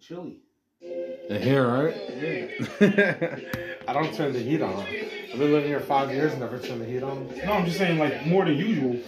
chilly. 0.00 0.38
The 0.80 1.38
hair, 1.38 1.66
right? 1.66 1.94
Yeah. 2.16 3.38
I 3.88 3.92
don't 3.92 4.14
turn 4.14 4.32
the 4.32 4.40
heat 4.40 4.62
on. 4.62 4.80
I've 4.80 5.38
been 5.38 5.52
living 5.52 5.68
here 5.68 5.80
five 5.80 6.10
years, 6.10 6.34
never 6.38 6.58
turned 6.58 6.80
the 6.80 6.86
heat 6.86 7.02
on. 7.02 7.28
No, 7.44 7.52
I'm 7.52 7.66
just 7.66 7.76
saying 7.76 7.98
like 7.98 8.26
more 8.26 8.46
than 8.46 8.56
usual. 8.56 8.98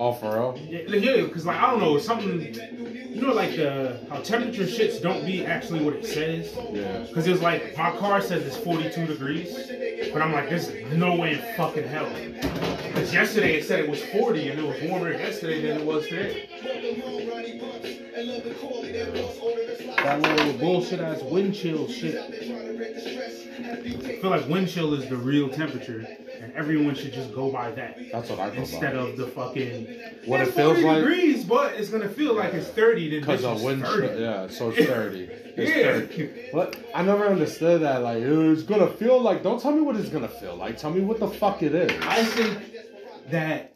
Oh, 0.00 0.12
for 0.12 0.34
real? 0.34 0.58
Yeah, 0.66 1.22
because 1.22 1.46
like 1.46 1.56
I 1.56 1.70
don't 1.70 1.80
know 1.80 1.98
something. 1.98 2.52
You 2.52 3.22
know, 3.22 3.32
like 3.32 3.54
the 3.54 4.04
how 4.10 4.18
temperature 4.18 4.64
shits 4.64 5.00
don't 5.00 5.24
be 5.24 5.46
actually 5.46 5.84
what 5.84 5.94
it 5.94 6.04
says. 6.04 6.52
Yeah. 6.72 7.04
Because 7.06 7.28
it's 7.28 7.40
like 7.40 7.76
my 7.76 7.96
car 7.96 8.20
says 8.20 8.44
it's 8.44 8.56
42 8.56 9.06
degrees, 9.06 9.54
but 10.12 10.20
I'm 10.20 10.32
like, 10.32 10.48
there's 10.48 10.72
no 10.92 11.14
way 11.14 11.34
in 11.34 11.56
fucking 11.56 11.86
hell. 11.86 12.10
Because 12.88 13.14
yesterday 13.14 13.54
it 13.54 13.64
said 13.64 13.80
it 13.80 13.88
was 13.88 14.02
40 14.06 14.48
and 14.48 14.60
it 14.60 14.66
was 14.66 14.90
warmer 14.90 15.12
yesterday 15.12 15.62
than 15.62 15.80
it 15.80 15.86
was 15.86 16.08
today. 16.08 16.48
That 20.04 20.20
little 20.20 20.52
bullshit 20.58 21.00
ass 21.00 21.22
wind 21.22 21.54
chill 21.54 21.88
shit. 21.88 22.14
I 22.16 22.30
feel 24.20 24.30
like 24.30 24.46
wind 24.48 24.68
chill 24.68 24.92
is 24.94 25.08
the 25.08 25.16
real 25.16 25.48
temperature, 25.48 26.06
and 26.42 26.52
everyone 26.54 26.94
should 26.94 27.12
just 27.14 27.34
go 27.34 27.50
by 27.50 27.70
that 27.72 27.98
That's 28.12 28.28
what 28.28 28.38
I 28.38 28.50
go 28.50 28.56
instead 28.56 28.92
by. 28.94 28.98
of 29.00 29.16
the 29.16 29.26
fucking 29.28 29.86
What 30.26 30.40
it 30.42 30.52
feels 30.52 30.80
40 30.80 30.82
like? 30.82 30.96
degrees, 30.98 31.44
but 31.44 31.74
it's 31.74 31.88
gonna 31.88 32.08
feel 32.08 32.34
like 32.34 32.52
it's 32.52 32.68
30. 32.68 33.10
Then 33.10 33.20
Because 33.20 33.44
of 33.44 33.62
wind 33.62 33.82
chill. 33.84 34.20
Yeah, 34.20 34.46
so 34.48 34.70
it's 34.76 34.86
30. 34.86 35.20
It's 35.56 35.70
Yeah. 35.74 36.00
30. 36.00 36.30
What? 36.50 36.76
I 36.94 37.02
never 37.02 37.26
understood 37.26 37.80
that. 37.82 38.02
Like, 38.02 38.18
it's 38.22 38.62
gonna 38.62 38.88
feel 38.88 39.20
like. 39.20 39.42
Don't 39.42 39.60
tell 39.60 39.72
me 39.72 39.80
what 39.80 39.96
it's 39.96 40.10
gonna 40.10 40.28
feel 40.28 40.54
like. 40.56 40.76
Tell 40.76 40.90
me 40.90 41.00
what 41.00 41.18
the 41.18 41.28
fuck 41.28 41.62
it 41.62 41.74
is. 41.74 41.90
I 42.02 42.22
think 42.24 42.58
that 43.30 43.74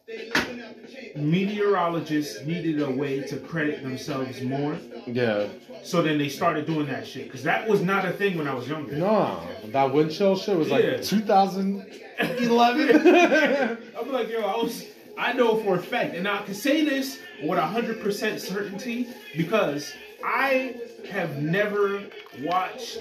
meteorologists 1.19 2.45
needed 2.45 2.81
a 2.83 2.91
way 2.91 3.21
to 3.23 3.37
credit 3.39 3.83
themselves 3.83 4.41
more, 4.43 4.77
Yeah. 5.07 5.47
so 5.83 6.03
then 6.03 6.19
they 6.19 6.29
started 6.29 6.67
doing 6.67 6.87
that 6.87 7.07
shit. 7.07 7.25
Because 7.25 7.43
that 7.45 7.67
was 7.69 7.81
not 7.83 8.05
a 8.05 8.13
thing 8.13 8.37
when 8.39 8.47
I 8.49 8.55
was 8.55 8.69
younger. 8.69 8.97
No, 8.97 9.41
that 9.67 9.93
wind 9.93 10.11
chill 10.13 10.37
shit 10.37 10.57
was 10.57 10.71
like 10.71 10.85
Yeah. 10.85 10.99
2011. 10.99 11.87
I'm 13.99 14.13
like, 14.13 14.29
yo, 14.31 14.43
I 14.43 14.57
was. 14.57 14.85
I 15.17 15.33
know 15.33 15.57
for 15.65 15.75
a 15.77 15.83
fact, 15.83 16.15
and 16.15 16.29
I 16.29 16.43
can 16.43 16.55
say 16.55 16.85
this 16.85 17.19
with 17.43 17.59
hundred 17.59 18.01
percent 18.01 18.41
certainty 18.41 19.09
because 19.37 19.93
I 20.25 20.77
have 21.11 21.43
never 21.43 22.03
watched 22.43 22.99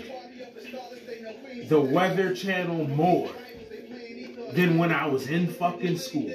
the 1.68 1.80
Weather 1.80 2.34
Channel 2.34 2.88
more 2.88 3.30
than 4.54 4.80
when 4.80 4.92
I 4.92 5.06
was 5.08 5.28
in 5.28 5.46
fucking 5.48 5.98
school. 6.00 6.32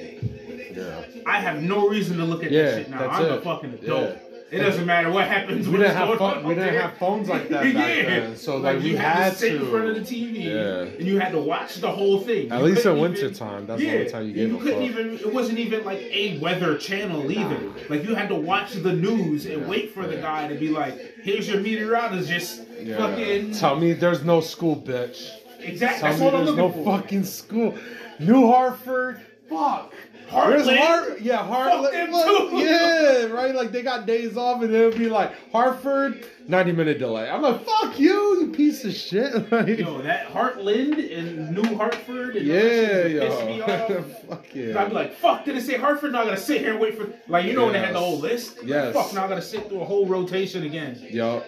Yeah. 0.75 1.05
I 1.27 1.41
have 1.41 1.63
no 1.63 1.89
reason 1.89 2.17
to 2.19 2.25
look 2.25 2.45
at 2.45 2.51
Yeah, 2.51 2.63
that 2.63 2.77
shit 2.79 2.91
now. 2.91 3.09
I'm 3.09 3.25
a 3.33 3.41
fucking 3.41 3.75
adult. 3.75 4.11
Yeah. 4.11 4.17
It 4.53 4.59
doesn't 4.59 4.85
matter 4.85 5.11
what 5.11 5.27
happens. 5.29 5.67
We 5.67 5.79
didn't 5.79 5.97
have 5.97 6.19
phone, 6.19 6.45
we 6.45 6.55
didn't 6.55 6.73
there. 6.75 6.83
have 6.83 6.99
phones 6.99 7.27
like 7.27 7.49
that 7.49 7.63
back 7.63 7.73
then, 7.73 8.37
so 8.37 8.59
like, 8.59 8.81
we 8.81 8.91
you 8.91 8.97
had, 8.99 9.31
to 9.31 9.39
sit 9.39 9.53
to. 9.53 9.65
in 9.65 9.71
front 9.71 9.89
of 9.89 9.95
the 9.95 10.03
TV, 10.03 10.45
Yeah. 10.45 10.81
and 10.99 11.07
you 11.07 11.19
had 11.19 11.33
to 11.33 11.39
watch 11.39 11.77
the 11.77 11.91
whole 11.91 12.21
thing. 12.21 12.53
At 12.53 12.59
You 12.59 12.67
least 12.67 12.79
in 12.79 12.83
couldn't 12.83 13.01
winter 13.01 13.21
even- 13.29 13.35
time, 13.35 13.65
that's 13.67 13.81
yeah, 13.81 13.91
the 13.93 13.99
only 14.01 14.11
time 14.11 14.27
you 14.27 14.33
gave 14.35 14.51
you 14.51 14.59
couldn't 14.59 14.83
even. 14.83 15.15
It 15.15 15.33
wasn't 15.33 15.59
even 15.59 15.85
like 15.87 16.01
a 16.03 16.37
weather 16.39 16.77
channel 16.77 17.33
either. 17.33 17.61
Like 17.89 18.05
you 18.05 18.15
had 18.15 18.29
to 18.29 18.35
watch 18.35 18.75
the 18.75 18.93
news 18.93 19.47
and 19.47 19.63
Yeah. 19.63 19.69
wait 19.69 19.95
for 19.95 20.07
the 20.07 20.17
guy 20.17 20.49
to 20.49 20.55
be 20.55 20.69
like, 20.69 20.99
"Here's 21.23 21.49
your 21.49 21.61
meteorologist." 21.61 22.61
Yeah. 22.83 22.99
Fucking 22.99 23.53
Tell 23.55 23.77
me 23.77 23.95
there's 23.95 24.23
no 24.23 24.43
school, 24.43 24.77
bitch. 24.77 25.31
exactly. 25.61 25.79
Tell 25.79 26.11
That's 26.11 26.19
me 26.19 26.25
what 26.27 26.35
I'm 26.35 26.45
there's 26.45 26.57
looking 26.57 26.77
no 26.77 26.85
for. 26.85 27.01
fucking 27.01 27.25
school. 27.25 27.75
New 28.19 28.49
Hartford, 28.49 29.23
fuck. 29.49 29.95
Heartland? 30.33 30.79
Hart? 30.79 31.21
Yeah, 31.21 31.47
Hartland. 31.47 32.51
them 32.51 32.59
Yeah, 32.59 33.25
right. 33.27 33.55
Like 33.55 33.71
they 33.73 33.83
got 33.83 34.07
days 34.07 34.37
off, 34.37 34.63
and 34.63 34.75
it'll 34.75 34.99
be 34.99 35.09
like 35.09 35.33
Hartford, 35.53 36.25
ninety 36.49 36.73
minute 36.73 36.99
delay. 36.99 37.29
I'm 37.29 37.43
like, 37.43 37.65
fuck 37.65 37.99
you, 37.99 38.41
you 38.41 38.49
piece 38.49 38.85
of 38.85 38.95
shit. 38.95 39.33
Like, 39.53 39.79
Yo, 39.79 40.01
that 40.03 40.27
Heartland 40.29 41.17
and 41.17 41.51
New 41.51 41.77
Hartford. 41.77 42.37
And 42.37 42.47
yeah, 42.47 43.07
yo, 43.07 43.63
off. 43.63 44.23
fuck 44.29 44.47
I'd 44.57 44.89
be 44.89 44.95
like, 44.95 45.15
fuck, 45.15 45.45
did 45.45 45.57
it 45.57 45.63
say 45.63 45.77
Hartford? 45.77 46.13
Now 46.13 46.23
I 46.23 46.25
gotta 46.25 46.37
sit 46.39 46.61
here 46.61 46.71
and 46.73 46.81
wait 46.81 46.97
for 46.97 47.13
like 47.29 47.45
you 47.45 47.53
know 47.53 47.65
when 47.65 47.75
they 47.75 47.81
had 47.81 47.95
the 47.95 48.01
whole 48.01 48.19
list? 48.19 48.59
Yes. 48.65 48.95
Fuck, 48.95 49.13
now 49.13 49.25
I 49.27 49.29
gotta 49.29 49.43
sit 49.43 49.69
through 49.69 49.81
a 49.83 49.85
whole 49.85 50.07
rotation 50.07 50.65
again. 50.65 50.99
Yo. 51.11 51.43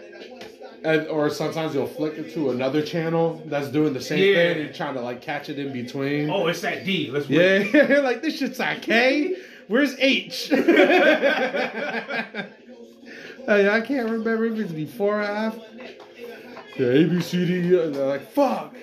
And, 0.84 1.08
or 1.08 1.30
sometimes 1.30 1.74
you'll 1.74 1.86
flick 1.86 2.14
it 2.18 2.34
to 2.34 2.50
another 2.50 2.82
channel 2.82 3.42
that's 3.46 3.68
doing 3.68 3.94
the 3.94 4.00
same 4.02 4.18
Yeah. 4.18 4.34
thing 4.34 4.50
and 4.52 4.60
you're 4.64 4.72
trying 4.74 4.94
to 4.94 5.00
like 5.00 5.22
catch 5.22 5.48
it 5.48 5.58
in 5.58 5.72
between. 5.72 6.28
Oh, 6.28 6.46
it's 6.48 6.60
that 6.60 6.84
D. 6.84 7.10
Let's 7.10 7.26
wait. 7.28 7.72
Yeah, 7.72 8.00
like 8.04 8.20
this 8.22 8.36
shit's 8.38 8.60
at 8.60 8.82
K. 8.82 9.34
Where's 9.68 9.96
H? 9.98 10.50
Hey, 13.46 13.68
I 13.68 13.82
can't 13.82 14.08
remember 14.08 14.46
if 14.46 14.58
it's 14.58 14.72
before 14.72 15.18
or 15.20 15.22
after. 15.22 15.60
Yeah, 16.78 16.86
A 16.86 17.04
B 17.06 17.20
C 17.20 17.44
D. 17.44 17.78
And 17.78 17.94
they're 17.94 18.06
like, 18.06 18.30
fuck. 18.32 18.74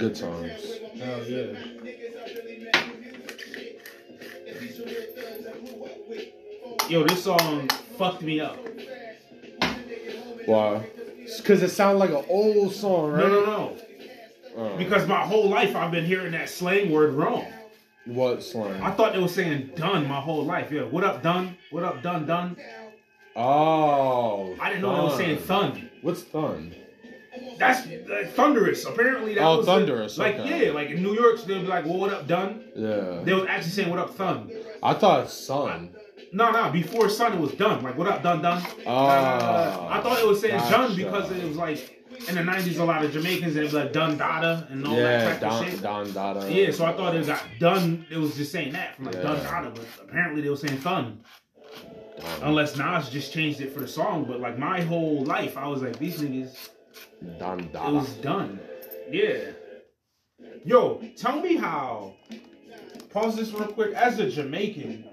Good 0.00 0.16
songs. 0.16 0.50
Oh 1.00 1.22
yeah. 1.22 1.52
Yo, 6.88 7.04
this 7.04 7.24
song 7.24 7.68
fucked 7.96 8.22
me 8.22 8.40
up. 8.40 8.58
Why? 10.46 10.86
Because 11.38 11.62
it 11.62 11.70
sounded 11.70 11.98
like 11.98 12.10
an 12.10 12.24
old 12.28 12.72
song, 12.74 13.12
right? 13.12 13.26
No, 13.26 13.28
no, 13.28 13.44
no. 13.46 13.76
Oh. 14.56 14.76
Because 14.76 15.06
my 15.08 15.20
whole 15.22 15.48
life 15.48 15.74
I've 15.74 15.90
been 15.90 16.04
hearing 16.04 16.32
that 16.32 16.48
slang 16.48 16.90
word 16.90 17.14
wrong. 17.14 17.46
what 18.04 18.42
slang? 18.42 18.82
I 18.82 18.90
thought 18.90 19.12
they 19.14 19.20
were 19.20 19.28
saying 19.28 19.70
done 19.76 20.06
my 20.06 20.20
whole 20.20 20.44
life. 20.44 20.70
Yeah, 20.70 20.82
what 20.82 21.04
up, 21.04 21.22
done? 21.22 21.56
What 21.70 21.84
up, 21.84 22.02
done, 22.02 22.26
done? 22.26 22.56
oh, 23.36 24.54
I 24.60 24.68
didn't 24.68 24.82
know 24.82 24.96
they 24.96 25.02
were 25.12 25.16
saying 25.16 25.38
thun. 25.38 25.90
What's 26.02 26.22
thun? 26.22 26.74
That's 27.58 27.86
uh, 27.86 28.26
thunderous. 28.34 28.84
Apparently 28.84 29.34
that 29.34 29.42
Oh, 29.42 29.58
was 29.58 29.66
thunderous, 29.66 30.18
Like 30.18 30.38
okay. 30.38 30.66
yeah, 30.66 30.72
like 30.72 30.90
in 30.90 31.02
New 31.02 31.14
York 31.14 31.40
they'd 31.44 31.60
be 31.60 31.66
like, 31.66 31.84
well, 31.86 31.96
what 31.98 32.12
up, 32.12 32.26
done? 32.26 32.62
Yeah, 32.76 33.20
They 33.24 33.32
was 33.32 33.46
actually 33.48 33.70
saying 33.70 33.90
what 33.90 33.98
up, 33.98 34.14
thun. 34.14 34.50
I 34.82 34.92
thought 34.94 35.30
sun. 35.30 35.94
No, 36.34 36.50
no, 36.50 36.70
before 36.70 37.08
sun 37.10 37.34
it 37.34 37.40
was 37.40 37.52
done. 37.52 37.82
Like 37.82 37.96
what 37.96 38.08
up, 38.08 38.22
done, 38.22 38.40
done. 38.40 38.62
Ah, 38.86 39.98
I 39.98 40.00
thought 40.00 40.18
it 40.18 40.26
was 40.26 40.40
saying 40.40 40.58
done 40.70 40.90
gotcha. 40.90 40.96
because 40.96 41.30
it 41.30 41.46
was 41.46 41.56
like 41.56 41.98
in 42.28 42.36
the 42.36 42.42
nineties 42.44 42.78
a 42.78 42.84
lot 42.84 43.04
of 43.04 43.12
Jamaicans 43.12 43.54
they 43.54 43.62
was 43.62 43.74
like 43.74 43.92
done 43.92 44.16
dada 44.16 44.66
and 44.70 44.86
all 44.86 44.94
Yeah, 44.96 45.02
that 45.02 45.30
type 45.32 45.40
Don 45.40 45.64
of 45.64 45.70
shit. 45.70 45.82
Don 45.82 46.12
Dada. 46.12 46.50
Yeah, 46.52 46.70
so 46.70 46.86
I 46.86 46.92
thought 46.94 47.14
it 47.14 47.26
got 47.26 47.42
done. 47.58 48.06
It 48.10 48.16
was 48.16 48.34
just 48.36 48.50
saying 48.50 48.72
that 48.72 48.96
from 48.96 49.06
like 49.06 49.16
Yeah. 49.16 49.22
done 49.22 49.42
dada, 49.44 49.70
but 49.70 49.84
apparently 50.02 50.40
they 50.40 50.48
were 50.48 50.56
saying 50.56 50.78
thun. 50.78 51.20
Don, 52.18 52.42
Unless 52.42 52.76
Nas 52.76 53.10
just 53.10 53.32
changed 53.32 53.60
it 53.60 53.72
for 53.74 53.80
the 53.80 53.88
song, 53.88 54.24
but 54.24 54.40
like 54.40 54.58
my 54.58 54.80
whole 54.80 55.24
life 55.24 55.58
I 55.58 55.66
was 55.66 55.82
like 55.82 55.98
these 55.98 56.18
niggas. 56.20 56.70
Don 57.38 57.60
It 57.60 57.74
was 57.74 58.08
done. 58.14 58.58
Yeah. 59.10 59.50
Yo, 60.64 61.02
tell 61.16 61.40
me 61.40 61.56
how. 61.56 62.14
Pause 63.10 63.36
this 63.36 63.52
real 63.52 63.66
quick. 63.68 63.92
As 63.92 64.18
a 64.18 64.30
Jamaican, 64.30 65.04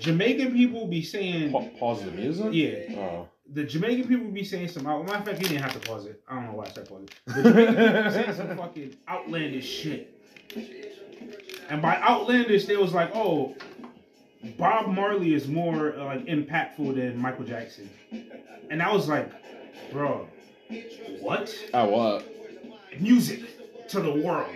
Jamaican 0.00 0.52
people 0.52 0.86
be 0.86 1.02
saying, 1.02 1.52
Pa- 1.52 1.64
pause 1.78 2.02
the 2.04 2.10
music. 2.10 2.48
yeah, 2.52 2.96
Oh. 2.98 3.28
the 3.52 3.64
Jamaican 3.64 4.08
people 4.08 4.28
be 4.30 4.44
saying 4.44 4.68
some. 4.68 4.84
Matter 4.84 5.02
of 5.02 5.24
fact, 5.24 5.40
you 5.42 5.48
didn't 5.48 5.62
have 5.62 5.72
to 5.80 5.88
pause 5.88 6.06
it. 6.06 6.22
I 6.28 6.34
don't 6.36 6.46
know 6.46 6.52
why 6.54 6.66
I 6.66 6.68
said 6.70 6.88
pause 6.88 7.04
it. 7.04 7.14
The 7.26 7.42
Jamaican 7.42 7.74
people 7.76 8.02
be 8.04 8.10
saying 8.10 8.34
some 8.34 8.56
fucking 8.56 8.96
outlandish 9.08 9.68
shit. 9.68 10.16
And 11.68 11.80
by 11.80 11.96
outlandish, 12.00 12.66
they 12.66 12.76
was 12.76 12.92
like, 12.92 13.10
oh, 13.14 13.54
Bob 14.58 14.88
Marley 14.88 15.34
is 15.34 15.46
more 15.46 15.94
uh, 15.94 16.04
like 16.06 16.24
impactful 16.26 16.94
than 16.96 17.18
Michael 17.18 17.44
Jackson. 17.44 17.88
And 18.70 18.82
I 18.82 18.92
was 18.92 19.06
like, 19.08 19.30
bro, 19.92 20.26
what? 21.20 21.54
I 21.74 21.82
what? 21.84 22.26
music 22.98 23.40
to 23.88 24.00
the 24.00 24.10
world. 24.12 24.50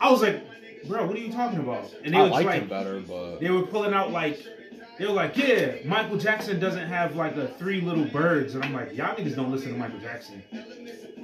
I 0.00 0.10
was 0.10 0.20
like, 0.22 0.42
bro, 0.88 1.06
what 1.06 1.16
are 1.16 1.20
you 1.20 1.32
talking 1.32 1.60
about? 1.60 1.92
And 2.04 2.14
they 2.14 2.18
I 2.18 2.22
was 2.22 2.30
like 2.32 2.46
like, 2.46 2.62
him 2.62 2.68
better, 2.68 3.00
but 3.00 3.40
they 3.40 3.50
were 3.50 3.62
pulling 3.62 3.94
out 3.94 4.10
like, 4.10 4.40
they 4.98 5.06
were 5.06 5.12
like, 5.12 5.36
yeah, 5.36 5.76
Michael 5.84 6.18
Jackson 6.18 6.60
doesn't 6.60 6.86
have 6.86 7.16
like 7.16 7.36
a 7.36 7.48
three 7.48 7.80
little 7.80 8.04
birds, 8.06 8.54
and 8.54 8.64
I'm 8.64 8.72
like, 8.72 8.96
y'all 8.96 9.14
niggas 9.16 9.34
don't 9.36 9.50
listen 9.50 9.72
to 9.72 9.78
Michael 9.78 9.98
Jackson. 10.00 10.42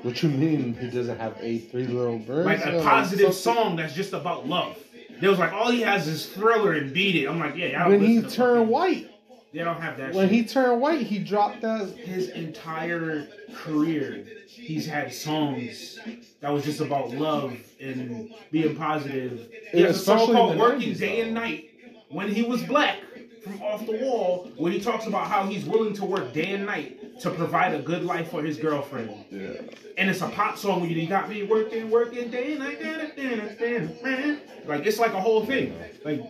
what 0.03 0.23
you 0.23 0.29
mean 0.31 0.75
he 0.75 0.91
doesn't 0.91 1.19
have 1.19 1.37
a 1.41 1.59
three 1.59 1.87
little 1.87 2.19
birds? 2.19 2.47
Like 2.47 2.65
a 2.65 2.83
positive 2.83 3.35
something- 3.35 3.63
song 3.65 3.77
that's 3.77 3.95
just 3.95 4.13
about 4.13 4.49
love. 4.49 4.77
They 5.21 5.29
was 5.29 5.39
like, 5.39 5.53
all 5.53 5.71
he 5.71 5.83
has 5.83 6.09
is 6.09 6.27
Thriller 6.27 6.73
and 6.73 6.95
Beat 6.95 7.15
It. 7.17 7.29
I'm 7.29 7.39
like, 7.39 7.55
yeah, 7.55 7.67
y'all 7.67 7.91
don't 7.91 8.01
When 8.01 8.09
he 8.09 8.23
to 8.23 8.31
turned 8.31 8.69
white, 8.71 9.10
They 9.53 9.65
don't 9.65 9.81
have 9.81 9.97
that. 9.99 10.15
when 10.15 10.29
shit. 10.29 10.35
he 10.37 10.45
turned 10.45 10.81
white, 10.81 11.03
he 11.07 11.19
dropped 11.19 11.63
that. 11.63 11.89
his 11.97 12.29
entire 12.31 13.27
career, 13.55 14.25
he's 14.47 14.87
had 14.87 15.13
songs 15.13 15.99
that 16.41 16.51
was 16.53 16.65
just 16.65 16.81
about 16.81 17.11
love 17.11 17.57
and 17.81 18.31
being 18.53 18.77
positive. 18.77 19.49
He 19.73 19.81
Yeah, 19.81 19.89
has 19.89 19.97
a 19.97 20.05
song 20.05 20.33
called 20.33 20.55
the 20.55 20.59
"Working 20.59 20.93
90s, 20.95 20.99
Day 20.99 21.21
and 21.23 21.35
Night" 21.35 21.71
when 22.11 22.29
he 22.33 22.43
was 22.43 22.63
black 22.63 22.99
from 23.43 23.61
Off 23.63 23.87
the 23.87 23.97
Wall, 23.99 24.51
when 24.57 24.71
he 24.73 24.81
talks 24.81 25.07
about 25.07 25.27
how 25.27 25.47
he's 25.47 25.65
willing 25.65 25.95
to 25.95 26.05
work 26.05 26.33
day 26.33 26.53
and 26.53 26.67
night 26.67 27.21
to 27.21 27.31
provide 27.31 27.75
a 27.75 27.81
good 27.83 28.05
life 28.05 28.31
for 28.31 28.43
his 28.43 28.57
girlfriend. 28.59 29.25
Yeah. 29.31 29.53
And 29.99 30.09
it's 30.11 30.21
a 30.21 30.29
pop 30.29 30.59
song 30.59 30.81
when 30.83 30.91
you 30.91 31.07
got 31.09 31.29
me 31.29 31.43
working, 31.45 31.91
working 31.91 32.31
day 32.31 32.53
and 32.53 32.61
night. 32.61 32.81
da, 32.83 32.99
da, 32.99 33.09
da, 33.17 33.37
da, 33.37 33.87
da, 33.87 34.27
da. 34.27 34.37
Like 34.67 34.87
it's 34.87 34.99
like 34.99 35.13
a 35.15 35.21
whole 35.21 35.45
thing. 35.45 35.75
Like 36.05 36.23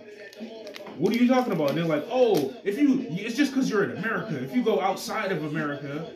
what 1.01 1.15
are 1.15 1.17
you 1.17 1.27
talking 1.27 1.53
about? 1.53 1.71
And 1.71 1.79
they're 1.79 1.85
like, 1.87 2.07
oh, 2.11 2.55
if 2.63 2.79
you, 2.79 3.07
it's 3.11 3.35
just 3.35 3.53
because 3.53 3.71
you're 3.71 3.85
in 3.85 3.97
America. 3.97 4.37
If 4.45 4.55
you 4.55 4.63
go 4.63 4.81
outside 4.83 5.33
of 5.33 5.43
America, 5.45 6.11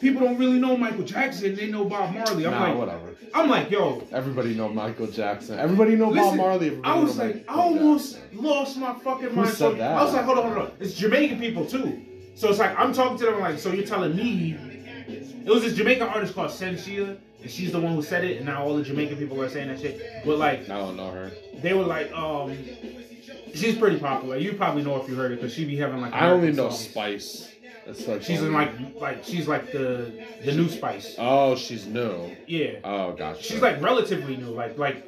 people 0.00 0.22
don't 0.22 0.38
really 0.38 0.60
know 0.60 0.76
Michael 0.76 1.02
Jackson. 1.02 1.56
They 1.56 1.70
know 1.70 1.84
Bob 1.84 2.14
Marley. 2.14 2.46
I'm 2.46 2.52
nah, 2.52 2.68
like, 2.68 2.78
whatever. 2.78 3.14
I'm 3.34 3.48
like, 3.50 3.70
yo, 3.70 4.02
Everybody 4.12 4.54
know 4.54 4.68
Michael 4.68 5.08
Jackson. 5.08 5.58
Everybody 5.58 5.96
know 5.96 6.14
Bob 6.14 6.36
Marley. 6.36 6.68
Everybody 6.68 6.88
I 6.88 7.02
was 7.02 7.18
like, 7.18 7.44
I 7.48 7.54
almost 7.54 8.14
Jackson. 8.14 8.42
lost 8.44 8.76
my 8.78 8.94
fucking 8.94 9.30
Who 9.30 9.36
mind. 9.36 9.48
said 9.48 9.56
So 9.56 9.74
that? 9.74 9.98
I 9.98 10.04
was 10.04 10.14
like, 10.14 10.24
hold 10.24 10.38
on, 10.38 10.44
hold 10.52 10.58
on. 10.68 10.72
It's 10.78 10.94
Jamaican 10.94 11.40
people 11.40 11.66
too. 11.66 12.00
So 12.36 12.50
it's 12.50 12.60
like 12.60 12.78
I'm 12.78 12.92
talking 12.92 13.18
to 13.18 13.24
them 13.26 13.40
like, 13.40 13.58
so 13.58 13.72
you're 13.72 13.86
telling 13.86 14.14
me 14.14 14.56
it 15.08 15.50
was 15.50 15.62
this 15.62 15.74
Jamaican 15.74 16.06
artist 16.08 16.34
called 16.34 16.50
Shenseea, 16.50 17.18
and 17.42 17.50
she's 17.50 17.72
the 17.72 17.80
one 17.80 17.94
who 17.94 18.02
said 18.02 18.24
it, 18.24 18.36
and 18.38 18.46
now 18.46 18.64
all 18.64 18.74
the 18.76 18.82
Jamaican 18.82 19.16
people 19.18 19.40
are 19.42 19.48
saying 19.48 19.68
that 19.68 19.80
shit. 19.80 20.00
But 20.24 20.38
like, 20.38 20.70
I 20.70 20.78
don't 20.78 20.96
know 20.96 21.10
her. 21.10 21.30
they 21.60 21.74
were 21.74 21.82
like, 21.84 22.12
um, 22.12 22.56
she's 23.54 23.76
pretty 23.76 23.98
popular. 23.98 24.36
You 24.36 24.54
probably 24.54 24.82
know 24.82 25.00
if 25.00 25.08
you 25.08 25.14
heard 25.14 25.32
it 25.32 25.40
because 25.40 25.54
she 25.54 25.64
be 25.64 25.76
having 25.76 26.00
like. 26.00 26.12
I 26.12 26.30
only 26.30 26.52
know 26.52 26.70
songs. 26.70 26.80
Spice. 26.80 27.50
That's 27.86 28.06
like 28.08 28.22
She's 28.22 28.40
in 28.42 28.52
like 28.52 28.72
like 28.98 29.24
she's 29.24 29.46
like 29.46 29.70
the 29.70 30.14
the 30.40 30.52
new 30.52 30.68
Spice. 30.68 31.14
Oh, 31.18 31.54
she's 31.54 31.86
new. 31.86 32.36
Yeah. 32.46 32.78
Oh, 32.82 33.12
gotcha. 33.12 33.42
She's 33.42 33.60
like 33.60 33.80
relatively 33.82 34.36
new. 34.36 34.50
Like 34.50 34.78
like 34.78 35.04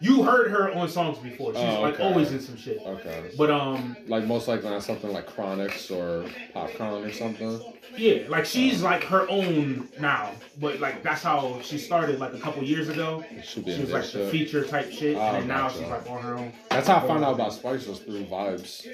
you 0.00 0.22
heard 0.22 0.50
her 0.50 0.72
on 0.72 0.88
songs 0.88 1.18
before. 1.18 1.52
She's 1.52 1.62
Oh, 1.62 1.82
like 1.82 2.00
always 2.00 2.32
in 2.32 2.40
some 2.40 2.56
shit. 2.56 2.78
okay. 2.84 3.30
But 3.36 3.50
um 3.50 3.96
Like 4.08 4.24
most 4.26 4.48
likely 4.48 4.68
on 4.68 4.80
something 4.80 5.12
like 5.12 5.26
Chronics 5.26 5.90
or 5.90 6.24
Popcorn 6.54 7.04
or 7.04 7.12
something. 7.12 7.60
yeah, 7.96 8.22
like 8.28 8.46
she's 8.46 8.82
like 8.82 9.04
her 9.04 9.28
own 9.28 9.88
now. 10.00 10.32
But 10.58 10.80
like 10.80 11.02
that's 11.02 11.22
how 11.22 11.60
she 11.62 11.76
started 11.78 12.18
like 12.18 12.32
a 12.34 12.38
couple 12.38 12.62
years 12.62 12.88
ago. 12.88 13.24
Be 13.30 13.42
She 13.42 13.60
was 13.60 13.90
like 13.90 14.02
this 14.02 14.12
the 14.12 14.28
feature 14.28 14.64
type 14.64 14.90
shit, 14.90 15.16
Oh, 15.16 15.20
and 15.20 15.36
then 15.36 15.48
now 15.48 15.68
gotcha. 15.68 15.78
she's 15.80 15.88
like 15.88 16.10
on 16.10 16.22
her 16.22 16.34
own. 16.38 16.52
That's 16.70 16.88
how 16.88 16.96
I 16.96 17.06
found 17.06 17.24
out 17.24 17.34
about 17.34 17.52
Spice 17.52 17.86
was 17.86 17.98
through 18.00 18.24
Vybz. 18.24 18.86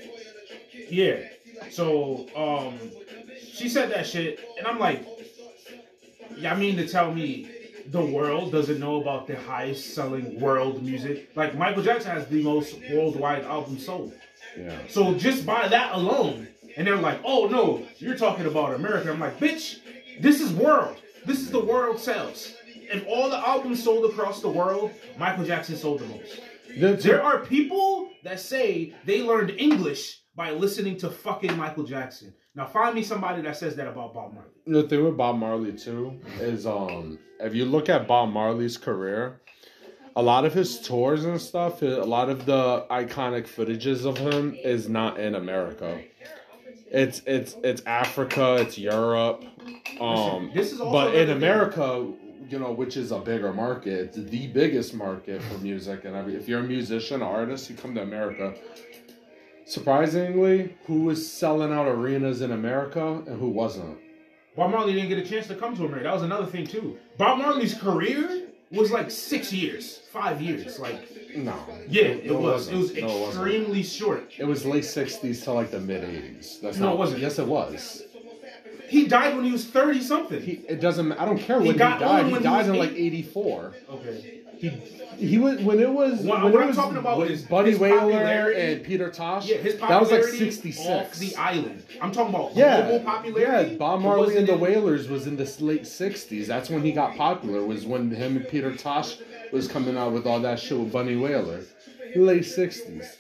Yeah. 0.91 1.21
So 1.71 2.27
um 2.37 2.79
she 3.53 3.69
said 3.69 3.91
that 3.93 4.07
shit, 4.07 4.41
and 4.59 4.67
I'm 4.67 4.79
like, 4.79 5.07
Y'all 6.37 6.57
mean 6.57 6.77
to 6.77 6.87
tell 6.87 7.15
me 7.15 7.49
the 7.91 8.05
world 8.05 8.53
doesn't 8.53 8.81
know 8.81 9.01
about 9.01 9.27
the 9.27 9.37
highest 9.37 9.95
selling 9.95 10.41
world 10.41 10.83
music. 10.83 11.31
Like 11.35 11.57
Michael 11.57 11.83
Jackson 11.83 12.11
has 12.13 12.27
the 12.27 12.43
most 12.43 12.77
worldwide 12.93 13.45
album 13.45 13.79
sold. 13.79 14.13
Yeah. 14.59 14.79
So 14.89 15.15
just 15.15 15.45
by 15.47 15.69
that 15.69 15.95
alone, 15.95 16.49
and 16.77 16.87
they're 16.87 16.97
like, 16.97 17.21
oh 17.25 17.47
no, 17.47 17.87
you're 17.99 18.17
talking 18.17 18.47
about 18.47 18.75
America. 18.75 19.11
I'm 19.11 19.21
like, 19.21 19.39
bitch, 19.39 19.79
this 20.21 20.41
is 20.41 20.53
world. 20.53 20.97
This 21.25 21.41
is 21.41 21.51
the 21.51 21.65
world 21.65 21.99
sales. 21.99 22.55
And 22.91 23.05
all 23.09 23.29
the 23.29 23.39
albums 23.39 23.83
sold 23.83 24.11
across 24.11 24.41
the 24.41 24.49
world, 24.49 24.93
Michael 25.19 25.45
Jackson 25.45 25.77
sold 25.77 26.01
the 26.01 26.07
most. 26.07 26.41
The, 26.79 26.93
There 26.93 27.23
are 27.23 27.41
people 27.41 28.11
that 28.23 28.39
say 28.39 28.95
they 29.05 29.23
learned 29.23 29.51
English 29.51 30.21
by 30.37 30.51
listening 30.51 30.97
to 30.99 31.11
fucking 31.11 31.57
Michael 31.57 31.85
Jackson. 31.85 32.35
Now 32.57 32.65
find 32.67 32.95
me 32.95 33.03
somebody 33.03 33.43
that 33.43 33.57
says 33.57 33.77
that 33.77 33.87
about 33.87 34.15
Bob 34.15 34.33
Marley. 34.33 34.49
the 34.67 34.89
thing 34.89 35.05
with 35.05 35.17
Bob 35.17 35.37
Marley 35.37 35.73
too 35.73 36.19
is 36.41 36.67
um 36.67 37.19
if 37.39 37.55
you 37.55 37.67
look 37.67 37.91
at 37.91 38.09
Bob 38.09 38.31
Marley's 38.31 38.79
career, 38.79 39.41
a 40.17 40.23
lot 40.23 40.47
of 40.47 40.55
his 40.55 40.81
tours 40.81 41.27
and 41.27 41.39
stuff, 41.39 41.83
a 41.83 41.87
lot 41.87 42.31
of 42.31 42.47
the 42.47 42.87
iconic 42.91 43.47
footages 43.47 44.07
of 44.07 44.17
him 44.17 44.57
is 44.65 44.89
not 44.89 45.21
in 45.21 45.35
America. 45.35 46.01
It's 46.91 47.21
it's 47.27 47.57
it's 47.63 47.83
Africa, 47.85 48.57
it's 48.61 48.79
Europe. 48.79 49.45
Um 50.01 50.51
this 50.55 50.73
is 50.73 50.79
but 50.79 51.15
in. 51.15 51.29
America, 51.29 52.11
you 52.49 52.59
know, 52.59 52.73
which 52.73 52.97
is 52.97 53.13
a 53.13 53.19
bigger 53.19 53.53
market, 53.53 54.17
it's 54.17 54.31
the 54.31 54.47
biggest 54.47 54.95
market 54.95 55.43
for 55.43 55.59
music 55.59 56.07
and 56.07 56.17
every 56.17 56.35
if 56.37 56.49
you're 56.49 56.61
a 56.61 56.71
musician, 56.77 57.21
artist, 57.21 57.69
you 57.69 57.77
come 57.77 57.95
to 57.97 58.03
America. 58.03 58.55
Surprisingly, 59.67 60.77
who 60.87 61.03
was 61.03 61.31
selling 61.31 61.73
out 61.73 61.89
arenas 61.89 62.41
in 62.41 62.53
America 62.53 63.23
and 63.27 63.41
who 63.41 63.49
wasn't? 63.49 63.99
Bob 64.57 64.71
Marley 64.71 64.95
didn't 64.95 65.09
get 65.09 65.19
a 65.19 65.29
chance 65.29 65.49
to 65.49 65.57
come 65.57 65.77
to 65.77 65.85
America. 65.85 66.05
That 66.05 66.15
was 66.15 66.23
another 66.23 66.47
thing 66.47 66.67
too. 66.67 66.97
Bob 67.19 67.39
Marley's 67.39 67.75
career 67.75 68.47
was 68.71 68.93
like 68.93 69.11
six 69.11 69.53
years, 69.53 69.99
five 70.13 70.41
years. 70.41 70.79
Like 70.79 71.11
No. 71.37 71.55
yeah, 71.89 72.03
it 72.05 72.27
No, 72.27 72.39
was. 72.39 72.69
It 72.69 72.77
was 72.77 72.95
No, 72.95 73.07
it 73.25 73.29
extremely 73.29 73.83
short. 73.83 74.31
It 74.39 74.45
was 74.45 74.65
late 74.65 74.85
'60s 74.85 75.43
to 75.45 75.53
like 75.53 75.73
the 75.73 75.81
mid 75.81 76.03
'80s. 76.05 76.61
That's 76.61 76.79
No, 76.79 76.87
not, 76.87 76.93
it 76.95 76.99
wasn't. 76.99 77.21
Yes, 77.23 77.39
it 77.41 77.47
was. 77.47 78.05
He 78.89 79.09
died 79.09 79.35
when 79.35 79.45
he 79.45 79.51
was 79.51 79.65
thirty 79.67 80.01
something. 80.01 80.41
He, 80.41 80.53
it 80.69 80.81
doesn't. 80.81 81.11
I 81.13 81.25
don't 81.25 81.39
care 81.39 81.61
He 81.61 81.67
when 81.67 81.75
he, 81.75 81.79
got 81.79 81.99
died. 81.99 82.27
He 82.27 82.33
when 82.33 82.41
he 82.41 82.45
died 82.45 82.59
was 82.59 82.69
in 82.69 82.77
like 82.79 82.93
'84. 82.93 83.75
okay. 83.91 84.41
He 84.59 84.69
he 85.19 85.39
was 85.39 85.61
when 85.63 85.79
it 85.81 85.89
was 85.91 86.21
What- 86.21 86.43
when 86.45 86.53
what 86.53 86.61
it 86.61 86.63
I'm 86.63 86.67
was 86.69 86.77
talking 86.77 86.97
about 86.99 87.31
is 87.31 87.43
Bunny 87.43 87.75
Wailer 87.75 88.51
and 88.53 88.83
Peter 88.85 89.11
Tosh. 89.11 89.49
Yeah, 89.49 89.57
his 89.57 89.77
that 89.77 90.01
was 90.01 90.09
popularity 90.11 90.45
like 90.45 90.53
'66. 90.53 90.87
off 90.87 91.19
the 91.19 91.37
island. 91.37 91.83
I'm 92.03 92.13
talking 92.13 92.35
about 92.35 92.55
Yeah, 92.57 92.83
global 92.89 93.05
popularity. 93.05 93.71
yeah. 93.73 93.77
Bob 93.79 94.01
Marley 94.03 94.37
and 94.37 94.47
the 94.47 94.57
Wailers 94.57 95.09
was 95.09 95.27
in 95.27 95.37
the 95.37 95.51
late 95.61 95.83
'60s. 95.87 96.47
That's 96.47 96.69
when 96.71 96.83
he 96.83 96.93
got 96.93 97.17
popular. 97.17 97.63
Was 97.65 97.87
when 97.87 98.11
him 98.11 98.37
and 98.37 98.49
Peter 98.49 98.75
Tosh 98.75 99.17
was 99.53 99.69
coming 99.69 99.97
out 99.97 100.13
with 100.13 100.27
all 100.27 100.41
that 100.41 100.59
shit 100.59 100.79
with 100.79 100.93
Bunny 100.93 101.17
Wailer. 101.17 101.61
Late 102.15 102.43
'60s. 102.45 103.17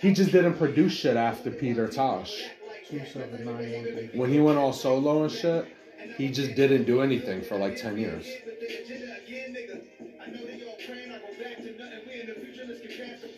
He 0.00 0.12
just 0.12 0.32
didn't 0.32 0.54
produce 0.54 0.92
shit 0.92 1.16
after 1.16 1.50
Peter 1.50 1.86
Tosh. 1.86 2.42
Two 2.88 3.00
seven 3.12 3.44
nine 3.44 3.54
one 3.54 3.84
three. 3.84 4.10
when 4.14 4.30
he 4.32 4.40
went 4.40 4.58
all 4.58 4.72
solo 4.72 5.22
and 5.22 5.30
shit, 5.32 5.66
he 6.18 6.28
just 6.28 6.56
didn't 6.56 6.84
do 6.84 7.00
anything 7.02 7.40
for 7.42 7.56
like 7.56 7.76
10 7.76 7.96
years. 7.98 8.26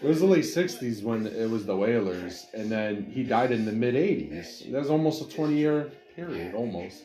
It 0.02 0.08
was 0.08 0.20
the 0.20 0.26
late 0.26 0.44
60s 0.44 1.02
when 1.02 1.26
it 1.26 1.48
was 1.48 1.64
the 1.64 1.76
Wailers, 1.76 2.46
and 2.54 2.70
then 2.70 3.04
he 3.04 3.22
died 3.22 3.52
in 3.52 3.64
the 3.64 3.72
mid 3.72 3.94
80s. 3.94 4.70
That 4.72 4.80
was 4.80 4.90
almost 4.90 5.22
a 5.22 5.28
20 5.28 5.54
year 5.56 5.92
period, 6.16 6.54
almost. 6.54 7.04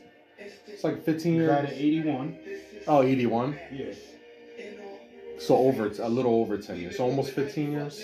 It's 0.68 0.84
like 0.84 1.04
15 1.04 1.34
He 1.34 1.40
died 1.46 1.70
years. 1.70 1.72
at 1.72 1.78
81. 1.78 2.38
Oh, 2.88 3.04
81. 3.04 3.60
Yeah. 3.72 3.86
So 5.40 5.56
over, 5.58 5.86
a 6.00 6.10
little 6.10 6.36
over 6.36 6.58
10 6.58 6.80
years. 6.80 6.98
So 6.98 7.04
almost 7.04 7.32
15 7.32 7.72
years. 7.72 8.04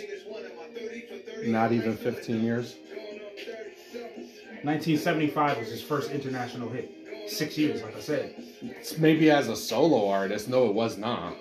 Not 1.45 1.71
even 1.71 1.97
15 1.97 2.44
years. 2.44 2.75
1975 4.63 5.57
was 5.57 5.69
his 5.69 5.81
first 5.81 6.11
international 6.11 6.69
hit. 6.69 7.02
Six 7.28 7.58
years, 7.58 7.81
like 7.81 7.96
I 7.96 8.00
said. 8.00 8.36
It's 8.62 8.98
maybe 8.98 9.31
as 9.31 9.48
a 9.50 9.56
solo 9.56 10.10
artist, 10.10 10.50
no, 10.50 10.68
it 10.68 10.74
was 10.74 10.98
not. 10.98 11.36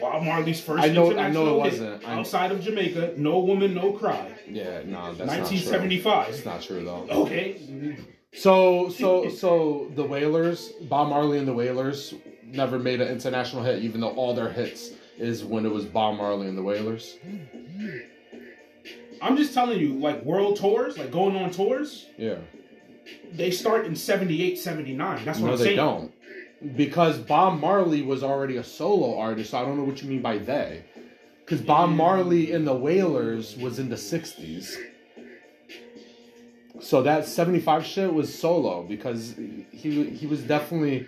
Bob 0.00 0.22
Marley's 0.24 0.60
first 0.60 0.82
I 0.82 0.88
know- 0.88 1.16
I 1.16 1.30
know 1.30 1.46
it 1.60 1.70
hit 1.70 1.80
wasn't. 1.80 2.08
I- 2.08 2.14
outside 2.18 2.50
of 2.52 2.60
Jamaica. 2.60 3.14
No 3.16 3.38
woman, 3.40 3.74
no 3.74 3.92
cry. 3.92 4.32
Yeah, 4.48 4.82
no, 4.84 5.12
that's 5.14 5.18
not 5.18 5.46
true. 5.48 5.56
1975. 5.58 6.28
It's 6.30 6.44
not 6.44 6.62
true 6.62 6.84
though. 6.84 7.06
Okay. 7.10 7.96
So, 8.32 8.88
so, 8.88 9.28
so 9.28 9.92
the 9.94 10.02
Wailers, 10.02 10.72
Bob 10.82 11.08
Marley 11.10 11.38
and 11.38 11.46
the 11.46 11.52
Wailers, 11.52 12.14
never 12.44 12.78
made 12.80 13.00
an 13.00 13.08
international 13.08 13.62
hit, 13.62 13.82
even 13.84 14.00
though 14.00 14.10
all 14.10 14.34
their 14.34 14.50
hits 14.50 14.90
is 15.18 15.44
when 15.44 15.64
it 15.64 15.70
was 15.72 15.84
Bob 15.84 16.16
Marley 16.16 16.48
and 16.48 16.58
the 16.58 16.62
Wailers. 16.62 17.16
I'm 19.22 19.36
just 19.36 19.54
telling 19.54 19.78
you, 19.78 19.94
like 19.94 20.24
world 20.24 20.56
tours, 20.56 20.98
like 20.98 21.10
going 21.12 21.36
on 21.36 21.50
tours, 21.50 22.06
Yeah. 22.18 22.36
They 23.32 23.50
start 23.50 23.86
in 23.86 23.96
78, 23.96 24.58
79. 24.58 25.24
That's 25.24 25.38
what 25.38 25.46
No, 25.46 25.52
I'm 25.52 25.58
saying. 25.58 25.76
No, 25.76 26.10
they 26.60 26.66
don't, 26.66 26.76
because 26.76 27.18
Bob 27.18 27.60
Marley 27.60 28.02
was 28.02 28.22
already 28.22 28.56
a 28.56 28.64
solo 28.64 29.18
artist. 29.18 29.50
So 29.50 29.58
I 29.58 29.62
don't 29.64 29.76
know 29.76 29.84
what 29.84 30.02
you 30.02 30.08
mean 30.08 30.22
by 30.22 30.38
they, 30.38 30.84
because 31.44 31.60
Bob 31.60 31.90
Marley 31.90 32.52
and 32.52 32.66
the 32.66 32.74
Wailers 32.74 33.56
was 33.56 33.78
in 33.78 33.88
the 33.88 33.96
'60s. 33.96 34.76
So 36.80 37.02
that 37.02 37.26
'75 37.26 37.84
shit 37.84 38.12
was 38.12 38.36
solo 38.36 38.82
because 38.82 39.34
he 39.70 40.04
he 40.10 40.26
was 40.26 40.42
definitely. 40.42 41.06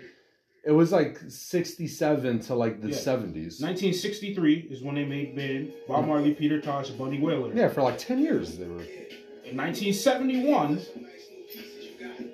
It 0.65 0.71
was 0.71 0.91
like 0.91 1.17
'67 1.29 2.39
to 2.41 2.55
like 2.55 2.81
the 2.81 2.89
Yeah. 2.89 2.95
'70s. 2.95 3.61
1963 3.61 4.67
is 4.69 4.81
when 4.81 4.95
they 4.95 5.05
made 5.05 5.35
band. 5.35 5.71
Bob 5.87 6.07
Marley, 6.07 6.33
Peter 6.33 6.59
Tosh, 6.59 6.89
Bunny 6.89 7.19
Wailer. 7.19 7.53
Yeah, 7.53 7.69
for 7.69 7.81
like 7.83 7.97
10 7.97 8.19
years 8.19 8.57
they 8.57 8.65
were. 8.67 8.81
In 9.45 9.55
1971, 9.55 10.81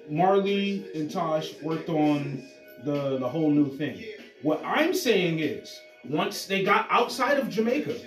Marley 0.10 0.86
and 0.96 1.10
Tosh 1.10 1.54
worked 1.62 1.90
on 1.90 2.44
the 2.84 3.18
the 3.18 3.28
whole 3.28 3.50
new 3.50 3.76
thing. 3.78 4.04
What 4.42 4.62
I'm 4.66 4.94
saying 4.94 5.40
is, 5.40 5.80
once 6.10 6.46
they 6.46 6.64
got 6.64 6.88
outside 6.90 7.38
of 7.38 7.50
Jamaica, 7.50 7.98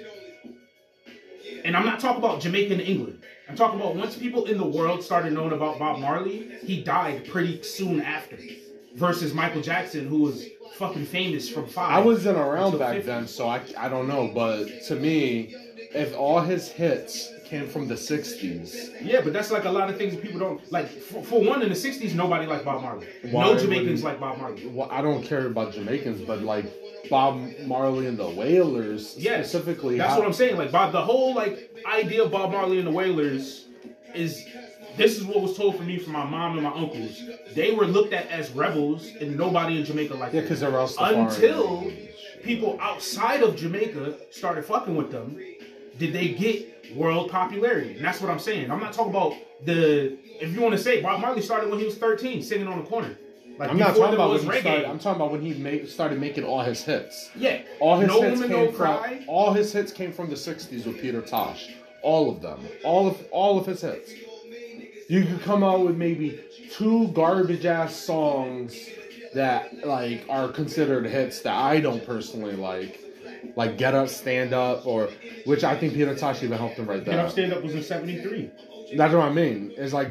and 1.65 1.77
I'm 1.77 1.87
not 1.87 2.01
talking 2.01 2.23
about 2.23 2.41
Jamaica 2.41 2.75
and 2.75 2.83
England. 2.83 3.23
I'm 3.49 3.57
talking 3.57 3.81
about 3.81 3.95
once 3.95 4.17
people 4.17 4.47
in 4.47 4.59
the 4.59 4.67
world 4.67 5.03
started 5.03 5.33
knowing 5.33 5.53
about 5.53 5.79
Bob 5.79 6.01
Marley, 6.01 6.51
he 6.63 6.83
died 6.83 7.29
pretty 7.29 7.63
soon 7.63 8.01
after. 8.01 8.39
Versus 8.95 9.35
Michael 9.35 9.61
Jackson, 9.61 10.07
who 10.07 10.23
was 10.23 10.47
fucking 10.77 11.05
famous 11.05 11.49
from 11.49 11.67
five. 11.67 11.93
I 11.93 12.01
wasn't 12.01 12.39
around 12.39 12.79
back 12.79 12.95
50. 12.97 13.07
then, 13.07 13.27
so 13.29 13.47
I, 13.47 13.61
I 13.77 13.89
don't 13.89 14.09
know. 14.09 14.31
But 14.35 14.83
to 14.85 14.97
me, 14.97 15.55
if 15.95 16.17
all 16.17 16.41
his 16.41 16.69
hits 16.69 17.31
came 17.47 17.67
from 17.69 17.89
the 17.89 17.95
60s, 17.95 18.91
Yeah, 19.03 19.21
but 19.23 19.33
that's 19.33 19.51
like 19.51 19.65
a 19.65 19.71
lot 19.71 19.89
of 19.89 19.97
things 19.97 20.17
people 20.17 20.39
don't 20.41 20.73
like. 20.73 20.89
For, 20.89 21.23
for 21.23 21.41
one, 21.43 21.63
in 21.63 21.69
the 21.69 21.75
'60s, 21.75 22.15
nobody 22.15 22.47
liked 22.47 22.65
Bob 22.65 22.83
Marley. 22.83 23.07
Why 23.31 23.45
no 23.47 23.59
Jamaicans 23.59 24.03
like 24.05 24.21
Bob 24.21 24.39
Marley. 24.39 24.67
well, 24.67 24.89
I 24.91 25.01
don't 25.03 25.23
care 25.23 25.47
about 25.47 25.73
Jamaicans, 25.73 26.21
but 26.27 26.43
like 26.43 26.67
Bob 27.09 27.41
Marley 27.65 28.07
and 28.07 28.19
the 28.19 28.29
Wailers 28.29 29.11
specifically. 29.11 29.97
That's 29.99 30.13
how- 30.13 30.19
what 30.19 30.27
I'm 30.27 30.33
saying. 30.33 30.57
Like 30.57 30.73
Bob, 30.73 30.93
the 30.93 31.01
whole 31.03 31.35
like 31.35 31.71
idea 31.87 32.25
of 32.25 32.31
Bob 32.33 32.51
Marley 32.53 32.79
and 32.79 32.87
the 32.87 32.93
Wailers 32.93 33.67
is 34.15 34.45
this 34.97 35.17
is 35.19 35.25
what 35.25 35.41
was 35.43 35.57
told 35.57 35.77
for 35.77 35.83
me 35.83 35.99
from 35.99 36.13
my 36.15 36.25
mom 36.25 36.55
and 36.59 36.63
my 36.63 36.73
uncles. 36.73 37.23
They 37.55 37.71
were 37.73 37.87
looked 37.87 38.13
at 38.13 38.29
as 38.31 38.51
rebels, 38.51 39.07
and 39.21 39.37
nobody 39.37 39.79
in 39.79 39.85
Jamaica 39.85 40.15
liked 40.15 40.35
Yeah, 40.35 40.41
them. 40.41 40.49
because 40.49 40.61
they're 40.61 40.71
Rastafarian. 40.71 41.35
Until 41.35 41.93
people 42.43 42.79
outside 42.81 43.43
of 43.43 43.57
Jamaica 43.57 44.15
started 44.31 44.65
fucking 44.65 44.97
with 44.97 45.11
them, 45.13 45.39
did 45.99 46.13
they 46.13 46.29
get 46.29 46.95
world 46.97 47.31
popularity? 47.31 47.95
And 47.97 48.05
that's 48.05 48.21
what 48.21 48.31
I'm 48.31 48.39
saying. 48.39 48.71
I'm 48.71 48.81
not 48.81 48.93
talking 48.93 49.11
about 49.11 49.35
the. 49.65 50.19
If 50.41 50.55
you 50.55 50.61
want 50.61 50.73
to 50.75 50.79
say 50.79 51.01
Bob 51.03 51.21
Marley 51.21 51.43
started 51.43 51.71
when 51.71 51.79
he 51.79 51.85
was 51.87 51.97
13, 51.97 52.43
singing 52.43 52.67
on 52.69 52.79
the 52.79 52.85
corner. 52.85 53.17
Like 53.59 53.71
I'm 53.71 53.79
not 53.79 53.97
talking 53.97 54.15
about 54.15 54.31
when 54.31 54.41
he 54.41 54.61
started. 54.61 54.85
I'm 54.85 54.99
talking 54.99 55.21
about 55.23 55.33
when 55.33 55.41
he 55.41 55.55
made, 55.55 55.89
started 55.89 56.21
making 56.21 56.45
all 56.45 56.61
his 56.61 56.83
hits. 56.85 57.31
yeah, 57.35 57.63
All 57.81 57.99
his 57.99 58.09
no 58.09 58.21
hits 58.21 58.41
woman, 58.41 58.49
came 58.55 58.67
no 58.67 58.73
from 58.73 58.77
cry. 58.99 59.25
all 59.27 59.53
his 59.55 59.73
hits 59.73 59.93
came 59.93 60.13
from 60.13 60.29
the 60.29 60.35
'60s 60.37 60.85
with 60.87 61.01
Peter 61.01 61.23
Tosh. 61.23 61.71
All 62.03 62.29
of 62.31 62.43
them. 62.43 62.61
All 62.85 63.07
of 63.09 63.17
all 63.31 63.59
of 63.59 63.65
his 63.65 63.81
hits. 63.81 64.13
You 65.09 65.25
could 65.25 65.41
come 65.43 65.65
out 65.65 65.81
with 65.87 65.97
maybe 65.97 66.39
two 66.73 67.09
garbage 67.09 67.65
ass 67.65 67.95
songs 67.97 68.77
that 69.35 69.87
like 69.87 70.27
are 70.29 70.49
considered 70.49 71.07
hits 71.07 71.41
that 71.41 71.55
I 71.55 71.81
don't 71.81 72.05
personally 72.05 72.57
like. 72.57 73.01
Like 73.57 73.79
Get 73.79 73.95
Up, 73.95 74.09
Stand 74.09 74.53
Up, 74.53 74.87
or 74.87 75.09
which 75.45 75.65
I 75.65 75.77
think 75.77 75.95
Peter 75.95 76.15
Tosh 76.15 76.43
even 76.43 76.59
helped 76.59 76.77
him 76.77 76.87
write 76.87 77.05
Get 77.05 77.19
Up. 77.19 77.31
Stand 77.31 77.53
Up 77.53 77.63
was 77.63 77.75
in 77.75 77.83
73. 77.83 78.51
That's 78.97 79.15
what 79.15 79.23
I 79.23 79.33
mean. 79.33 79.73
It's 79.77 79.93
like 79.93 80.09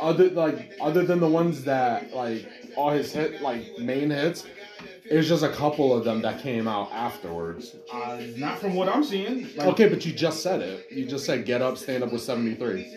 other 0.00 0.30
like 0.30 0.72
other 0.80 1.04
than 1.04 1.20
the 1.20 1.28
ones 1.28 1.64
that 1.64 2.12
like 2.14 2.46
all 2.76 2.90
his 2.90 3.12
hit 3.12 3.40
like 3.42 3.78
main 3.78 4.10
hits, 4.10 4.46
it's 5.04 5.28
just 5.28 5.42
a 5.42 5.48
couple 5.50 5.94
of 5.94 6.04
them 6.04 6.22
that 6.22 6.40
came 6.42 6.66
out 6.68 6.92
afterwards. 6.92 7.76
Uh, 7.92 8.20
not 8.36 8.58
from 8.58 8.74
what 8.74 8.88
I'm 8.88 9.02
seeing. 9.04 9.44
Like, 9.56 9.68
Okay, 9.68 9.88
but 9.88 10.04
you 10.04 10.12
just 10.12 10.42
said 10.42 10.60
it. 10.60 10.86
You 10.90 11.06
just 11.06 11.24
said 11.26 11.44
get 11.46 11.62
up, 11.62 11.76
stand 11.78 12.02
up 12.04 12.16
seventy 12.18 12.54
three. 12.54 12.92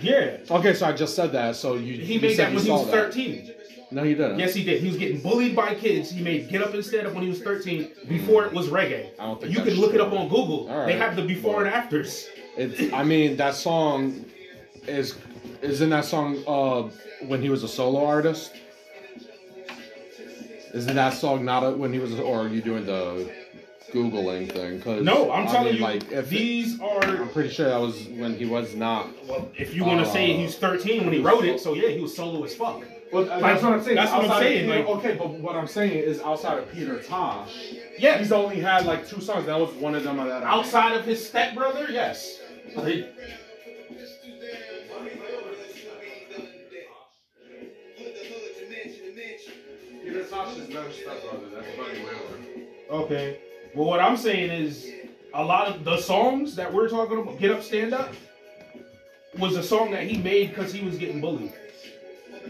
Yeah. 0.00 0.38
Okay, 0.50 0.74
so 0.74 0.86
I 0.86 0.92
just 0.92 1.16
said 1.16 1.32
that. 1.32 1.56
So 1.56 1.74
you 1.74 1.94
He 1.94 2.14
you 2.14 2.20
made 2.20 2.36
said 2.36 2.48
that 2.48 2.54
when 2.54 2.64
he 2.64 2.70
was 2.70 2.86
that. 2.86 3.12
13. 3.14 3.52
No, 3.90 4.02
he 4.02 4.14
doesn't. 4.14 4.38
Yes, 4.38 4.52
he 4.54 4.64
did. 4.64 4.80
He 4.82 4.88
was 4.88 4.96
getting 4.96 5.20
bullied 5.20 5.54
by 5.54 5.74
kids. 5.74 6.10
He 6.10 6.22
made 6.22 6.48
Get 6.48 6.60
Up 6.62 6.74
and 6.74 6.84
Stand 6.84 7.06
Up 7.06 7.14
when 7.14 7.22
he 7.22 7.28
was 7.28 7.40
13 7.40 7.88
before 8.08 8.44
it 8.44 8.52
was 8.52 8.66
reggae. 8.68 9.10
I 9.18 9.26
don't 9.26 9.40
think 9.40 9.52
You 9.56 9.62
can 9.62 9.74
look 9.74 9.94
it 9.94 10.00
up 10.00 10.12
on 10.12 10.28
Google. 10.28 10.68
All 10.68 10.86
They 10.86 10.96
have 10.98 11.14
the 11.14 11.22
before 11.22 11.64
and 11.64 11.72
afters. 11.72 12.26
It's. 12.56 12.92
I 12.92 13.04
mean, 13.04 13.36
that 13.36 13.54
song 13.54 14.24
is 14.88 15.16
isn't 15.62 15.90
that 15.90 16.04
song 16.04 16.42
uh 16.46 16.82
when 17.26 17.40
he 17.42 17.48
was 17.48 17.62
a 17.62 17.68
solo 17.68 18.04
artist. 18.04 18.52
Isn't 20.74 20.96
that 20.96 21.14
song 21.14 21.44
not 21.44 21.62
a, 21.62 21.70
when 21.70 21.92
he 21.92 21.98
was, 21.98 22.18
or 22.18 22.40
are 22.42 22.48
you 22.48 22.60
doing 22.60 22.84
the 22.84 23.30
googling 23.92 24.50
thing? 24.52 24.80
Cause 24.82 25.02
No, 25.02 25.30
I'm 25.30 25.46
I 25.48 25.50
telling 25.50 25.66
mean, 25.66 25.76
you, 25.76 25.82
like 25.82 26.10
if 26.12 26.28
these 26.28 26.80
I'm 26.80 27.28
pretty 27.30 27.48
sure 27.50 27.66
that 27.68 27.80
was 27.80 28.04
when 28.08 28.36
he 28.36 28.44
was 28.44 28.74
not. 28.74 29.08
Well, 29.26 29.50
if 29.56 29.74
you 29.74 29.84
want 29.84 30.04
to 30.04 30.10
say 30.10 30.34
Uh, 30.34 30.38
he 30.38 30.42
was 30.44 30.56
13 30.58 31.04
when 31.04 31.12
he 31.14 31.20
wrote 31.20 31.44
it, 31.44 31.60
so 31.60 31.74
yeah, 31.74 31.88
he 31.88 32.00
was 32.00 32.14
solo 32.14 32.42
as 32.44 32.54
fuck. 32.54 32.82
Well, 33.12 33.24
that's 33.24 33.62
what 33.62 33.72
I'm 33.72 33.82
saying. 33.82 33.96
That's 33.96 34.12
what 34.12 34.30
I'm 34.30 34.42
saying, 34.42 34.64
Peter- 34.68 34.78
like- 34.80 34.88
okay, 34.98 35.14
but 35.14 35.30
what 35.30 35.54
I'm 35.56 35.66
saying 35.68 35.92
is 35.92 36.20
outside 36.20 36.58
of 36.58 36.70
Peter 36.72 37.00
Tosh, 37.02 37.54
Yeah, 37.98 38.18
he's 38.18 38.32
only 38.32 38.60
had 38.60 38.84
like 38.84 39.06
two 39.08 39.20
songs. 39.20 39.46
That 39.46 39.58
was 39.58 39.72
one 39.74 39.94
of 39.94 40.02
them. 40.02 40.16
That 40.18 40.42
I- 40.42 40.50
outside 40.58 40.96
of 40.96 41.04
his 41.04 41.26
stepbrother, 41.26 41.86
yes. 41.90 42.40
Like, 42.74 43.06
Peter 50.04 50.24
Tosh 50.24 50.56
is 50.56 50.66
better 50.68 50.90
stepbrother. 50.92 51.46
That's 51.54 51.66
Bunny 51.76 51.98
Wailer. 52.04 53.02
okay. 53.04 53.38
Well, 53.74 53.86
what 53.86 54.00
I'm 54.00 54.16
saying 54.16 54.50
is 54.50 54.90
a 55.34 55.44
lot 55.44 55.68
of 55.68 55.84
the 55.84 55.98
songs 55.98 56.54
that 56.56 56.72
we're 56.72 56.88
talking 56.88 57.18
about, 57.18 57.38
Get 57.38 57.50
Up, 57.50 57.62
Stand 57.62 57.92
Up, 57.92 58.12
was 59.38 59.56
a 59.56 59.62
song 59.62 59.90
that 59.90 60.04
he 60.04 60.18
made 60.18 60.50
because 60.50 60.72
he 60.72 60.84
was 60.84 60.96
getting 60.96 61.20
bullied. 61.20 61.52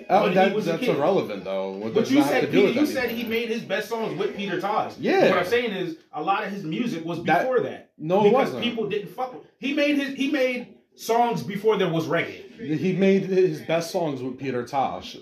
Oh, 0.09 0.29
that, 0.31 0.55
that's 0.65 0.81
kid. 0.81 0.97
irrelevant 0.97 1.45
though. 1.45 1.73
What 1.73 1.95
But 1.95 2.11
you 2.11 2.23
said 2.23 2.51
Peter, 2.51 2.69
you 2.81 2.87
said 2.87 3.11
he 3.11 3.25
made 3.25 3.49
his 3.49 3.63
best 3.63 3.89
songs 3.89 4.19
with 4.19 4.37
Peter 4.37 4.61
Tosh. 4.61 4.93
Yeah. 4.99 5.29
What 5.31 5.39
I'm 5.39 5.47
saying 5.47 5.73
is 5.73 5.97
a 6.13 6.23
lot 6.23 6.45
of 6.45 6.51
his 6.53 6.65
music 6.65 7.05
was 7.05 7.19
before 7.21 7.61
that. 7.61 7.91
No, 7.99 8.21
it 8.21 8.25
because 8.31 8.47
wasn't. 8.47 8.63
people 8.63 8.89
didn't 8.89 9.09
fuck 9.09 9.33
with. 9.35 9.43
He 9.59 9.73
made 9.75 9.97
his 9.99 10.15
he 10.15 10.31
made 10.31 10.75
songs 10.95 11.43
before 11.43 11.77
there 11.79 11.89
was 11.91 12.07
reggae. 12.07 12.77
He 12.79 12.93
made 12.95 13.25
his 13.25 13.61
best 13.63 13.91
songs 13.91 14.23
with 14.23 14.39
Peter 14.39 14.65
Tosh. 14.67 15.17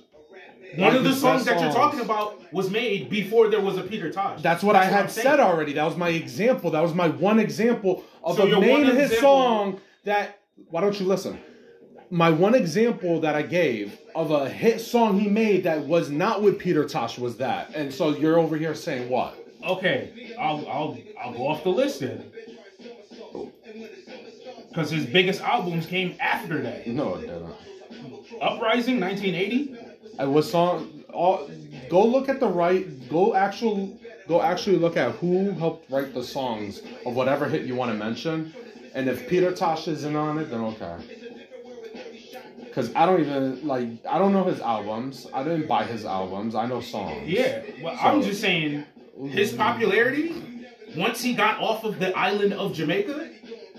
One 0.76 0.88
Like 0.88 0.94
of 0.98 1.04
the 1.04 1.12
songs 1.12 1.44
that 1.44 1.60
you're 1.60 1.70
songs. 1.70 1.74
talking 1.74 2.00
about 2.00 2.52
was 2.52 2.68
made 2.68 3.08
before 3.08 3.48
there 3.48 3.60
was 3.60 3.78
a 3.78 3.82
Peter 3.82 4.10
Tosh. 4.10 4.42
That's 4.42 4.64
what 4.64 4.74
I 4.74 4.84
I'm 4.84 4.92
had 4.92 5.10
said 5.10 5.38
already. 5.38 5.72
That 5.74 5.84
was 5.84 5.96
my 5.96 6.08
example. 6.08 6.72
That 6.72 6.80
was 6.82 6.92
my 6.94 7.08
one 7.08 7.38
example 7.38 8.02
of 8.24 8.36
So 8.36 8.44
main 8.46 8.70
one 8.70 8.84
hit 8.84 8.94
example- 9.04 9.18
song 9.20 9.80
that. 10.04 10.40
Why 10.70 10.80
don't 10.80 10.98
you 11.00 11.06
listen? 11.06 11.38
My 12.14 12.30
one 12.30 12.54
example 12.54 13.18
that 13.22 13.34
I 13.34 13.42
gave 13.42 13.98
of 14.14 14.30
a 14.30 14.48
hit 14.48 14.80
song 14.80 15.18
he 15.18 15.28
made 15.28 15.64
that 15.64 15.80
was 15.80 16.10
not 16.10 16.42
with 16.42 16.60
Peter 16.60 16.84
Tosh 16.84 17.18
was 17.18 17.38
that. 17.38 17.74
And 17.74 17.92
so 17.92 18.10
you're 18.10 18.38
over 18.38 18.56
here 18.56 18.72
saying 18.76 19.10
what? 19.10 19.36
Okay, 19.66 20.32
I'll 20.38 20.64
I'll 20.68 20.98
I'll 21.20 21.32
go 21.32 21.48
off 21.48 21.64
the 21.64 21.70
list 21.70 21.98
then. 21.98 22.30
Because 24.68 24.92
his 24.92 25.06
biggest 25.06 25.40
albums 25.40 25.86
came 25.86 26.14
after 26.20 26.62
that. 26.62 26.86
No, 26.86 27.16
it 27.16 27.22
didn't. 27.22 27.52
Uprising, 28.40 29.00
1980. 29.00 29.76
I 30.16 30.26
was 30.26 30.48
song. 30.48 31.02
All, 31.12 31.50
go 31.90 32.06
look 32.06 32.28
at 32.28 32.38
the 32.38 32.46
right. 32.46 33.08
Go 33.08 33.34
actual. 33.34 33.98
Go 34.28 34.40
actually 34.40 34.76
look 34.76 34.96
at 34.96 35.16
who 35.16 35.50
helped 35.50 35.90
write 35.90 36.14
the 36.14 36.22
songs 36.22 36.80
of 37.04 37.16
whatever 37.16 37.48
hit 37.48 37.62
you 37.62 37.74
want 37.74 37.90
to 37.90 37.98
mention, 37.98 38.54
and 38.94 39.08
if 39.08 39.28
Peter 39.28 39.50
Tosh 39.50 39.88
isn't 39.88 40.14
on 40.14 40.38
it, 40.38 40.44
then 40.44 40.60
okay. 40.60 41.23
Because 42.74 42.92
I 42.94 43.06
don't 43.06 43.20
even 43.20 43.66
like. 43.66 44.04
I 44.04 44.18
don't 44.18 44.32
know 44.32 44.44
his 44.44 44.60
albums. 44.60 45.28
I 45.32 45.44
didn't 45.44 45.68
buy 45.68 45.84
his 45.84 46.04
albums. 46.04 46.56
I 46.56 46.66
know 46.66 46.80
songs. 46.80 47.28
Yeah, 47.28 47.62
well, 47.80 47.96
I'm 48.00 48.20
just 48.22 48.40
saying 48.40 48.84
his 49.28 49.50
mm-hmm. 49.50 49.58
popularity 49.58 50.54
once 50.96 51.22
he 51.22 51.34
got 51.34 51.60
off 51.60 51.84
of 51.84 51.98
the 51.98 52.16
island 52.16 52.52
of 52.52 52.72
Jamaica, 52.74 53.30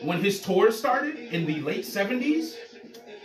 when 0.01 0.21
his 0.21 0.41
tour 0.41 0.71
started 0.71 1.17
in 1.17 1.45
the 1.45 1.61
late 1.61 1.85
70s, 1.85 2.55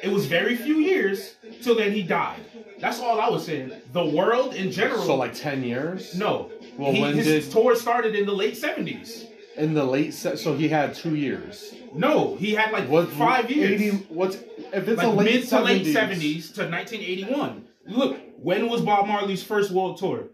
it 0.03 0.11
was 0.11 0.27
very 0.27 0.57
few 0.57 0.77
years 0.77 1.35
till 1.63 1.77
then 1.77 1.93
he 1.93 2.03
died. 2.03 2.41
That's 2.79 3.01
all 3.01 3.21
I 3.21 3.29
was 3.29 3.45
saying. 3.45 3.73
The 3.93 4.05
world 4.05 4.55
in 4.55 4.71
general. 4.71 5.05
So 5.05 5.17
like 5.17 5.35
ten 5.35 5.63
years. 5.63 6.15
no. 6.15 6.51
Well, 6.79 6.93
He- 6.93 7.01
when 7.01 7.15
his 7.15 7.27
did- 7.27 7.53
tour 7.53 7.77
started 7.77 8.15
in 8.15 8.25
the 8.25 8.33
late 8.33 8.57
70s. 8.57 9.27
In 9.57 9.75
the 9.75 9.85
late 9.85 10.15
set, 10.15 10.39
so 10.39 10.55
he 10.55 10.69
had 10.69 10.95
two 10.95 11.17
years. 11.17 11.75
No, 11.93 12.37
he 12.37 12.55
had 12.55 12.73
like 12.73 12.89
What 12.89 13.09
five 13.11 13.51
years. 13.51 13.73
80, 13.73 13.89
what's 14.09 14.39
if 14.73 14.89
it's 14.89 15.03
a 15.03 15.09
like 15.09 15.27
late 15.27 15.35
mid 15.41 15.49
to 15.49 15.61
late 15.61 15.87
70s, 15.87 15.93
70s 15.95 16.55
to 16.55 16.69
1981. 16.69 17.65
Look, 17.87 18.19
when 18.37 18.69
was 18.69 18.81
Bob 18.83 19.07
Marley's 19.07 19.43
first 19.43 19.71
world 19.71 19.99
tour? 19.99 20.29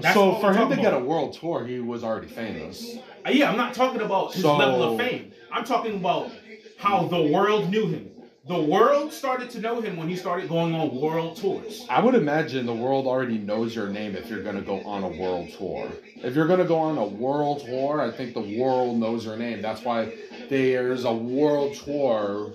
That's 0.00 0.14
so 0.14 0.36
for 0.36 0.48
him 0.52 0.68
to 0.68 0.76
talking 0.76 0.82
get 0.82 0.94
a 0.94 0.98
world 0.98 1.32
tour, 1.34 1.66
he 1.66 1.80
was 1.80 2.04
already 2.04 2.28
famous. 2.28 2.96
Uh, 3.26 3.30
yeah, 3.30 3.50
I'm 3.50 3.56
not 3.56 3.74
talking 3.74 4.00
about 4.00 4.32
his 4.32 4.42
So- 4.42 4.56
level 4.56 4.82
of 4.82 4.98
fame. 4.98 5.32
I'm 5.50 5.64
talking 5.64 5.96
about 5.96 6.30
how 6.78 7.08
the 7.08 7.22
world 7.22 7.70
knew 7.70 7.86
him. 7.88 8.10
The 8.48 8.58
world 8.58 9.12
started 9.12 9.50
to 9.50 9.60
know 9.60 9.80
him 9.82 9.96
when 9.98 10.08
he 10.08 10.16
started 10.16 10.48
going 10.48 10.74
on 10.74 10.94
world 10.98 11.36
tours. 11.36 11.84
I 11.90 12.00
would 12.00 12.14
imagine 12.14 12.64
the 12.64 12.72
world 12.74 13.06
already 13.06 13.36
knows 13.36 13.76
your 13.76 13.88
name 13.88 14.16
if 14.16 14.30
you're 14.30 14.42
going 14.42 14.56
to 14.56 14.62
go 14.62 14.80
on 14.84 15.02
a 15.02 15.08
world 15.08 15.50
tour. 15.58 15.92
If 16.16 16.34
you're 16.34 16.46
going 16.46 16.58
to 16.60 16.64
go 16.64 16.78
on 16.78 16.96
a 16.96 17.04
world 17.04 17.60
tour, 17.66 18.00
I 18.00 18.10
think 18.10 18.32
the 18.32 18.58
world 18.58 18.96
knows 18.98 19.26
your 19.26 19.36
name. 19.36 19.60
That's 19.60 19.82
why 19.84 20.14
there's 20.48 21.04
a 21.04 21.12
world 21.12 21.74
tour. 21.76 22.52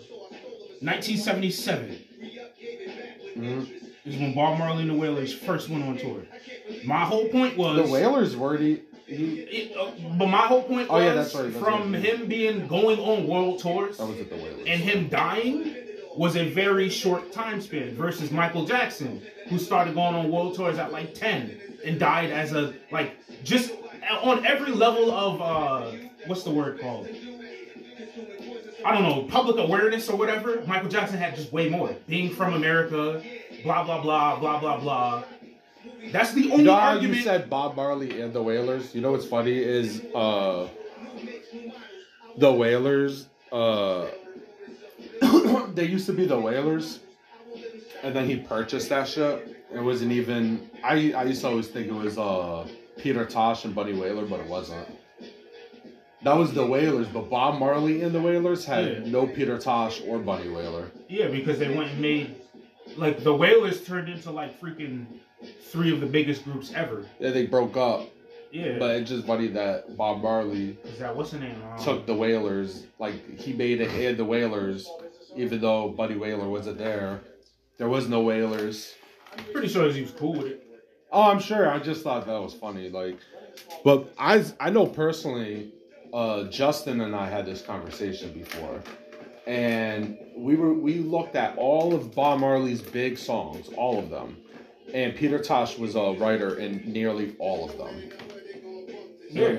1977 0.81 1.99
Mhm. 3.37 3.67
is 4.05 4.17
when 4.17 4.33
Bob 4.33 4.57
Marley 4.59 4.81
and 4.81 4.91
the 4.91 4.95
Wailers 4.95 5.31
first 5.33 5.69
went 5.69 5.83
on 5.83 5.97
tour. 5.97 6.21
My 6.85 7.05
whole 7.05 7.25
point 7.29 7.55
was 7.55 7.85
The 7.87 7.93
Wailers 7.93 8.35
were 8.35 8.47
already. 8.49 8.81
It, 9.07 9.75
uh, 9.77 9.91
but 10.17 10.27
my 10.27 10.37
whole 10.47 10.63
point 10.63 10.87
Oh, 10.89 10.95
was 10.95 11.03
yeah, 11.03 11.13
that's 11.13 11.35
right, 11.35 11.51
that's 11.53 11.63
from 11.63 11.93
right. 11.93 12.01
him 12.03 12.27
being 12.27 12.67
going 12.67 12.99
on 12.99 13.27
world 13.27 13.59
tours 13.59 13.97
that 13.97 14.07
was 14.07 14.19
at 14.19 14.29
the 14.29 14.35
and 14.65 14.81
him 14.81 15.07
dying 15.09 15.75
was 16.17 16.35
a 16.35 16.49
very 16.49 16.89
short 16.89 17.31
time 17.31 17.61
span 17.61 17.95
versus 17.95 18.31
Michael 18.31 18.65
Jackson, 18.65 19.21
who 19.49 19.57
started 19.57 19.95
going 19.95 20.15
on 20.15 20.31
world 20.31 20.55
tours 20.55 20.77
at 20.77 20.91
like 20.91 21.13
10 21.13 21.59
and 21.85 21.99
died 21.99 22.31
as 22.31 22.53
a 22.53 22.73
like 22.91 23.17
just 23.43 23.71
on 24.21 24.45
every 24.45 24.71
level 24.71 25.11
of 25.11 25.41
uh 25.41 25.91
what's 26.27 26.43
the 26.43 26.51
word 26.51 26.79
called? 26.79 27.07
I 28.85 28.93
don't 28.93 29.03
know, 29.03 29.23
public 29.23 29.57
awareness 29.57 30.09
or 30.09 30.17
whatever. 30.17 30.61
Michael 30.67 30.89
Jackson 30.89 31.17
had 31.17 31.35
just 31.35 31.53
way 31.53 31.69
more. 31.69 31.95
Being 32.07 32.29
from 32.33 32.53
America, 32.53 33.23
blah 33.63 33.83
blah 33.83 34.01
blah 34.01 34.39
blah 34.39 34.59
blah 34.59 34.79
blah. 34.79 35.23
That's 36.11 36.33
the 36.33 36.41
you 36.41 36.51
only 36.51 36.65
know 36.65 36.75
how 36.75 36.89
argument. 36.89 37.17
you 37.17 37.23
said 37.23 37.49
Bob 37.49 37.75
Marley 37.75 38.21
and 38.21 38.33
the 38.33 38.43
Wailers? 38.43 38.93
You 38.93 39.01
know 39.01 39.11
what's 39.11 39.25
funny 39.25 39.57
is 39.57 40.01
uh, 40.13 40.67
the 42.37 42.51
Wailers. 42.51 43.27
Uh, 43.51 44.07
they 45.73 45.85
used 45.85 46.05
to 46.07 46.13
be 46.13 46.25
the 46.25 46.39
Wailers, 46.39 46.99
and 48.03 48.15
then 48.15 48.27
he 48.27 48.37
purchased 48.37 48.89
that 48.89 49.07
shit. 49.07 49.57
It 49.73 49.79
wasn't 49.81 50.11
even. 50.11 50.69
I 50.83 51.13
I 51.13 51.23
used 51.23 51.41
to 51.41 51.47
always 51.47 51.67
think 51.67 51.87
it 51.87 51.93
was 51.93 52.17
uh 52.17 52.67
Peter 52.97 53.25
Tosh 53.25 53.65
and 53.65 53.73
Bunny 53.73 53.93
Wailer, 53.93 54.25
but 54.25 54.39
it 54.39 54.47
wasn't. 54.47 54.87
That 56.23 56.37
was 56.37 56.53
the 56.53 56.65
Wailers, 56.65 57.07
but 57.07 57.29
Bob 57.29 57.59
Marley 57.59 58.01
and 58.03 58.13
the 58.15 58.21
Wailers 58.21 58.63
had 58.65 58.85
Yeah. 58.85 58.99
no 59.11 59.27
Peter 59.27 59.57
Tosh 59.57 60.01
or 60.07 60.19
Bunny 60.19 60.49
Wailer. 60.49 60.89
Yeah, 61.09 61.27
because 61.27 61.59
they 61.59 61.75
went 61.75 61.91
and 61.91 61.99
made 62.01 62.35
like 62.95 63.23
the 63.23 63.33
Wailers 63.35 63.83
turned 63.83 64.07
into 64.09 64.31
like 64.31 64.59
freaking 64.61 65.05
three 65.71 65.91
of 65.91 65.99
the 65.99 66.05
biggest 66.05 66.45
groups 66.45 66.71
ever. 66.73 67.05
Yeah, 67.19 67.31
they 67.31 67.45
broke 67.45 67.75
up, 67.75 68.07
Yeah, 68.53 68.77
but 68.79 68.95
it's 68.95 69.09
just 69.09 69.25
funny 69.27 69.47
that 69.47 69.97
Bob 69.97 70.21
Marley 70.21 70.77
is 70.85 70.99
that 70.99 71.13
what's 71.13 71.31
the 71.31 71.39
name? 71.39 71.55
Took 71.83 72.05
the 72.05 72.13
Wailers, 72.15 72.85
like 72.99 73.37
he 73.37 73.51
made 73.51 73.81
it 73.81 73.89
and 73.89 74.15
the 74.15 74.23
Wailers, 74.25 74.87
even 75.35 75.61
though 75.61 75.89
Bunny 75.89 76.15
Wailer 76.15 76.47
wasn't 76.47 76.77
there. 76.77 77.21
There 77.77 77.89
was 77.89 78.07
no 78.07 78.21
Wailers. 78.21 78.93
pretty 79.51 79.67
sure 79.67 79.91
he 79.91 80.01
was 80.01 80.11
cool 80.11 80.33
with 80.33 80.47
it. 80.47 80.67
Oh, 81.11 81.23
I'm 81.23 81.39
sure. 81.39 81.69
I 81.69 81.79
just 81.79 82.03
thought 82.03 82.25
that 82.25 82.41
was 82.41 82.53
funny. 82.53 82.89
Like, 82.89 83.17
but 83.83 84.13
I 84.17 84.43
I 84.59 84.69
know 84.69 84.85
personally, 84.85 85.71
uh, 86.13 86.45
Justin 86.45 87.01
and 87.01 87.15
I 87.15 87.29
had 87.29 87.45
this 87.45 87.61
conversation 87.61 88.31
before, 88.31 88.81
and 89.45 90.17
we 90.35 90.55
were 90.55 90.73
we 90.73 90.95
looked 90.95 91.35
at 91.35 91.57
all 91.57 91.93
of 91.93 92.13
Bob 92.15 92.39
Marley's 92.39 92.81
big 92.81 93.17
songs, 93.17 93.69
all 93.75 93.99
of 93.99 94.09
them, 94.09 94.37
and 94.93 95.15
Peter 95.15 95.39
Tosh 95.39 95.77
was 95.77 95.95
a 95.95 96.13
writer 96.19 96.57
in 96.57 96.83
nearly 96.91 97.35
all 97.39 97.69
of 97.69 97.77
them. 97.77 98.09
Yeah, 99.29 99.57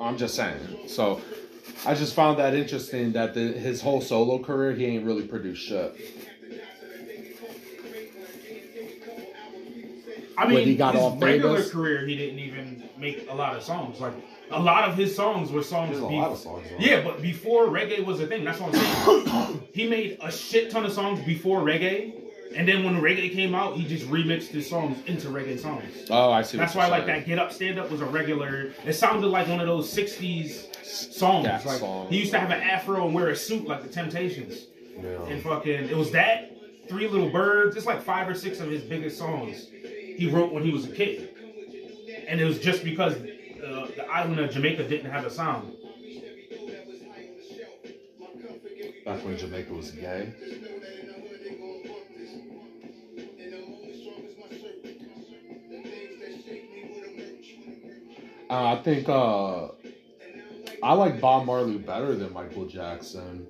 I'm 0.00 0.16
just 0.16 0.34
saying. 0.34 0.88
So, 0.88 1.20
I 1.84 1.94
just 1.94 2.14
found 2.14 2.38
that 2.38 2.54
interesting 2.54 3.12
that 3.12 3.34
the, 3.34 3.40
his 3.52 3.80
whole 3.82 4.00
solo 4.00 4.38
career 4.38 4.72
he 4.72 4.86
ain't 4.86 5.04
really 5.04 5.26
produced 5.26 5.62
shit. 5.66 5.94
I 10.38 10.44
When 10.46 10.54
mean, 10.56 10.66
he 10.66 10.76
got 10.76 10.94
his 10.94 11.02
all 11.02 11.16
regular 11.16 11.56
famous? 11.56 11.70
career, 11.72 12.06
he 12.06 12.14
didn't 12.16 12.38
even 12.40 12.82
make 12.98 13.26
a 13.30 13.34
lot 13.34 13.56
of 13.56 13.62
songs. 13.62 14.00
Like 14.00 14.12
a 14.50 14.60
lot 14.60 14.88
of 14.88 14.94
his 14.96 15.14
songs 15.16 15.50
were 15.50 15.62
songs. 15.62 15.92
There's 15.92 16.02
a 16.04 16.08
be- 16.08 16.14
lot 16.16 16.32
of 16.32 16.38
songs. 16.38 16.66
on. 16.74 16.80
Yeah, 16.80 17.02
but 17.02 17.22
before 17.22 17.66
reggae 17.68 18.04
was 18.04 18.20
a 18.20 18.26
thing, 18.26 18.44
that's 18.44 18.60
what 18.60 18.74
I'm 18.74 19.24
saying. 19.24 19.68
he 19.72 19.88
made 19.88 20.18
a 20.22 20.30
shit 20.30 20.70
ton 20.70 20.84
of 20.84 20.92
songs 20.92 21.24
before 21.24 21.60
reggae, 21.60 22.12
and 22.54 22.68
then 22.68 22.84
when 22.84 23.00
reggae 23.00 23.32
came 23.32 23.54
out, 23.54 23.76
he 23.76 23.86
just 23.86 24.06
remixed 24.08 24.48
his 24.48 24.68
songs 24.68 24.98
into 25.06 25.28
reggae 25.28 25.58
songs. 25.58 25.84
Oh, 26.10 26.30
I 26.30 26.42
see. 26.42 26.58
That's 26.58 26.74
what 26.74 26.80
why, 26.82 26.88
you're 26.88 26.98
like 26.98 27.06
saying. 27.06 27.20
that 27.20 27.26
"Get 27.26 27.38
Up, 27.38 27.50
Stand 27.52 27.78
Up" 27.78 27.90
was 27.90 28.02
a 28.02 28.06
regular. 28.06 28.72
It 28.84 28.92
sounded 28.92 29.28
like 29.28 29.48
one 29.48 29.60
of 29.60 29.66
those 29.66 29.90
'60s 29.90 30.65
songs. 30.86 31.46
Like 31.46 31.78
song. 31.78 32.08
he 32.08 32.18
used 32.18 32.32
to 32.32 32.38
have 32.38 32.50
an 32.50 32.60
afro 32.62 33.04
and 33.06 33.14
wear 33.14 33.28
a 33.28 33.36
suit 33.36 33.66
like 33.66 33.82
the 33.82 33.88
Temptations, 33.88 34.66
Yeah. 35.02 35.26
and 35.26 35.42
fucking 35.42 35.88
it 35.88 35.96
was 35.96 36.10
that 36.12 36.52
Three 36.88 37.08
Little 37.08 37.30
Birds. 37.30 37.76
It's 37.76 37.86
like 37.86 38.02
five 38.02 38.28
or 38.28 38.34
six 38.34 38.60
of 38.60 38.68
his 38.70 38.82
biggest 38.82 39.18
songs 39.18 39.68
he 40.16 40.30
wrote 40.30 40.52
when 40.52 40.62
he 40.62 40.70
was 40.70 40.84
a 40.86 40.92
kid, 40.92 41.30
and 42.28 42.40
it 42.40 42.44
was 42.44 42.58
just 42.58 42.84
because 42.84 43.14
uh, 43.14 43.88
the 43.96 44.06
island 44.10 44.38
of 44.40 44.50
Jamaica 44.50 44.88
didn't 44.88 45.10
have 45.10 45.24
a 45.26 45.30
sound. 45.30 45.72
Back 49.04 49.24
when 49.24 49.36
Jamaica 49.38 49.72
was 49.72 49.90
gay. 49.92 50.32
Uh, 58.48 58.76
I 58.78 58.82
think 58.82 59.08
uh, 59.08 59.68
I 60.86 60.92
like 60.92 61.20
Bob 61.20 61.46
Marley 61.46 61.78
better 61.78 62.14
than 62.14 62.32
Michael 62.32 62.66
Jackson. 62.66 63.44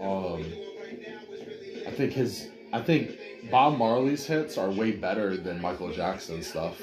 Um, 0.00 0.44
I 1.86 1.90
think 1.92 2.14
his 2.14 2.48
I 2.72 2.82
think 2.82 3.16
Bob 3.48 3.78
Marley's 3.78 4.26
hits 4.26 4.58
are 4.58 4.72
way 4.72 4.90
better 4.90 5.36
than 5.36 5.62
Michael 5.62 5.92
Jackson's 5.92 6.48
stuff. 6.48 6.82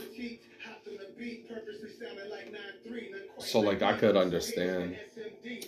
So 3.39 3.59
like 3.59 3.81
I 3.81 3.97
could 3.97 4.15
understand 4.15 4.97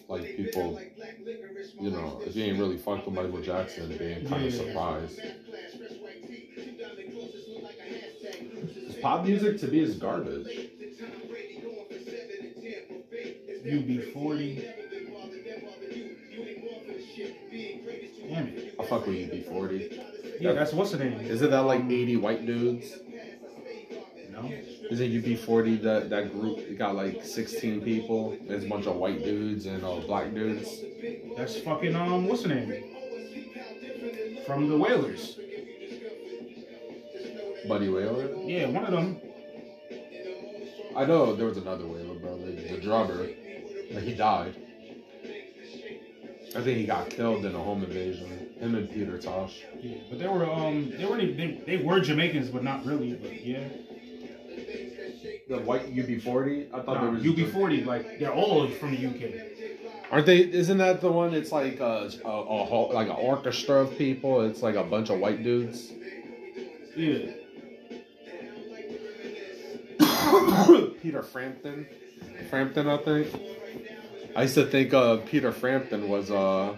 like 0.07 0.37
people, 0.37 0.79
you 1.81 1.91
know, 1.91 2.21
if 2.25 2.37
you 2.37 2.45
ain't 2.45 2.59
really 2.59 2.77
fucked 2.77 3.07
with 3.07 3.15
Michael 3.15 3.41
Jackson, 3.41 3.97
being 3.97 4.25
kind 4.25 4.45
of 4.45 4.53
surprised. 4.53 5.19
Pop 9.01 9.25
music 9.25 9.59
to 9.59 9.67
me 9.67 9.79
is 9.79 9.97
garbage. 9.97 10.68
UB40. 13.65 14.65
Damn 18.29 18.47
it. 18.47 18.75
I 18.79 18.85
fuck 18.85 19.05
with 19.07 19.15
UB40. 19.15 20.03
Yeah, 20.39 20.53
that's 20.53 20.73
what's 20.73 20.91
the 20.91 20.99
name? 20.99 21.19
Is 21.19 21.41
it 21.41 21.51
that 21.51 21.59
like 21.59 21.81
80 21.81 22.17
white 22.17 22.45
dudes? 22.45 22.93
No. 24.31 24.49
Is 24.89 25.01
it 25.01 25.11
UB40 25.11 25.81
that 25.83 26.09
that 26.09 26.31
group? 26.31 26.59
It 26.59 26.77
got 26.77 26.95
like 26.95 27.23
16 27.23 27.81
people. 27.81 28.37
It's 28.47 28.65
a 28.65 28.67
bunch 28.69 28.85
of 28.87 28.95
white 28.95 29.23
dudes 29.23 29.65
and 29.65 29.83
uh, 29.83 29.95
black 29.97 30.33
dudes. 30.33 30.81
That's 31.35 31.57
fucking 31.59 31.95
um 31.95 32.27
what's 32.27 32.43
the 32.43 32.49
name? 32.49 32.83
From 34.45 34.69
the 34.69 34.77
Wailers. 34.77 35.39
Bunny 37.67 37.89
Wailer. 37.89 38.33
Yeah, 38.45 38.67
one 38.67 38.85
of 38.85 38.91
them. 38.91 39.19
I 40.95 41.05
know 41.05 41.35
there 41.35 41.45
was 41.45 41.57
another 41.57 41.85
Wailer 41.85 42.15
brother, 42.15 42.51
the 42.51 42.79
drummer. 42.81 43.27
Like 43.91 44.03
he 44.03 44.13
died. 44.13 44.55
I 46.55 46.61
think 46.61 46.77
he 46.77 46.85
got 46.85 47.09
killed 47.09 47.45
in 47.45 47.53
a 47.53 47.59
home 47.59 47.83
invasion. 47.83 48.49
Him 48.59 48.75
and 48.75 48.89
Peter 48.89 49.17
Tosh. 49.19 49.61
Yeah, 49.81 49.97
but 50.09 50.19
they 50.19 50.27
were 50.27 50.49
um 50.49 50.91
they 50.97 51.05
weren't 51.05 51.21
even, 51.23 51.37
they, 51.65 51.77
they 51.77 51.83
were 51.83 51.99
Jamaicans, 51.99 52.49
but 52.49 52.63
not 52.63 52.85
really. 52.85 53.13
But 53.13 53.45
yeah, 53.45 53.67
The 55.47 55.59
white 55.59 55.93
UB40. 55.93 56.73
I 56.73 56.81
thought 56.81 56.87
nah, 56.87 57.01
there 57.01 57.11
was 57.11 57.23
UB40 57.23 57.85
like 57.85 58.19
they're 58.19 58.33
all 58.33 58.67
from 58.67 58.95
the 58.95 59.07
UK. 59.07 59.33
Aren't 60.11 60.25
they? 60.25 60.39
Isn't 60.39 60.79
that 60.79 61.01
the 61.01 61.11
one? 61.11 61.35
It's 61.35 61.51
like 61.51 61.79
a, 61.79 62.09
a, 62.25 62.27
a 62.27 62.65
whole, 62.65 62.89
like 62.93 63.07
an 63.07 63.15
orchestra 63.15 63.81
of 63.81 63.95
people. 63.95 64.41
It's 64.41 64.63
like 64.63 64.75
a 64.75 64.83
bunch 64.83 65.11
of 65.11 65.19
white 65.19 65.43
dudes. 65.43 65.91
Yeah, 66.95 67.31
Peter 71.01 71.21
Frampton. 71.21 71.85
Frampton, 72.49 72.87
I 72.87 72.97
think. 72.97 73.27
I 74.35 74.43
used 74.43 74.55
to 74.55 74.65
think 74.65 74.93
uh, 74.93 75.17
Peter 75.17 75.51
Frampton 75.51 76.09
was 76.09 76.31
uh, 76.31 76.75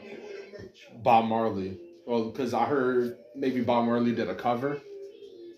Bob 1.03 1.25
Marley. 1.25 1.77
Well, 2.05 2.25
because 2.29 2.53
I 2.53 2.65
heard 2.65 3.17
maybe 3.35 3.61
Bob 3.61 3.85
Marley 3.85 4.13
did 4.13 4.29
a 4.29 4.35
cover 4.35 4.81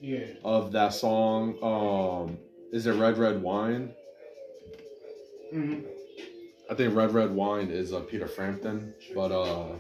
yeah. 0.02 0.26
of 0.44 0.72
that 0.74 0.94
song. 0.94 1.58
Um, 1.62 2.38
is 2.72 2.86
it 2.86 2.94
Red 2.94 3.18
Red 3.18 3.42
Wine? 3.42 3.94
hmm 5.52 5.80
I 6.70 6.76
think 6.76 6.96
Red 6.96 7.14
Red 7.14 7.32
Wine 7.32 7.70
is 7.70 7.94
uh, 7.94 8.00
Peter 8.00 8.28
Frampton. 8.28 8.94
But 9.14 9.32
uh, 9.32 9.74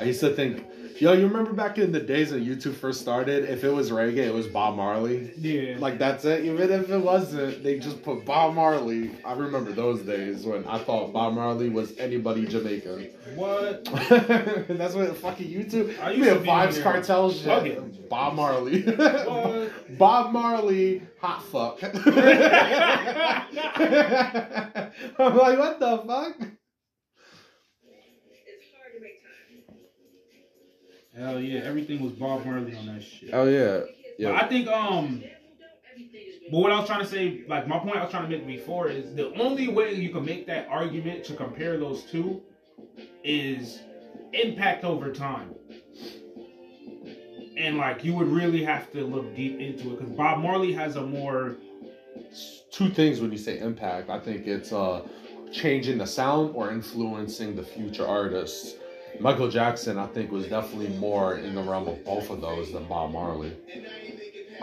I 0.00 0.04
used 0.04 0.20
to 0.20 0.30
think, 0.30 0.64
yo, 0.98 1.12
you 1.12 1.26
remember 1.26 1.52
back 1.52 1.76
in 1.76 1.92
the 1.92 2.00
days 2.00 2.32
when 2.32 2.42
YouTube 2.42 2.74
first 2.74 3.02
started? 3.02 3.44
If 3.44 3.64
it 3.64 3.68
was 3.68 3.90
reggae, 3.90 4.16
it 4.16 4.32
was 4.32 4.46
Bob 4.46 4.76
Marley. 4.76 5.30
Yeah. 5.36 5.76
Like 5.78 5.98
that's 5.98 6.24
it. 6.24 6.46
Even 6.46 6.70
if 6.70 6.88
it 6.88 6.96
wasn't, 6.96 7.62
they 7.62 7.78
just 7.78 8.02
put 8.02 8.24
Bob 8.24 8.54
Marley. 8.54 9.10
I 9.26 9.34
remember 9.34 9.72
those 9.72 10.00
days 10.00 10.46
when 10.46 10.66
I 10.66 10.78
thought 10.78 11.12
Bob 11.12 11.34
Marley 11.34 11.68
was 11.68 11.94
anybody 11.98 12.46
Jamaican. 12.46 13.10
what? 13.34 13.84
that's 14.70 14.94
what 14.94 15.14
fucking 15.18 15.50
YouTube. 15.50 16.00
I 16.00 16.12
used 16.12 16.30
to 16.30 16.36
Vybz. 16.36 16.82
Kartel 16.82 17.30
shit. 17.30 17.66
it. 17.72 18.08
Bob 18.08 18.36
Marley. 18.36 18.80
What? 18.80 19.70
Bob 19.98 20.32
Marley, 20.32 21.02
hot 21.20 21.42
fuck. 21.42 21.78
I'm 25.18 25.36
like, 25.36 25.58
what 25.58 25.78
the 25.78 25.98
fuck? 26.06 26.36
Hell 31.16 31.40
yeah, 31.40 31.60
everything 31.60 32.02
was 32.02 32.12
Bob 32.12 32.44
Marley 32.44 32.76
on 32.76 32.86
that 32.86 33.02
shit. 33.02 33.30
Oh 33.32 33.46
yeah, 33.46 33.80
But 34.18 34.44
I 34.44 34.48
think 34.48 34.68
um 34.68 35.22
but 36.50 36.58
what 36.58 36.72
I 36.72 36.80
was 36.80 36.88
trying 36.88 37.00
to 37.00 37.06
say, 37.06 37.42
like 37.46 37.68
my 37.68 37.78
point 37.78 37.96
I 37.96 38.02
was 38.02 38.10
trying 38.10 38.28
to 38.28 38.36
make 38.36 38.46
before 38.46 38.88
is 38.88 39.14
the 39.14 39.32
only 39.34 39.68
way 39.68 39.94
you 39.94 40.10
can 40.10 40.24
make 40.24 40.46
that 40.48 40.66
argument 40.68 41.24
to 41.24 41.34
compare 41.34 41.78
those 41.78 42.02
two 42.04 42.42
is 43.22 43.80
impact 44.32 44.84
over 44.84 45.12
time. 45.12 45.54
And 47.56 47.76
like 47.76 48.04
you 48.04 48.14
would 48.14 48.28
really 48.28 48.64
have 48.64 48.90
to 48.92 49.04
look 49.04 49.34
deep 49.36 49.60
into 49.60 49.92
it 49.92 49.98
because 49.98 50.12
Bob 50.14 50.40
Marley 50.40 50.72
has 50.72 50.96
a 50.96 51.02
more 51.02 51.56
two 52.70 52.88
things 52.88 53.20
when 53.20 53.30
you 53.30 53.38
say 53.38 53.58
impact. 53.58 54.10
I 54.10 54.18
think 54.18 54.46
it's 54.46 54.72
uh 54.72 55.06
changing 55.52 55.98
the 55.98 56.06
sound 56.06 56.54
or 56.54 56.70
influencing 56.70 57.54
the 57.54 57.62
future 57.62 58.06
artists. 58.06 58.74
Michael 59.18 59.50
Jackson, 59.50 59.98
I 59.98 60.06
think, 60.06 60.30
was 60.30 60.46
definitely 60.46 60.88
more 60.98 61.36
in 61.36 61.54
the 61.54 61.62
realm 61.62 61.88
of 61.88 62.04
both 62.04 62.30
of 62.30 62.40
those 62.40 62.72
than 62.72 62.84
Bob 62.84 63.12
Marley. 63.12 63.52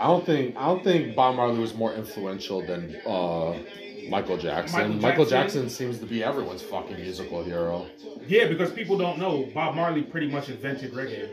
I 0.00 0.06
don't 0.06 0.24
think 0.24 0.56
I 0.56 0.66
don't 0.66 0.82
think 0.84 1.14
Bob 1.14 1.36
Marley 1.36 1.58
was 1.58 1.74
more 1.74 1.92
influential 1.94 2.64
than 2.64 2.96
uh, 3.06 3.54
Michael 4.08 4.36
Jackson. 4.38 4.80
Michael 4.80 5.00
Michael 5.00 5.24
Jackson? 5.26 5.62
Jackson 5.64 5.70
seems 5.70 5.98
to 5.98 6.06
be 6.06 6.22
everyone's 6.24 6.62
fucking 6.62 6.96
musical 6.96 7.42
hero. 7.42 7.86
yeah 8.26 8.46
because 8.48 8.70
people 8.72 8.96
don't 8.96 9.18
know 9.18 9.48
Bob 9.54 9.74
Marley 9.74 10.02
pretty 10.02 10.28
much 10.28 10.48
invented 10.48 10.92
reggae. 10.92 11.28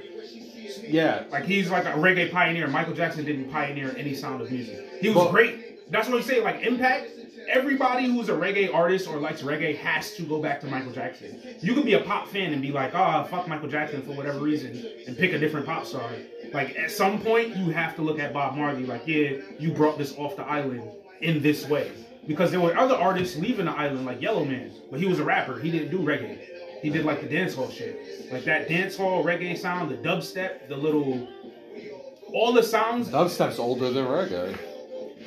Yeah, 0.88 1.24
Like 1.32 1.46
he's 1.46 1.70
like 1.72 1.86
a 1.86 1.92
reggae 1.94 2.32
pioneer. 2.32 2.68
Michael 2.68 2.94
Jackson 2.94 3.24
didn't 3.24 3.50
pioneer 3.52 3.96
any 3.98 4.14
sound 4.14 4.42
of 4.42 4.52
music. 4.52 4.88
He 5.00 5.08
was 5.10 5.16
Well- 5.18 5.32
great. 5.32 5.90
That's 5.92 6.08
what 6.10 6.18
I'm 6.18 6.24
saying. 6.24 6.44
Like 6.44 6.64
impact. 6.64 7.12
Everybody 7.48 8.06
who's 8.06 8.30
a 8.30 8.34
reggae 8.34 8.74
artist 8.74 9.08
or 9.08 9.18
likes 9.18 9.42
reggae 9.42 9.78
has 9.78 10.14
to 10.16 10.24
go 10.24 10.42
back 10.42 10.60
to 10.62 10.68
Michael 10.68 10.92
Jackson. 10.92 11.40
You 11.62 11.74
can 11.74 11.84
be 11.84 11.94
a 11.94 12.02
pop 12.02 12.28
fan 12.28 12.54
and 12.54 12.62
be 12.62 12.72
like, 12.72 12.94
oh, 12.94 13.26
fuck 13.30 13.48
Michael 13.48 13.70
Jackson 13.70 14.02
for 14.02 14.12
whatever 14.12 14.40
reason 14.40 14.86
and 15.08 15.18
pick 15.18 15.34
a 15.34 15.40
different 15.40 15.66
pop 15.66 15.86
star. 15.86 16.10
Like 16.54 16.76
at 16.78 16.92
some 16.92 17.22
point, 17.22 17.56
you 17.56 17.70
have 17.72 17.96
to 17.96 18.02
look 18.02 18.20
at 18.20 18.34
Bob 18.34 18.56
Marley 18.56 18.86
like, 18.86 19.08
yeah, 19.08 19.38
you 19.60 19.72
brought 19.72 19.98
this 19.98 20.16
off 20.18 20.36
the 20.36 20.44
island 20.44 20.84
in 21.22 21.42
this 21.42 21.68
way. 21.68 21.92
Because 22.28 22.50
there 22.50 22.60
were 22.60 22.76
other 22.76 22.96
artists 22.96 23.38
leaving 23.38 23.66
the 23.66 23.72
island 23.72 24.06
like 24.06 24.22
Yellowman, 24.22 24.72
but 24.90 25.00
he 25.00 25.06
was 25.06 25.20
a 25.20 25.24
rapper. 25.24 25.60
He 25.60 25.70
didn't 25.70 25.92
do 25.92 26.00
reggae. 26.00 26.40
He 26.82 26.90
did 26.90 27.06
like 27.06 27.22
the 27.22 27.28
dancehall 27.28 27.72
shit. 27.72 28.32
Like 28.32 28.46
that 28.46 28.68
dancehall 28.68 29.24
reggae 29.24 29.58
sound, 29.58 29.92
the 29.92 29.96
dubstep, 29.98 30.68
the 30.68 30.76
little 30.76 31.28
all 32.34 32.52
the 32.52 32.64
sounds 32.64 33.10
dubstep's 33.10 33.60
older 33.60 33.92
than 33.92 34.06
reggae. 34.06 34.58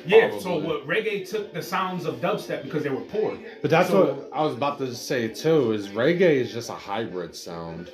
Yeah, 0.05 0.37
so 0.39 0.57
what 0.57 0.87
reggae 0.87 1.27
took 1.29 1.53
the 1.53 1.61
sounds 1.61 2.05
of 2.05 2.15
dubstep 2.15 2.63
because 2.63 2.83
they 2.83 2.89
were 2.89 3.01
poor. 3.01 3.37
But 3.61 3.69
that's 3.71 3.89
So- 3.89 4.05
what 4.05 4.29
I 4.33 4.43
was 4.43 4.53
about 4.55 4.77
to 4.79 4.93
say 4.95 5.27
too. 5.27 5.71
Is 5.73 5.89
reggae 5.89 6.21
is 6.41 6.51
just 6.51 6.69
a 6.69 6.73
hybrid 6.73 7.35
sound. 7.35 7.91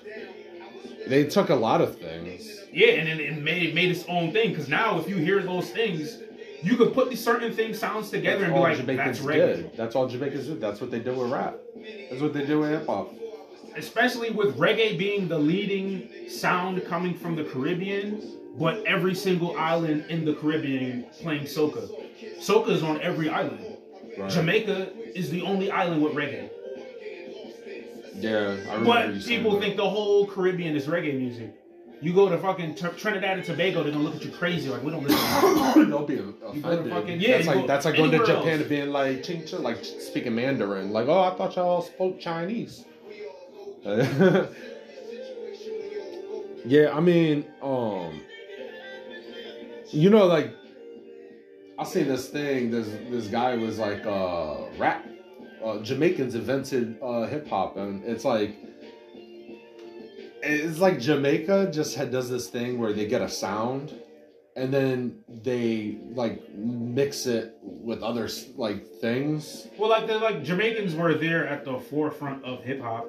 They 1.08 1.24
took 1.26 1.50
a 1.50 1.56
lot 1.56 1.82
of 1.82 1.98
things. 1.98 2.62
Yeah, 2.74 2.88
and 2.89 3.08
then 3.08 3.20
it 3.20 3.41
made 3.41 3.74
made 3.76 3.91
its 3.91 4.06
own 4.08 4.32
thing. 4.32 4.50
Because 4.50 4.68
now, 4.70 5.00
if 5.00 5.08
you 5.08 5.15
hear 5.18 5.41
those 5.41 5.70
things, 5.70 6.20
you 6.63 6.76
could 6.78 6.94
put 6.94 7.10
these 7.10 7.24
certain 7.24 7.54
things 7.54 7.78
sounds 7.80 8.10
together 8.10 8.46
and 8.46 8.54
be 8.54 8.60
like, 8.60 8.78
Jamaicans 8.78 9.20
"That's 9.20 9.20
reggae." 9.20 9.56
did. 9.58 9.78
That's 9.78 9.96
all 9.96 10.08
Jamaicans 10.08 10.48
did. 10.48 10.60
That's 10.62 10.82
what 10.82 10.91
they 10.91 11.00
do 11.00 11.13
with 11.13 11.32
rap. 11.32 11.56
That's 12.10 12.22
what 12.22 12.34
they 12.34 12.46
do 12.46 12.60
with 12.62 12.72
hip 12.72 12.88
hop. 12.88 13.13
Especially 13.78 14.30
with 14.32 14.58
reggae 14.58 14.98
being 14.98 15.28
the 15.28 15.38
leading 15.38 16.10
sound 16.30 16.84
coming 16.86 17.13
from 17.13 17.36
the 17.36 17.44
Caribbean, 17.44 18.22
but 18.58 18.84
every 18.86 19.13
single 19.15 19.58
island 19.58 20.06
in 20.10 20.26
the 20.26 20.34
Caribbean 20.34 21.06
playing 21.22 21.44
soca. 21.44 21.89
Soca 22.39 22.70
is 22.70 22.84
on 22.84 23.02
every 23.02 23.30
island. 23.30 23.78
Right. 24.18 24.30
Jamaica 24.32 24.91
is 25.15 25.30
the 25.30 25.41
only 25.41 25.70
island 25.72 26.02
with 26.02 26.13
reggae. 26.13 26.50
Yeah, 28.18 28.38
I 28.39 28.76
remember 28.76 28.78
you 28.80 28.86
But 28.86 29.22
saying 29.22 29.24
people 29.24 29.52
that. 29.54 29.62
think 29.62 29.76
the 29.76 29.89
whole 29.89 30.26
Caribbean 30.26 30.76
is 30.76 30.86
reggae 30.88 31.18
music. 31.18 31.54
You 32.02 32.13
go 32.13 32.30
to 32.30 32.38
fucking 32.38 32.76
Tr- 32.76 32.88
Trinidad 32.89 33.38
and 33.38 33.46
Tobago, 33.46 33.82
they're 33.84 33.91
gonna 33.91 34.04
look 34.04 34.15
at 34.15 34.24
you 34.24 34.32
crazy 34.32 34.70
like 34.70 34.84
we 34.84 34.91
don't 34.91 35.04
listen. 35.04 35.18
to 35.74 35.86
Don't 35.89 36.08
be 36.08 36.13
You 36.15 36.36
go 36.41 36.52
to 36.52 36.58
offended. 36.60 36.94
fucking- 36.94 37.20
yeah, 37.20 37.32
that's 37.32 37.46
you 37.46 37.52
like 37.52 37.62
go 37.62 37.68
that's 37.68 37.86
like 37.86 37.96
going 37.98 38.12
to 38.12 38.20
Japan 38.20 38.36
else. 38.48 38.60
and 38.62 38.70
being 38.70 38.89
like 38.91 39.24
ching 39.24 39.46
ching, 39.46 39.63
like 39.63 39.84
speaking 39.84 40.36
Mandarin. 40.36 40.91
Like, 40.91 41.08
oh, 41.08 41.20
I 41.24 41.32
thought 41.36 41.56
y'all 41.56 41.82
spoke 41.82 42.20
Chinese. 42.20 42.86
yeah, 46.65 46.91
I 46.94 47.00
mean, 47.00 47.46
um, 47.62 48.22
you 49.95 50.10
know, 50.10 50.25
like 50.25 50.53
I 51.79 51.84
seen 51.84 52.08
this 52.08 52.29
thing. 52.29 52.71
This 52.71 52.88
this 53.10 53.27
guy 53.27 53.55
was 53.55 53.79
like, 53.79 54.05
uh, 54.05 54.65
rap. 54.77 55.05
Uh, 55.63 55.79
Jamaicans 55.79 56.36
invented 56.36 56.97
uh, 57.01 57.25
hip 57.27 57.47
hop, 57.47 57.77
and 57.77 58.03
it's 58.03 58.25
like. 58.25 58.55
It's 60.47 60.77
like 60.77 60.99
Jamaica 60.99 61.71
just 61.71 61.95
had, 61.95 62.12
does 62.12 62.29
this 62.29 62.49
thing 62.49 62.77
where 62.77 62.93
they 62.93 63.08
get 63.08 63.19
a 63.23 63.27
sound, 63.27 63.99
and 64.55 64.71
then 64.71 65.23
they 65.27 65.97
like 66.13 66.53
mix 66.53 67.25
it 67.25 67.58
with 67.63 68.03
other 68.03 68.29
like 68.55 68.86
things. 69.01 69.67
Well, 69.79 69.89
like 69.89 70.05
the 70.05 70.19
like 70.19 70.43
Jamaicans 70.43 70.93
were 70.93 71.15
there 71.15 71.47
at 71.47 71.65
the 71.65 71.79
forefront 71.79 72.45
of 72.45 72.63
hip 72.63 72.79
hop, 72.79 73.08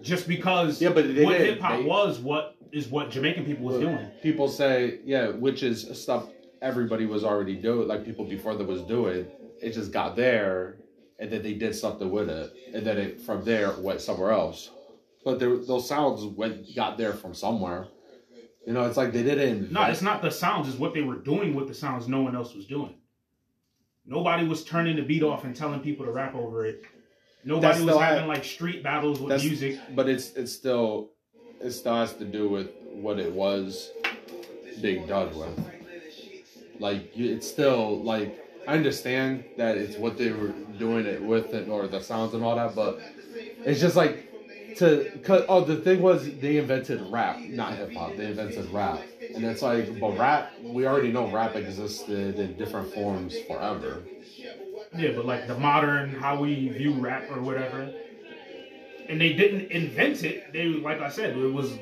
just 0.00 0.28
because 0.28 0.80
Yeah, 0.80 0.90
but 0.90 1.12
they 1.12 1.24
what 1.24 1.40
hip 1.40 1.60
hop 1.60 1.84
was 1.84 2.20
what 2.20 2.56
is 2.72 2.88
what 2.88 3.10
Jamaican 3.10 3.44
people 3.44 3.66
was 3.66 3.80
doing. 3.80 4.10
People 4.22 4.48
say, 4.48 5.00
yeah, 5.04 5.28
which 5.28 5.62
is 5.62 5.86
stuff 6.00 6.28
everybody 6.62 7.06
was 7.06 7.24
already 7.24 7.56
doing, 7.56 7.88
like 7.88 8.04
people 8.04 8.24
before 8.24 8.54
that 8.54 8.66
was 8.66 8.82
doing. 8.82 9.26
It 9.62 9.72
just 9.72 9.92
got 9.92 10.16
there, 10.16 10.78
and 11.18 11.30
then 11.30 11.42
they 11.42 11.54
did 11.54 11.74
something 11.74 12.10
with 12.10 12.28
it, 12.28 12.52
and 12.74 12.86
then 12.86 12.98
it 12.98 13.20
from 13.20 13.44
there 13.44 13.72
went 13.78 14.00
somewhere 14.00 14.30
else. 14.30 14.70
But 15.24 15.38
there, 15.38 15.56
those 15.58 15.86
sounds 15.88 16.24
went 16.24 16.74
got 16.74 16.96
there 16.96 17.12
from 17.12 17.34
somewhere. 17.34 17.88
You 18.66 18.72
know, 18.72 18.84
it's 18.84 18.96
like 18.96 19.12
they 19.12 19.22
didn't. 19.22 19.72
No, 19.72 19.82
it's 19.84 20.02
not 20.02 20.22
the 20.22 20.30
sounds; 20.30 20.68
it's 20.68 20.78
what 20.78 20.94
they 20.94 21.02
were 21.02 21.16
doing 21.16 21.54
with 21.54 21.68
the 21.68 21.74
sounds 21.74 22.08
no 22.08 22.22
one 22.22 22.34
else 22.36 22.54
was 22.54 22.66
doing. 22.66 22.94
Nobody 24.06 24.46
was 24.46 24.64
turning 24.64 24.96
the 24.96 25.02
beat 25.02 25.22
off 25.22 25.44
and 25.44 25.54
telling 25.54 25.80
people 25.80 26.04
to 26.06 26.12
rap 26.12 26.34
over 26.34 26.64
it. 26.66 26.84
Nobody 27.44 27.84
was 27.84 27.96
having 27.96 28.24
ha- 28.24 28.28
like 28.28 28.44
street 28.44 28.82
battles 28.82 29.20
with 29.20 29.42
music. 29.42 29.78
but 29.94 30.08
it's 30.08 30.32
it's 30.34 30.52
still 30.52 31.12
it 31.60 31.70
still 31.72 31.94
has 31.94 32.14
to 32.14 32.24
do 32.24 32.48
with 32.48 32.70
what 32.92 33.18
it 33.18 33.32
was 33.32 33.90
being 34.80 35.06
done 35.06 35.36
with. 35.36 35.58
Like 36.78 37.10
it's 37.16 37.46
still 37.48 38.02
like 38.02 38.38
I 38.66 38.74
understand 38.74 39.44
that 39.56 39.76
it's 39.76 39.96
what 39.96 40.16
they 40.16 40.30
were 40.30 40.52
doing 40.78 41.06
it 41.06 41.22
with 41.22 41.52
it 41.54 41.68
or 41.68 41.86
the 41.86 42.00
sounds 42.00 42.34
and 42.34 42.42
all 42.42 42.56
that, 42.56 42.74
but 42.74 43.00
it's 43.64 43.80
just 43.80 43.96
like 43.96 44.26
to 44.76 45.10
cause, 45.24 45.44
oh 45.48 45.64
the 45.64 45.76
thing 45.76 46.00
was 46.00 46.24
they 46.38 46.56
invented 46.56 47.00
rap, 47.10 47.38
not 47.40 47.74
hip 47.76 47.92
hop. 47.92 48.16
They 48.16 48.26
invented 48.26 48.70
rap, 48.70 49.00
and 49.34 49.44
it's 49.44 49.62
like 49.62 49.98
but 50.00 50.16
rap 50.18 50.52
we 50.62 50.86
already 50.86 51.12
know 51.12 51.30
rap 51.30 51.56
existed 51.56 52.38
in 52.38 52.56
different 52.56 52.92
forms 52.94 53.38
forever. 53.40 54.02
Yeah, 54.96 55.12
but 55.14 55.26
like 55.26 55.46
the 55.46 55.58
modern 55.58 56.14
how 56.14 56.40
we 56.40 56.68
view 56.68 56.92
rap 56.94 57.30
or 57.30 57.42
whatever. 57.42 57.92
And 59.10 59.20
they 59.20 59.32
didn't 59.32 59.70
invent 59.72 60.22
it. 60.24 60.52
They 60.52 60.66
like 60.66 61.00
I 61.00 61.10
said, 61.10 61.36
it 61.36 61.52
was 61.52 61.72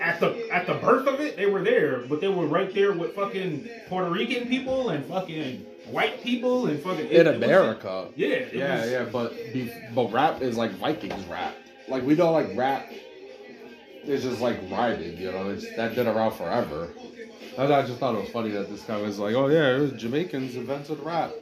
at 0.00 0.18
the 0.20 0.48
at 0.52 0.66
the 0.66 0.74
birth 0.74 1.06
of 1.06 1.20
it, 1.20 1.36
they 1.36 1.46
were 1.46 1.62
there, 1.62 2.00
but 2.08 2.20
they 2.20 2.28
were 2.28 2.46
right 2.46 2.72
there 2.74 2.92
with 2.92 3.14
fucking 3.14 3.68
Puerto 3.88 4.10
Rican 4.10 4.48
people 4.48 4.90
and 4.90 5.04
fucking 5.06 5.64
white 5.90 6.22
people 6.22 6.66
and 6.66 6.80
fucking 6.82 7.06
it- 7.06 7.12
In 7.12 7.26
it 7.26 7.36
was- 7.38 7.42
America, 7.44 8.08
yeah, 8.16 8.44
Yeah, 8.52 8.80
was- 8.80 8.90
yeah, 8.90 9.04
but 9.12 9.32
but 9.94 10.12
rap 10.12 10.42
is 10.42 10.56
like 10.56 10.72
Vikings 10.72 11.24
rap. 11.26 11.54
Like 11.88 12.02
we 12.04 12.14
don't 12.16 12.32
like 12.32 12.56
rap. 12.56 12.90
It's 14.04 14.22
just 14.24 14.40
like 14.40 14.58
rhyming, 14.70 15.18
you 15.18 15.30
know. 15.30 15.50
It's 15.50 15.66
that 15.76 15.94
been 15.94 16.06
around 16.08 16.32
forever. 16.32 16.88
I, 17.58 17.64
I 17.64 17.82
just 17.82 17.98
thought 18.00 18.14
it 18.14 18.20
was 18.22 18.30
funny 18.30 18.50
that 18.50 18.70
this 18.70 18.82
guy 18.82 18.96
was 19.00 19.18
like, 19.18 19.34
"Oh 19.34 19.48
yeah, 19.48 19.76
it 19.76 19.80
was 19.80 19.92
Jamaicans 19.92 20.56
invented 20.56 20.98
rap." 21.00 21.32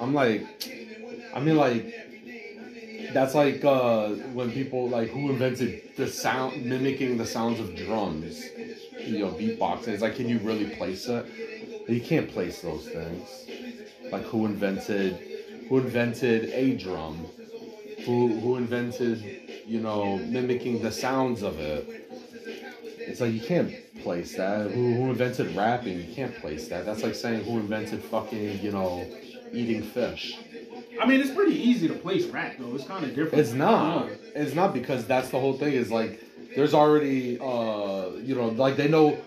I'm 0.00 0.14
like, 0.14 0.46
I 1.34 1.40
mean, 1.40 1.56
like 1.56 1.94
that's 3.12 3.34
like 3.34 3.64
uh, 3.64 4.08
when 4.34 4.50
people 4.50 4.88
like 4.88 5.10
who 5.10 5.30
invented 5.30 5.96
the 5.96 6.06
sound 6.06 6.64
mimicking 6.64 7.16
the 7.16 7.26
sounds 7.26 7.60
of 7.60 7.74
drums, 7.76 8.44
you 9.04 9.20
know, 9.20 9.30
beatboxing. 9.30 9.88
It's 9.88 10.02
like, 10.02 10.16
can 10.16 10.28
you 10.28 10.38
really 10.38 10.74
place 10.76 11.06
it? 11.06 11.26
You 11.88 12.00
can't 12.00 12.30
place 12.30 12.60
those 12.60 12.86
things. 12.88 13.48
Like 14.12 14.24
who 14.24 14.46
invented 14.46 15.18
who 15.68 15.78
invented 15.78 16.50
a 16.50 16.76
drum? 16.76 17.26
Who 18.06 18.28
who 18.40 18.56
invented, 18.56 19.22
you 19.66 19.80
know, 19.80 20.18
mimicking 20.18 20.82
the 20.82 20.92
sounds 20.92 21.42
of 21.42 21.58
it? 21.60 21.88
It's 22.98 23.20
like 23.20 23.32
you 23.32 23.40
can't 23.40 23.72
place 24.02 24.36
that. 24.36 24.70
Who 24.70 24.94
who 24.94 25.10
invented 25.10 25.54
rapping? 25.56 25.98
You 25.98 26.14
can't 26.14 26.34
place 26.36 26.68
that. 26.68 26.84
That's 26.84 27.02
like 27.02 27.14
saying 27.14 27.44
who 27.44 27.58
invented 27.58 28.02
fucking, 28.04 28.60
you 28.60 28.72
know, 28.72 29.06
eating 29.52 29.82
fish. 29.82 30.38
I 31.00 31.06
mean, 31.06 31.20
it's 31.20 31.30
pretty 31.30 31.54
easy 31.54 31.88
to 31.88 31.94
place 31.94 32.26
rap 32.26 32.56
though. 32.58 32.74
It's 32.74 32.84
kind 32.84 33.04
of 33.04 33.14
different. 33.14 33.38
It's 33.40 33.52
not. 33.52 34.08
It's 34.34 34.54
not 34.54 34.72
because 34.74 35.06
that's 35.06 35.28
the 35.30 35.38
whole 35.38 35.54
thing. 35.54 35.72
Is 35.72 35.90
like 35.90 36.20
there's 36.56 36.74
already 36.74 37.38
uh 37.40 38.10
you 38.22 38.34
know 38.34 38.48
like 38.48 38.76
they 38.76 38.88
know 38.88 39.18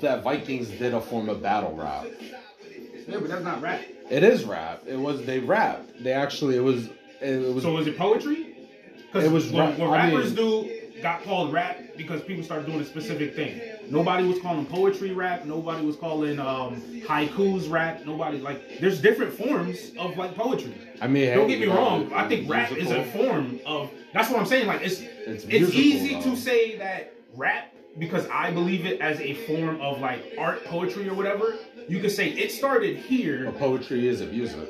that 0.00 0.22
Vikings 0.22 0.68
did 0.68 0.94
a 0.94 1.00
form 1.00 1.28
of 1.28 1.42
battle 1.42 1.74
rap. 1.74 2.06
Yeah, 3.08 3.18
but 3.18 3.28
that's 3.28 3.44
not 3.44 3.60
rap. 3.62 3.80
It 4.10 4.24
is 4.24 4.44
rap. 4.44 4.82
It 4.86 4.96
was 4.98 5.24
they 5.24 5.40
rapped. 5.40 6.02
They 6.02 6.12
actually 6.12 6.56
it 6.56 6.60
was 6.60 6.88
it 7.20 7.54
was 7.54 7.62
So 7.64 7.76
is 7.78 7.86
it 7.86 7.98
poetry? 7.98 8.46
Because 9.06 9.24
It 9.24 9.32
was 9.32 9.50
what, 9.50 9.70
rap- 9.70 9.78
what 9.78 9.90
I 9.98 10.06
rappers 10.10 10.36
mean- 10.36 10.62
do 10.64 11.02
got 11.02 11.22
called 11.24 11.52
rap 11.52 11.78
because 11.96 12.22
people 12.22 12.44
started 12.44 12.66
doing 12.66 12.80
a 12.80 12.84
specific 12.84 13.34
thing. 13.34 13.60
Nobody 13.90 14.26
was 14.26 14.38
calling 14.40 14.66
poetry 14.66 15.12
rap. 15.12 15.44
Nobody 15.44 15.84
was 15.84 15.96
calling 15.96 16.38
um, 16.38 16.80
haikus 17.06 17.68
rap. 17.70 18.06
Nobody 18.06 18.38
like 18.38 18.78
there's 18.80 19.00
different 19.00 19.34
forms 19.34 19.90
of 19.98 20.16
like 20.16 20.34
poetry. 20.36 20.74
I 21.00 21.08
mean 21.08 21.34
Don't 21.34 21.48
get 21.48 21.60
me 21.60 21.66
wrong. 21.66 22.12
I 22.12 22.28
think 22.28 22.48
rap 22.48 22.72
is 22.72 22.90
a 22.90 23.04
form 23.06 23.60
of. 23.66 23.90
That's 24.12 24.30
what 24.30 24.38
I'm 24.40 24.46
saying. 24.46 24.66
Like 24.66 24.82
it's 24.82 25.00
It's 25.00 25.44
it's 25.44 25.46
musical, 25.46 25.80
easy 25.80 26.14
though. 26.14 26.22
to 26.22 26.36
say 26.36 26.76
that 26.78 27.14
rap 27.34 27.74
because 27.98 28.26
I 28.28 28.52
believe 28.52 28.86
it 28.86 29.00
as 29.00 29.20
a 29.20 29.34
form 29.46 29.80
of 29.80 30.00
like 30.00 30.34
art, 30.38 30.64
poetry, 30.64 31.08
or 31.08 31.14
whatever. 31.14 31.56
You 31.88 32.00
could 32.00 32.12
say 32.12 32.30
it 32.30 32.52
started 32.52 32.96
here. 32.96 33.46
But 33.46 33.58
poetry 33.58 34.06
is 34.06 34.20
a 34.20 34.26
music. 34.26 34.68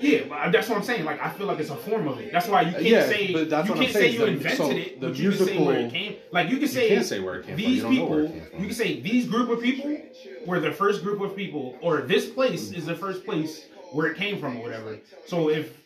Yeah, 0.00 0.24
but 0.28 0.50
that's 0.52 0.68
what 0.68 0.78
I'm 0.78 0.84
saying. 0.84 1.04
Like 1.04 1.20
I 1.22 1.30
feel 1.30 1.46
like 1.46 1.58
it's 1.58 1.70
a 1.70 1.76
form 1.76 2.06
of 2.08 2.18
it. 2.18 2.30
That's 2.32 2.48
why 2.48 2.62
you 2.62 2.72
can't 2.72 2.84
Yeah, 2.84 3.06
say 3.06 3.26
you 3.26 3.46
can't 3.46 3.92
say 3.92 4.10
you 4.10 4.18
the- 4.18 4.26
invented 4.26 4.58
so 4.58 4.70
it, 4.70 5.00
the 5.00 5.08
but 5.08 5.16
you 5.18 5.30
can 5.32 5.46
say 5.46 5.58
where 5.64 5.78
it 5.78 5.90
came. 5.92 6.16
Like 6.32 6.50
you 6.50 6.58
can 6.58 6.68
say 6.68 6.88
can't 6.88 7.04
say 7.06 7.20
where 7.20 7.36
it 7.40 7.46
came 7.46 7.56
from. 7.56 7.64
These 7.64 7.82
You 7.82 7.88
people, 7.88 8.08
from. 8.28 8.60
you 8.60 8.66
can 8.66 8.74
say 8.74 9.00
these 9.00 9.26
group 9.26 9.48
of 9.50 9.62
people 9.62 9.96
were 10.44 10.60
the 10.60 10.72
first 10.72 11.02
group 11.02 11.20
of 11.20 11.34
people, 11.34 11.76
or 11.80 12.02
this 12.02 12.28
place 12.28 12.72
is 12.72 12.84
the 12.86 12.94
first 12.94 13.24
place 13.24 13.66
where 13.92 14.06
it 14.08 14.16
came 14.16 14.38
from, 14.38 14.58
or 14.58 14.62
whatever. 14.62 14.98
So 15.26 15.48
if 15.50 15.76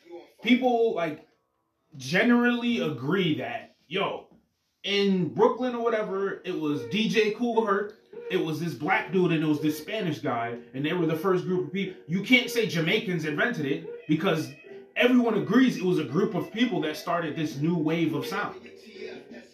people 0.42 0.94
like 0.94 1.27
generally 1.96 2.81
agree 2.81 3.37
that 3.38 3.75
yo, 3.88 4.27
in 4.85 5.29
Brooklyn 5.35 5.75
or 5.75 5.83
whatever, 5.83 6.40
it 6.44 6.59
was 6.59 6.83
DJ 6.83 7.35
Kool 7.37 7.66
Herc, 7.66 7.96
it 8.31 8.37
was 8.42 8.61
this 8.61 8.73
black 8.75 9.12
dude, 9.12 9.33
and 9.33 9.42
it 9.42 9.46
was 9.46 9.61
this 9.61 9.77
Spanish 9.79 10.20
guy, 10.20 10.57
and 10.73 10.85
they 10.87 10.92
were 10.92 11.07
the 11.07 11.16
first 11.16 11.44
group 11.44 11.66
of 11.66 11.73
people. 11.73 12.01
You 12.07 12.23
can't 12.23 12.49
say 12.49 12.66
Jamaicans 12.66 13.25
invented 13.25 13.66
it 13.66 13.88
because 14.11 14.53
everyone 14.96 15.35
agrees 15.35 15.77
it 15.77 15.85
was 15.85 16.01
a 16.01 16.05
group 16.05 16.35
of 16.35 16.53
people 16.53 16.81
that 16.81 16.96
started 16.96 17.37
this 17.37 17.57
new 17.59 17.77
wave 17.77 18.12
of 18.12 18.27
sound. 18.27 18.61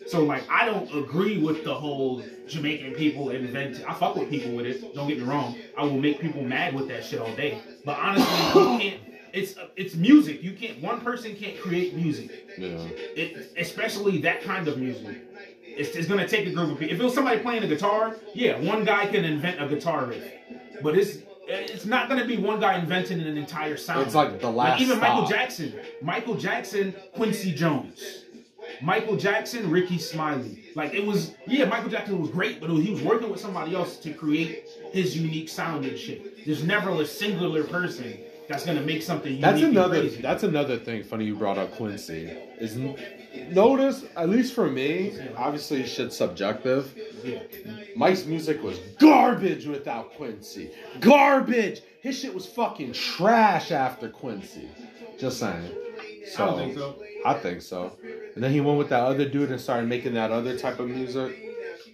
So 0.06 0.24
like 0.24 0.44
I 0.50 0.64
don't 0.64 0.90
agree 0.96 1.36
with 1.38 1.62
the 1.62 1.74
whole 1.74 2.24
Jamaican 2.48 2.94
people 2.94 3.30
invent. 3.30 3.84
I 3.86 3.92
fuck 3.92 4.16
with 4.16 4.30
people 4.30 4.52
with 4.52 4.64
it. 4.64 4.94
Don't 4.94 5.08
get 5.08 5.18
me 5.18 5.24
wrong. 5.24 5.56
I 5.76 5.82
will 5.82 5.98
make 5.98 6.20
people 6.20 6.42
mad 6.42 6.74
with 6.74 6.88
that 6.88 7.04
shit 7.04 7.20
all 7.20 7.34
day. 7.36 7.60
But 7.84 7.98
honestly, 7.98 8.60
you 8.60 8.78
can't. 8.78 9.00
It's 9.34 9.54
it's 9.76 9.94
music. 9.94 10.42
You 10.42 10.52
can't. 10.52 10.80
One 10.80 11.02
person 11.02 11.36
can't 11.36 11.60
create 11.60 11.94
music. 11.94 12.30
Yeah. 12.56 12.78
It, 13.20 13.52
especially 13.58 14.18
that 14.22 14.42
kind 14.42 14.68
of 14.68 14.78
music. 14.78 15.18
It's, 15.62 15.94
it's 15.94 16.08
gonna 16.08 16.26
take 16.26 16.46
a 16.46 16.52
group 16.52 16.70
of 16.70 16.78
people. 16.78 16.94
If 16.94 17.00
it 17.00 17.04
was 17.04 17.12
somebody 17.12 17.40
playing 17.40 17.64
a 17.64 17.68
guitar, 17.68 18.16
yeah, 18.32 18.58
one 18.58 18.84
guy 18.84 19.06
can 19.06 19.24
invent 19.24 19.60
a 19.60 19.68
guitar 19.68 20.06
riff. 20.06 20.24
But 20.82 20.96
it's 20.96 21.18
it's 21.46 21.84
not 21.84 22.08
gonna 22.08 22.24
be 22.24 22.36
one 22.36 22.60
guy 22.60 22.78
inventing 22.78 23.20
an 23.20 23.36
entire 23.36 23.76
sound. 23.76 24.06
It's 24.06 24.14
like 24.14 24.40
the 24.40 24.50
last 24.50 24.80
even 24.80 24.98
Michael. 24.98 25.26
Jackson. 25.26 25.74
Michael 26.02 26.34
Jackson, 26.34 26.94
Quincy 27.14 27.52
Jones. 27.52 28.24
Michael 28.82 29.16
Jackson, 29.16 29.70
Ricky 29.70 29.98
Smiley. 29.98 30.64
Like 30.74 30.92
it 30.92 31.04
was, 31.04 31.34
yeah, 31.46 31.64
Michael 31.66 31.88
Jackson 31.88 32.20
was 32.20 32.30
great, 32.30 32.60
but 32.60 32.68
was, 32.68 32.84
he 32.84 32.90
was 32.90 33.02
working 33.02 33.30
with 33.30 33.40
somebody 33.40 33.74
else 33.74 33.96
to 33.98 34.12
create 34.12 34.64
his 34.92 35.16
unique 35.16 35.48
sound 35.48 35.84
and 35.84 35.96
shit. 35.98 36.44
There's 36.44 36.64
never 36.64 36.90
a 36.90 37.06
singular 37.06 37.62
person 37.64 38.18
that's 38.48 38.66
gonna 38.66 38.82
make 38.82 39.02
something 39.02 39.30
unique. 39.30 39.42
That's 39.42 39.62
and 39.62 39.72
another. 39.72 40.00
crazy. 40.00 40.20
That's 40.20 40.42
another 40.42 40.78
thing. 40.78 41.04
Funny 41.04 41.24
you 41.26 41.36
brought 41.36 41.58
up 41.58 41.72
Quincy. 41.76 42.24
Is 42.58 42.76
n- 42.76 42.96
notice 43.50 44.04
at 44.16 44.28
least 44.28 44.54
for 44.54 44.68
me. 44.68 45.18
Obviously, 45.36 45.86
shit's 45.86 46.16
subjective. 46.16 46.94
Mike's 47.96 48.24
music 48.24 48.62
was 48.62 48.78
garbage 48.98 49.66
without 49.66 50.14
Quincy. 50.14 50.70
Garbage. 51.00 51.82
His 52.00 52.18
shit 52.18 52.34
was 52.34 52.46
fucking 52.46 52.92
trash 52.92 53.72
after 53.72 54.08
Quincy. 54.08 54.68
Just 55.18 55.38
saying. 55.40 55.70
So, 56.26 56.44
I 56.44 56.46
don't 56.46 56.58
think 56.58 56.78
so. 56.78 57.02
I 57.24 57.34
think 57.34 57.62
so. 57.62 57.92
And 58.34 58.44
then 58.44 58.52
he 58.52 58.60
went 58.60 58.78
with 58.78 58.90
that 58.90 59.02
other 59.02 59.28
dude 59.28 59.50
and 59.50 59.60
started 59.60 59.88
making 59.88 60.14
that 60.14 60.30
other 60.30 60.58
type 60.58 60.78
of 60.78 60.88
music. 60.88 61.42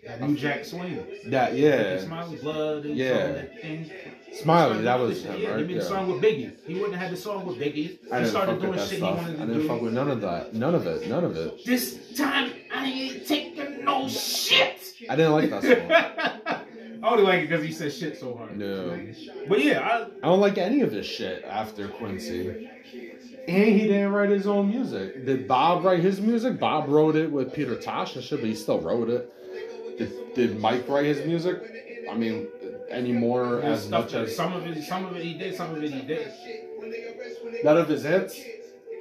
That 0.05 0.21
New 0.21 0.37
Jack 0.37 0.65
Swing. 0.65 1.07
That 1.27 1.57
yeah, 1.57 2.01
Smiley, 2.01 2.37
blood. 2.39 2.85
And 2.87 2.97
Yeah. 2.97 3.45
Yeah. 4.33 4.39
That 4.39 4.39
thing. 4.39 4.43
Smiley. 4.45 4.83
That 4.85 4.99
was 5.01 5.25
him, 5.25 5.33
Yeah, 5.33 5.39
he 5.39 5.47
right? 5.47 5.57
made 5.59 5.69
the 5.69 5.75
Yeah. 5.75 5.81
song 5.83 6.09
with 6.13 6.23
Biggie. 6.23 6.51
He 6.67 6.75
wouldn't 6.75 6.95
have 6.95 7.03
had 7.03 7.13
the 7.13 7.17
song 7.21 7.47
with 7.47 7.57
Biggie. 7.59 7.67
I 7.67 7.75
He 7.75 7.89
didn't 8.11 8.27
started 8.27 8.53
fuck 8.53 8.61
doing 8.61 8.71
with 8.73 8.81
that 8.81 8.89
shit 8.89 8.99
stuff. 8.99 9.15
he 9.15 9.21
I 9.21 9.23
wanted 9.23 9.33
to 9.39 9.47
didn't 9.47 9.63
do. 9.63 9.69
fuck 9.69 9.83
with 9.83 9.93
none 9.95 10.11
of 10.11 10.21
that. 10.23 10.55
None 10.55 10.75
of 10.75 10.87
it. 10.87 11.09
None 11.09 11.25
of 11.25 11.37
it. 11.37 11.65
This 11.65 12.17
time 12.17 12.51
I 12.75 12.87
ain't 12.87 13.27
taking 13.27 13.85
no 13.85 14.09
shit. 14.09 14.95
I 15.09 15.17
didn't 15.17 15.33
like 15.33 15.51
that 15.51 15.63
song. 15.63 16.59
I 17.05 17.09
only 17.11 17.25
like 17.25 17.41
it 17.43 17.49
because 17.49 17.65
he 17.65 17.73
said 17.73 17.93
shit 17.93 18.17
so 18.19 18.37
hard. 18.37 18.57
No. 18.57 18.97
But 19.49 19.63
yeah, 19.65 20.07
I 20.23 20.27
don't 20.29 20.41
like 20.41 20.57
any 20.57 20.83
of 20.83 20.93
this 20.93 21.05
shit 21.07 21.45
after 21.45 21.89
Quincy. 21.89 22.69
And 23.49 23.65
he 23.65 23.89
didn't 23.89 24.13
write 24.13 24.31
his 24.31 24.47
own 24.47 24.69
music. 24.71 25.27
Did 25.27 25.49
Bob 25.49 25.85
write 25.85 25.99
his 25.99 26.21
music? 26.21 26.61
Bob 26.61 26.89
wrote 26.89 27.17
it 27.17 27.29
with 27.33 27.53
Peter 27.53 27.75
Tosh 27.75 28.15
and 28.15 28.23
shit, 28.25 28.39
but 28.41 28.49
he 28.49 28.55
still 28.55 28.81
wrote 28.81 29.11
it. 29.11 29.99
Did, 29.99 30.35
did 30.35 30.61
Mike 30.61 30.89
write 30.89 31.07
his 31.07 31.27
music? 31.27 31.61
I 32.09 32.15
mean, 32.17 32.47
any 32.93 33.13
more 33.13 33.61
as 33.63 33.85
stuff 33.85 34.05
much 34.05 34.15
as 34.15 34.37
some 34.37 34.53
of 34.53 34.67
it, 34.67 34.83
some 34.85 35.05
of 35.07 35.17
it 35.17 35.23
he 35.25 35.35
did, 35.35 35.55
some 35.55 35.75
of 35.75 35.83
it 35.83 35.91
he 35.93 36.03
did. 36.03 36.33
none 37.65 37.77
of 37.79 37.89
his 37.89 38.03
hits? 38.05 38.41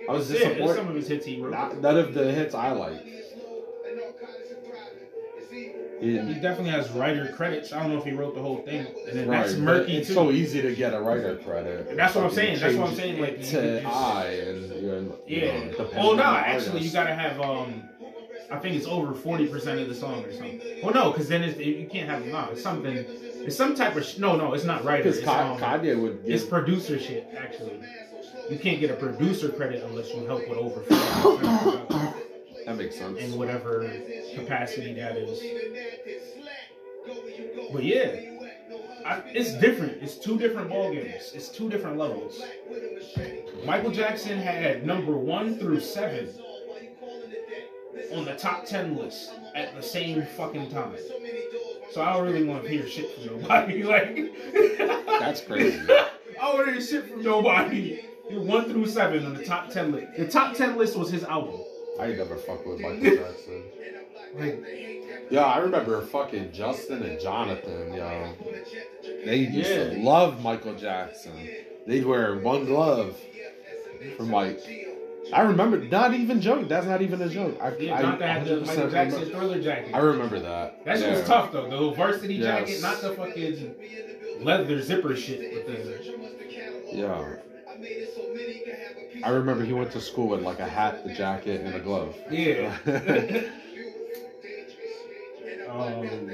I 0.09 0.13
was 0.13 0.31
Yeah, 0.31 0.39
disappointed. 0.49 0.75
some 0.75 0.87
of 0.89 0.95
his 0.95 1.07
hits 1.07 1.25
he 1.25 1.39
wrote. 1.39 1.51
Not, 1.51 1.77
none 1.81 1.97
of 1.97 2.13
the 2.13 2.31
hits 2.31 2.55
I 2.55 2.71
like. 2.71 3.05
He 5.99 6.17
definitely 6.17 6.71
has 6.71 6.89
writer 6.91 7.31
credits. 7.35 7.71
I 7.71 7.79
don't 7.83 7.91
know 7.91 7.99
if 7.99 8.05
he 8.05 8.11
wrote 8.11 8.33
the 8.33 8.41
whole 8.41 8.57
thing, 8.63 8.87
and 9.07 9.19
then 9.19 9.27
right. 9.27 9.41
that's 9.41 9.53
but 9.53 9.61
murky 9.61 9.97
It's 9.97 10.07
too. 10.07 10.15
so 10.15 10.31
easy 10.31 10.59
to 10.63 10.73
get 10.75 10.95
a 10.95 10.99
writer 10.99 11.35
credit. 11.35 11.89
And 11.89 11.99
that's 11.99 12.15
what 12.15 12.23
I'm 12.25 12.31
saying. 12.31 12.59
That's 12.59 12.75
what 12.75 12.89
I'm 12.89 12.95
saying. 12.95 13.21
Like 13.21 13.33
it 13.33 13.39
you 13.41 13.45
to 13.59 13.81
just- 13.81 13.85
I 13.95 14.25
and 14.25 14.81
you're, 14.81 14.97
you 15.01 15.11
Yeah. 15.27 15.63
know, 15.77 15.89
Well, 15.93 16.11
no, 16.15 16.23
the 16.23 16.23
actually, 16.23 16.81
you 16.81 16.91
gotta 16.91 17.13
have 17.13 17.39
um. 17.39 17.83
I 18.49 18.57
think 18.57 18.75
it's 18.77 18.87
over 18.87 19.13
forty 19.13 19.45
percent 19.47 19.79
of 19.79 19.87
the 19.89 19.93
song 19.95 20.25
or 20.25 20.31
something. 20.33 20.59
Well, 20.83 20.93
no, 20.93 21.11
because 21.11 21.27
then 21.29 21.43
it's, 21.43 21.57
you 21.59 21.87
can't 21.89 22.09
have 22.09 22.25
no. 22.25 22.49
It's 22.51 22.63
something. 22.63 23.05
It's 23.45 23.55
some 23.55 23.75
type 23.75 23.95
of 23.95 24.05
sh- 24.05 24.17
no, 24.17 24.35
no. 24.35 24.53
It's 24.53 24.63
not 24.65 24.83
writer. 24.83 25.03
Because 25.03 25.21
Ka- 25.23 25.53
um, 25.53 25.59
Kanye 25.59 25.99
would 25.99 26.21
it's 26.25 26.43
producer 26.43 26.99
shit. 26.99 27.27
Actually, 27.35 27.79
you 28.49 28.57
can't 28.57 28.79
get 28.79 28.91
a 28.91 28.95
producer 28.95 29.49
credit 29.49 29.83
unless 29.83 30.13
you 30.13 30.25
help 30.25 30.47
with 30.47 30.57
over 30.57 30.81
that 32.65 32.77
makes 32.77 32.95
sense. 32.97 33.17
in 33.19 33.37
whatever 33.37 33.91
capacity 34.35 34.93
that 34.93 35.17
is. 35.17 35.41
But 37.73 37.83
yeah, 37.83 38.19
I, 39.05 39.21
it's 39.33 39.53
different. 39.53 40.01
It's 40.03 40.15
two 40.15 40.37
different 40.37 40.69
ball 40.69 40.91
games. 40.93 41.31
It's 41.33 41.49
two 41.49 41.69
different 41.69 41.97
levels. 41.97 42.41
Michael 43.65 43.91
Jackson 43.91 44.37
had 44.37 44.85
number 44.85 45.17
one 45.17 45.57
through 45.57 45.79
seven 45.79 46.29
on 48.13 48.25
the 48.25 48.35
top 48.35 48.65
ten 48.65 48.95
list 48.95 49.31
at 49.55 49.75
the 49.75 49.81
same 49.81 50.25
fucking 50.37 50.69
time. 50.69 50.95
So 51.91 52.01
I 52.01 52.13
don't 52.13 52.25
really 52.25 52.43
want 52.43 52.63
to 52.65 52.69
hear 52.73 52.87
shit 52.87 53.13
from 53.15 53.41
nobody. 53.41 53.83
Like 53.83 54.33
That's 55.19 55.41
crazy. 55.41 55.79
I 55.89 56.07
don't 56.39 56.55
want 56.55 56.67
to 56.67 56.71
hear 56.73 56.81
shit 56.81 57.09
from 57.09 57.21
nobody. 57.23 58.01
One 58.31 58.65
through 58.69 58.87
seven 58.87 59.25
on 59.25 59.33
the 59.33 59.43
top 59.43 59.69
ten 59.69 59.91
list. 59.91 60.17
The 60.17 60.27
top 60.27 60.55
ten 60.55 60.77
list 60.77 60.95
was 60.97 61.09
his 61.11 61.23
album. 61.23 61.59
I 61.99 62.07
never 62.13 62.37
fuck 62.37 62.65
with 62.65 62.79
Michael 62.79 63.17
Jackson. 63.17 63.63
Like 64.35 64.65
Yeah, 65.29 65.43
I 65.43 65.57
remember 65.57 66.01
fucking 66.05 66.53
Justin 66.53 67.03
and 67.03 67.19
Jonathan, 67.19 67.93
yo. 67.93 68.33
They 69.25 69.35
used 69.37 69.69
to 69.69 69.99
love 69.99 70.41
Michael 70.41 70.75
Jackson. 70.75 71.33
They'd 71.85 72.05
wear 72.05 72.37
one 72.39 72.65
glove 72.65 73.19
for 74.15 74.23
Mike. 74.23 74.61
I 75.33 75.41
remember, 75.41 75.77
not 75.79 76.13
even 76.13 76.41
joke. 76.41 76.67
That's 76.67 76.85
not 76.85 77.01
even 77.01 77.21
a 77.21 77.29
joke. 77.29 77.57
I, 77.61 77.75
yeah, 77.77 77.95
I 77.95 78.01
had 78.27 78.45
the 78.45 78.61
Michael 78.61 78.89
Jackson 78.89 79.19
remember- 79.21 79.37
thriller 79.39 79.61
jacket. 79.61 79.93
I 79.93 79.99
remember 79.99 80.39
that. 80.39 80.83
That 80.85 80.97
shit 80.97 81.07
Yeah. 81.09 81.17
was 81.19 81.27
tough 81.27 81.51
though. 81.51 81.69
The 81.69 81.95
varsity 81.95 82.35
Yes. 82.35 82.67
jacket, 82.67 82.81
not 82.81 83.01
the 83.01 83.11
fucking 83.13 83.75
leather 84.43 84.81
zipper 84.81 85.15
shit 85.15 85.53
with 85.53 85.67
the. 85.67 86.97
Yeah. 86.97 87.35
I 89.23 89.29
remember 89.29 89.63
he 89.63 89.73
went 89.73 89.91
to 89.91 90.01
school 90.01 90.27
with 90.29 90.41
like 90.41 90.59
a 90.59 90.67
hat, 90.67 91.03
the 91.05 91.13
jacket, 91.13 91.61
and 91.61 91.73
a 91.75 91.79
glove. 91.79 92.15
Yeah. 92.29 92.75
um, 95.69 96.29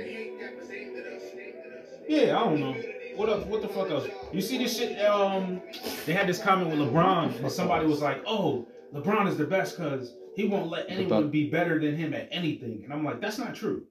yeah, 2.07 2.37
I 2.37 2.43
don't 2.43 2.59
know. 2.59 2.75
What 3.15 3.29
up? 3.29 3.47
What 3.47 3.61
the 3.61 3.67
fuck 3.67 3.89
else? 3.89 4.07
You 4.31 4.41
see 4.41 4.57
this 4.57 4.77
shit? 4.77 4.99
Um, 5.05 5.61
they 6.05 6.13
had 6.13 6.27
this 6.27 6.39
comment 6.41 6.69
with 6.69 6.79
LeBron, 6.79 7.39
and 7.39 7.51
somebody 7.51 7.85
was 7.87 8.01
like, 8.01 8.21
"Oh, 8.27 8.65
LeBron 8.97 9.27
is 9.27 9.37
the 9.37 9.45
best 9.45 9.77
because 9.77 10.13
he 10.35 10.47
won't 10.47 10.69
let 10.69 10.85
anyone 10.89 11.29
be 11.29 11.49
better 11.49 11.79
than 11.79 11.95
him 11.95 12.13
at 12.13 12.27
anything." 12.31 12.83
And 12.83 12.93
I'm 12.93 13.03
like, 13.03 13.21
"That's 13.21 13.37
not 13.37 13.55
true." 13.55 13.85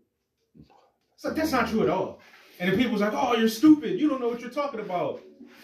It's 1.15 1.25
like 1.25 1.35
that's 1.35 1.53
not 1.53 1.67
mm-hmm. 1.67 1.77
true 1.77 1.83
at 1.85 1.91
all. 1.91 2.21
And 2.59 2.71
then 2.71 2.79
people 2.79 2.93
was 2.93 3.03
like, 3.03 3.15
"Oh, 3.15 3.35
you're 3.35 3.49
stupid. 3.49 3.99
You 4.01 4.09
don't 4.09 4.21
know 4.21 4.29
what 4.29 4.41
you're 4.41 4.51
talking 4.51 4.81
about." 4.81 5.23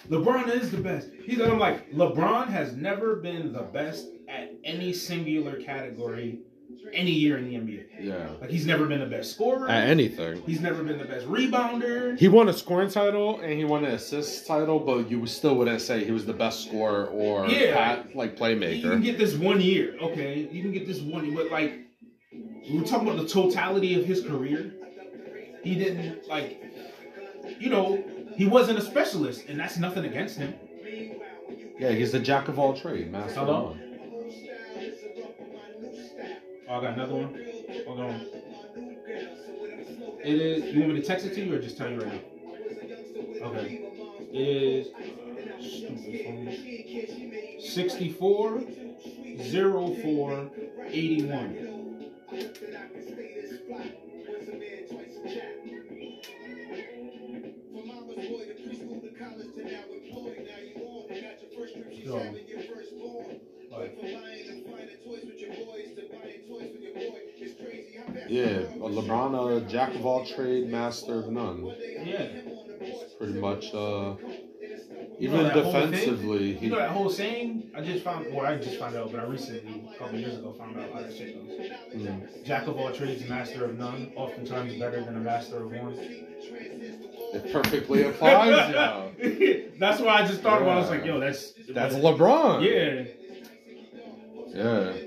LeBron 0.08 0.48
is 0.48 0.70
the 0.70 0.78
best. 0.78 1.10
He's 1.24 1.38
like 1.38 1.50
I'm 1.50 1.58
like, 1.58 1.92
LeBron 1.92 2.48
has 2.48 2.74
never 2.74 3.16
been 3.16 3.52
the 3.52 3.62
best 3.62 4.08
at 4.28 4.52
any 4.64 4.92
singular 4.92 5.60
category 5.60 6.40
any 6.92 7.10
year 7.10 7.38
in 7.38 7.44
the 7.48 7.54
NBA. 7.54 7.84
Yeah. 8.00 8.28
Like 8.40 8.50
he's 8.50 8.66
never 8.66 8.86
been 8.86 9.00
the 9.00 9.06
best 9.06 9.32
scorer. 9.32 9.68
At 9.68 9.88
anything. 9.88 10.42
He's 10.46 10.60
never 10.60 10.82
been 10.82 10.98
the 10.98 11.04
best 11.04 11.26
rebounder. 11.26 12.18
He 12.18 12.28
won 12.28 12.48
a 12.48 12.52
scoring 12.52 12.90
title 12.90 13.40
and 13.40 13.52
he 13.54 13.64
won 13.64 13.84
an 13.84 13.92
assist 13.94 14.46
title, 14.46 14.78
but 14.78 15.10
you 15.10 15.26
still 15.26 15.54
wouldn't 15.56 15.80
say 15.80 16.04
he 16.04 16.12
was 16.12 16.26
the 16.26 16.32
best 16.34 16.64
scorer 16.66 17.06
or 17.06 17.46
Yeah. 17.48 17.74
pat, 17.74 18.14
like 18.16 18.36
playmaker. 18.36 18.82
You 18.82 18.90
can 18.90 19.02
get 19.02 19.18
this 19.18 19.34
one 19.34 19.60
year, 19.60 19.96
okay? 20.00 20.48
You 20.52 20.62
can 20.62 20.72
get 20.72 20.86
this 20.86 21.00
one 21.00 21.24
year, 21.24 21.34
but 21.34 21.50
like 21.50 21.72
we're 22.70 22.82
talking 22.84 23.08
about 23.08 23.20
the 23.22 23.28
totality 23.28 23.98
of 23.98 24.04
his 24.04 24.22
career. 24.22 24.74
He 25.64 25.74
didn't 25.74 26.26
like, 26.28 26.62
you 27.58 27.70
know, 27.70 28.02
he 28.36 28.46
wasn't 28.46 28.78
a 28.78 28.82
specialist, 28.82 29.44
and 29.48 29.58
that's 29.58 29.76
nothing 29.78 30.04
against 30.04 30.38
him. 30.38 30.54
Yeah, 31.78 31.90
he's 31.90 32.12
the 32.12 32.20
jack 32.20 32.48
of 32.48 32.58
all 32.58 32.74
trades, 32.76 33.10
master 33.10 33.40
of 33.40 33.46
Hello? 33.46 33.76
None. 36.72 36.84
Oh, 36.84 36.86
I 36.86 36.88
got 36.88 36.94
another 36.94 37.14
one. 37.14 37.34
Hold 37.86 38.00
on. 38.00 38.26
It 40.24 40.34
is. 40.34 40.74
You 40.74 40.80
want 40.80 40.94
me 40.94 41.00
to 41.00 41.06
text 41.06 41.26
it 41.26 41.34
to 41.34 41.44
you 41.44 41.54
or 41.54 41.58
just 41.58 41.76
tell 41.76 41.90
you 41.90 42.00
right 42.00 42.12
now? 42.12 42.20
Okay. 43.48 43.88
It 44.32 44.38
is. 44.38 44.88
Stupid 45.60 46.24
phone. 46.24 46.48
64 47.60 48.60
04 50.02 50.50
81. 50.88 51.68
Yo. 62.04 62.51
Yeah, 68.32 68.62
LeBron, 68.78 69.56
a 69.58 69.60
jack 69.70 69.94
of 69.94 70.06
all 70.06 70.24
trade, 70.24 70.68
master 70.70 71.18
of 71.18 71.30
none. 71.30 71.66
Yeah. 72.02 72.28
Pretty 73.18 73.34
much. 73.34 73.66
uh 73.74 74.14
You 75.18 75.28
know 75.28 75.40
Even 75.40 75.50
whole 75.50 75.72
thing? 75.72 75.90
defensively, 75.90 76.54
he 76.54 76.64
You 76.66 76.72
know 76.72 76.78
that 76.78 76.90
whole 76.90 77.10
saying? 77.10 77.70
I 77.76 77.82
just 77.82 78.02
found, 78.02 78.32
well, 78.32 78.46
I 78.46 78.56
just 78.56 78.78
found 78.78 78.96
out, 78.96 79.12
but 79.12 79.20
I 79.20 79.24
recently, 79.24 79.84
a 79.94 79.98
couple 79.98 80.18
years 80.18 80.38
ago, 80.38 80.54
found 80.58 80.78
out 80.78 80.90
how 80.92 81.02
that 81.02 81.14
shit 81.14 81.36
goes. 81.36 81.70
mm, 81.94 82.44
Jack 82.44 82.66
of 82.66 82.78
all 82.78 82.90
trades, 82.90 83.28
master 83.28 83.66
of 83.66 83.78
none, 83.78 84.12
oftentimes 84.16 84.76
better 84.78 85.04
than 85.04 85.16
a 85.16 85.20
master 85.20 85.62
of 85.62 85.70
one. 85.70 85.92
it 85.98 87.52
perfectly 87.52 88.04
applies. 88.04 88.48
yeah. 88.74 89.10
that's 89.78 90.00
why 90.00 90.22
I 90.22 90.26
just 90.26 90.40
thought 90.40 90.62
about. 90.62 90.72
it. 90.72 90.78
I 90.78 90.80
was 90.80 90.90
like, 90.90 91.04
yo, 91.04 91.20
that's 91.20 91.52
That's 91.68 91.94
LeBron. 91.94 92.64
Yeah, 92.64 93.04
Yeah. 94.54 95.01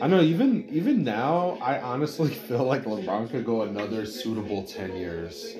I 0.00 0.08
know. 0.08 0.20
Even 0.20 0.68
even 0.70 1.04
now, 1.04 1.58
I 1.60 1.80
honestly 1.80 2.30
feel 2.48 2.64
like 2.64 2.84
LeBron 2.84 3.30
could 3.30 3.44
go 3.44 3.62
another 3.62 4.06
suitable 4.06 4.64
ten 4.64 4.96
years. 4.96 5.54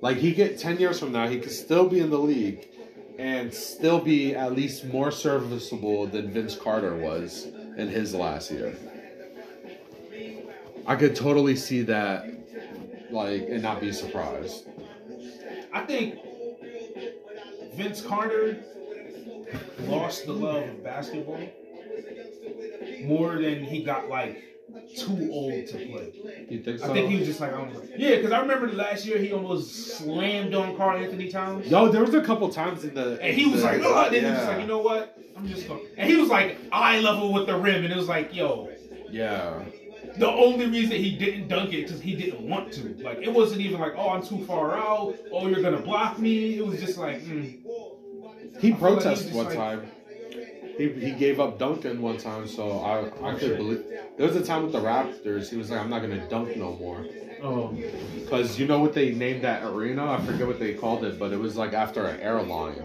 Like 0.00 0.16
he 0.16 0.32
get 0.32 0.58
ten 0.58 0.78
years 0.78 0.98
from 0.98 1.12
now, 1.12 1.28
he 1.28 1.38
could 1.40 1.52
still 1.52 1.88
be 1.88 2.00
in 2.00 2.10
the 2.10 2.18
league, 2.18 2.66
and 3.18 3.52
still 3.52 4.00
be 4.00 4.34
at 4.34 4.52
least 4.54 4.84
more 4.86 5.10
serviceable 5.10 6.06
than 6.06 6.32
Vince 6.32 6.56
Carter 6.56 6.96
was 6.96 7.46
in 7.76 7.88
his 7.88 8.14
last 8.14 8.50
year. 8.50 8.76
I 10.86 10.96
could 10.96 11.16
totally 11.16 11.56
see 11.56 11.82
that, 11.82 12.26
like, 13.10 13.46
and 13.48 13.62
not 13.62 13.80
be 13.80 13.92
surprised. 13.92 14.66
I 15.72 15.82
think 15.84 16.18
Vince 17.74 18.02
Carter 18.02 18.62
lost 19.86 20.26
the 20.26 20.32
love 20.32 20.68
of 20.68 20.84
basketball 20.84 21.48
more 23.04 23.36
than 23.36 23.62
he 23.64 23.82
got 23.82 24.08
like 24.08 24.42
too 24.96 25.28
old 25.30 25.66
to 25.68 25.76
play. 25.76 26.46
You 26.50 26.62
think 26.62 26.78
so? 26.80 26.90
I 26.90 26.94
think 26.94 27.10
he 27.10 27.18
was 27.18 27.26
just 27.28 27.40
like, 27.40 27.52
I 27.52 27.58
don't 27.58 27.72
know. 27.72 27.82
Yeah, 27.96 28.16
because 28.16 28.32
I 28.32 28.40
remember 28.40 28.66
the 28.68 28.76
last 28.76 29.04
year 29.06 29.18
he 29.18 29.32
almost 29.32 29.98
slammed 29.98 30.54
on 30.54 30.76
Karl-Anthony 30.76 31.30
Towns. 31.30 31.66
Yo, 31.68 31.88
there 31.88 32.02
was 32.02 32.14
a 32.14 32.22
couple 32.22 32.48
times 32.48 32.84
in 32.84 32.94
the. 32.94 33.20
And 33.20 33.36
he 33.36 33.46
was 33.46 33.60
the- 33.62 33.68
like, 33.68 33.80
oh, 33.84 34.10
then 34.10 34.24
he 34.24 34.30
was 34.30 34.38
yeah. 34.40 34.48
like, 34.48 34.60
you 34.60 34.66
know 34.66 34.78
what? 34.78 35.16
I'm 35.36 35.46
just 35.46 35.68
going. 35.68 35.84
And 35.96 36.08
he 36.10 36.16
was 36.16 36.28
like 36.28 36.58
eye 36.72 37.00
level 37.00 37.32
with 37.32 37.46
the 37.46 37.56
rim, 37.56 37.84
and 37.84 37.92
it 37.92 37.96
was 37.96 38.08
like, 38.08 38.34
yo, 38.34 38.70
Yeah. 39.10 39.62
the 40.16 40.28
only 40.28 40.66
reason 40.66 40.96
he 40.96 41.16
didn't 41.16 41.48
dunk 41.48 41.72
it 41.72 41.82
because 41.82 42.00
he 42.00 42.16
didn't 42.16 42.40
want 42.48 42.72
to. 42.72 42.94
Like, 43.02 43.18
it 43.18 43.32
wasn't 43.32 43.60
even 43.60 43.80
like, 43.80 43.92
oh, 43.96 44.10
I'm 44.10 44.22
too 44.26 44.44
far 44.46 44.76
out. 44.76 45.14
Oh, 45.30 45.46
you're 45.46 45.62
gonna 45.62 45.80
block 45.82 46.18
me. 46.18 46.56
It 46.58 46.66
was 46.66 46.80
just 46.80 46.98
like, 46.98 47.22
mm. 47.22 47.60
He 48.60 48.70
feel 48.70 48.70
like 48.70 48.78
protested 48.80 49.34
one 49.34 49.46
like- 49.46 49.56
time. 49.56 49.90
He, 50.76 50.88
he 50.88 51.12
gave 51.12 51.38
up 51.40 51.58
dunking 51.58 52.00
one 52.02 52.18
time, 52.18 52.46
so 52.48 52.80
I 52.80 53.30
I 53.30 53.34
could 53.38 53.56
believe. 53.56 53.84
There 54.16 54.26
was 54.26 54.36
a 54.36 54.44
time 54.44 54.62
with 54.64 54.72
the 54.72 54.80
Raptors. 54.80 55.50
He 55.50 55.56
was 55.56 55.70
like, 55.70 55.80
"I'm 55.80 55.90
not 55.90 56.00
gonna 56.02 56.26
dunk 56.28 56.56
no 56.56 56.74
more," 56.76 57.04
oh, 57.42 57.76
because 58.14 58.58
you 58.58 58.66
know 58.66 58.80
what 58.80 58.92
they 58.94 59.12
named 59.12 59.42
that 59.44 59.64
arena? 59.64 60.12
I 60.12 60.20
forget 60.24 60.46
what 60.46 60.58
they 60.58 60.74
called 60.74 61.04
it, 61.04 61.18
but 61.18 61.32
it 61.32 61.38
was 61.38 61.56
like 61.56 61.72
after 61.72 62.06
an 62.06 62.20
airline. 62.20 62.82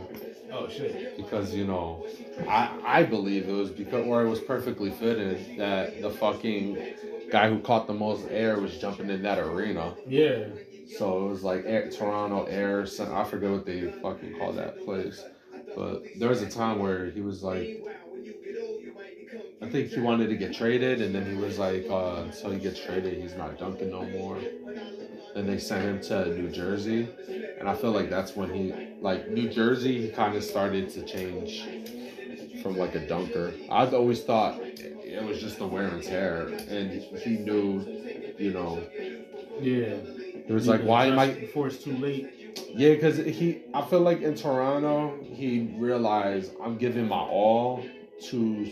oh 0.52 0.68
shit. 0.68 1.18
Because 1.18 1.54
you 1.54 1.66
know, 1.66 2.06
I 2.48 2.70
I 2.84 3.04
believe 3.04 3.48
it 3.48 3.54
was 3.54 3.70
because 3.72 4.06
or 4.06 4.24
it 4.24 4.30
was 4.30 4.40
perfectly 4.40 4.92
fitted 4.92 5.58
that 5.58 6.02
the 6.02 6.10
fucking 6.10 6.96
guy 7.32 7.50
who 7.50 7.60
caught 7.60 7.88
the 7.88 7.94
most 7.94 8.26
air 8.30 8.60
was 8.60 8.78
jumping 8.78 9.10
in 9.10 9.22
that 9.24 9.38
arena. 9.40 9.96
Yeah. 10.08 10.46
So 10.98 11.26
it 11.26 11.30
was 11.30 11.44
like 11.44 11.64
air, 11.68 11.90
Toronto 11.92 12.46
Air. 12.46 12.86
Center. 12.88 13.16
I 13.16 13.24
forget 13.24 13.52
what 13.52 13.66
they 13.66 13.92
fucking 14.02 14.38
call 14.40 14.54
that 14.54 14.84
place. 14.84 15.24
But 15.80 16.04
there 16.20 16.28
was 16.28 16.42
a 16.42 16.50
time 16.50 16.80
where 16.80 17.10
he 17.10 17.22
was 17.22 17.42
like, 17.42 17.82
I 19.62 19.68
think 19.70 19.90
he 19.92 20.00
wanted 20.02 20.30
to 20.30 20.36
get 20.36 20.54
traded, 20.54 21.02
and 21.02 21.16
then 21.16 21.26
he 21.26 21.36
was 21.36 21.58
like, 21.58 21.86
uh, 21.90 22.24
until 22.26 22.52
he 22.52 22.60
gets 22.60 22.80
traded, 22.80 23.18
he's 23.18 23.36
not 23.36 23.58
dunking 23.58 23.90
no 23.92 24.06
more. 24.06 24.40
Then 25.34 25.48
they 25.48 25.58
sent 25.58 25.84
him 25.86 26.02
to 26.02 26.34
New 26.38 26.50
Jersey, 26.50 27.08
and 27.60 27.70
I 27.70 27.76
feel 27.76 27.92
like 27.92 28.10
that's 28.10 28.36
when 28.36 28.54
he, 28.54 28.74
like 29.02 29.30
New 29.30 29.50
Jersey, 29.50 30.02
he 30.02 30.10
kind 30.10 30.36
of 30.36 30.44
started 30.44 30.90
to 30.92 31.04
change 31.06 31.70
from 32.62 32.78
like 32.78 32.96
a 32.96 33.00
dunker. 33.08 33.54
I've 33.70 33.94
always 33.94 34.22
thought 34.24 34.60
it 34.60 35.24
was 35.24 35.40
just 35.42 35.60
the 35.60 35.68
wear 35.68 35.88
and 35.88 36.04
tear, 36.04 36.48
and 36.70 36.92
he 37.20 37.38
knew, 37.38 37.86
you 38.38 38.52
know, 38.52 38.84
Yeah. 39.60 39.98
it 40.48 40.52
was 40.52 40.68
like, 40.68 40.82
why 40.82 41.06
am 41.06 41.20
I? 41.20 41.32
Before 41.34 41.68
it's 41.68 41.84
too 41.84 41.96
late. 41.98 42.34
Yeah, 42.76 42.94
because 42.94 43.18
he, 43.18 43.64
I 43.74 43.82
feel 43.82 44.02
like 44.02 44.22
in 44.22 44.36
Toronto, 44.36 45.20
he 45.24 45.74
realized 45.78 46.54
I'm 46.64 46.78
giving 46.78 47.08
my 47.08 47.18
all 47.18 47.84
to 48.30 48.72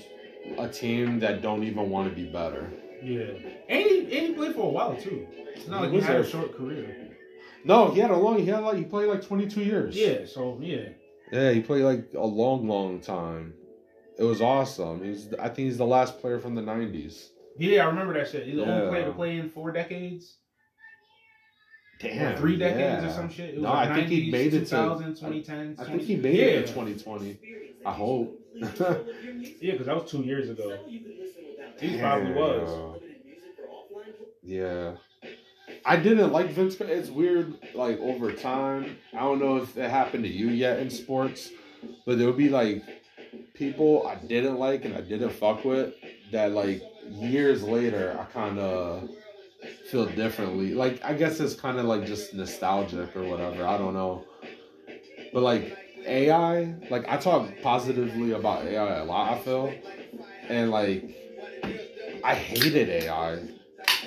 a 0.58 0.68
team 0.68 1.20
that 1.20 1.42
don't 1.42 1.64
even 1.64 1.90
want 1.90 2.10
to 2.10 2.16
be 2.16 2.26
better. 2.26 2.72
Yeah. 3.04 3.26
And 3.70 3.84
he, 3.84 4.00
and 4.02 4.28
he 4.28 4.34
played 4.34 4.56
for 4.56 4.62
a 4.62 4.70
while 4.70 4.96
too. 4.96 5.28
It's 5.56 5.68
not 5.68 5.80
He 5.80 5.84
like 5.84 5.90
he 5.92 5.96
was 5.98 6.06
had 6.06 6.18
a 6.22 6.26
short 6.30 6.56
career. 6.56 7.10
No, 7.64 7.92
he 7.92 8.00
had 8.00 8.12
a 8.12 8.16
long. 8.16 8.40
He 8.40 8.46
had 8.46 8.60
like 8.60 8.78
he 8.78 8.86
played 8.86 9.08
like 9.10 9.26
22 9.26 9.62
years. 9.64 9.96
Yeah. 9.96 10.26
So 10.26 10.58
yeah. 10.62 10.90
yeah, 11.32 11.52
he 11.52 11.62
played 11.62 11.84
like 11.84 12.10
a 12.16 12.26
long, 12.26 12.68
long 12.68 13.02
time. 13.02 13.54
It 14.18 14.24
was 14.24 14.42
awesome. 14.42 15.04
He's, 15.04 15.34
I 15.40 15.46
think 15.50 15.68
he's 15.68 15.78
the 15.78 15.86
last 15.86 16.20
player 16.20 16.40
from 16.40 16.56
the 16.56 16.62
90s. 16.62 17.28
Yeah, 17.60 17.84
I 17.84 17.88
remember 17.88 18.14
that 18.14 18.30
shit. 18.30 18.46
He's 18.46 18.56
the 18.56 18.64
only 18.64 18.84
Yeah. 18.86 18.90
player 18.90 19.06
to 19.06 19.12
play 19.12 19.38
in 19.38 19.50
four 19.50 19.72
decades. 19.72 20.38
Damn, 22.00 22.38
three 22.38 22.58
decades 22.58 23.04
yeah. 23.04 23.10
or 23.10 23.14
some 23.14 23.30
shit. 23.30 23.50
It 23.50 23.56
was 23.56 23.64
No, 23.64 23.70
like 23.70 23.90
I 23.90 23.96
think 23.96 24.10
he 24.10 24.32
made 24.32 24.54
it 24.54 24.60
to- 24.60 24.66
2000, 24.66 25.16
2010. 25.16 25.76
I 25.80 25.84
think 25.84 26.02
he 26.04 26.16
made 26.16 26.36
yeah. 26.36 26.46
it 26.46 26.56
in 26.56 26.68
2020. 26.68 27.40
I 27.86 27.92
hope. 27.92 28.40
Yeah, 29.62 29.74
because 29.74 29.86
that 29.86 29.96
was 29.96 30.10
two 30.10 30.24
years 30.24 30.50
ago. 30.50 30.80
He 31.80 32.00
probably 32.00 32.34
was. 32.34 33.00
Yeah. 34.44 34.94
I 35.86 35.98
didn't 35.98 36.32
like 36.32 36.50
Vince. 36.52 36.76
Carter. 36.76 36.94
It's 36.94 37.10
weird, 37.10 37.56
like 37.76 38.00
over 38.00 38.32
time. 38.32 38.98
I 39.14 39.20
don't 39.20 39.40
know 39.40 39.58
if 39.58 39.78
it 39.78 39.90
happened 39.90 40.24
to 40.24 40.30
you 40.30 40.50
yet 40.50 40.80
in 40.80 40.90
sports, 40.90 41.52
but 42.06 42.18
there 42.18 42.28
would 42.28 42.38
be 42.38 42.50
like 42.50 42.84
people 43.54 44.08
I 44.08 44.16
didn't 44.16 44.58
like 44.58 44.86
and 44.86 44.96
I 44.96 45.02
didn't 45.02 45.32
fuck 45.32 45.64
with 45.66 45.94
that 46.32 46.52
like 46.52 46.82
years 47.10 47.64
later 47.64 48.18
I 48.20 48.24
kind 48.26 48.60
of 48.60 49.10
feel 49.88 50.06
differently. 50.06 50.74
Like 50.74 51.04
I 51.04 51.14
guess 51.14 51.40
it's 51.40 51.56
kind 51.56 51.80
of 51.80 51.86
like 51.86 52.06
just 52.06 52.34
nostalgic 52.34 53.16
or 53.16 53.24
whatever. 53.24 53.66
I 53.66 53.78
don't 53.78 53.94
know. 53.94 54.26
But 55.34 55.44
like 55.44 55.78
AI, 56.06 56.74
like 56.90 57.08
I 57.08 57.18
talk 57.18 57.50
positively 57.62 58.32
about 58.32 58.66
AI 58.66 58.98
a 58.98 59.06
lot. 59.06 59.34
I 59.34 59.40
feel, 59.40 59.74
and 60.50 60.72
like 60.72 61.06
I 62.24 62.36
hated 62.36 62.90
AI. 62.90 63.40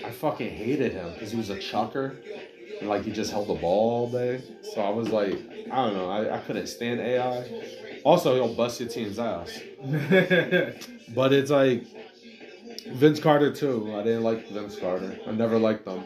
I 0.05 0.11
fucking 0.11 0.51
hated 0.51 0.93
him 0.93 1.12
because 1.12 1.31
he 1.31 1.37
was 1.37 1.51
a 1.51 1.59
chucker. 1.59 2.16
And 2.81 2.88
like 2.88 3.05
he 3.05 3.12
just 3.12 3.31
held 3.31 3.49
the 3.49 3.55
ball 3.55 3.90
all 3.90 4.11
day. 4.11 4.43
So 4.62 4.81
I 4.81 4.90
was 4.90 5.11
like, 5.11 5.35
I 5.71 5.77
don't 5.77 5.95
know, 5.95 6.09
I, 6.11 6.37
I 6.37 6.38
couldn't 6.40 6.66
stand 6.66 7.01
AI. 7.01 7.45
Also, 8.05 8.35
he'll 8.35 8.55
bust 8.55 8.81
your 8.81 8.88
team's 8.88 9.19
ass. 9.19 9.61
But 11.14 11.33
it's 11.33 11.51
like 11.51 11.87
Vince 12.87 13.21
Carter 13.21 13.53
too. 13.53 13.95
I 13.95 14.03
didn't 14.03 14.23
like 14.23 14.49
Vince 14.49 14.77
Carter. 14.77 15.19
I 15.27 15.33
never 15.33 15.59
liked 15.59 15.85
them. 15.85 16.05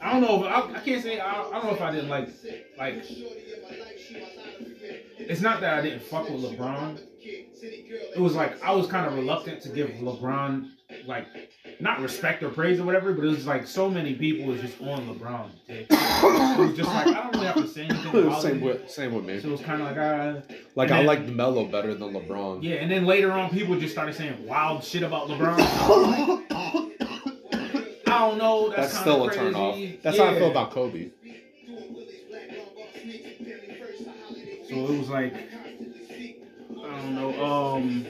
I 0.00 0.12
don't 0.12 0.22
know. 0.22 0.44
I, 0.44 0.76
I 0.76 0.80
can't 0.80 1.02
say. 1.02 1.18
I, 1.18 1.42
I 1.42 1.52
don't 1.52 1.64
know 1.64 1.74
if 1.74 1.80
I 1.80 1.90
didn't 1.92 2.10
like 2.10 2.28
like. 2.78 3.04
It's 5.28 5.40
not 5.40 5.60
that 5.60 5.78
I 5.78 5.82
didn't 5.82 6.02
fuck 6.02 6.28
with 6.28 6.42
LeBron. 6.42 6.98
It 7.22 8.18
was 8.20 8.34
like 8.34 8.62
I 8.62 8.72
was 8.72 8.86
kind 8.86 9.06
of 9.06 9.14
reluctant 9.14 9.62
to 9.62 9.68
give 9.70 9.88
LeBron 9.90 10.70
like 11.06 11.26
not 11.80 12.00
respect 12.00 12.42
or 12.42 12.50
praise 12.50 12.78
or 12.78 12.84
whatever, 12.84 13.12
but 13.14 13.24
it 13.24 13.28
was 13.28 13.46
like 13.46 13.66
so 13.66 13.90
many 13.90 14.14
people 14.14 14.46
was 14.46 14.60
just 14.60 14.80
on 14.80 15.08
LeBron. 15.14 15.50
It 16.26 16.58
was 16.58 16.76
just 16.76 16.88
like 16.88 17.08
I 17.08 17.14
don't 17.14 17.32
really 17.34 17.46
have 17.46 17.56
to 17.56 17.66
say 17.68 17.84
anything 17.86 18.14
about 18.26 18.40
same 18.42 18.58
it. 18.58 18.64
with 18.64 18.90
same 18.90 19.12
with 19.14 19.24
me. 19.24 19.40
So 19.40 19.48
it 19.48 19.52
was 19.52 19.60
kind 19.62 19.82
of 19.82 19.88
like 19.88 19.96
uh, 19.98 20.40
Like 20.76 20.88
and 20.90 20.94
I 20.94 20.98
then- 20.98 21.06
liked 21.06 21.28
Melo 21.28 21.64
better 21.66 21.94
than 21.94 22.12
LeBron. 22.14 22.62
yeah, 22.62 22.74
and 22.76 22.90
then 22.90 23.04
later 23.06 23.32
on, 23.32 23.50
people 23.50 23.78
just 23.78 23.92
started 23.92 24.14
saying 24.14 24.46
wild 24.46 24.84
shit 24.84 25.02
about 25.02 25.28
LeBron. 25.28 25.56
I 28.06 28.18
don't 28.28 28.38
know. 28.38 28.68
That's, 28.68 28.92
That's 28.92 29.00
still 29.00 29.24
a 29.24 29.28
crazy. 29.28 29.40
turn 29.40 29.54
off. 29.56 29.78
That's 30.02 30.18
how 30.18 30.26
I 30.26 30.34
feel 30.38 30.50
about 30.50 30.70
Kobe. 30.70 31.10
So 34.74 34.92
it 34.92 34.98
was 34.98 35.08
like, 35.08 35.34
I 35.34 36.98
don't 36.98 37.14
know. 37.14 37.44
Um, 37.44 38.06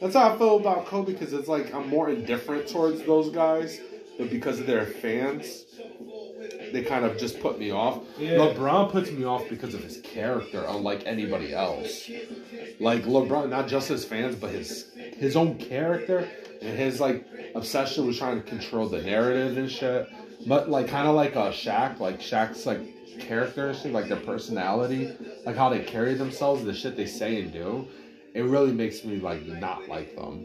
That's 0.00 0.14
how 0.14 0.34
I 0.34 0.38
feel 0.38 0.56
about 0.56 0.86
Kobe 0.86 1.12
because 1.12 1.32
it's 1.32 1.48
like 1.48 1.74
I'm 1.74 1.88
more 1.88 2.10
indifferent 2.10 2.68
towards 2.68 3.02
those 3.04 3.30
guys, 3.30 3.80
but 4.18 4.28
because 4.30 4.60
of 4.60 4.66
their 4.66 4.84
fans, 4.84 5.64
they 6.72 6.82
kind 6.82 7.04
of 7.04 7.16
just 7.16 7.40
put 7.40 7.58
me 7.58 7.70
off. 7.70 8.02
Yeah. 8.18 8.32
LeBron 8.32 8.90
puts 8.90 9.10
me 9.10 9.24
off 9.24 9.48
because 9.48 9.72
of 9.74 9.82
his 9.82 10.00
character, 10.02 10.64
unlike 10.68 11.04
anybody 11.06 11.54
else. 11.54 12.10
Like 12.80 13.04
LeBron, 13.04 13.48
not 13.48 13.66
just 13.68 13.88
his 13.88 14.04
fans, 14.04 14.36
but 14.36 14.50
his 14.50 14.90
his 15.16 15.36
own 15.36 15.56
character 15.56 16.28
and 16.60 16.76
his 16.76 17.00
like 17.00 17.26
obsession 17.54 18.06
with 18.06 18.18
trying 18.18 18.42
to 18.42 18.46
control 18.46 18.88
the 18.88 19.00
narrative 19.00 19.56
and 19.56 19.70
shit. 19.70 20.08
But 20.46 20.68
like 20.68 20.88
kind 20.88 21.08
of 21.08 21.14
like 21.14 21.34
a 21.34 21.50
Shaq, 21.50 21.98
like 22.00 22.20
Shaq's 22.20 22.66
like 22.66 22.80
character, 23.14 23.68
and 23.68 23.78
shit, 23.78 23.92
like 23.92 24.08
their 24.08 24.20
personality, 24.20 25.16
like 25.44 25.56
how 25.56 25.68
they 25.68 25.80
carry 25.84 26.14
themselves, 26.14 26.64
the 26.64 26.74
shit 26.74 26.96
they 26.96 27.06
say 27.06 27.40
and 27.40 27.52
do. 27.52 27.88
It 28.34 28.42
really 28.42 28.72
makes 28.72 29.04
me 29.04 29.18
like 29.20 29.44
not 29.46 29.88
like 29.88 30.16
them. 30.16 30.44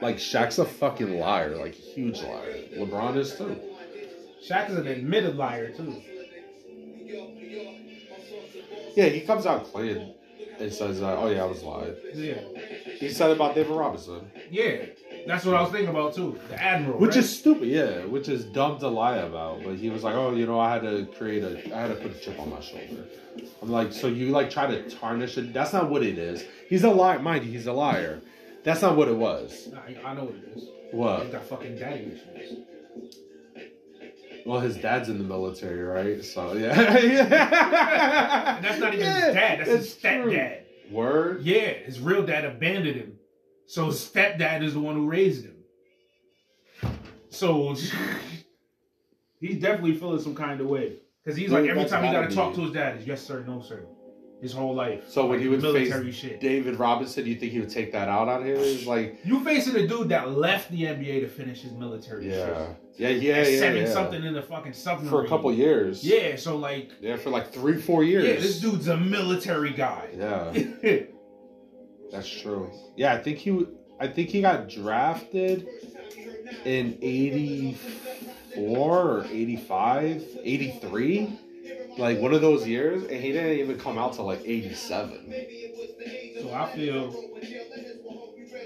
Like 0.00 0.16
Shaq's 0.16 0.58
a 0.58 0.64
fucking 0.64 1.18
liar, 1.18 1.56
like 1.56 1.74
huge 1.74 2.22
liar. 2.22 2.56
LeBron 2.76 3.16
is 3.16 3.34
too. 3.36 3.60
Shaq 4.42 4.70
is 4.70 4.76
an 4.76 4.86
admitted 4.86 5.36
liar 5.36 5.70
too. 5.70 6.02
Yeah, 8.96 9.06
he 9.06 9.20
comes 9.20 9.46
out 9.46 9.70
clean 9.72 10.14
and 10.58 10.72
says, 10.72 11.02
uh, 11.02 11.16
"Oh 11.18 11.28
yeah, 11.28 11.42
I 11.42 11.46
was 11.46 11.62
lying." 11.62 11.94
Yeah, 12.14 12.40
He 12.98 13.08
said 13.08 13.30
about 13.30 13.54
David 13.54 13.72
Robinson, 13.72 14.30
yeah. 14.50 14.86
That's 15.26 15.44
what 15.44 15.54
I 15.54 15.62
was 15.62 15.70
thinking 15.70 15.88
about 15.90 16.14
too. 16.14 16.38
The 16.48 16.62
admiral, 16.62 16.98
which 16.98 17.10
right? 17.10 17.18
is 17.24 17.38
stupid. 17.38 17.68
Yeah, 17.68 18.04
which 18.06 18.28
is 18.28 18.44
dumb 18.44 18.78
to 18.80 18.88
lie 18.88 19.16
about. 19.18 19.62
But 19.64 19.76
he 19.76 19.90
was 19.90 20.02
like, 20.02 20.14
"Oh, 20.14 20.32
you 20.34 20.46
know, 20.46 20.58
I 20.58 20.72
had 20.72 20.82
to 20.82 21.06
create 21.18 21.42
a, 21.42 21.74
I 21.76 21.82
had 21.82 21.88
to 21.88 21.94
put 21.96 22.16
a 22.16 22.18
chip 22.18 22.38
on 22.40 22.50
my 22.50 22.60
shoulder." 22.60 23.04
I'm 23.62 23.70
like, 23.70 23.92
so 23.92 24.06
you 24.08 24.30
like 24.30 24.50
try 24.50 24.66
to 24.66 24.88
tarnish 24.90 25.36
it? 25.38 25.52
That's 25.52 25.72
not 25.72 25.88
what 25.90 26.02
it 26.02 26.18
is. 26.18 26.44
He's 26.68 26.84
a 26.84 26.90
liar, 26.90 27.18
mind 27.18 27.44
you. 27.44 27.52
He's 27.52 27.66
a 27.66 27.72
liar. 27.72 28.20
That's 28.64 28.82
not 28.82 28.96
what 28.96 29.08
it 29.08 29.16
was. 29.16 29.68
Nah, 29.72 29.80
I- 30.06 30.14
know 30.14 30.24
what 30.24 30.34
it 30.34 30.44
is. 30.56 30.62
He's 30.64 30.70
What? 30.92 31.30
got 31.32 31.44
fucking 31.44 31.76
daddy 31.78 32.12
issues. 32.34 32.58
Well, 34.46 34.60
his 34.60 34.76
dad's 34.76 35.08
in 35.08 35.18
the 35.18 35.24
military, 35.24 35.82
right? 35.82 36.24
So 36.24 36.54
yeah. 36.54 36.98
yeah. 36.98 38.58
That's 38.62 38.78
not 38.80 38.94
even 38.94 39.06
Yeah, 39.06 39.24
his 39.26 39.34
dad. 39.34 39.58
That's 39.60 39.70
his 39.70 39.94
stepdad. 39.94 40.60
Word. 40.90 41.42
Yeah, 41.42 41.68
his 41.74 42.00
real 42.00 42.24
dad 42.26 42.44
abandoned 42.44 42.96
him. 42.96 43.18
So 43.70 43.86
his 43.86 44.04
stepdad 44.04 44.64
is 44.64 44.74
the 44.74 44.80
one 44.80 44.96
who 44.96 45.08
raised 45.08 45.44
him. 45.44 45.54
So 47.28 47.76
he's 49.40 49.60
definitely 49.60 49.94
feeling 49.94 50.20
some 50.20 50.34
kind 50.34 50.60
of 50.60 50.66
way. 50.66 50.94
Because 51.24 51.38
he's 51.38 51.50
like, 51.50 51.66
every 51.66 51.84
time 51.84 52.02
he 52.02 52.10
gotta 52.10 52.34
talk 52.34 52.52
to 52.56 52.62
his 52.62 52.72
dad, 52.72 52.96
is 52.96 53.06
yes, 53.06 53.22
sir, 53.22 53.44
no, 53.46 53.62
sir. 53.62 53.86
His 54.42 54.52
whole 54.52 54.74
life. 54.74 55.04
So 55.08 55.26
when 55.26 55.32
Like, 55.38 55.40
he 55.42 55.48
would 55.48 55.62
military 55.62 56.06
face 56.06 56.14
shit. 56.16 56.40
David 56.40 56.80
Robinson, 56.80 57.26
you 57.26 57.36
think 57.36 57.52
he 57.52 57.60
would 57.60 57.70
take 57.70 57.92
that 57.92 58.08
out 58.08 58.26
on 58.26 58.42
him? 58.42 58.56
It's 58.56 58.86
like, 58.86 59.20
You 59.24 59.44
facing 59.44 59.76
a 59.76 59.86
dude 59.86 60.08
that 60.08 60.32
left 60.32 60.72
the 60.72 60.82
NBA 60.84 61.20
to 61.20 61.28
finish 61.28 61.60
his 61.60 61.72
military 61.72 62.28
yeah, 62.28 62.46
shit. 62.46 62.76
yeah, 62.96 63.08
yeah, 63.10 63.46
yeah, 63.46 63.58
Seven 63.60 63.82
yeah. 63.82 63.92
something 63.92 64.24
in 64.24 64.34
the 64.34 64.42
fucking 64.42 64.72
submarine. 64.72 65.10
for 65.10 65.24
a 65.24 65.28
couple 65.28 65.52
years. 65.52 66.02
Yeah, 66.02 66.34
so 66.34 66.56
like, 66.56 66.90
yeah, 67.00 67.16
for 67.16 67.30
like 67.30 67.52
three, 67.52 67.80
four 67.80 68.02
years. 68.02 68.24
yeah, 68.24 68.34
this 68.40 68.58
dude's 68.58 68.88
a 68.88 68.96
military 68.96 69.74
guy. 69.74 70.08
Yeah, 70.16 70.52
that's 72.10 72.28
true. 72.28 72.70
Yeah, 72.96 73.14
I 73.14 73.18
think 73.22 73.38
he, 73.38 73.66
I 73.98 74.06
think 74.08 74.30
he 74.30 74.40
got 74.40 74.68
drafted 74.68 75.66
in 76.64 76.98
'84 77.00 77.78
or 78.56 79.24
'85, 79.30 80.24
'83, 80.42 81.38
like 81.98 82.18
one 82.20 82.32
of 82.34 82.40
those 82.40 82.66
years, 82.66 83.02
and 83.04 83.12
he 83.22 83.32
didn't 83.32 83.58
even 83.58 83.78
come 83.78 83.98
out 83.98 84.14
till 84.14 84.24
like 84.26 84.42
'87, 84.44 85.46
so 86.40 86.52
I 86.52 86.70
feel 86.74 87.14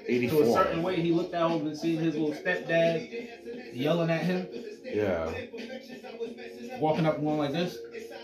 84. 0.08 0.42
to 0.42 0.48
a 0.48 0.52
certain 0.52 0.82
way 0.82 1.00
he 1.00 1.12
looked 1.12 1.34
at 1.34 1.42
home 1.42 1.66
and 1.66 1.76
seen 1.76 1.98
his 1.98 2.14
little 2.14 2.34
stepdad 2.34 3.08
yelling 3.72 4.10
at 4.10 4.22
him, 4.22 4.48
Yeah, 4.92 5.30
walking 6.78 7.06
up 7.06 7.16
and 7.16 7.24
going 7.24 7.38
like 7.38 7.52
this. 7.52 7.78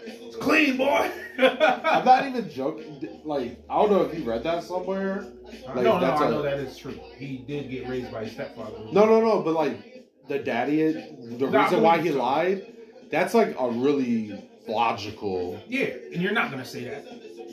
It's 0.07 0.37
clean, 0.37 0.77
boy. 0.77 1.11
I'm 1.43 2.05
not 2.05 2.27
even 2.27 2.51
joking. 2.51 3.21
Like, 3.25 3.59
I 3.69 3.77
don't 3.77 3.91
know 3.91 4.03
if 4.03 4.19
you 4.19 4.25
read 4.25 4.43
that 4.45 4.63
somewhere. 4.65 5.27
no, 5.69 5.75
like, 5.75 5.85
no, 5.85 6.01
that's 6.01 6.21
I 6.21 6.27
a- 6.29 6.31
know 6.31 6.43
that 6.43 6.59
is 6.59 6.77
true. 6.77 6.99
He 7.17 7.39
did 7.39 7.71
get 7.71 7.89
raised 7.89 8.11
by 8.13 8.25
his 8.25 8.33
stepfather. 8.33 8.79
No, 8.93 9.07
no, 9.07 9.21
no. 9.21 9.43
But 9.43 9.55
like 9.55 10.07
the 10.29 10.39
daddy, 10.39 10.93
the 10.93 11.47
I 11.53 11.65
reason 11.65 11.83
why 11.83 11.99
he 11.99 12.11
lied, 12.11 12.67
that's 13.11 13.35
like 13.35 13.57
a 13.59 13.71
really 13.71 14.43
logical. 14.69 15.61
Yeah, 15.69 15.87
and 16.13 16.23
you're 16.23 16.33
not 16.33 16.51
gonna 16.51 16.65
say 16.65 16.85
that. 16.85 17.05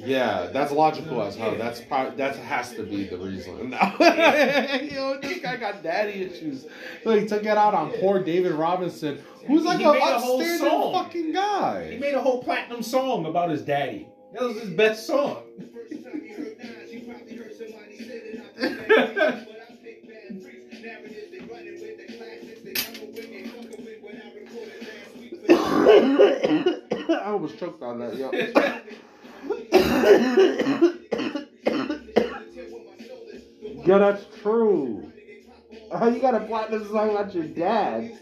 Yeah, 0.05 0.49
that's 0.53 0.71
logical 0.71 1.21
as 1.23 1.35
hell. 1.35 1.55
That's 1.55 1.81
probably 1.81 2.15
that 2.17 2.35
has 2.35 2.71
to 2.73 2.83
be 2.83 3.05
the 3.05 3.17
reason. 3.17 3.71
Yo, 3.71 5.19
this 5.21 5.39
guy 5.39 5.57
got 5.57 5.81
daddy 5.83 6.23
issues. 6.23 6.65
So 7.03 7.17
he 7.17 7.25
took 7.27 7.43
it 7.43 7.57
out 7.57 7.73
on 7.73 7.91
poor 7.99 8.21
David 8.23 8.53
Robinson, 8.53 9.19
who's 9.47 9.63
like 9.63 9.79
He 9.79 9.85
an 9.85 9.95
a 9.95 10.19
whole 10.19 10.39
upstanding 10.39 10.69
song. 10.69 10.93
fucking 10.93 11.33
He 11.91 11.97
made 11.97 12.13
a 12.13 12.21
whole 12.21 12.43
platinum 12.43 12.83
song 12.83 13.25
about 13.25 13.49
his 13.49 13.63
daddy. 13.63 14.07
That 14.33 14.43
was 14.43 14.59
his 14.59 14.69
best 14.71 15.07
song. 15.07 15.43
I 25.49 27.21
almost 27.25 27.57
choked 27.57 27.81
on 27.81 27.99
that. 27.99 28.15
Yo. 28.17 28.31
Yeah, 33.85 33.97
that's 33.97 34.25
true. 34.41 35.11
Oh, 35.91 36.07
you 36.09 36.19
gotta 36.19 36.43
a 36.43 36.47
platinum 36.47 36.87
song 36.87 37.11
about 37.11 37.33
your 37.33 37.45
dad. 37.45 38.17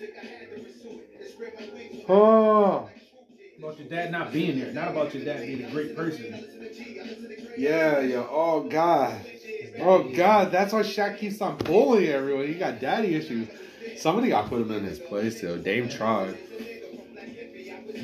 Oh, 2.07 2.89
about 3.57 3.79
your 3.79 3.87
dad 3.87 4.11
not 4.11 4.31
being 4.31 4.59
there, 4.59 4.73
not 4.73 4.89
about 4.89 5.13
your 5.13 5.25
dad 5.25 5.45
being 5.45 5.63
a 5.63 5.71
great 5.71 5.95
person. 5.95 6.45
yeah, 7.57 7.99
yeah. 7.99 8.27
Oh, 8.29 8.63
God. 8.69 9.19
Oh, 9.79 10.03
God. 10.03 10.51
That's 10.51 10.73
why 10.73 10.81
Shaq 10.81 11.17
keeps 11.17 11.41
on 11.41 11.57
bullying 11.57 12.11
everyone. 12.11 12.47
He 12.47 12.53
got 12.55 12.79
daddy 12.79 13.15
issues. 13.15 13.49
Somebody 13.97 14.29
got 14.29 14.43
to 14.43 14.49
put 14.49 14.61
him 14.61 14.71
in 14.71 14.83
his 14.83 14.99
place, 14.99 15.41
though. 15.41 15.57
Dame 15.57 15.89
tried. 15.89 16.37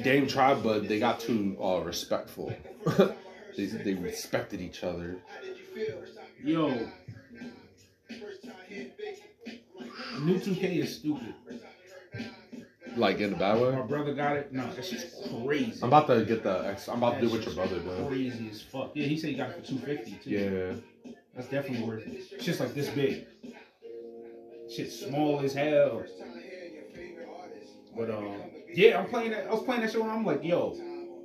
Dame 0.04 0.28
tried, 0.28 0.64
but 0.64 0.88
they 0.88 1.00
got 1.00 1.20
too 1.20 1.58
uh, 1.62 1.80
respectful. 1.82 2.54
they, 3.58 3.66
they 3.66 3.94
respected 3.94 4.62
each 4.62 4.84
other. 4.84 5.18
Yo, 6.44 6.70
new 10.22 10.40
2K 10.40 10.78
is 10.78 10.96
stupid. 10.98 11.34
Like, 12.98 13.20
in 13.20 13.34
a 13.34 13.38
bad 13.38 13.62
way. 13.62 13.72
My 13.72 13.84
brother 13.84 14.14
got 14.14 14.36
it. 14.36 14.52
No, 14.52 14.70
that's 14.74 14.90
just 14.90 15.24
crazy. 15.46 15.80
I'm 15.82 15.88
about 15.88 16.08
to 16.08 16.26
get 16.26 16.44
the 16.44 16.68
X. 16.68 16.90
I'm 16.90 16.98
about 16.98 17.16
to 17.16 17.22
do 17.22 17.30
what 17.30 17.46
your 17.46 17.54
brother 17.56 17.80
did. 17.80 18.08
Crazy 18.08 18.50
as 18.52 18.62
fuck. 18.62 18.92
Yeah, 18.94 19.06
he 19.06 19.18
said 19.18 19.30
he 19.30 19.36
got 19.36 19.52
it 19.52 19.62
for 19.62 19.66
250 19.66 20.12
too. 20.24 20.30
Yeah. 20.30 21.12
That's 21.36 21.48
definitely 21.48 21.88
worth 21.88 22.06
it. 22.06 22.28
It's 22.32 22.44
just 22.44 22.60
like 22.60 22.74
this 22.74 22.90
big. 22.90 23.28
Shit 24.70 24.92
small 24.92 25.40
as 25.40 25.54
hell. 25.54 26.04
But 27.96 28.10
um, 28.10 28.36
yeah, 28.74 29.00
I'm 29.00 29.08
playing 29.08 29.32
that. 29.32 29.48
I 29.48 29.52
was 29.52 29.64
playing 29.64 29.82
that 29.82 29.92
show 29.92 30.02
and 30.02 30.12
I'm 30.12 30.26
like, 30.26 30.44
yo, 30.44 30.78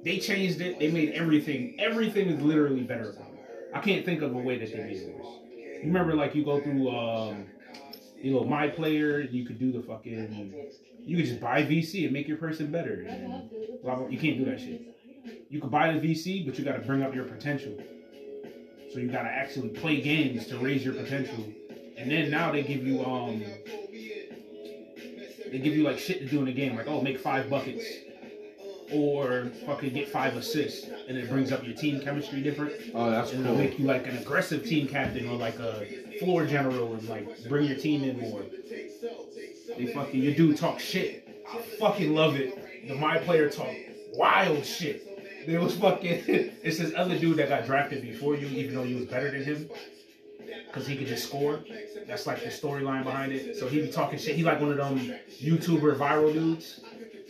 they 0.06 0.20
changed 0.20 0.60
it. 0.60 0.78
They 0.78 0.88
made 0.88 1.10
everything. 1.14 1.74
Everything 1.80 2.28
is 2.28 2.40
literally 2.40 2.82
better. 2.82 3.12
I 3.74 3.80
can't 3.80 4.04
think 4.04 4.22
of 4.22 4.36
a 4.36 4.38
way 4.38 4.56
that 4.56 4.70
they 4.70 4.78
made 4.78 4.98
it 4.98 5.16
worse. 5.16 5.26
You 5.50 5.80
remember, 5.86 6.14
like 6.14 6.32
you 6.32 6.44
go 6.44 6.60
through 6.60 6.96
um, 6.96 7.46
you 8.16 8.32
know, 8.32 8.44
my 8.44 8.68
player. 8.68 9.20
You 9.20 9.44
could 9.44 9.58
do 9.58 9.72
the 9.72 9.82
fucking. 9.82 10.70
You 11.00 11.16
could 11.16 11.26
just 11.26 11.40
buy 11.40 11.64
VC 11.64 12.04
and 12.04 12.12
make 12.12 12.28
your 12.28 12.36
person 12.36 12.70
better. 12.70 13.04
Blah, 13.82 13.96
blah. 13.96 14.06
You 14.06 14.16
can't 14.16 14.38
do 14.38 14.44
that 14.44 14.60
shit. 14.60 14.80
You 15.50 15.60
could 15.60 15.72
buy 15.72 15.92
the 15.92 15.98
VC, 15.98 16.46
but 16.46 16.56
you 16.56 16.64
got 16.64 16.74
to 16.74 16.86
bring 16.86 17.02
up 17.02 17.12
your 17.12 17.24
potential. 17.24 17.76
So 18.92 19.00
you 19.00 19.08
got 19.08 19.22
to 19.22 19.28
actually 19.28 19.70
play 19.70 20.00
games 20.00 20.46
to 20.46 20.58
raise 20.58 20.84
your 20.84 20.94
potential. 20.94 21.52
And 21.96 22.08
then 22.08 22.30
now 22.30 22.52
they 22.52 22.62
give 22.62 22.86
you 22.86 23.04
um 23.04 23.42
they 25.50 25.58
give 25.58 25.74
you 25.74 25.82
like 25.82 25.98
shit 25.98 26.20
to 26.20 26.26
do 26.26 26.38
in 26.38 26.44
the 26.44 26.52
game, 26.52 26.76
like 26.76 26.86
oh 26.86 27.00
make 27.00 27.18
five 27.18 27.50
buckets 27.50 27.84
or 28.92 29.50
fucking 29.66 29.92
get 29.94 30.08
five 30.08 30.36
assists, 30.36 30.88
and 31.08 31.16
it 31.16 31.28
brings 31.28 31.52
up 31.52 31.64
your 31.66 31.74
team 31.76 32.00
chemistry 32.00 32.40
different, 32.42 32.72
Oh, 32.94 33.10
that's 33.10 33.32
and 33.32 33.44
it'll 33.44 33.56
make 33.56 33.78
you 33.78 33.84
like 33.84 34.06
an 34.06 34.16
aggressive 34.18 34.64
team 34.64 34.86
captain 34.88 35.28
or 35.28 35.36
like 35.36 35.58
a 35.58 35.86
floor 36.20 36.46
general 36.46 36.94
and 36.94 37.08
like 37.08 37.48
bring 37.48 37.66
your 37.66 37.76
team 37.76 38.04
in 38.04 38.18
more. 38.20 38.42
They 39.76 39.92
fucking 39.92 40.22
your 40.22 40.34
dude 40.34 40.56
talk 40.56 40.80
shit. 40.80 41.28
I 41.52 41.58
fucking 41.78 42.14
love 42.14 42.36
it. 42.36 42.88
The 42.88 42.94
my 42.94 43.18
player 43.18 43.48
talk 43.50 43.74
wild 44.14 44.64
shit. 44.64 45.46
There 45.46 45.60
was 45.60 45.76
fucking 45.76 46.24
it's 46.26 46.78
this 46.78 46.92
other 46.96 47.18
dude 47.18 47.36
that 47.38 47.48
got 47.48 47.66
drafted 47.66 48.02
before 48.02 48.36
you, 48.36 48.46
even 48.48 48.74
though 48.74 48.82
you 48.84 48.96
was 48.96 49.06
better 49.06 49.30
than 49.30 49.44
him. 49.44 49.68
Cause 50.72 50.86
he 50.86 50.96
could 50.96 51.06
just 51.06 51.26
score. 51.26 51.60
That's 52.06 52.26
like 52.26 52.40
the 52.42 52.48
storyline 52.50 53.02
behind 53.04 53.32
it. 53.32 53.56
So 53.56 53.66
he 53.66 53.80
be 53.80 53.88
talking 53.88 54.18
shit. 54.18 54.36
He 54.36 54.42
like 54.44 54.60
one 54.60 54.70
of 54.70 54.76
them 54.76 54.98
YouTuber 55.42 55.96
viral 55.96 56.32
dudes. 56.32 56.80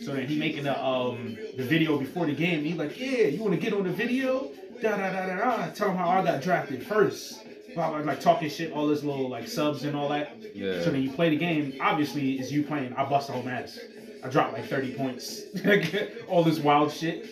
So 0.03 0.13
then 0.13 0.27
he 0.27 0.37
making 0.37 0.63
the 0.63 0.79
um 0.83 1.37
the 1.55 1.63
video 1.63 1.97
before 1.97 2.25
the 2.25 2.33
game. 2.35 2.63
He 2.63 2.73
like, 2.73 2.99
yeah, 2.99 3.27
you 3.27 3.41
want 3.41 3.53
to 3.55 3.59
get 3.59 3.73
on 3.73 3.83
the 3.83 3.91
video? 3.91 4.51
Da 4.81 4.91
da 4.97 5.11
da 5.11 5.25
da 5.25 5.35
da. 5.37 5.69
Tell 5.71 5.89
him 5.89 5.97
how 5.97 6.09
I 6.09 6.23
got 6.23 6.41
drafted 6.41 6.85
first. 6.85 7.43
Blah, 7.73 7.89
blah, 7.89 7.99
like 7.99 8.19
talking 8.19 8.49
shit, 8.49 8.71
all 8.71 8.87
this 8.87 9.03
little 9.03 9.29
like 9.29 9.47
subs 9.47 9.83
and 9.83 9.95
all 9.95 10.09
that. 10.09 10.37
Yeah. 10.55 10.81
So 10.83 10.91
then 10.91 11.01
you 11.01 11.11
play 11.11 11.29
the 11.29 11.37
game. 11.37 11.77
Obviously, 11.81 12.33
it's 12.39 12.51
you 12.51 12.63
playing. 12.63 12.93
I 12.93 13.05
bust 13.05 13.27
the 13.27 13.33
whole 13.33 13.47
ass. 13.49 13.79
I 14.23 14.29
dropped 14.29 14.53
like 14.53 14.65
30 14.65 14.93
points. 14.95 15.43
all 16.27 16.43
this 16.43 16.59
wild 16.59 16.91
shit. 16.91 17.29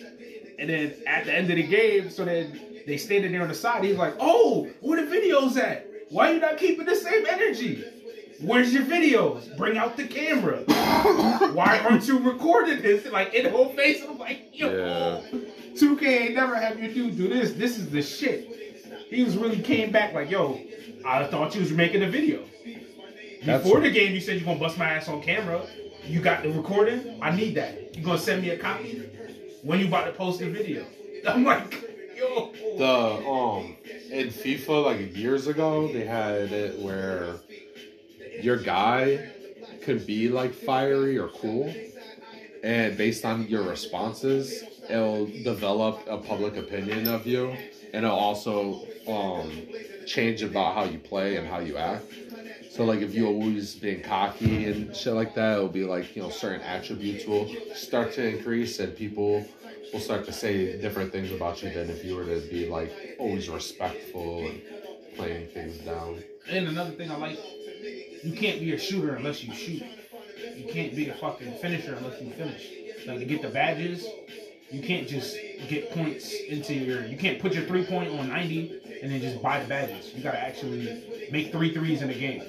And 0.58 0.70
then 0.70 0.94
at 1.06 1.26
the 1.26 1.34
end 1.34 1.50
of 1.50 1.56
the 1.56 1.62
game, 1.62 2.10
so 2.10 2.24
then 2.24 2.58
they 2.86 2.96
standing 2.96 3.32
there 3.32 3.42
on 3.42 3.48
the 3.48 3.54
side. 3.54 3.84
He's 3.84 3.96
like, 3.96 4.14
"Oh, 4.20 4.68
where 4.80 5.04
the 5.04 5.10
videos 5.14 5.56
at? 5.56 5.86
Why 6.10 6.32
you 6.32 6.40
not 6.40 6.56
keeping 6.56 6.86
the 6.86 6.94
same 6.94 7.26
energy? 7.26 7.84
Where's 8.40 8.72
your 8.72 8.84
videos? 8.84 9.56
Bring 9.56 9.78
out 9.78 9.96
the 9.96 10.06
camera. 10.06 10.58
Why 11.54 11.78
aren't 11.88 12.06
you 12.06 12.18
recording 12.18 12.82
this?" 12.82 13.06
Like 13.10 13.34
in 13.34 13.44
the 13.44 13.50
whole 13.50 13.70
face, 13.70 14.02
I'm 14.06 14.18
like, 14.18 14.48
"Yo, 14.52 14.68
Yeah. 14.70 15.38
2K 15.74 16.02
ain't 16.06 16.34
never 16.34 16.54
have 16.56 16.78
your 16.80 16.92
dude 16.92 17.16
do 17.16 17.28
this. 17.28 17.52
This 17.52 17.78
is 17.78 17.90
the 17.90 18.02
shit." 18.02 18.52
he 19.08 19.22
was 19.22 19.36
really 19.36 19.60
came 19.60 19.92
back 19.92 20.12
like, 20.14 20.28
yo, 20.28 20.60
I 21.06 21.24
thought 21.24 21.54
you 21.54 21.60
was 21.60 21.70
making 21.70 22.02
a 22.02 22.08
video. 22.10 22.42
That's- 23.44 23.62
Before 23.62 23.80
the 23.80 23.90
game, 23.90 24.12
you 24.12 24.20
said 24.20 24.34
you're 24.36 24.44
gonna 24.44 24.58
bust 24.58 24.76
my 24.78 24.86
ass 24.86 25.08
on 25.08 25.22
camera. 25.22 25.64
You 26.04 26.20
got 26.20 26.42
the 26.42 26.50
recording? 26.50 27.16
I 27.22 27.30
need 27.34 27.54
that. 27.54 27.96
You 27.96 28.02
gonna 28.02 28.18
send 28.18 28.42
me 28.42 28.50
a 28.50 28.58
copy? 28.58 29.02
When 29.62 29.78
you 29.78 29.86
about 29.86 30.06
to 30.06 30.12
post 30.12 30.40
the 30.40 30.46
video? 30.50 30.84
I'm 31.28 31.44
like, 31.44 31.72
yo. 32.16 32.52
The 32.78 33.28
um 33.28 33.76
in 34.10 34.28
FIFA 34.28 34.84
like 34.84 35.16
years 35.16 35.46
ago 35.46 35.86
they 35.92 36.04
had 36.04 36.52
it 36.52 36.78
where 36.80 37.34
your 38.36 38.58
guy 38.58 39.24
could 39.80 40.06
be 40.06 40.28
like 40.28 40.54
fiery 40.54 41.18
or 41.18 41.28
cool, 41.28 41.82
and 42.62 42.96
based 42.96 43.24
on 43.24 43.48
your 43.48 43.62
responses, 43.62 44.66
it'll 44.88 45.26
develop 45.26 46.04
a 46.06 46.18
public 46.18 46.56
opinion 46.56 47.08
of 47.08 47.26
you, 47.26 47.58
and 47.92 48.04
it'll 48.04 48.16
also 48.18 48.90
um 49.06 49.66
change 50.04 50.42
about 50.42 50.74
how 50.74 50.84
you 50.84 50.98
play 50.98 51.36
and 51.36 51.46
how 51.46 51.58
you 51.60 51.76
act. 51.76 52.12
So 52.68 52.84
like 52.84 53.00
if 53.00 53.14
you're 53.14 53.28
always 53.28 53.74
being 53.76 54.02
cocky 54.02 54.66
and 54.66 54.94
shit 54.94 55.12
like 55.14 55.34
that, 55.34 55.54
it'll 55.56 55.68
be 55.68 55.84
like 55.84 56.14
you 56.16 56.22
know 56.22 56.30
certain 56.30 56.62
attributes 56.62 57.26
will 57.26 57.50
start 57.72 58.12
to 58.12 58.26
increase, 58.26 58.78
and 58.80 58.96
people 58.96 59.50
will 59.92 60.00
start 60.00 60.24
to 60.26 60.32
say 60.32 60.76
different 60.78 61.12
things 61.12 61.30
about 61.32 61.62
you 61.62 61.70
than 61.70 61.90
if 61.90 62.04
you 62.04 62.14
were 62.14 62.24
to 62.26 62.40
be 62.40 62.66
like 62.66 62.96
always 63.18 63.48
respectful 63.48 64.48
and 64.48 64.62
playing 65.14 65.46
things 65.48 65.78
down. 65.78 66.22
And 66.48 66.68
another 66.68 66.90
thing 66.92 67.10
I 67.10 67.16
like, 67.16 67.38
you 68.22 68.32
can't 68.32 68.60
be 68.60 68.72
a 68.72 68.78
shooter 68.78 69.14
unless 69.14 69.42
you 69.44 69.54
shoot. 69.54 69.82
You 70.56 70.72
can't 70.72 70.94
be 70.94 71.08
a 71.08 71.14
fucking 71.14 71.52
finisher 71.58 71.94
unless 71.94 72.20
you 72.20 72.30
finish. 72.32 72.70
Like 73.06 73.18
to 73.20 73.24
get 73.24 73.42
the 73.42 73.48
badges, 73.48 74.06
you 74.70 74.82
can't 74.82 75.06
just 75.06 75.36
get 75.68 75.90
points 75.92 76.32
into 76.48 76.74
your. 76.74 77.04
You 77.06 77.16
can't 77.16 77.38
put 77.40 77.54
your 77.54 77.64
three 77.64 77.84
point 77.84 78.10
on 78.10 78.28
ninety 78.28 78.80
and 79.02 79.12
then 79.12 79.20
just 79.20 79.42
buy 79.42 79.60
the 79.62 79.68
badges. 79.68 80.12
You 80.14 80.22
gotta 80.22 80.40
actually 80.40 81.28
make 81.30 81.52
three 81.52 81.72
threes 81.72 82.02
in 82.02 82.10
a 82.10 82.14
game. 82.14 82.42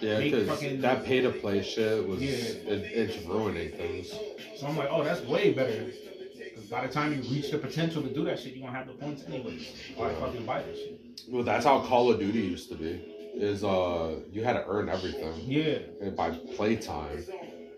Yeah, 0.00 0.18
because 0.18 0.48
that 0.80 1.04
pay 1.04 1.20
to 1.20 1.30
play 1.30 1.62
shit 1.62 2.06
was 2.06 2.20
Yeah. 2.20 2.30
it, 2.72 2.82
it's 2.92 3.24
ruining 3.26 3.70
things. 3.70 4.12
So 4.56 4.66
I'm 4.66 4.76
like, 4.76 4.88
oh, 4.90 5.04
that's 5.04 5.20
way 5.22 5.52
better. 5.52 5.92
Because 6.36 6.64
by 6.64 6.84
the 6.86 6.92
time 6.92 7.12
you 7.14 7.22
reach 7.30 7.52
the 7.52 7.58
potential 7.58 8.02
to 8.02 8.12
do 8.12 8.24
that 8.24 8.40
shit, 8.40 8.54
you're 8.56 8.66
gonna 8.66 8.76
have 8.76 8.88
the 8.88 8.94
points 8.94 9.22
anyway. 9.28 9.64
Why 9.96 10.12
fucking 10.14 10.44
buy 10.44 10.62
that 10.62 10.76
shit? 10.76 10.98
Well, 11.28 11.44
that's 11.44 11.64
how 11.64 11.80
Call 11.82 12.10
of 12.10 12.18
Duty 12.18 12.40
used 12.40 12.68
to 12.70 12.74
be. 12.74 13.11
Is 13.34 13.64
uh 13.64 14.20
you 14.30 14.44
had 14.44 14.54
to 14.54 14.64
earn 14.68 14.88
everything 14.88 15.34
Yeah. 15.46 15.78
and 16.00 16.16
by 16.16 16.30
playtime. 16.30 17.24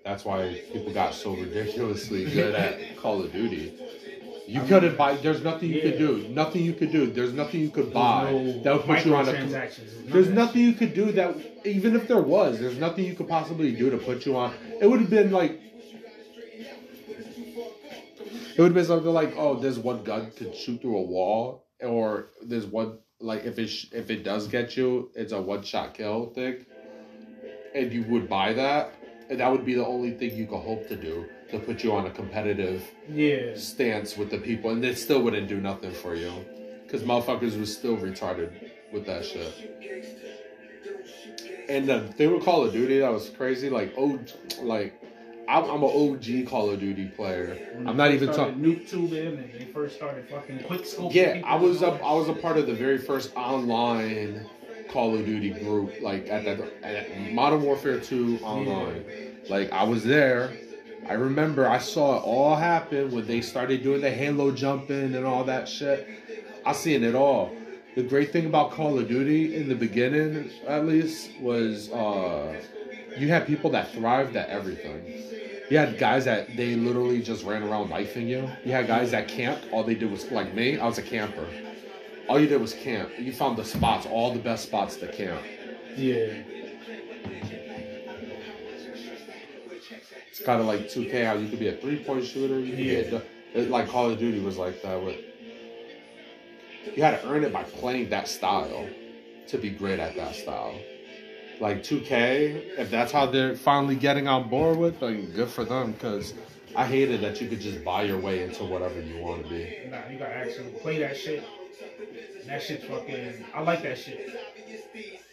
That's 0.05 0.25
why 0.25 0.61
people 0.73 0.93
got 0.93 1.15
so 1.15 1.35
ridiculously 1.35 2.25
good 2.27 2.55
at 2.55 2.97
Call 2.97 3.23
of 3.23 3.33
Duty. 3.33 3.73
You 4.47 4.61
couldn't 4.63 4.99
buy. 4.99 5.17
There's 5.17 5.43
nothing 5.43 5.71
you 5.71 5.81
could 5.81 5.97
do. 5.97 6.29
Nothing 6.29 6.63
you 6.65 6.75
could 6.75 6.93
do. 6.93 7.07
There's 7.07 7.33
nothing 7.33 7.61
you 7.61 7.71
could 7.71 7.95
buy 7.95 8.31
no 8.31 8.63
that 8.63 8.75
would 8.75 8.85
put 8.85 9.07
you 9.07 9.17
on 9.17 9.27
a. 9.29 9.71
There's 10.07 10.29
nothing 10.29 10.61
you 10.61 10.75
could 10.75 10.93
do 10.93 11.13
that, 11.13 11.35
even 11.65 11.97
if 11.97 12.07
there 12.09 12.21
was, 12.21 12.61
there's 12.61 12.77
nothing 12.77 13.07
you 13.07 13.15
could 13.15 13.29
possibly 13.29 13.75
do 13.75 13.89
to 13.89 13.97
put 13.97 14.27
you 14.27 14.37
on. 14.37 14.53
It 14.81 14.87
would 14.87 15.01
have 15.01 15.09
been 15.09 15.31
like, 15.31 15.61
it 18.57 18.59
would 18.59 18.67
have 18.67 18.75
been 18.75 18.85
something 18.85 19.11
like, 19.13 19.35
oh, 19.37 19.59
there's 19.59 19.79
one 19.79 20.05
gun 20.05 20.31
could 20.37 20.55
shoot 20.55 20.83
through 20.83 20.99
a 20.99 21.03
wall, 21.03 21.65
or 21.81 22.29
there's 22.43 22.67
one 22.67 22.99
like 23.25 23.45
if 23.45 23.59
it 23.59 23.69
sh- 23.69 23.87
if 23.93 24.11
it 24.11 24.23
does 24.23 24.47
get 24.49 24.77
you, 24.77 25.11
it's 25.15 25.33
a 25.33 25.41
one 25.41 25.63
shot 25.63 25.95
kill 25.95 26.27
thing, 26.27 26.67
and 27.75 27.93
you 27.93 28.03
would 28.05 28.29
buy 28.29 28.53
that, 28.53 28.93
and 29.31 29.41
that 29.41 29.51
would 29.51 29.65
be 29.65 29.75
the 29.75 29.87
only 29.87 30.13
thing 30.13 30.37
you 30.37 30.47
could 30.47 30.61
hope 30.61 30.87
to 30.89 30.97
do 30.97 31.27
to 31.51 31.59
put 31.59 31.83
you 31.83 31.93
on 31.93 32.07
a 32.07 32.11
competitive 32.11 32.83
Yeah. 33.09 33.55
stance 33.55 34.17
with 34.17 34.31
the 34.31 34.39
people, 34.39 34.71
and 34.71 34.85
it 34.85 34.99
still 34.99 35.23
wouldn't 35.23 35.49
do 35.49 35.61
nothing 35.61 35.93
for 35.93 36.15
you, 36.15 36.33
because 36.87 37.03
motherfuckers 37.03 37.59
was 37.59 37.75
still 37.77 37.97
retarded 37.97 38.51
with 38.93 39.07
that 39.07 39.25
shit. 39.25 39.53
And 41.69 41.89
the 41.89 42.01
thing 42.17 42.33
with 42.33 42.45
Call 42.45 42.65
of 42.65 42.73
Duty 42.73 42.99
that 42.99 43.11
was 43.11 43.31
crazy, 43.31 43.71
like 43.71 43.95
oh, 43.97 44.19
like 44.63 44.95
I'm, 45.49 45.65
I'm 45.65 45.83
an 45.83 45.91
OG 45.91 46.49
Call 46.49 46.71
of 46.71 46.81
Duty 46.81 47.07
player. 47.09 47.57
When 47.75 47.89
I'm 47.89 47.97
not 47.97 48.13
even 48.13 48.33
talking. 48.33 48.57
Nuke 48.57 48.89
tubing 48.89 49.39
and 49.39 49.53
they 49.53 49.67
first 49.67 49.97
started 49.97 50.29
fucking 50.29 50.65
quick 50.65 50.87
scope. 50.87 51.15
Yeah, 51.15 51.43
I 51.45 51.57
was 51.57 51.83
a 51.83 51.89
I 51.89 52.15
was 52.15 52.29
a 52.29 52.35
part 52.35 52.57
of 52.57 52.67
the 52.67 52.75
very 52.75 52.99
first 52.99 53.35
online 53.37 54.49
Call 54.91 55.15
of 55.19 55.25
Duty 55.25 55.51
group, 55.51 56.01
like 56.01 56.29
at 56.29 56.45
that 56.45 56.61
at 56.83 57.33
Modern 57.33 57.63
Warfare 57.63 58.01
Two 58.01 58.39
online. 58.43 59.05
Like 59.49 59.73
I 59.73 59.83
was 59.85 60.05
there. 60.05 60.53
I 61.07 61.15
remember 61.15 61.69
I 61.69 61.79
saw 61.79 62.17
it 62.17 62.21
all 62.23 62.57
happen 62.57 63.11
when 63.11 63.27
they 63.27 63.43
started 63.43 63.83
doing 63.83 64.01
the 64.01 64.11
Halo 64.11 64.51
jumping 64.53 65.15
and 65.15 65.27
all 65.27 65.45
that 65.45 65.69
shit. 65.69 66.09
I 66.65 66.73
seen 66.73 67.05
it 67.05 67.15
all. 67.15 67.55
The 67.95 68.03
great 68.03 68.33
thing 68.33 68.47
about 68.47 68.71
Call 68.73 68.99
of 68.99 69.07
Duty 69.07 69.55
in 69.55 69.69
the 69.69 69.75
beginning, 69.75 70.51
at 70.67 70.87
least, 70.87 71.31
was 71.41 71.91
uh, 71.93 72.61
you 73.19 73.29
had 73.29 73.47
people 73.47 73.71
that 73.71 73.93
thrived 73.93 74.35
at 74.35 74.49
everything. 74.49 75.03
You 75.71 75.79
had 75.79 75.99
guys 75.99 76.27
that 76.27 76.57
they 76.57 76.75
literally 76.75 77.23
just 77.23 77.45
ran 77.45 77.63
around 77.63 77.89
knifing 77.89 78.29
you. 78.29 78.51
You 78.65 78.73
had 78.73 78.87
guys 78.87 79.11
that 79.13 79.29
camped. 79.29 79.67
All 79.73 79.83
they 79.83 79.95
did 79.95 80.11
was 80.11 80.31
like 80.31 80.53
me. 80.55 80.79
I 80.79 80.87
was 80.87 80.99
a 80.99 81.03
camper. 81.03 81.49
All 82.29 82.39
you 82.39 82.47
did 82.47 82.61
was 82.61 82.75
camp. 82.75 83.11
You 83.19 83.33
found 83.33 83.57
the 83.57 83.65
spots, 83.65 84.07
all 84.07 84.33
the 84.33 84.39
best 84.39 84.65
spots 84.65 84.97
to 84.97 85.09
camp. 85.09 85.43
Yeah. 85.97 86.43
It's 90.31 90.43
kind 90.45 90.61
of 90.61 90.67
like 90.67 90.81
2K. 90.81 91.25
How 91.25 91.35
you 91.35 91.49
could 91.49 91.61
be 91.61 91.69
a 91.69 91.77
three 91.77 92.03
point 92.05 92.25
shooter. 92.25 92.59
You 92.61 92.69
could 92.69 92.77
be 92.77 92.95
a, 92.97 93.23
it, 93.55 93.71
like 93.71 93.89
Call 93.89 94.11
of 94.11 94.19
Duty 94.19 94.41
was 94.41 94.59
like 94.59 94.83
that. 94.83 95.03
With 95.03 95.17
you 96.95 97.03
had 97.03 97.21
to 97.23 97.29
earn 97.29 97.45
it 97.45 97.53
by 97.53 97.63
playing 97.63 98.11
that 98.11 98.29
style 98.29 98.89
to 99.49 99.59
be 99.59 99.71
great 99.71 99.99
at 99.99 100.15
that 100.17 100.35
style. 100.35 100.79
Like 101.61 101.83
2K, 101.83 102.79
if 102.79 102.91
that's 102.91 103.13
how 103.13 103.27
they're 103.27 103.57
finally 103.57 103.97
getting 103.97 104.29
on 104.29 104.49
board 104.49 104.77
with, 104.77 105.01
like 105.01 105.35
good 105.35 105.49
for 105.49 105.65
them. 105.65 105.93
Because 105.93 106.35
I 106.77 106.87
hated 106.87 107.21
that 107.21 107.41
you 107.41 107.49
could 107.49 107.61
just 107.61 107.85
buy 107.85 108.03
your 108.03 108.19
way 108.19 108.43
into 108.43 108.65
whatever 108.65 109.01
you 109.01 109.23
want 109.23 109.45
to 109.45 109.49
be. 109.49 109.89
Nah, 109.89 110.09
you 110.11 110.19
gotta 110.19 110.35
actually 110.35 110.71
play 110.83 110.99
that 110.99 111.17
shit. 111.17 111.45
And 112.41 112.49
that 112.49 112.63
shit's 112.63 112.85
fucking. 112.85 113.45
I 113.55 113.61
like 113.63 113.83
that 113.83 113.99
shit. 113.99 114.31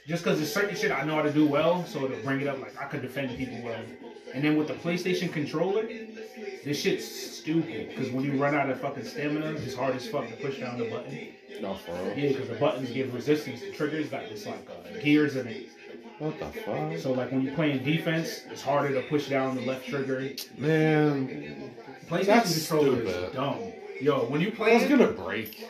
Just 0.07 0.23
because 0.23 0.41
it's 0.41 0.51
certain 0.51 0.75
shit 0.75 0.91
I 0.91 1.03
know 1.03 1.15
how 1.15 1.21
to 1.21 1.31
do 1.31 1.45
well, 1.45 1.85
so 1.85 2.07
to 2.07 2.15
bring 2.23 2.41
it 2.41 2.47
up, 2.47 2.59
like 2.59 2.79
I 2.79 2.85
could 2.85 3.01
defend 3.01 3.35
people 3.37 3.61
well. 3.63 3.81
And 4.33 4.43
then 4.43 4.55
with 4.57 4.67
the 4.67 4.73
PlayStation 4.75 5.31
controller, 5.31 5.83
this 6.63 6.79
shit's 6.81 7.05
stupid. 7.05 7.89
Because 7.89 8.11
when 8.11 8.23
you 8.23 8.41
run 8.41 8.55
out 8.55 8.69
of 8.69 8.79
fucking 8.79 9.03
stamina, 9.03 9.51
it's 9.53 9.75
hard 9.75 9.95
as 9.95 10.07
fuck 10.07 10.27
to 10.27 10.35
push 10.35 10.59
down 10.59 10.77
the 10.77 10.89
button. 10.89 11.29
No, 11.59 11.75
for 11.75 11.91
real. 11.93 12.17
Yeah, 12.17 12.29
because 12.29 12.47
the 12.47 12.55
buttons 12.55 12.91
give 12.91 13.13
resistance. 13.13 13.61
The 13.61 13.71
triggers 13.71 14.09
got 14.09 14.29
this 14.29 14.45
like 14.45 14.67
uh, 14.69 14.99
gears 15.01 15.35
in 15.35 15.47
it. 15.47 15.69
What 16.21 16.37
the 16.39 16.45
fuck? 16.45 16.97
So 16.99 17.13
like 17.13 17.31
when 17.31 17.41
you're 17.41 17.55
playing 17.55 17.83
defense, 17.83 18.43
it's 18.51 18.61
harder 18.61 18.93
to 18.93 19.07
push 19.09 19.27
down 19.27 19.55
the 19.55 19.61
left 19.61 19.87
trigger. 19.87 20.29
Man, 20.55 21.71
PlayStation 22.07 22.67
controller 22.69 23.01
is 23.01 23.33
dumb. 23.33 23.57
Yo, 23.99 24.25
when 24.25 24.39
you 24.39 24.51
play 24.51 24.75
it's 24.75 24.87
gonna 24.87 25.07
break. 25.11 25.67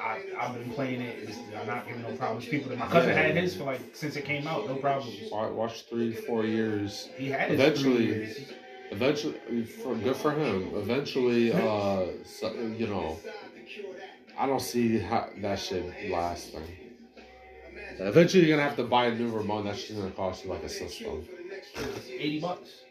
I, 0.00 0.20
I've 0.40 0.54
been 0.54 0.68
playing 0.72 1.00
it. 1.00 1.28
It's 1.28 1.38
I'm 1.56 1.68
not 1.68 1.86
giving 1.86 2.02
no 2.02 2.10
problems. 2.16 2.46
People, 2.46 2.74
my 2.76 2.86
cousin 2.88 3.10
Yeah. 3.10 3.22
had 3.22 3.36
his 3.36 3.54
for 3.54 3.62
like 3.62 3.80
since 3.94 4.16
it 4.16 4.24
came 4.24 4.48
out, 4.48 4.66
no 4.66 4.74
problems. 4.74 5.16
Wa- 5.30 5.48
Watch 5.52 5.82
three, 5.82 6.12
four 6.12 6.44
years. 6.44 7.08
He 7.16 7.28
had 7.28 7.50
his 7.52 7.60
Eventually- 7.60 8.06
years. 8.06 8.40
Eventually, 8.90 9.64
for 9.64 9.94
good 9.94 10.16
for 10.16 10.32
him. 10.32 10.70
Eventually, 10.74 11.52
uh, 11.52 12.06
so, 12.24 12.52
you 12.76 12.88
know, 12.88 13.16
I 14.36 14.46
don't 14.46 14.60
see 14.60 14.98
how 14.98 15.28
that 15.38 15.58
shit 15.60 16.10
lasting. 16.10 16.64
Eventually, 17.98 18.46
you're 18.46 18.56
gonna 18.56 18.68
have 18.68 18.76
to 18.76 18.84
buy 18.84 19.06
a 19.06 19.14
new 19.14 19.28
remote. 19.28 19.62
That's 19.64 19.82
just 19.84 19.98
gonna 19.98 20.10
cost 20.10 20.44
you 20.44 20.50
like 20.50 20.62
a 20.62 20.68
system. 20.68 21.26
eighty 22.18 22.40
bucks. 22.40 22.82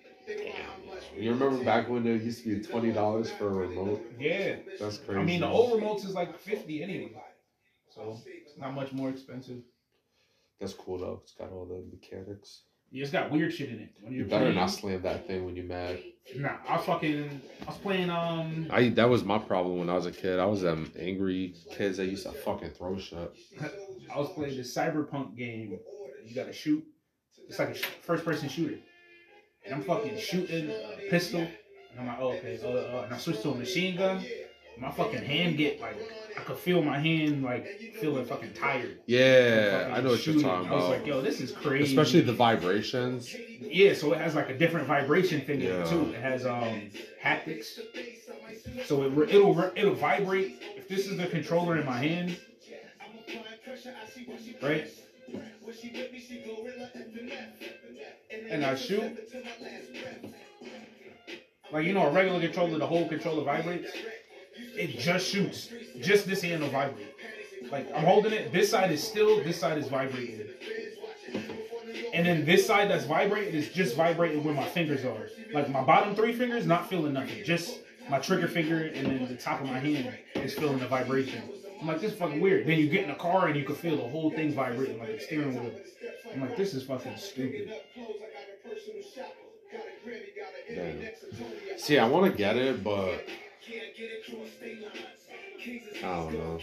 You 1.18 1.32
remember 1.32 1.64
back 1.64 1.90
when 1.90 2.04
there 2.04 2.16
used 2.16 2.44
to 2.44 2.56
be 2.56 2.64
twenty 2.64 2.92
dollars 2.92 3.30
for 3.32 3.48
a 3.48 3.68
remote? 3.68 4.02
Yeah, 4.20 4.58
That's 4.80 4.98
crazy. 4.98 5.20
I 5.20 5.24
mean 5.24 5.42
the 5.42 5.48
old 5.48 5.80
remotes 5.80 6.06
is 6.06 6.14
like 6.14 6.38
fifty 6.40 6.84
anyway, 6.84 7.12
so 7.94 8.18
it's 8.26 8.58
not 8.58 8.74
much 8.74 8.92
more 8.94 9.10
expensive. 9.10 9.62
That's 10.60 10.74
cool 10.74 11.00
though. 11.00 11.20
It's 11.24 11.34
got 11.34 11.52
all 11.52 11.66
the 11.66 11.84
mechanics. 11.92 12.62
It's 12.92 13.12
got 13.12 13.32
weird 13.32 13.54
shit 13.54 13.70
in 13.70 13.80
it. 13.80 13.90
When 14.02 14.14
You 14.14 14.26
better 14.26 14.46
playing, 14.46 14.56
not 14.56 14.68
slam 14.68 15.02
that 15.04 15.26
thing 15.28 15.46
when 15.46 15.56
you're 15.56 15.66
mad. 15.66 16.00
Nah, 16.36 16.58
I 16.68 16.78
was 16.78 16.86
fucking 16.86 17.42
I 17.64 17.66
was 17.66 17.78
playing 17.78 18.10
um 18.10 18.68
I 18.70 18.90
that 18.90 19.10
was 19.10 19.24
my 19.24 19.38
problem 19.38 19.80
when 19.80 19.90
I 19.90 19.94
was 19.94 20.06
a 20.06 20.12
kid. 20.12 20.40
I 20.40 20.46
was 20.46 20.62
them 20.62 20.92
angry 21.00 21.56
kids 21.72 21.98
that 21.98 22.06
used 22.08 22.24
to 22.26 22.32
fucking 22.32 22.72
throw 22.72 22.98
shit. 22.98 23.34
I 24.14 24.18
was 24.20 24.30
playing 24.34 24.58
this 24.58 24.76
cyberpunk 24.76 25.38
game. 25.38 25.80
You 26.26 26.36
gotta 26.36 26.54
shoot. 26.54 26.84
It's 27.48 27.60
like 27.60 27.70
a 27.70 27.76
sh- 27.76 27.86
first 28.02 28.24
person 28.26 28.50
shooter. 28.50 28.78
And 29.66 29.76
I'm 29.76 29.84
fucking 29.84 30.18
shooting 30.18 30.70
a 30.70 31.10
pistol. 31.10 31.42
And 31.42 32.00
I'm 32.00 32.08
like, 32.08 32.18
oh, 32.20 32.32
okay. 32.34 32.60
Uh, 32.64 32.68
uh, 32.68 33.02
and 33.04 33.14
I 33.14 33.18
switched 33.18 33.42
to 33.44 33.52
a 33.52 33.56
machine 33.56 33.98
gun. 33.98 34.24
My 34.78 34.90
fucking 34.92 35.24
hand 35.24 35.58
get 35.58 35.82
like, 35.82 35.98
I 36.38 36.42
could 36.42 36.58
feel 36.58 36.82
my 36.82 36.98
hand 37.00 37.44
like 37.44 37.68
feeling 38.00 38.26
fucking 38.26 38.54
tired. 38.54 39.00
Yeah, 39.06 39.80
Fucking 39.80 39.94
I 39.94 39.98
know 40.02 40.10
what 40.10 40.26
you're 40.26 40.36
shooting. 40.36 40.42
talking 40.42 40.70
I 40.70 40.74
was 40.76 40.86
about. 40.86 40.98
like, 41.00 41.08
yo, 41.08 41.22
this 41.22 41.42
is 41.42 41.52
crazy. 41.52 41.86
Especially 41.96 42.22
the 42.22 42.34
vibrations. 42.34 43.36
Yeah, 43.60 43.94
so 43.94 44.14
it 44.14 44.20
has 44.20 44.36
like 44.36 44.50
a 44.50 44.58
different 44.58 44.88
vibration 44.88 45.42
thing 45.42 45.62
Yeah. 45.62 45.84
too. 45.86 46.12
It 46.14 46.22
has 46.22 46.46
um 46.46 46.90
haptics. 47.24 47.80
So 48.86 49.04
it, 49.04 49.30
it'll 49.30 49.72
it'll 49.76 49.94
vibrate. 49.96 50.62
If 50.78 50.88
this 50.88 51.08
is 51.08 51.18
the 51.18 51.28
controller 51.28 51.78
in 51.78 51.86
my 51.86 51.98
hand, 51.98 52.38
right? 54.62 54.88
And 58.50 58.66
I 58.66 58.76
shoot. 58.76 59.18
Like 61.72 61.86
you 61.86 61.94
know, 61.94 62.08
a 62.08 62.12
regular 62.12 62.40
controller, 62.42 62.78
the 62.78 62.88
whole 62.88 63.08
controller 63.08 63.44
vibrates. 63.44 63.92
It 64.76 65.00
just 65.00 65.28
shoots. 65.28 65.70
Just 66.00 66.28
this 66.28 66.42
hand 66.42 66.62
will 66.62 66.70
vibrate. 66.70 67.16
Like 67.72 67.90
I'm 67.96 68.04
holding 68.04 68.34
it. 68.34 68.52
This 68.52 68.70
side 68.70 68.92
is 68.92 69.04
still. 69.04 69.44
This 69.44 69.60
side 69.60 69.78
is 69.78 69.88
vibrating. 69.88 70.48
And 72.14 72.26
then 72.26 72.46
this 72.46 72.66
side 72.68 72.90
that's 72.90 73.06
vibrating 73.06 73.54
is 73.54 73.70
just 73.70 73.96
vibrating 73.96 74.44
where 74.44 74.54
my 74.54 74.66
fingers 74.66 75.06
are. 75.06 75.30
Like 75.54 75.70
my 75.70 75.82
bottom 75.82 76.16
three 76.16 76.34
fingers, 76.34 76.66
not 76.66 76.90
feeling 76.90 77.14
nothing. 77.14 77.44
Just 77.44 77.80
my 78.10 78.20
trigger 78.20 78.48
finger 78.48 78.92
and 78.94 79.08
then 79.08 79.28
the 79.28 79.36
top 79.36 79.62
of 79.62 79.68
my 79.68 79.80
hand 79.80 80.14
is 80.36 80.54
feeling 80.54 80.80
the 80.80 80.88
vibration. 80.88 81.42
I'm 81.80 81.88
like, 81.88 82.02
this 82.02 82.12
is 82.12 82.18
fucking 82.18 82.42
weird. 82.42 82.68
Then 82.68 82.78
you 82.78 82.90
get 82.90 83.04
in 83.04 83.10
the 83.10 83.16
car 83.16 83.48
and 83.48 83.56
you 83.56 83.64
can 83.64 83.76
feel 83.76 83.98
the 83.98 84.08
whole 84.08 84.30
thing 84.30 84.54
vibrating 84.54 85.00
like 85.00 85.10
a 85.10 85.20
steering 85.20 85.60
wheel. 85.60 85.74
I'm 86.34 86.42
like, 86.42 86.56
this 86.56 86.74
is 86.74 86.84
fucking 86.84 87.18
stupid. 87.18 87.74
See, 91.78 91.98
I 91.98 92.08
want 92.08 92.32
to 92.32 92.38
get 92.38 92.56
it, 92.58 92.84
but 92.84 93.26
I 95.98 96.02
don't 96.02 96.34
know. 96.34 96.60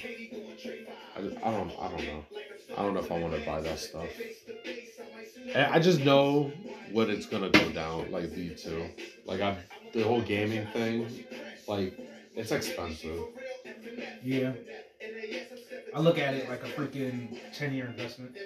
I, 1.16 1.20
just, 1.20 1.36
I 1.38 1.50
don't. 1.52 1.72
I 1.78 1.88
don't 1.88 2.04
know. 2.04 2.24
I 2.76 2.82
don't 2.82 2.94
know 2.94 3.00
if 3.00 3.12
I 3.12 3.18
want 3.18 3.34
to 3.34 3.46
buy 3.46 3.60
that 3.60 3.78
stuff. 3.78 4.08
I 5.54 5.74
I 5.74 5.78
just 5.78 6.00
know 6.00 6.52
what 6.92 7.08
it's 7.08 7.26
gonna 7.26 7.50
go 7.50 7.70
down 7.70 8.10
like 8.10 8.24
V 8.30 8.54
two. 8.54 8.84
Like 9.24 9.40
I, 9.40 9.56
the 9.92 10.02
whole 10.02 10.20
gaming 10.20 10.66
thing, 10.72 11.24
like 11.66 11.98
it's 12.34 12.50
expensive. 12.50 13.20
Yeah. 14.22 14.52
I 15.94 16.00
look 16.00 16.18
at 16.18 16.34
it 16.34 16.48
like 16.48 16.62
a 16.62 16.66
freaking 16.66 17.38
10 17.54 17.72
year 17.72 17.86
investment. 17.86 18.36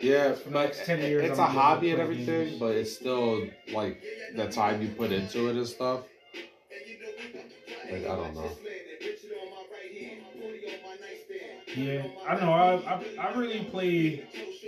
Yeah, 0.00 0.32
For 0.32 0.48
the 0.48 0.58
next 0.58 0.84
10 0.86 1.00
years, 1.00 1.30
it's 1.30 1.38
I'm 1.38 1.48
a 1.48 1.50
hobby 1.50 1.90
and 1.90 2.00
everything, 2.00 2.46
games. 2.48 2.60
but 2.60 2.74
it's 2.74 2.94
still 2.94 3.46
like 3.72 4.02
the 4.34 4.48
time 4.48 4.80
you 4.80 4.88
put 4.88 5.12
into 5.12 5.48
it 5.48 5.56
and 5.56 5.66
stuff. 5.66 6.00
Like 7.90 8.06
I 8.06 8.16
don't 8.16 8.34
know. 8.34 8.50
Yeah, 11.76 12.04
I 12.28 12.34
know. 12.36 12.52
I, 12.52 12.74
I, 12.94 13.00
I 13.18 13.32
really 13.34 13.60
play 13.64 14.24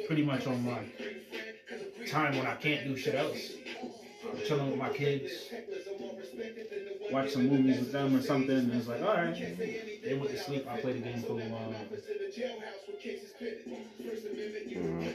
pretty 0.07 0.23
much 0.23 0.47
on 0.47 0.65
my 0.65 0.79
time 2.07 2.37
when 2.37 2.47
I 2.47 2.55
can't 2.55 2.85
do 2.85 2.97
shit 2.97 3.15
else. 3.15 3.53
I'm 4.29 4.39
chilling 4.47 4.71
with 4.71 4.79
my 4.79 4.89
kids, 4.91 5.31
watch 7.11 7.31
some 7.31 7.49
movies 7.49 7.79
with 7.79 7.93
them 7.93 8.15
or 8.17 8.21
something, 8.21 8.57
and 8.57 8.73
it's 8.75 8.87
like, 8.89 9.03
all 9.03 9.15
right, 9.15 9.35
they 10.03 10.15
went 10.15 10.31
to 10.31 10.39
sleep. 10.39 10.67
I 10.69 10.81
play 10.81 10.93
the 10.95 11.01
game 11.01 11.23
for 11.23 11.33
a 11.41 11.45
while. 11.45 11.75
Mhm. 14.67 15.13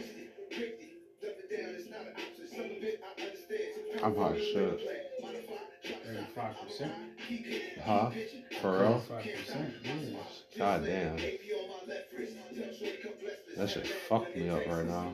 I'm 4.04 4.16
hot 4.16 4.36
as 4.36 4.42
shit. 4.42 4.80
Thirty-five 6.04 6.56
percent. 6.62 6.94
Huh? 7.84 8.12
For 8.62 8.80
real? 8.80 9.00
Thirty-five 9.08 9.36
percent. 9.40 9.74
Yes. 9.84 10.44
God 10.58 10.86
damn. 10.86 11.18
That 13.58 13.70
shit 13.70 13.88
fucked 13.88 14.36
me 14.36 14.50
up 14.50 14.66
right 14.68 14.86
now. 14.86 15.14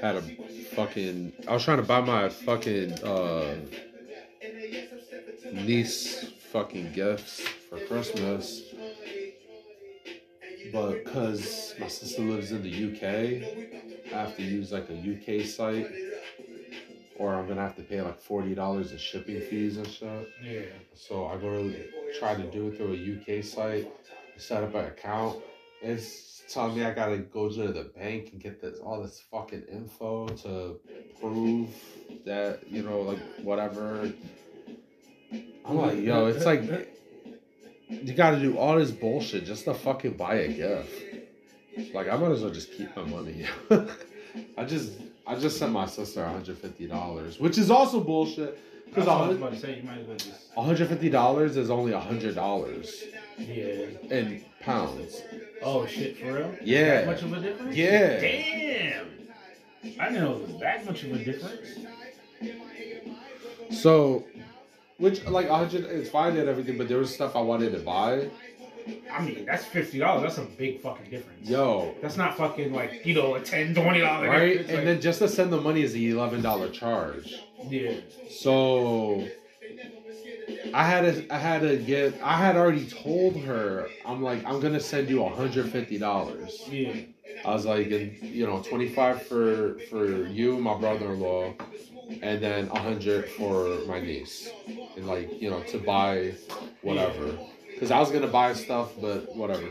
Had 0.00 0.16
a 0.16 0.22
fucking. 0.74 1.32
I 1.46 1.54
was 1.54 1.64
trying 1.64 1.76
to 1.78 1.82
buy 1.82 2.00
my 2.00 2.28
fucking 2.28 2.92
uh, 3.04 3.54
niece 5.52 6.24
fucking 6.52 6.92
gifts 6.92 7.40
for 7.40 7.78
Christmas, 7.86 8.62
but 10.72 11.04
because 11.04 11.74
my 11.78 11.88
sister 11.88 12.22
lives 12.22 12.52
in 12.52 12.62
the 12.62 12.92
UK, 12.92 14.12
I 14.12 14.16
have 14.16 14.36
to 14.36 14.42
use 14.42 14.72
like 14.72 14.88
a 14.90 14.94
UK 14.94 15.46
site, 15.46 15.86
or 17.16 17.34
I'm 17.34 17.46
gonna 17.46 17.62
have 17.62 17.76
to 17.76 17.82
pay 17.82 18.00
like 18.02 18.20
forty 18.20 18.54
dollars 18.54 18.92
in 18.92 18.98
shipping 18.98 19.40
fees 19.40 19.76
and 19.76 19.86
shit. 19.86 20.28
Yeah. 20.42 20.62
So 20.94 21.26
I 21.26 21.36
go 21.36 21.62
to 21.62 22.18
try 22.18 22.34
to 22.34 22.50
do 22.50 22.68
it 22.68 22.76
through 22.76 22.94
a 22.94 23.38
UK 23.38 23.44
site, 23.44 23.90
set 24.36 24.62
up 24.62 24.74
an 24.74 24.86
account. 24.86 25.42
It's 25.80 26.31
telling 26.48 26.76
me 26.76 26.84
I 26.84 26.92
gotta 26.92 27.18
go 27.18 27.48
to 27.48 27.68
the 27.68 27.84
bank 27.84 28.30
and 28.32 28.40
get 28.40 28.60
this 28.60 28.78
all 28.78 29.02
this 29.02 29.22
fucking 29.30 29.64
info 29.70 30.28
to 30.28 30.80
prove 31.20 31.68
that 32.24 32.60
you 32.70 32.82
know 32.82 33.00
like 33.00 33.18
whatever. 33.42 34.12
I'm 35.64 35.76
like, 35.76 35.98
yo, 35.98 36.26
it's 36.26 36.44
like 36.44 36.62
you 37.88 38.14
gotta 38.14 38.40
do 38.40 38.58
all 38.58 38.76
this 38.76 38.90
bullshit 38.90 39.44
just 39.44 39.64
to 39.64 39.74
fucking 39.74 40.16
buy 40.16 40.34
a 40.34 40.48
gift. 40.48 41.94
Like 41.94 42.08
I 42.08 42.16
might 42.16 42.32
as 42.32 42.42
well 42.42 42.52
just 42.52 42.72
keep 42.72 42.94
my 42.96 43.04
money. 43.04 43.46
I 44.58 44.64
just 44.64 44.92
I 45.26 45.36
just 45.36 45.58
sent 45.58 45.72
my 45.72 45.86
sister 45.86 46.20
$150, 46.20 47.40
which 47.40 47.58
is 47.58 47.70
also 47.70 48.00
bullshit. 48.00 48.58
Because 48.92 49.08
I 49.08 49.26
was 49.26 49.36
about 49.38 49.52
to 49.54 49.58
say, 49.58 49.76
you 49.76 49.82
might 49.84 50.00
as 50.00 50.06
well 50.06 50.16
just. 50.18 50.54
$150 50.54 51.56
is 51.56 51.70
only 51.70 51.92
$100 51.92 53.02
Yeah. 53.38 54.14
in 54.14 54.44
pounds. 54.60 55.22
Oh 55.62 55.86
shit, 55.86 56.18
for 56.18 56.32
real? 56.34 56.54
Yeah. 56.62 56.96
That 57.02 57.06
much 57.06 57.22
of 57.22 57.32
a 57.32 57.40
difference? 57.40 57.74
Yeah. 57.74 58.20
Damn. 58.20 59.06
I 59.98 60.08
didn't 60.10 60.22
know 60.22 60.34
it 60.36 60.48
was 60.48 60.60
that 60.60 60.84
much 60.84 61.04
of 61.04 61.12
a 61.12 61.24
difference. 61.24 61.68
So, 63.70 64.24
which 64.98 65.24
like 65.24 65.46
a 65.46 65.52
100 65.52 65.84
it's 65.86 66.10
fine 66.10 66.36
and 66.36 66.46
everything, 66.48 66.76
but 66.76 66.88
there 66.88 66.98
was 66.98 67.14
stuff 67.14 67.34
I 67.34 67.40
wanted 67.40 67.72
to 67.72 67.78
buy. 67.78 68.28
I 69.10 69.22
mean, 69.22 69.44
that's 69.44 69.64
fifty 69.64 69.98
dollars. 69.98 70.22
That's 70.22 70.38
a 70.38 70.50
big 70.50 70.80
fucking 70.80 71.10
difference. 71.10 71.48
Yo, 71.48 71.94
That's 72.02 72.16
not 72.16 72.36
fucking 72.36 72.72
like 72.72 73.04
you 73.06 73.14
know 73.14 73.34
a 73.34 73.40
ten, 73.40 73.74
twenty 73.74 74.00
dollar 74.00 74.28
right? 74.28 74.58
difference. 74.58 74.70
And 74.70 74.86
then 74.88 75.00
just 75.00 75.18
to 75.20 75.28
send 75.28 75.52
the 75.52 75.60
money 75.60 75.82
is 75.82 75.92
the 75.92 76.10
$11 76.12 76.72
charge. 76.72 77.42
yeah, 77.68 77.92
So 78.28 79.28
I 80.74 80.84
had 80.84 81.02
to 81.02 81.32
I 81.34 81.38
had 81.38 81.62
to 81.62 81.76
get 81.76 82.14
I 82.22 82.36
had 82.36 82.56
already 82.56 82.86
told 82.86 83.36
her 83.36 83.88
I'm 84.04 84.22
like 84.22 84.44
I'm 84.44 84.60
gonna 84.60 84.80
send 84.80 85.08
you 85.08 85.18
$150. 85.18 86.68
yeah, 86.70 86.92
I 87.44 87.52
was 87.54 87.66
like, 87.66 87.90
and, 87.90 88.16
you 88.22 88.46
know, 88.46 88.62
25 88.62 89.22
for 89.22 89.78
for 89.90 90.26
you, 90.26 90.58
my 90.58 90.74
brother-in-law, 90.78 91.54
and 92.22 92.42
then 92.42 92.68
100 92.68 93.28
for 93.30 93.78
my 93.86 94.00
niece, 94.00 94.50
and 94.96 95.06
like, 95.06 95.40
you 95.40 95.50
know, 95.50 95.60
to 95.64 95.78
buy 95.78 96.34
whatever. 96.82 97.36
Because 97.82 97.90
I 97.90 97.98
was 97.98 98.12
gonna 98.12 98.28
buy 98.28 98.52
stuff, 98.54 98.92
but 99.00 99.34
whatever. 99.34 99.68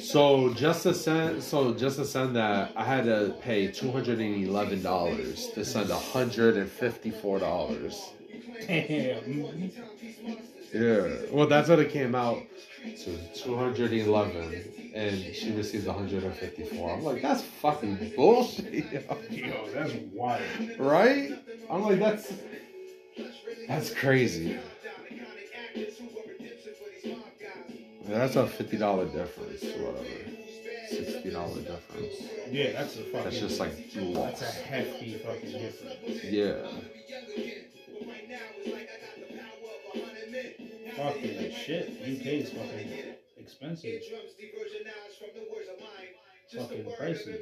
So 0.00 0.54
just 0.54 0.84
to 0.84 0.94
send, 0.94 1.42
so 1.42 1.74
just 1.74 1.98
to 1.98 2.06
send 2.06 2.36
that, 2.36 2.72
I 2.74 2.84
had 2.84 3.04
to 3.04 3.34
pay 3.42 3.66
211 3.70 4.82
dollars 4.82 5.50
to 5.50 5.62
send 5.62 5.90
154 5.90 7.38
dollars. 7.38 8.12
damn. 8.66 9.70
Yeah. 10.72 11.08
Well, 11.30 11.46
that's 11.48 11.68
what 11.68 11.80
it 11.80 11.90
came 11.90 12.14
out 12.14 12.42
to 12.82 13.34
211, 13.34 14.92
and 14.94 15.22
she 15.34 15.52
received 15.52 15.86
154. 15.86 16.90
I'm 16.90 17.04
like, 17.04 17.20
that's 17.20 17.42
fucking 17.42 18.14
bullshit, 18.16 18.90
yo. 18.90 19.18
Yo, 19.28 19.68
that's 19.70 19.92
wild. 20.14 20.40
right? 20.78 21.30
I'm 21.68 21.82
like, 21.82 21.98
that's 21.98 22.32
that's 23.68 23.92
crazy. 23.92 24.58
That's 28.06 28.36
a 28.36 28.46
fifty 28.46 28.76
dollar 28.76 29.06
difference, 29.06 29.64
or 29.64 29.92
whatever. 29.92 30.06
Sixty 30.88 31.30
dollar 31.30 31.60
difference. 31.60 32.14
Yeah, 32.50 32.72
that's 32.72 32.96
a 32.96 33.02
fucking. 33.04 33.24
That's 33.24 33.38
just 33.40 33.60
like 33.60 33.72
That's 33.94 34.42
a 34.42 34.44
hefty 34.44 35.14
fucking 35.18 35.52
difference. 35.52 36.24
Yeah. 36.24 36.66
Fucking 40.96 41.52
shit. 41.52 41.88
UK 42.02 42.26
is 42.26 42.50
fucking 42.50 43.16
expensive. 43.36 44.02
Fucking 46.56 46.84
pricey. 47.00 47.38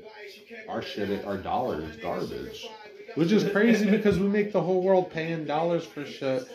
Our 0.69 0.83
shit, 0.83 1.25
our 1.25 1.37
dollar 1.37 1.83
is 1.83 1.97
garbage. 1.97 2.67
Which 3.15 3.31
is 3.33 3.51
crazy 3.51 3.91
because 3.91 4.19
we 4.19 4.27
make 4.29 4.53
the 4.53 4.61
whole 4.63 4.83
world 4.83 5.11
paying 5.11 5.45
dollars 5.45 5.85
for 5.85 6.05
shit. 6.05 6.49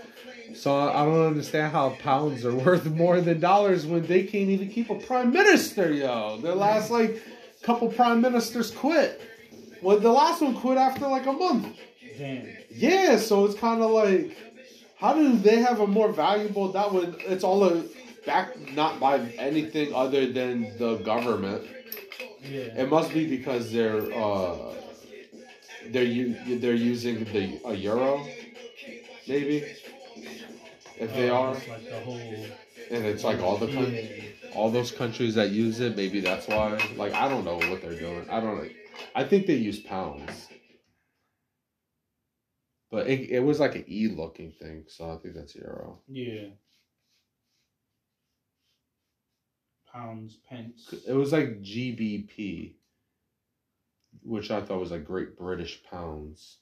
So 0.55 0.73
I 0.75 1.05
don't 1.05 1.27
understand 1.27 1.71
how 1.71 1.89
pounds 1.99 2.45
are 2.45 2.55
worth 2.65 2.85
more 2.85 3.21
than 3.21 3.39
dollars 3.39 3.85
when 3.85 4.05
they 4.07 4.23
can't 4.23 4.49
even 4.49 4.69
keep 4.69 4.89
a 4.89 4.95
prime 4.95 5.31
minister, 5.31 5.91
yo. 5.93 6.37
The 6.41 6.55
last 6.55 6.89
like 6.89 7.21
couple 7.63 7.89
prime 7.89 8.21
ministers 8.21 8.71
quit. 8.71 9.21
Well, 9.81 9.99
the 9.99 10.11
last 10.11 10.41
one 10.41 10.55
quit 10.55 10.77
after 10.77 11.07
like 11.07 11.25
a 11.27 11.33
month. 11.33 11.77
Damn. 12.17 12.47
Yeah, 12.71 13.17
so 13.17 13.45
it's 13.45 13.55
kind 13.55 13.81
of 13.81 13.91
like 13.91 14.35
How 14.97 15.13
do 15.13 15.37
they 15.37 15.57
have 15.57 15.79
a 15.79 15.87
more 15.87 16.11
valuable? 16.11 16.71
That 16.71 16.91
would 16.91 17.17
it's 17.19 17.43
all 17.43 17.63
a 17.63 17.83
back 18.25 18.57
not 18.73 18.99
by 18.99 19.19
anything 19.37 19.93
other 19.93 20.31
than 20.31 20.75
the 20.77 20.95
government. 20.97 21.67
Yeah. 22.41 22.81
It 22.81 22.89
must 22.89 23.13
be 23.13 23.25
because 23.27 23.71
they're 23.71 24.01
uh 24.13 24.73
they're 25.89 26.03
u- 26.03 26.59
they're 26.59 26.73
using 26.75 27.23
the 27.25 27.59
a 27.65 27.73
euro, 27.73 28.25
maybe. 29.27 29.63
If 30.99 31.13
they 31.15 31.29
Uh, 31.29 31.33
are, 31.35 31.53
like 31.53 31.89
the 31.89 31.99
whole. 31.99 32.45
and 32.89 33.05
it's 33.05 33.23
like 33.23 33.39
all 33.41 33.57
the 33.57 33.67
Yeah. 33.67 34.23
all 34.55 34.71
those 34.71 34.91
countries 34.91 35.35
that 35.35 35.51
use 35.51 35.79
it, 35.79 35.95
maybe 35.95 36.19
that's 36.21 36.47
why. 36.47 36.77
Like 36.95 37.13
I 37.13 37.29
don't 37.29 37.45
know 37.45 37.57
what 37.57 37.81
they're 37.81 37.99
doing. 37.99 38.25
I 38.29 38.39
don't. 38.39 38.71
I 39.15 39.23
think 39.23 39.45
they 39.47 39.55
use 39.55 39.79
pounds. 39.79 40.47
But 42.89 43.07
it, 43.07 43.29
it 43.29 43.39
was 43.41 43.59
like 43.59 43.75
an 43.75 43.85
E 43.87 44.07
looking 44.07 44.51
thing, 44.53 44.85
so 44.87 45.11
I 45.11 45.17
think 45.17 45.35
that's 45.35 45.53
euro. 45.55 45.99
Yeah. 46.07 46.47
Pounds, 49.97 50.37
pence. 50.47 50.93
It 51.07 51.13
was 51.13 51.31
like 51.31 51.61
GBP, 51.61 52.73
which 54.21 54.51
I 54.51 54.61
thought 54.61 54.79
was 54.79 54.91
like 54.91 55.05
Great 55.05 55.35
British 55.37 55.81
Pounds. 55.89 56.57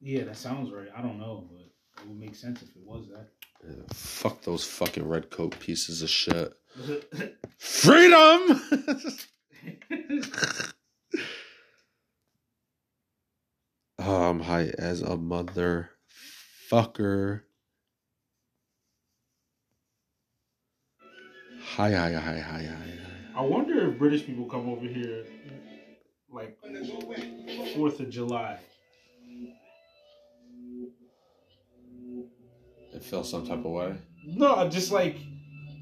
Yeah, 0.00 0.24
that 0.24 0.36
sounds 0.36 0.70
right. 0.70 0.88
I 0.96 1.02
don't 1.02 1.18
know, 1.18 1.48
but 1.50 1.62
it 2.02 2.08
would 2.08 2.20
make 2.20 2.36
sense 2.36 2.62
if 2.62 2.68
it 2.68 2.82
was 2.84 3.08
that. 3.08 3.30
Yeah, 3.66 3.82
fuck 3.92 4.42
those 4.42 4.64
fucking 4.64 5.08
red 5.08 5.30
coat 5.30 5.58
pieces 5.58 6.02
of 6.02 6.10
shit. 6.10 6.52
Freedom! 7.58 8.60
oh, 13.98 14.00
I'm 14.00 14.08
um, 14.08 14.40
high 14.40 14.72
as 14.78 15.02
a 15.02 15.16
motherfucker. 15.16 15.88
Hi, 21.76 21.90
hi, 21.90 22.12
hi, 22.12 22.20
hi, 22.20 22.38
hi, 22.38 22.62
hi. 22.62 22.92
I 23.34 23.40
wonder 23.40 23.90
if 23.90 23.98
British 23.98 24.24
people 24.24 24.44
come 24.44 24.68
over 24.68 24.86
here 24.86 25.24
like 26.30 26.56
Fourth 27.74 27.98
of 27.98 28.10
July. 28.10 28.60
It 32.92 33.02
feels 33.02 33.28
some 33.28 33.44
type 33.44 33.58
of 33.58 33.72
way. 33.72 33.96
No, 34.24 34.68
just 34.68 34.92
like, 34.92 35.16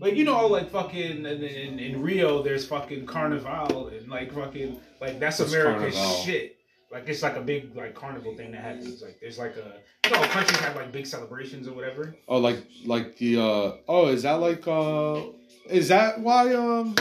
like 0.01 0.15
you 0.15 0.25
know, 0.25 0.47
like 0.47 0.71
fucking 0.71 1.27
in, 1.27 1.27
in, 1.27 1.79
in 1.79 2.01
Rio, 2.01 2.43
there's 2.43 2.65
fucking 2.67 3.05
Carnival 3.05 3.89
and 3.89 4.09
like 4.09 4.33
fucking 4.33 4.81
like 4.99 5.21
that's 5.21 5.41
What's 5.41 5.53
American 5.53 5.93
Carnival? 5.93 6.15
shit. 6.25 6.57
Like 6.91 7.07
it's 7.07 7.23
like 7.23 7.37
a 7.37 7.43
big 7.43 7.77
like 7.77 7.95
carnival 7.95 8.35
thing 8.35 8.53
that 8.53 8.63
happens. 8.63 9.03
Like 9.03 9.19
there's 9.21 9.39
like 9.39 9.57
a 9.57 9.81
you 10.09 10.15
know 10.17 10.23
countries 10.29 10.59
have 10.61 10.75
like 10.75 10.91
big 10.91 11.07
celebrations 11.07 11.69
or 11.69 11.75
whatever. 11.75 12.17
Oh, 12.29 12.39
like 12.39 12.65
like 12.87 13.19
the 13.19 13.39
uh 13.39 13.77
oh, 13.89 14.09
is 14.09 14.23
that 14.23 14.41
like 14.41 14.67
uh 14.67 15.21
is 15.69 15.89
that 15.89 16.21
why 16.21 16.55
um 16.55 16.95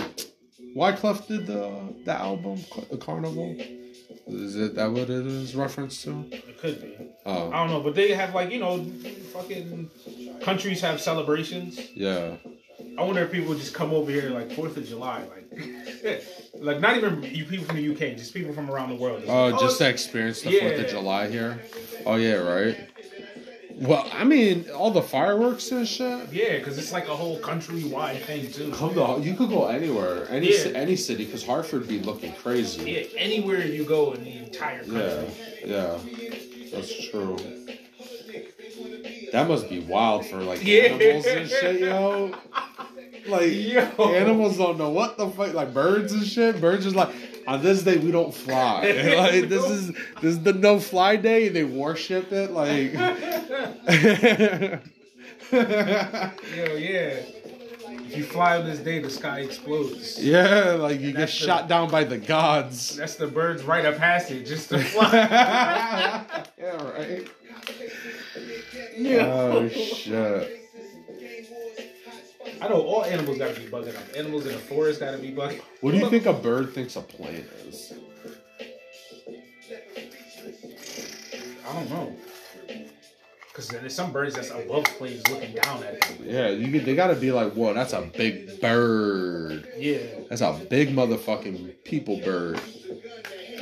Wyclef 0.75 1.27
did 1.27 1.47
the 1.47 1.93
the 2.05 2.13
album 2.13 2.63
Car- 2.71 2.97
Carnival? 2.97 3.55
Is 4.27 4.55
it 4.55 4.75
that 4.75 4.91
what 4.91 5.09
it 5.09 5.25
is 5.25 5.55
reference 5.55 6.03
to? 6.03 6.25
It 6.31 6.57
could 6.59 6.81
be. 6.81 6.97
Oh 7.25 7.51
I 7.51 7.59
don't 7.61 7.69
know, 7.69 7.81
but 7.81 7.95
they 7.95 8.11
have 8.13 8.33
like 8.33 8.51
you 8.51 8.59
know 8.59 8.83
fucking 9.33 9.89
countries 10.41 10.81
have 10.81 11.01
celebrations. 11.01 11.79
yeah. 11.95 12.35
I 12.97 13.03
wonder 13.03 13.21
if 13.23 13.31
people 13.31 13.53
just 13.55 13.73
come 13.73 13.93
over 13.93 14.11
here 14.11 14.29
like 14.31 14.51
Fourth 14.53 14.75
of 14.75 14.85
July, 14.85 15.23
like, 15.23 16.23
like 16.59 16.79
not 16.79 16.97
even 16.97 17.23
you 17.23 17.45
people 17.45 17.65
from 17.65 17.77
the 17.77 17.89
UK, 17.91 18.17
just 18.17 18.33
people 18.33 18.53
from 18.53 18.69
around 18.69 18.89
the 18.89 18.95
world. 18.95 19.21
It's 19.21 19.29
Oh, 19.29 19.47
like, 19.49 19.59
just 19.59 19.77
to 19.79 19.87
experience 19.89 20.41
the 20.41 20.51
Fourth 20.59 20.73
Yeah. 20.73 20.81
of 20.81 20.89
July 20.89 21.27
here. 21.29 21.61
Oh 22.05 22.15
yeah, 22.15 22.33
right. 22.35 22.77
Well, 23.79 24.07
I 24.13 24.23
mean, 24.23 24.65
all 24.75 24.91
the 24.91 25.01
fireworks 25.01 25.71
and 25.71 25.87
shit. 25.87 26.31
yeah, 26.31 26.57
because 26.57 26.77
it's 26.77 26.91
like 26.91 27.07
a 27.07 27.15
whole 27.15 27.39
countrywide 27.39 28.21
thing 28.23 28.51
too. 28.51 28.71
Come 28.71 28.93
to, 28.95 29.19
you 29.21 29.33
could 29.35 29.49
go 29.49 29.67
anywhere, 29.67 30.27
any 30.29 30.49
Yeah. 30.53 30.71
any 30.75 30.95
city, 30.95 31.25
because 31.25 31.45
Hartford 31.45 31.87
be 31.87 31.99
looking 31.99 32.33
crazy. 32.33 32.91
Yeah, 32.91 33.03
anywhere 33.17 33.65
you 33.65 33.83
go 33.85 34.13
in 34.13 34.23
the 34.23 34.37
entire 34.39 34.83
Yeah, 34.83 35.23
country. 35.23 35.33
yeah, 35.65 35.97
that's 36.71 37.09
true. 37.09 37.37
That 39.31 39.47
must 39.47 39.69
be 39.69 39.79
wild 39.79 40.25
for 40.25 40.37
like 40.37 40.63
Yeah. 40.65 40.83
animals 40.83 41.25
and 41.25 41.49
shit, 41.49 41.79
yo. 41.81 42.33
Like 43.27 43.51
Yo. 43.53 43.81
animals 44.15 44.57
don't 44.57 44.79
know 44.79 44.89
what 44.89 45.15
the 45.15 45.29
fuck, 45.29 45.53
like 45.53 45.75
birds 45.75 46.11
and 46.11 46.25
shit. 46.25 46.59
Birds 46.59 46.87
is 46.87 46.95
like, 46.95 47.09
on 47.47 47.61
this 47.63 47.83
day 47.83 47.97
we 47.97 48.11
don't 48.11 48.33
fly. 48.33 48.81
like 49.17 49.49
this 49.49 49.69
is 49.69 49.87
this 50.21 50.35
is 50.35 50.43
the 50.43 50.53
no 50.53 50.79
fly 50.79 51.15
day. 51.15 51.47
And 51.47 51.55
they 51.55 51.63
worship 51.63 52.31
it. 52.31 52.51
Like, 52.51 52.93
Yo, 55.51 56.75
yeah. 56.75 57.21
If 58.03 58.17
you 58.17 58.23
fly 58.23 58.57
on 58.57 58.65
this 58.65 58.79
day, 58.79 58.99
the 58.99 59.09
sky 59.09 59.39
explodes. 59.41 60.21
yeah, 60.21 60.71
like 60.71 60.99
you 60.99 61.11
get 61.11 61.19
That's 61.19 61.39
the- 61.39 61.45
shot 61.45 61.67
down 61.69 61.89
by 61.89 62.03
the 62.03 62.17
gods. 62.17 62.95
That's 62.97 63.15
the 63.15 63.27
bird's 63.27 63.63
rite 63.63 63.85
of 63.85 63.97
passage, 63.97 64.47
just 64.47 64.69
to 64.69 64.79
fly. 64.79 65.09
yeah, 66.57 66.91
right. 66.91 67.27
yeah. 68.97 69.25
Oh 69.27 69.69
shit. 69.69 70.60
I 72.61 72.67
know 72.67 72.81
all 72.81 73.03
animals 73.03 73.39
gotta 73.39 73.59
be 73.59 73.65
bugging 73.65 73.97
up. 73.97 74.03
Animals 74.15 74.45
in 74.45 74.53
the 74.53 74.59
forest 74.59 74.99
gotta 74.99 75.17
be 75.17 75.31
bugging. 75.31 75.61
What 75.81 75.91
do 75.91 75.97
you 75.97 76.09
think 76.09 76.27
a 76.27 76.33
bird 76.33 76.73
thinks 76.73 76.95
a 76.95 77.01
plane 77.01 77.45
is? 77.67 77.93
I 81.67 81.73
don't 81.73 81.89
know. 81.89 82.15
Because 83.47 83.67
there's 83.67 83.95
some 83.95 84.11
birds 84.11 84.35
that's 84.35 84.51
above 84.51 84.83
planes 84.85 85.27
looking 85.29 85.55
down 85.55 85.83
at 85.83 85.99
them. 86.01 86.17
Yeah, 86.23 86.49
you 86.49 86.67
get, 86.67 86.85
they 86.85 86.95
gotta 86.95 87.15
be 87.15 87.31
like, 87.31 87.53
whoa, 87.53 87.73
that's 87.73 87.93
a 87.93 88.01
big 88.01 88.61
bird. 88.61 89.67
Yeah. 89.75 89.97
That's 90.29 90.41
a 90.41 90.53
big 90.69 90.93
motherfucking 90.93 91.83
people 91.83 92.19
bird. 92.19 92.61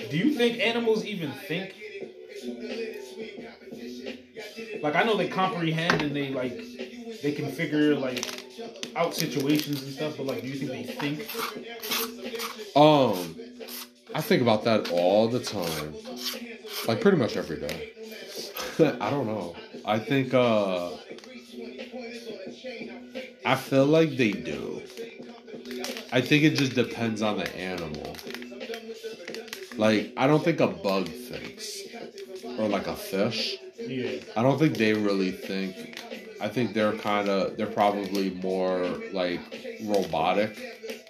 Do 0.10 0.18
you 0.18 0.34
think 0.34 0.60
animals 0.60 1.06
even 1.06 1.32
think? 1.32 1.74
Like 4.82 4.96
I 4.96 5.04
know 5.04 5.16
they 5.16 5.28
comprehend 5.28 6.02
and 6.02 6.16
they 6.16 6.30
like 6.30 6.58
they 7.22 7.32
can 7.32 7.52
figure 7.52 7.96
like 7.96 8.49
out 8.96 9.14
situations 9.14 9.84
and 9.84 9.94
stuff, 9.94 10.18
but 10.18 10.26
like 10.26 10.42
do 10.42 10.48
you 10.48 10.56
think 10.56 10.72
they 10.72 10.84
think? 10.94 12.76
Um, 12.76 13.36
I 14.14 14.22
think 14.22 14.42
about 14.42 14.64
that 14.64 14.92
all 14.92 15.28
the 15.28 15.40
time, 15.40 15.96
like 16.88 17.02
pretty 17.02 17.18
much 17.18 17.38
every 17.38 17.60
day. 17.60 17.94
I 19.00 19.10
don't 19.10 19.28
know. 19.28 19.56
I 19.86 20.00
think 20.00 20.34
uh, 20.34 20.92
I 23.46 23.56
feel 23.56 23.86
like 23.86 24.12
they 24.18 24.32
do. 24.32 24.82
I 26.12 26.22
think 26.22 26.44
it 26.44 26.56
just 26.56 26.74
depends 26.76 27.22
on 27.22 27.38
the 27.38 27.56
animal. 27.56 28.16
Like 29.78 30.14
I 30.18 30.28
don't 30.28 30.44
think 30.44 30.60
a 30.60 30.68
bug 30.68 31.08
thinks, 31.08 31.82
or 32.58 32.68
like 32.68 32.88
a 32.88 32.96
fish. 32.96 33.58
Yeah. 33.86 34.20
I 34.36 34.44
don't 34.44 34.60
think 34.60 34.78
they 34.78 34.94
really 34.94 35.32
think. 35.32 36.02
I 36.42 36.48
think 36.48 36.74
they're 36.74 36.94
kind 36.94 37.28
of 37.30 37.58
they're 37.58 37.66
probably 37.68 38.30
more 38.32 38.86
like 39.12 39.42
robotic. 39.84 40.58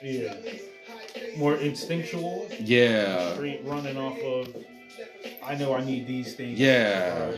Yeah. 0.01 0.36
More 1.38 1.55
instinctual, 1.55 2.47
Yeah. 2.59 3.34
straight 3.36 3.61
running 3.65 3.97
off 3.97 4.19
of 4.19 4.55
I 5.43 5.55
know 5.55 5.73
I 5.73 5.84
need 5.84 6.07
these 6.07 6.36
things. 6.36 6.59
Yeah. 6.59 7.32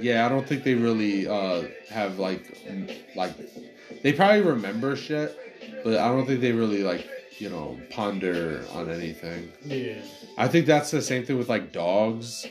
Yeah, 0.00 0.26
I 0.26 0.28
don't 0.28 0.46
think 0.46 0.62
they 0.64 0.74
really 0.74 1.26
uh 1.26 1.62
have 1.90 2.18
like 2.18 2.42
m- 2.66 2.88
like 3.16 3.32
they 4.02 4.12
probably 4.12 4.42
remember 4.42 4.94
shit, 4.96 5.36
but 5.84 5.96
I 5.96 6.08
don't 6.08 6.26
think 6.26 6.40
they 6.40 6.52
really 6.52 6.82
like, 6.82 7.08
you 7.38 7.48
know, 7.50 7.78
ponder 7.90 8.64
on 8.74 8.90
anything. 8.90 9.50
Yeah. 9.64 9.94
I 10.36 10.46
think 10.48 10.66
that's 10.66 10.90
the 10.90 11.02
same 11.02 11.24
thing 11.24 11.38
with 11.38 11.48
like 11.48 11.72
dogs 11.72 12.46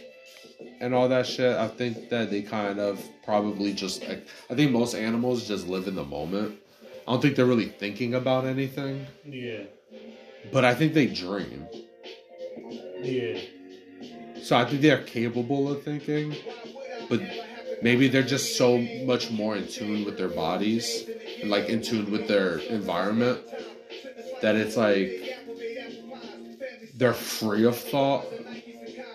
and 0.79 0.93
all 0.93 1.09
that 1.09 1.25
shit. 1.27 1.55
I 1.55 1.67
think 1.67 2.09
that 2.09 2.29
they 2.29 2.41
kind 2.41 2.79
of 2.79 3.03
probably 3.23 3.73
just 3.73 4.07
like 4.07 4.27
I 4.49 4.55
think 4.55 4.71
most 4.71 4.93
animals 4.95 5.47
just 5.47 5.67
live 5.67 5.87
in 5.87 5.95
the 5.95 6.03
moment. 6.03 6.59
I 7.07 7.11
don't 7.11 7.21
think 7.21 7.35
they're 7.35 7.45
really 7.45 7.69
thinking 7.69 8.13
about 8.15 8.45
anything, 8.45 9.05
Yeah. 9.25 9.61
but 10.51 10.65
I 10.65 10.73
think 10.75 10.93
they 10.93 11.07
dream. 11.07 11.65
Yeah. 13.01 13.39
So 14.43 14.57
I 14.57 14.65
think 14.65 14.81
they're 14.81 15.03
capable 15.03 15.71
of 15.71 15.83
thinking, 15.83 16.35
but 17.09 17.21
maybe 17.81 18.07
they're 18.09 18.23
just 18.23 18.57
so 18.57 18.77
much 19.05 19.31
more 19.31 19.55
in 19.55 19.67
tune 19.67 20.03
with 20.05 20.17
their 20.17 20.27
bodies 20.27 21.03
and 21.41 21.49
like 21.49 21.69
in 21.69 21.81
tune 21.81 22.11
with 22.11 22.27
their 22.27 22.57
environment 22.59 23.39
that 24.41 24.55
it's 24.55 24.75
like 24.77 25.09
they're 26.95 27.13
free 27.13 27.65
of 27.65 27.77
thought. 27.77 28.25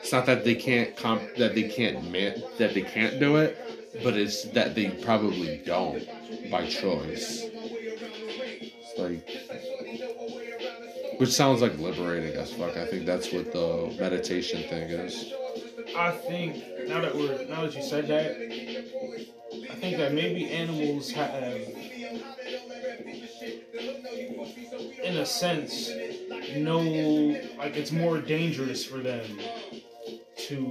It's 0.03 0.11
not 0.11 0.27
that 0.27 0.45
they 0.45 0.57
can't 0.57 0.97
comp- 0.97 1.37
that 1.37 1.55
they 1.55 1.69
can't 1.69 2.11
man- 2.11 2.43
that 2.59 2.75
they 2.75 2.83
can't 2.83 3.21
do 3.21 3.37
it, 3.37 3.57
but 4.03 4.15
it's 4.15 4.43
that 4.47 4.75
they 4.75 4.91
probably 4.91 5.63
don't 5.65 6.05
by 6.51 6.67
choice. 6.67 7.45
It's 7.45 8.99
like 8.99 9.29
which 11.21 11.31
sounds 11.31 11.63
like 11.63 11.79
liberating 11.79 12.35
as 12.35 12.53
fuck. 12.53 12.77
I 12.77 12.85
think 12.87 13.07
that's 13.07 13.33
what 13.33 13.53
the 13.53 13.95
meditation 13.97 14.69
thing 14.69 14.91
is. 14.91 15.33
I 15.97 16.11
think 16.11 16.57
now 16.89 17.01
that 17.01 17.15
we're 17.15 17.47
now 17.47 17.63
that 17.63 17.77
you 17.77 17.83
said 17.83 18.09
that, 18.09 18.33
I 19.71 19.75
think 19.77 19.99
that 19.99 20.13
maybe 20.13 20.51
animals 20.51 21.13
have, 21.13 21.45
in 25.05 25.17
a 25.17 25.25
sense, 25.25 25.93
no, 26.57 26.81
like 27.57 27.77
it's 27.77 27.93
more 27.93 28.19
dangerous 28.19 28.85
for 28.85 28.99
them 28.99 29.39
to 30.37 30.65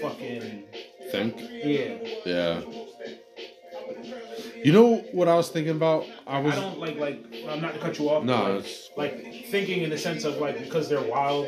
fucking 0.00 0.64
Think. 1.10 1.36
yeah. 1.38 1.98
Yeah. 2.24 2.60
You 4.64 4.72
know 4.72 4.96
what 5.12 5.28
I 5.28 5.34
was 5.34 5.50
thinking 5.50 5.72
about? 5.76 6.06
I 6.26 6.38
was 6.40 6.54
I 6.54 6.60
don't 6.60 6.78
like 6.78 6.96
like 6.98 7.24
I'm 7.48 7.60
not 7.60 7.74
to 7.74 7.80
cut 7.80 7.98
you 7.98 8.08
off. 8.10 8.24
No, 8.24 8.34
like, 8.42 8.54
it's- 8.60 8.90
like 8.96 9.44
thinking 9.50 9.82
in 9.82 9.90
the 9.90 9.98
sense 9.98 10.24
of 10.24 10.38
like 10.38 10.58
because 10.58 10.88
they're 10.88 11.02
wild. 11.02 11.46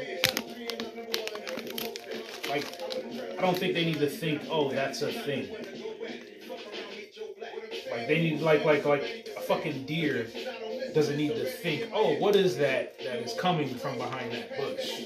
Like 2.49 2.67
I 3.39 3.41
don't 3.41 3.57
think 3.57 3.75
they 3.75 3.85
need 3.85 3.99
to 3.99 4.09
think, 4.09 4.43
oh, 4.51 4.71
that's 4.71 5.03
a 5.03 5.11
thing. 5.13 5.49
Like 7.91 8.07
they 8.09 8.21
need 8.21 8.41
like 8.41 8.65
like 8.65 8.85
like 8.85 9.29
a 9.37 9.41
fucking 9.41 9.87
deer 9.87 10.27
doesn't 10.97 11.19
need 11.19 11.35
to 11.35 11.45
think, 11.45 11.91
oh, 11.93 12.15
what 12.15 12.35
is 12.35 12.57
that 12.57 12.99
that 13.01 13.19
is 13.19 13.35
coming 13.35 13.69
from 13.75 13.99
behind 13.99 14.33
that 14.33 14.57
bush? 14.57 15.03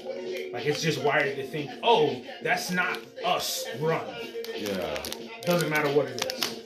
Like 0.53 0.65
it's 0.65 0.81
just 0.81 1.03
wired 1.03 1.35
to 1.35 1.45
think, 1.45 1.69
oh, 1.83 2.15
that's 2.41 2.71
not 2.71 2.97
us. 3.25 3.65
Run. 3.77 4.01
yeah. 4.55 5.03
Doesn't 5.41 5.69
matter 5.69 5.89
what 5.89 6.05
it 6.05 6.23
is. 6.31 6.61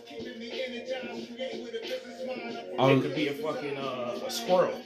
I 2.77 2.91
It 2.91 3.01
could 3.01 3.15
be 3.15 3.29
a 3.29 3.33
fucking 3.33 3.77
uh, 3.77 4.19
a 4.27 4.29
squirrel. 4.29 4.79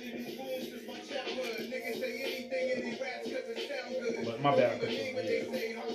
But 4.23 4.41
my 4.41 4.55
bad. 4.55 4.75
I 4.75 4.79
cut 4.79 4.91
you 4.91 4.99
off, 5.09 5.93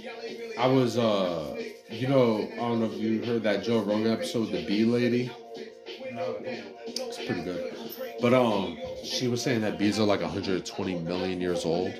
yeah. 0.00 0.62
I 0.62 0.66
was 0.66 0.98
uh 0.98 1.62
you 1.90 2.08
know, 2.08 2.48
I 2.54 2.56
don't 2.56 2.80
know 2.80 2.86
if 2.86 2.94
you 2.98 3.24
heard 3.24 3.44
that 3.44 3.62
Joe 3.62 3.82
Rogan 3.82 4.10
episode, 4.10 4.50
the 4.50 4.66
bee 4.66 4.84
lady. 4.84 5.30
It's 6.18 7.18
pretty 7.24 7.42
good. 7.42 7.76
But 8.20 8.34
um 8.34 8.78
she 9.04 9.28
was 9.28 9.42
saying 9.42 9.60
that 9.62 9.78
bees 9.78 9.98
are 9.98 10.06
like 10.06 10.20
120 10.20 10.94
million 11.00 11.40
years 11.40 11.64
old. 11.64 11.92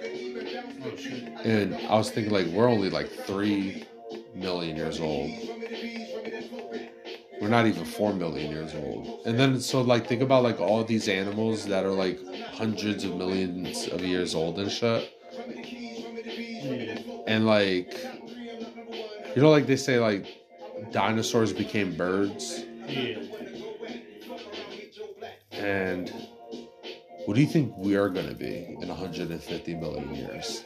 And 1.44 1.74
I 1.88 1.96
was 1.96 2.10
thinking 2.10 2.32
like 2.32 2.46
we're 2.46 2.68
only 2.68 2.90
like 2.90 3.08
three 3.10 3.84
million 4.34 4.76
years 4.76 5.00
old. 5.00 5.30
We're 7.40 7.48
not 7.48 7.66
even 7.66 7.84
four 7.84 8.14
million 8.14 8.50
years 8.50 8.74
old. 8.74 9.20
And 9.26 9.38
then 9.38 9.60
so 9.60 9.82
like 9.82 10.06
think 10.06 10.22
about 10.22 10.42
like 10.42 10.60
all 10.60 10.82
these 10.84 11.08
animals 11.08 11.66
that 11.66 11.84
are 11.84 11.92
like 11.92 12.18
hundreds 12.54 13.04
of 13.04 13.14
millions 13.14 13.88
of 13.88 14.00
years 14.02 14.34
old 14.34 14.58
and 14.58 14.70
shit. 14.70 15.12
And 17.26 17.46
like 17.46 17.94
you 19.34 19.42
know 19.42 19.50
like 19.50 19.66
they 19.66 19.76
say 19.76 19.98
like 19.98 20.26
dinosaurs 20.92 21.52
became 21.52 21.94
birds 21.96 22.64
Yeah. 22.88 23.18
And 25.66 26.12
what 27.24 27.34
do 27.34 27.40
you 27.40 27.46
think 27.48 27.76
we 27.76 27.96
are 27.96 28.08
going 28.08 28.28
to 28.28 28.36
be 28.36 28.76
in 28.80 28.86
150 28.86 29.74
million 29.74 30.14
years? 30.14 30.64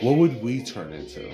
What 0.00 0.18
would 0.18 0.42
we 0.42 0.64
turn 0.64 0.92
into? 0.92 1.32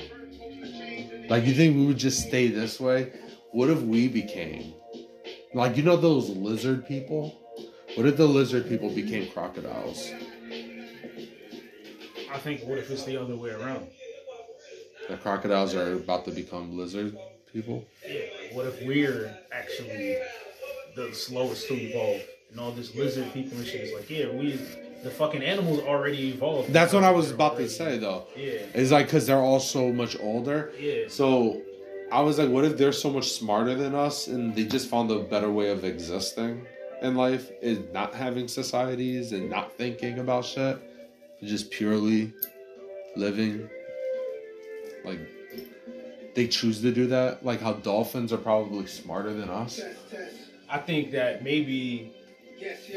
Like 1.31 1.47
you 1.47 1.55
think 1.55 1.77
we 1.77 1.87
would 1.87 1.97
just 1.97 2.27
stay 2.27 2.49
this 2.49 2.79
way? 2.79 3.13
What 3.53 3.71
if 3.71 3.81
we 3.81 4.07
became 4.07 4.75
like 5.55 5.79
you 5.79 5.83
know 5.83 5.97
those 5.97 6.29
lizard 6.29 6.87
people? 6.87 7.35
What 7.95 8.07
if 8.07 8.19
the 8.19 8.27
lizard 8.27 8.69
people 8.69 8.91
became 8.91 9.31
crocodiles? 9.31 10.11
I 12.31 12.39
think 12.39 12.65
what 12.65 12.79
if 12.79 12.91
it's 12.91 13.05
the 13.05 13.17
other 13.17 13.35
way 13.35 13.51
around? 13.51 13.89
The 15.09 15.17
crocodiles 15.17 15.75
are 15.75 15.95
about 15.95 16.27
to 16.27 16.33
become 16.33 16.77
lizard 16.77 17.17
people? 17.53 17.87
Yeah. 18.07 18.21
What 18.53 18.67
if 18.67 18.83
we're 18.83 19.35
actually 19.51 20.19
the 20.95 21.13
slowest 21.15 21.69
to 21.69 21.75
evolve, 21.75 22.23
and 22.51 22.61
all 22.61 22.73
this 22.73 22.95
lizard 22.95 23.33
people 23.33 23.59
and 23.59 23.67
shit 23.67 23.83
is 23.83 23.95
like, 23.95 24.11
yeah, 24.11 24.29
we 24.31 24.59
the 25.03 25.11
fucking 25.11 25.43
animals 25.43 25.81
already 25.81 26.29
evolved. 26.29 26.73
That's 26.73 26.93
what 26.93 27.05
I 27.05 27.11
was 27.11 27.31
about 27.31 27.57
to 27.57 27.69
say 27.69 27.99
though. 27.99 28.27
Yeah. 28.37 28.67
It's 28.75 28.91
like 28.91 29.07
because 29.07 29.27
they're 29.27 29.39
all 29.39 29.61
so 29.61 29.93
much 29.93 30.19
older. 30.21 30.73
Yeah. 30.79 31.05
So 31.09 31.63
I 32.13 32.21
was 32.21 32.39
like, 32.39 32.51
what 32.51 32.65
if 32.65 32.77
they're 32.77 32.93
so 32.93 33.11
much 33.11 33.33
smarter 33.33 33.75
than 33.75 33.95
us 33.95 34.27
and 34.27 34.55
they 34.55 34.65
just 34.65 34.89
found 34.89 35.11
a 35.11 35.21
better 35.21 35.51
way 35.51 35.71
of 35.71 35.85
existing 35.85 36.67
in 37.03 37.15
life 37.15 37.51
is 37.63 37.79
not 37.93 38.15
having 38.15 38.47
societies 38.47 39.33
and 39.33 39.49
not 39.49 39.73
thinking 39.79 40.19
about 40.19 40.45
shit, 40.45 40.79
just 41.43 41.71
purely 41.71 42.33
living. 43.17 43.69
Like 45.05 45.21
they 46.35 46.47
choose 46.47 46.83
to 46.83 46.93
do 46.93 47.07
that. 47.07 47.45
Like 47.45 47.61
how 47.61 47.75
dolphins 47.75 48.33
are 48.33 48.39
probably 48.39 48.87
smarter 48.87 49.33
than 49.33 49.49
us. 49.49 49.81
I 50.71 50.79
think 50.79 51.11
that 51.13 51.43
maybe 51.43 52.13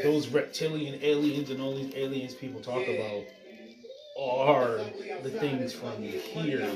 those 0.02 0.28
reptilian 0.28 0.98
aliens 1.02 1.50
and 1.50 1.60
all 1.60 1.74
these 1.74 1.94
aliens 1.94 2.34
people 2.34 2.60
talk 2.60 2.86
about 2.86 3.24
are 4.16 4.78
the 5.22 5.30
things 5.30 5.72
from 5.72 6.00
here, 6.02 6.68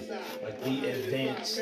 like 0.42 0.62
the 0.64 0.88
advanced. 0.90 1.60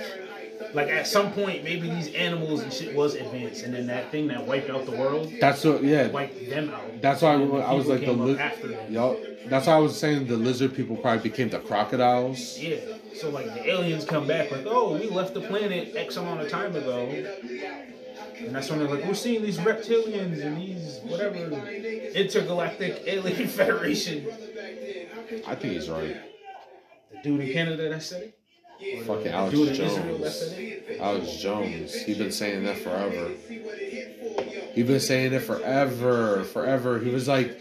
Like 0.72 0.89
at 0.89 1.07
some 1.07 1.32
point, 1.32 1.64
maybe 1.64 1.91
these 1.91 2.14
animals 2.14 2.62
and 2.62 2.72
shit 2.72 2.95
was 2.97 3.14
advanced, 3.14 3.62
and 3.62 3.74
then 3.74 3.87
that 3.89 4.11
thing 4.11 4.28
that 4.28 4.47
wiped 4.47 4.70
out 4.70 4.87
the 4.87 4.93
world 4.93 5.30
That's 5.39 5.62
what. 5.64 5.82
Yeah. 5.84 6.09
wiped 6.09 6.49
them 6.49 6.70
out. 6.70 7.03
That's 7.03 7.20
why 7.20 7.32
I, 7.32 7.34
And 7.34 7.62
I 7.62 7.74
was 7.74 7.89
like 7.89 8.01
the 8.01 8.07
came 8.07 8.20
li- 8.20 8.39
after 8.39 8.68
them. 8.68 8.91
Yup. 8.93 9.18
That's 9.49 9.66
why 9.66 9.74
I 9.74 9.78
was 9.78 9.99
saying 9.99 10.28
the 10.28 10.37
lizard 10.37 10.74
people 10.74 10.97
probably 10.97 11.28
became 11.28 11.51
the 11.51 11.59
crocodiles. 11.59 12.59
Yeah. 12.59 12.76
So 13.14 13.28
like 13.28 13.47
the 13.47 13.68
aliens 13.70 14.07
come 14.07 14.26
back 14.26 14.51
like, 14.51 14.64
oh, 14.66 14.95
we 14.99 15.09
left 15.09 15.34
the 15.34 15.43
planet 15.43 15.95
X 15.95 16.16
amount 16.16 16.41
of 16.41 16.49
time 16.49 16.74
ago. 16.74 17.07
And 18.39 18.55
that's 18.55 18.68
when 18.70 18.78
they're 18.80 18.89
like, 18.89 19.05
we're 19.05 19.14
seeing 19.14 19.43
these 19.43 19.59
reptilians 19.59 20.45
and 20.45 20.59
these 20.59 21.01
whatever 21.05 21.37
intergalactic 22.14 23.03
alien 23.07 23.49
federation. 23.49 24.26
I 25.47 25.55
think 25.55 25.72
he's 25.74 25.89
right. 25.89 26.16
The 27.12 27.18
dude 27.22 27.41
in 27.41 27.53
Canada 27.53 27.89
that 27.89 28.03
said 28.03 28.22
it? 28.22 28.39
Or 29.01 29.16
Fucking 29.16 29.32
Alex 29.32 29.55
dude 29.55 29.68
in 29.68 29.74
Israel 29.87 30.18
that 30.18 30.87
Jones. 30.89 31.01
Alex 31.01 31.37
Jones. 31.37 31.95
He's 31.95 32.18
been 32.18 32.32
saying 32.32 32.64
that 32.64 32.76
forever. 32.78 33.30
He's 34.74 34.87
been 34.87 35.01
saying 35.01 35.32
it 35.32 35.41
forever, 35.41 36.45
forever. 36.45 36.99
He 36.99 37.09
was 37.09 37.26
like, 37.26 37.59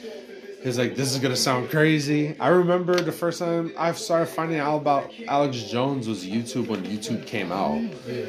he's 0.61 0.77
like, 0.77 0.95
this 0.97 1.13
is 1.13 1.19
gonna 1.19 1.37
sound 1.37 1.69
crazy. 1.69 2.35
I 2.37 2.49
remember 2.49 2.99
the 2.99 3.13
first 3.13 3.39
time 3.39 3.71
I 3.77 3.93
started 3.93 4.25
finding 4.25 4.59
out 4.59 4.75
about 4.77 5.09
Alex 5.25 5.63
Jones 5.63 6.09
was 6.09 6.25
YouTube 6.25 6.67
when 6.67 6.83
YouTube 6.83 7.25
came 7.25 7.51
out, 7.53 7.81
Yeah. 8.05 8.25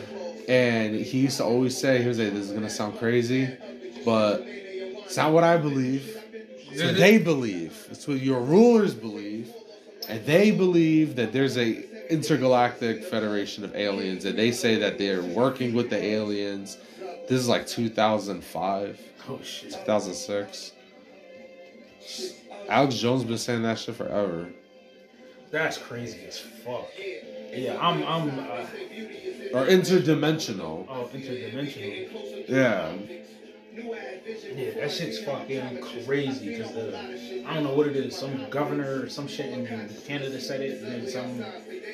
And 0.49 0.95
he 0.95 1.21
used 1.21 1.39
to 1.39 1.45
always 1.45 1.77
say, 1.77 2.03
he 2.03 2.09
was 2.09 2.19
like, 2.19 2.33
this 2.33 2.47
is 2.47 2.53
gonna 2.53 2.71
sound 2.71 2.99
crazy, 2.99 3.49
but 4.05 4.43
it's 4.45 5.17
not 5.17 5.33
what 5.33 5.45
I 5.45 5.57
believe. 5.57 6.17
It's 6.71 6.83
what 6.83 6.97
they 6.97 7.19
believe. 7.19 7.87
It's 7.91 8.07
what 8.07 8.21
your 8.21 8.41
rulers 8.41 8.95
believe, 8.95 9.53
and 10.09 10.25
they 10.27 10.51
believe 10.51 11.17
that 11.17 11.33
there's 11.33 11.57
a 11.57 11.85
intergalactic 12.11 13.05
federation 13.05 13.65
of 13.65 13.75
aliens, 13.75 14.25
and 14.25 14.39
they 14.39 14.53
say 14.53 14.77
that 14.77 14.99
they're 14.99 15.23
working 15.23 15.75
with 15.75 15.91
the 15.91 16.03
aliens. 16.03 16.77
This 17.29 17.41
is 17.41 17.49
like 17.49 17.67
2005, 17.67 19.01
Oh 19.29 19.41
shit. 19.43 19.73
2006. 19.73 20.73
Alex 22.69 22.95
Jones 22.97 23.25
been 23.25 23.39
saying 23.39 23.63
that 23.63 23.79
shit 23.79 23.97
forever. 23.97 24.49
That's 25.51 25.79
crazy 25.79 26.21
as 26.27 26.39
fuck. 26.39 26.89
Yeah, 27.53 27.79
I'm 27.81 28.03
I'm 28.05 28.39
uh, 28.39 28.67
Or 29.55 29.67
interdimensional. 29.67 30.87
oh 30.89 31.09
interdimensional. 31.15 32.49
Yeah. 32.49 32.93
Yeah, 33.77 34.71
that 34.81 34.91
shit's 34.91 35.19
fucking 35.23 35.81
crazy 35.83 36.49
because 36.57 36.73
the 36.73 37.45
I 37.47 37.55
don't 37.55 37.65
know 37.65 37.75
what 37.75 37.87
it 37.87 37.97
is. 37.97 38.17
Some 38.17 38.49
governor 38.51 39.03
or 39.03 39.09
some 39.09 39.29
shit 39.29 39.53
in 39.53 39.67
Canada 40.07 40.41
said 40.41 40.63
it, 40.63 40.83
and 40.83 40.93
then 40.93 41.09
some 41.09 41.45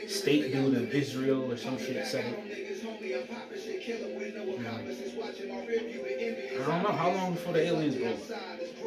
state 0.09 0.53
dude 0.53 0.75
in 0.75 0.89
Israel 0.89 1.51
or 1.51 1.57
some 1.57 1.79
shit 1.79 2.07
said 2.07 2.25
it. 2.25 2.39
I 6.55 6.67
don't 6.67 6.83
know 6.83 6.93
how 6.93 7.11
long 7.11 7.35
before 7.35 7.53
the 7.53 7.67
aliens 7.67 7.97
go. 7.97 8.15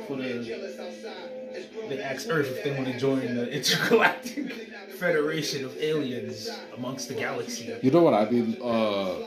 For 0.07 0.16
the 0.16 1.44
they 1.89 2.01
ask 2.01 2.27
Earth 2.29 2.47
if 2.47 2.63
they 2.63 2.71
want 2.71 2.87
to 2.87 2.97
join 2.97 3.35
the 3.35 3.49
intergalactic 3.51 4.51
federation 4.99 5.65
of 5.65 5.75
aliens 5.77 6.49
amongst 6.75 7.07
the 7.07 7.13
galaxy. 7.13 7.75
You 7.81 7.91
know 7.91 8.01
what 8.01 8.13
I 8.13 8.29
mean? 8.29 8.57
Uh, 8.61 9.25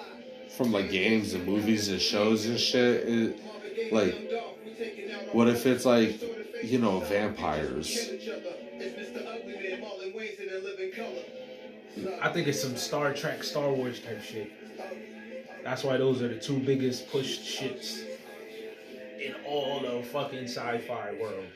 from 0.56 0.72
like 0.72 0.90
games 0.90 1.34
and 1.34 1.46
movies 1.46 1.88
and 1.88 2.00
shows 2.00 2.46
and 2.46 2.58
shit. 2.58 3.08
It, 3.08 3.40
like, 3.92 4.14
what 5.32 5.48
if 5.48 5.66
it's 5.66 5.84
like, 5.84 6.20
you 6.62 6.78
know, 6.78 7.00
vampires? 7.00 8.10
I 12.20 12.28
think 12.30 12.48
it's 12.48 12.60
some 12.60 12.76
Star 12.76 13.12
Trek, 13.12 13.42
Star 13.44 13.70
Wars 13.72 14.00
type 14.00 14.22
shit. 14.22 14.52
That's 15.62 15.84
why 15.84 15.96
those 15.96 16.22
are 16.22 16.28
the 16.28 16.38
two 16.38 16.58
biggest 16.58 17.10
pushed 17.10 17.42
shits 17.42 18.04
in 19.20 19.34
all 19.46 19.80
the 19.80 20.02
fucking 20.02 20.44
sci-fi 20.44 21.16
world. 21.20 21.46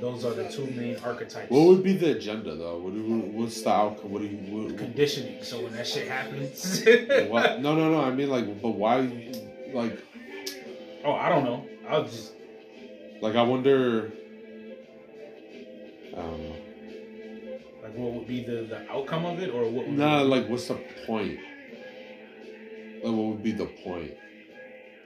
Those 0.00 0.24
are 0.24 0.32
the 0.32 0.48
two 0.48 0.66
main 0.66 0.96
archetypes. 0.98 1.50
What 1.50 1.66
would 1.68 1.82
be 1.82 1.92
the 1.96 2.16
agenda 2.16 2.56
though? 2.56 2.78
What 2.78 2.94
do, 2.94 3.02
what's 3.32 3.60
the 3.62 3.70
outcome? 3.70 4.10
What 4.10 4.22
do 4.22 4.28
you? 4.28 4.38
What, 4.68 4.78
Conditioning. 4.78 5.42
So 5.42 5.62
when 5.62 5.72
that 5.74 5.86
shit 5.86 6.08
happens, 6.08 6.82
what? 7.30 7.60
No, 7.60 7.74
no, 7.74 7.90
no. 7.90 8.00
I 8.00 8.10
mean, 8.10 8.30
like, 8.30 8.60
but 8.62 8.70
why? 8.70 9.00
Like, 9.72 10.02
oh, 11.04 11.12
I 11.12 11.28
don't 11.28 11.44
know. 11.44 11.66
I'll 11.88 12.04
just 12.04 12.32
like 13.20 13.36
I 13.36 13.42
wonder. 13.42 14.12
I 16.12 16.20
don't 16.22 16.42
know. 16.42 16.56
like 17.82 17.94
what 17.94 18.12
would 18.14 18.26
be 18.26 18.42
the 18.44 18.62
the 18.62 18.90
outcome 18.90 19.26
of 19.26 19.40
it, 19.40 19.50
or 19.50 19.64
what? 19.70 19.86
Would 19.86 19.98
Nah, 19.98 20.22
like, 20.22 20.48
what's 20.48 20.68
the 20.68 20.80
point? 21.06 21.38
Like, 23.02 23.12
what 23.12 23.12
would 23.12 23.42
be 23.42 23.52
the 23.52 23.66
point 23.84 24.12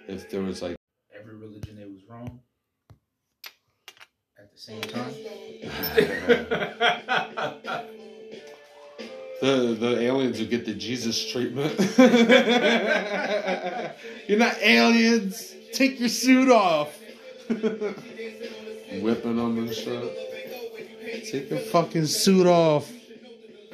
if 0.09 0.31
there 0.31 0.43
was 0.43 0.63
like? 0.63 0.77
every 1.19 1.37
religion 1.37 1.79
it 1.79 1.91
was 1.91 2.03
wrong 2.09 2.41
the 4.55 4.61
same 4.61 4.81
time. 4.83 5.15
The 9.41 9.77
the 9.79 10.01
aliens 10.01 10.39
would 10.39 10.49
get 10.49 10.65
the 10.65 10.73
Jesus 10.73 11.31
treatment. 11.31 11.79
You're 14.27 14.39
not 14.39 14.57
aliens. 14.63 15.55
Take 15.73 16.01
your 16.01 16.09
suit 16.09 16.49
off. 16.49 16.99
Whipping 17.49 19.37
them 19.37 19.59
and 19.59 19.75
shit. 19.75 21.27
Take 21.31 21.51
your 21.51 21.59
fucking 21.59 22.07
suit 22.07 22.47
off. 22.47 22.91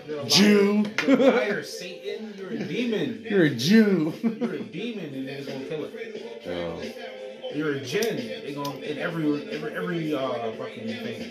You're 0.08 0.20
a. 0.22 0.24
Jew. 0.26 0.84
You're 1.06 1.20
a 1.20 1.30
liar, 1.30 1.62
Satan. 1.62 2.34
You're 2.36 2.50
a 2.50 2.58
demon. 2.64 3.26
You're 3.28 3.44
a 3.44 3.50
Jew. 3.50 4.12
You're 4.22 4.54
a 4.54 4.60
demon, 4.60 5.14
and 5.14 5.28
they're 5.28 5.44
gonna 5.44 5.64
kill 5.66 5.84
it. 5.84 6.42
Yeah. 6.44 6.52
Oh. 6.52 7.19
You're 7.54 7.74
a 7.74 7.80
jinn. 7.80 8.16
They're 8.16 8.54
gonna 8.54 8.78
in 8.78 8.98
every 8.98 9.50
every 9.50 9.74
every 9.74 10.14
uh 10.14 10.52
fucking 10.52 10.86
thing. 10.86 11.30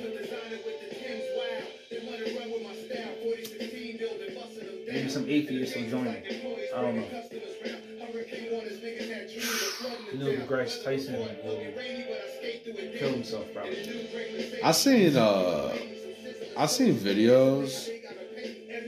Maybe 4.88 5.10
some 5.10 5.30
atheists 5.30 5.76
will 5.76 5.90
join 5.90 6.08
it. 6.08 6.72
I 6.76 6.82
don't 6.82 6.96
know. 6.96 7.08
Neil 10.14 10.42
deGrasse 10.42 10.84
Tyson 10.84 11.20
will 11.20 11.30
kill 12.98 13.12
himself 13.12 13.46
probably. 13.54 14.62
I 14.64 14.72
seen 14.72 15.16
uh 15.16 15.78
I 16.58 16.66
seen 16.66 16.96
videos 16.96 17.90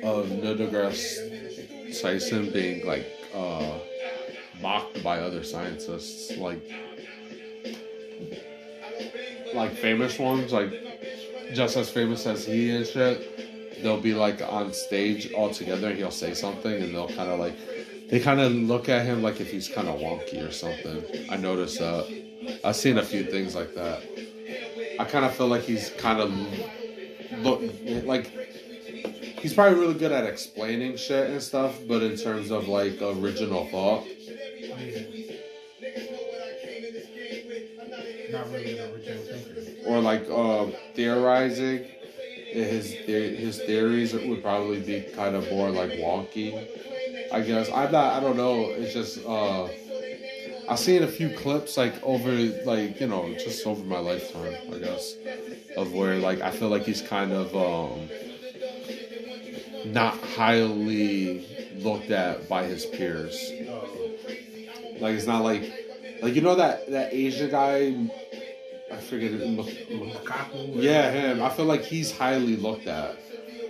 of 0.03 0.29
Neil 0.31 0.55
deGrasse 0.57 2.01
Tyson 2.01 2.51
being 2.51 2.85
like 2.85 3.07
uh 3.33 3.79
mocked 4.61 5.03
by 5.03 5.19
other 5.19 5.43
scientists 5.43 6.35
like 6.37 6.61
like 9.53 9.73
famous 9.73 10.17
ones 10.17 10.53
like 10.53 10.73
just 11.53 11.75
as 11.75 11.89
famous 11.89 12.25
as 12.25 12.45
he 12.45 12.75
and 12.75 12.85
shit 12.85 13.81
they'll 13.81 13.99
be 13.99 14.13
like 14.13 14.41
on 14.41 14.73
stage 14.73 15.31
all 15.33 15.49
together 15.49 15.89
and 15.89 15.97
he'll 15.97 16.11
say 16.11 16.33
something 16.33 16.81
and 16.81 16.93
they'll 16.93 17.07
kind 17.07 17.29
of 17.29 17.39
like 17.39 17.55
they 18.11 18.19
kind 18.19 18.41
of 18.41 18.51
look 18.51 18.89
at 18.89 19.05
him 19.05 19.23
like 19.23 19.39
if 19.39 19.49
he's 19.49 19.69
kind 19.69 19.87
of 19.87 19.99
wonky 19.99 20.45
or 20.45 20.51
something. 20.51 21.01
I 21.29 21.37
noticed 21.37 21.79
that. 21.79 22.59
I've 22.63 22.75
seen 22.75 22.97
a 22.97 23.03
few 23.03 23.23
things 23.23 23.55
like 23.55 23.73
that. 23.75 24.03
I 24.99 25.05
kind 25.05 25.23
of 25.23 25.33
feel 25.33 25.47
like 25.47 25.61
he's 25.61 25.91
kind 25.91 26.19
of 26.19 26.29
look 27.39 27.61
like 28.03 28.27
he's 29.39 29.53
probably 29.53 29.79
really 29.79 29.93
good 29.93 30.11
at 30.11 30.25
explaining 30.25 30.97
shit 30.97 31.29
and 31.29 31.41
stuff, 31.41 31.79
but 31.87 32.03
in 32.03 32.17
terms 32.17 32.51
of 32.51 32.67
like 32.67 33.01
original 33.01 33.65
thought, 33.67 34.05
Not 38.31 38.49
really 38.51 38.71
an 38.73 38.81
original 38.93 39.23
thinker. 39.23 39.55
or 39.83 39.99
like 39.99 40.29
uh, 40.29 40.67
theorizing, 40.93 41.87
his 42.51 42.97
his 43.05 43.59
theories 43.61 44.13
would 44.13 44.41
probably 44.41 44.79
be 44.79 45.01
kind 45.03 45.35
of 45.35 45.49
more 45.49 45.69
like 45.69 45.93
wonky. 45.93 46.67
I 47.31 47.41
guess 47.41 47.69
I'm 47.73 47.91
not. 47.91 48.15
I 48.15 48.19
don't 48.21 48.37
know. 48.37 48.73
It's 48.73 48.93
just 48.93 49.25
uh, 49.25 49.69
I've 50.67 50.79
seen 50.79 51.03
a 51.03 51.07
few 51.07 51.29
clips 51.31 51.77
like 51.77 52.01
over 52.03 52.31
like 52.63 52.99
you 52.99 53.07
know 53.07 53.33
just 53.35 53.65
over 53.67 53.83
my 53.83 53.99
lifetime. 53.99 54.57
I 54.71 54.77
guess 54.79 55.17
of 55.75 55.93
where 55.93 56.17
like 56.17 56.41
I 56.41 56.51
feel 56.51 56.69
like 56.69 56.83
he's 56.85 57.01
kind 57.01 57.33
of 57.33 57.55
um 57.55 58.11
not 59.83 60.15
highly 60.15 61.45
looked 61.71 62.11
at 62.11 62.47
by 62.47 62.63
his 62.65 62.85
peers. 62.85 63.55
Uh, 63.61 63.99
Like 64.95 65.15
it's 65.15 65.25
not 65.27 65.43
like 65.43 65.75
like 66.21 66.35
you 66.35 66.41
know 66.41 66.55
that 66.55 66.87
that 66.91 67.13
Asian 67.13 67.49
guy. 67.51 67.95
Forget 69.01 69.31
it. 69.33 69.41
Lukaku. 69.41 70.81
Yeah, 70.81 71.11
him. 71.11 71.41
I 71.41 71.49
feel 71.49 71.65
like 71.65 71.83
he's 71.83 72.15
highly 72.15 72.55
looked 72.55 72.87
at. 72.87 73.17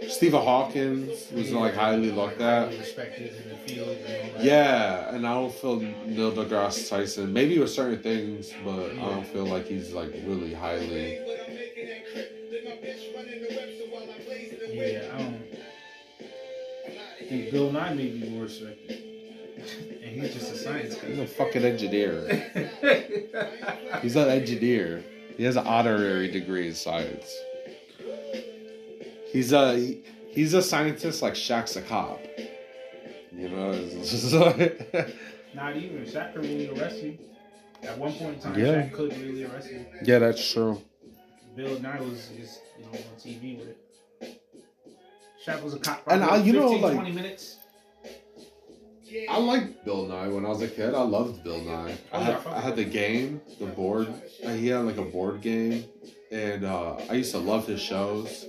Stephen 0.09 0.41
Hawkins 0.41 1.31
was 1.31 1.51
like 1.51 1.73
highly 1.75 2.11
looked 2.11 2.41
at. 2.41 2.69
Respected 2.69 3.33
in 3.35 3.49
the 3.49 3.55
field. 3.55 3.89
And 3.89 4.31
all 4.31 4.37
that. 4.37 4.43
Yeah, 4.43 5.15
and 5.15 5.27
I 5.27 5.33
don't 5.35 5.53
feel 5.53 5.79
Neil 5.79 6.31
deGrasse 6.31 6.89
Tyson. 6.89 7.31
Maybe 7.31 7.59
with 7.59 7.69
certain 7.71 8.01
things, 8.01 8.51
but 8.65 8.91
I 8.91 8.95
don't 8.95 9.27
feel 9.27 9.45
like 9.45 9.67
he's 9.67 9.93
like 9.93 10.11
really 10.25 10.53
highly. 10.53 11.19
Yeah, 14.73 15.11
I 15.13 15.17
don't. 15.17 15.43
I 17.19 17.23
think 17.25 17.51
Bill 17.51 17.71
Nye 17.71 17.93
may 17.93 18.07
be 18.09 18.29
more 18.29 18.43
respected. 18.43 19.03
and 20.03 20.21
he's 20.21 20.33
just 20.33 20.53
a 20.53 20.57
science 20.57 20.99
He's 20.99 21.17
guy. 21.17 21.23
a 21.23 21.27
fucking 21.27 21.63
engineer. 21.63 22.25
He's 24.01 24.15
an 24.15 24.29
engineer. 24.29 25.03
He 25.41 25.45
has 25.45 25.55
an 25.55 25.65
honorary 25.65 26.29
degree 26.29 26.67
in 26.67 26.75
science. 26.75 27.35
He's 29.31 29.51
a 29.51 29.97
he's 30.29 30.53
a 30.53 30.61
scientist 30.61 31.23
like 31.23 31.33
Shaq's 31.33 31.75
a 31.77 31.81
cop. 31.81 32.19
You 33.35 33.49
know, 33.49 33.71
it's 33.71 34.11
just 34.11 34.33
like 34.33 34.87
Not 35.55 35.75
even. 35.77 36.05
Shaq 36.05 36.33
could 36.35 36.43
really 36.43 36.69
arrest 36.69 36.97
you. 37.01 37.17
At 37.81 37.97
one 37.97 38.13
point 38.13 38.35
in 38.35 38.39
time, 38.39 38.59
Yeah. 38.59 38.65
Shaq 38.83 38.91
could 38.93 39.17
really 39.17 39.43
arrest 39.45 39.71
you. 39.71 39.83
yeah, 40.03 40.19
that's 40.19 40.51
true. 40.53 40.79
Bill 41.55 41.79
Nye 41.79 41.99
was 42.01 42.29
just, 42.37 42.61
you 42.77 42.85
know, 42.85 42.91
on 42.91 43.15
TV 43.19 43.57
with 43.57 43.69
it. 43.69 44.41
Shaq 45.43 45.63
was 45.63 45.73
a 45.73 45.79
cop. 45.79 46.03
And 46.05 46.23
I- 46.23 46.35
uh, 46.35 46.43
you 46.43 46.53
know, 46.53 46.69
like- 46.69 46.93
20 46.93 47.13
minutes. 47.13 47.57
I 49.29 49.37
liked 49.37 49.83
Bill 49.83 50.05
Nye 50.05 50.27
when 50.27 50.45
I 50.45 50.49
was 50.49 50.61
a 50.61 50.67
kid. 50.67 50.93
I 50.93 51.01
loved 51.01 51.43
Bill 51.43 51.61
Nye. 51.61 51.97
I 52.13 52.19
had, 52.19 52.47
I 52.47 52.59
had 52.61 52.75
the 52.75 52.85
game, 52.85 53.41
the 53.59 53.65
board. 53.65 54.07
He 54.41 54.67
had 54.67 54.85
like 54.85 54.97
a 54.97 55.03
board 55.03 55.41
game, 55.41 55.85
and 56.31 56.63
uh, 56.63 56.97
I 57.09 57.13
used 57.13 57.31
to 57.31 57.39
love 57.39 57.67
his 57.67 57.81
shows. 57.81 58.47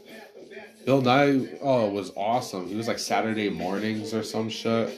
Bill 0.84 1.00
Nye 1.00 1.48
oh, 1.62 1.88
was 1.90 2.12
awesome. 2.16 2.68
He 2.68 2.74
was 2.74 2.88
like 2.88 2.98
Saturday 2.98 3.50
mornings 3.50 4.14
or 4.14 4.22
some 4.22 4.48
shit. 4.48 4.88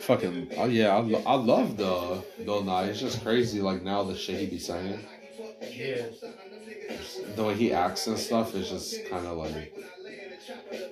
Fucking 0.00 0.48
oh 0.56 0.66
yeah, 0.66 0.96
I, 0.96 1.00
lo- 1.00 1.22
I 1.26 1.34
love 1.34 1.76
the 1.76 2.24
Bill 2.44 2.64
Nye. 2.64 2.86
It's 2.86 3.00
just 3.00 3.22
crazy. 3.22 3.60
Like 3.60 3.82
now 3.82 4.02
the 4.02 4.16
shit 4.16 4.40
he 4.40 4.46
be 4.46 4.58
saying, 4.58 5.00
Yeah. 5.60 6.06
the 7.36 7.44
way 7.44 7.54
he 7.54 7.72
acts 7.72 8.06
and 8.06 8.18
stuff 8.18 8.54
is 8.54 8.68
just 8.68 9.08
kind 9.08 9.26
of 9.26 9.36
like. 9.36 9.76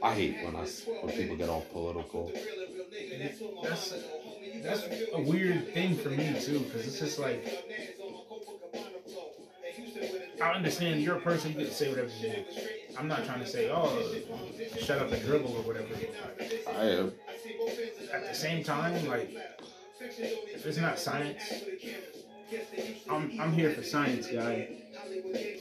I 0.02 0.14
hate 0.14 0.36
when 0.44 0.54
I 0.54 0.64
when 1.02 1.12
people 1.16 1.36
get 1.36 1.48
all 1.48 1.62
political. 1.72 2.32
That's 3.62 3.94
that's 4.62 4.82
a 5.12 5.20
weird 5.20 5.72
thing 5.72 5.96
for 5.96 6.10
me 6.10 6.34
too, 6.40 6.60
because 6.60 6.86
it's 6.86 6.98
just 6.98 7.18
like 7.18 7.44
I 10.42 10.52
understand 10.52 11.02
you're 11.02 11.16
a 11.16 11.20
person 11.20 11.52
you 11.52 11.66
can 11.66 11.70
say 11.70 11.88
whatever 11.88 12.10
you 12.20 12.28
want. 12.28 12.46
I'm 12.98 13.08
not 13.08 13.24
trying 13.24 13.40
to 13.40 13.46
say 13.46 13.70
oh 13.70 13.90
shut 14.80 14.98
up 14.98 15.12
and 15.12 15.22
dribble 15.22 15.56
or 15.56 15.62
whatever. 15.62 15.88
I 16.76 16.84
am. 16.84 17.12
At 18.12 18.28
the 18.28 18.34
same 18.34 18.64
time, 18.64 19.06
like 19.06 19.30
if 20.00 20.66
it's 20.66 20.78
not 20.78 20.98
science, 20.98 21.42
I'm 23.10 23.40
I'm 23.40 23.52
here 23.52 23.70
for 23.70 23.82
science, 23.82 24.26
guy. 24.26 24.68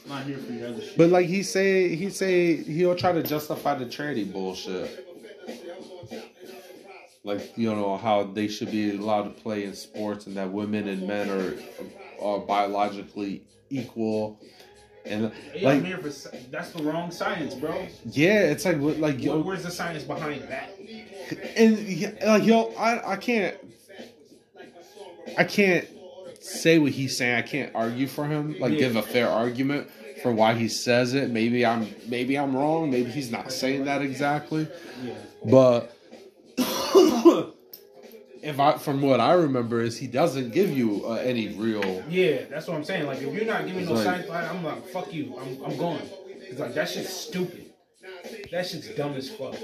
I'm 0.03 0.09
not 0.09 0.23
here 0.23 0.37
for 0.37 0.53
your 0.53 0.69
other 0.69 0.81
shit. 0.81 0.97
But 0.97 1.09
like 1.09 1.27
he 1.27 1.43
say, 1.43 1.95
he 1.95 2.09
say 2.09 2.63
he'll 2.63 2.95
try 2.95 3.11
to 3.11 3.23
justify 3.23 3.75
the 3.75 3.85
tranny 3.85 4.31
bullshit. 4.31 5.05
Like 7.27 7.57
you 7.57 7.75
know 7.75 7.97
how 7.97 8.23
they 8.23 8.47
should 8.47 8.71
be 8.71 8.95
allowed 8.95 9.23
to 9.23 9.41
play 9.41 9.65
in 9.65 9.73
sports 9.75 10.27
and 10.27 10.37
that 10.37 10.49
women 10.49 10.87
and 10.87 11.05
men 11.05 11.29
are 11.29 11.53
are 12.21 12.39
biologically 12.39 13.43
equal, 13.69 14.39
and 15.05 15.31
Yeah, 15.53 15.69
like 15.69 15.83
that's 16.49 16.71
the 16.71 16.83
wrong 16.83 17.11
science, 17.11 17.53
bro. 17.53 17.85
yeah, 18.05 18.43
it's 18.51 18.63
like 18.63 18.77
like 18.79 19.21
yo, 19.21 19.41
Where's 19.41 19.63
the 19.63 19.71
science 19.71 20.03
behind 20.03 20.43
that? 20.43 20.69
and 21.57 22.17
like 22.25 22.45
yo, 22.45 22.73
I 22.77 23.13
I 23.13 23.15
can't 23.17 23.57
I 25.37 25.43
can't 25.43 25.85
say 26.39 26.79
what 26.79 26.93
he's 26.93 27.17
saying. 27.17 27.35
I 27.35 27.41
can't 27.41 27.75
argue 27.75 28.07
for 28.07 28.25
him. 28.25 28.55
Like 28.57 28.71
Yeah. 28.71 28.79
give 28.79 28.95
a 28.95 29.01
fair 29.01 29.27
argument 29.27 29.89
for 30.23 30.31
why 30.31 30.53
he 30.53 30.69
says 30.69 31.13
it. 31.13 31.29
Maybe 31.29 31.65
I'm 31.65 31.93
maybe 32.07 32.37
I'm 32.37 32.55
wrong. 32.55 32.89
Maybe 32.89 33.11
he's 33.11 33.31
not 33.31 33.51
saying 33.51 33.83
that 33.83 34.01
exactly. 34.01 34.67
Yeah. 35.03 35.13
But 35.43 35.96
if 38.43 38.59
I 38.59 38.77
from 38.77 39.01
what 39.01 39.19
I 39.19 39.33
remember 39.33 39.81
is 39.81 39.97
he 39.97 40.07
doesn't 40.07 40.51
give 40.51 40.75
you 40.75 41.03
uh, 41.05 41.13
any 41.15 41.49
real. 41.49 42.03
Yeah, 42.09 42.45
that's 42.49 42.67
what 42.67 42.77
I'm 42.77 42.83
saying. 42.83 43.05
Like 43.05 43.21
if 43.21 43.33
you're 43.33 43.45
not 43.45 43.65
giving 43.65 43.85
no 43.85 43.93
like- 43.93 44.03
science 44.03 44.29
I'm 44.29 44.63
like 44.63 44.87
fuck 44.87 45.13
you. 45.13 45.37
I'm 45.39 45.63
I'm 45.65 45.77
going. 45.77 46.01
It's 46.27 46.59
like 46.59 46.73
that 46.75 46.89
shit's 46.89 47.09
stupid. 47.09 47.65
That 48.51 48.65
shit's 48.65 48.89
dumb 48.95 49.13
as 49.13 49.29
fuck. 49.29 49.55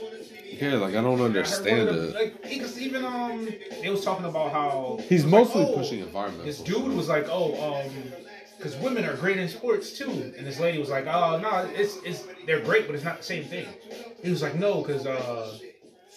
Yeah, 0.51 0.75
like 0.75 0.95
I 0.95 1.01
don't 1.01 1.21
understand 1.21 1.89
I 1.89 1.93
it. 1.93 2.15
Like 2.15 2.43
because 2.43 2.79
even 2.79 3.05
um, 3.05 3.47
they 3.81 3.89
was 3.89 4.03
talking 4.03 4.25
about 4.25 4.51
how 4.51 4.99
He's 5.07 5.23
was 5.23 5.31
like, 5.33 5.45
mostly 5.45 5.63
oh, 5.63 5.73
pushing 5.73 5.99
environmental. 5.99 6.45
This 6.45 6.59
dude 6.59 6.93
was 6.93 7.09
like, 7.09 7.27
oh, 7.29 7.81
um, 7.81 7.91
because 8.57 8.75
women 8.77 9.03
are 9.05 9.15
great 9.15 9.37
in 9.37 9.49
sports 9.49 9.97
too, 9.97 10.33
and 10.37 10.45
this 10.45 10.59
lady 10.59 10.77
was 10.77 10.89
like, 10.89 11.07
oh 11.07 11.39
no, 11.39 11.69
it's 11.73 11.97
it's 12.03 12.25
they're 12.45 12.61
great, 12.61 12.85
but 12.85 12.95
it's 12.95 13.03
not 13.03 13.17
the 13.17 13.23
same 13.23 13.45
thing. 13.45 13.67
He 14.21 14.29
was 14.29 14.41
like, 14.41 14.55
no, 14.55 14.81
because 14.81 15.05
uh, 15.05 15.57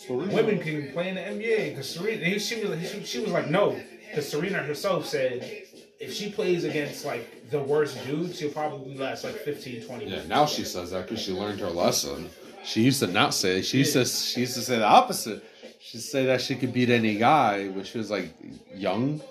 women 0.09 0.59
can 0.61 0.92
play 0.92 1.09
in 1.09 1.14
the 1.16 1.20
NBA. 1.20 1.70
Because 1.70 1.88
Serena, 1.90 2.24
he, 2.24 2.38
she 2.38 2.64
was 2.64 2.90
she, 2.90 3.04
she 3.04 3.18
was 3.20 3.30
like, 3.30 3.48
no, 3.48 3.80
because 4.09 4.28
Serena 4.28 4.59
herself 4.59 5.07
said. 5.07 5.62
If 5.98 6.12
she 6.12 6.30
plays 6.30 6.64
against 6.64 7.07
like 7.07 7.48
the 7.50 7.59
worst 7.59 7.96
dude, 8.07 8.36
she'll 8.36 8.50
probably 8.50 8.98
last 8.98 9.24
like 9.24 9.34
15, 9.34 9.86
20 9.86 10.04
Yeah, 10.04 10.20
now 10.28 10.44
she 10.44 10.62
says 10.62 10.90
that 10.90 11.09
because 11.09 11.22
she 11.22 11.32
learned 11.32 11.59
her 11.61 11.70
lesson. 11.70 12.28
She 12.66 12.82
used 12.82 13.00
to 13.00 13.07
not 13.07 13.32
say. 13.32 13.62
She 13.62 13.78
used 13.78 13.94
to. 13.94 14.04
She 14.04 14.40
used 14.40 14.54
to 14.54 14.61
say 14.61 14.78
the 14.78 14.84
opposite. 14.84 15.42
She'd 15.80 16.00
say 16.00 16.26
that 16.26 16.42
she 16.42 16.57
could 16.57 16.72
beat 16.72 16.90
any 16.90 17.16
guy 17.16 17.68
when 17.68 17.84
she 17.84 17.96
was 17.96 18.11
like 18.11 18.34
young. 18.74 19.22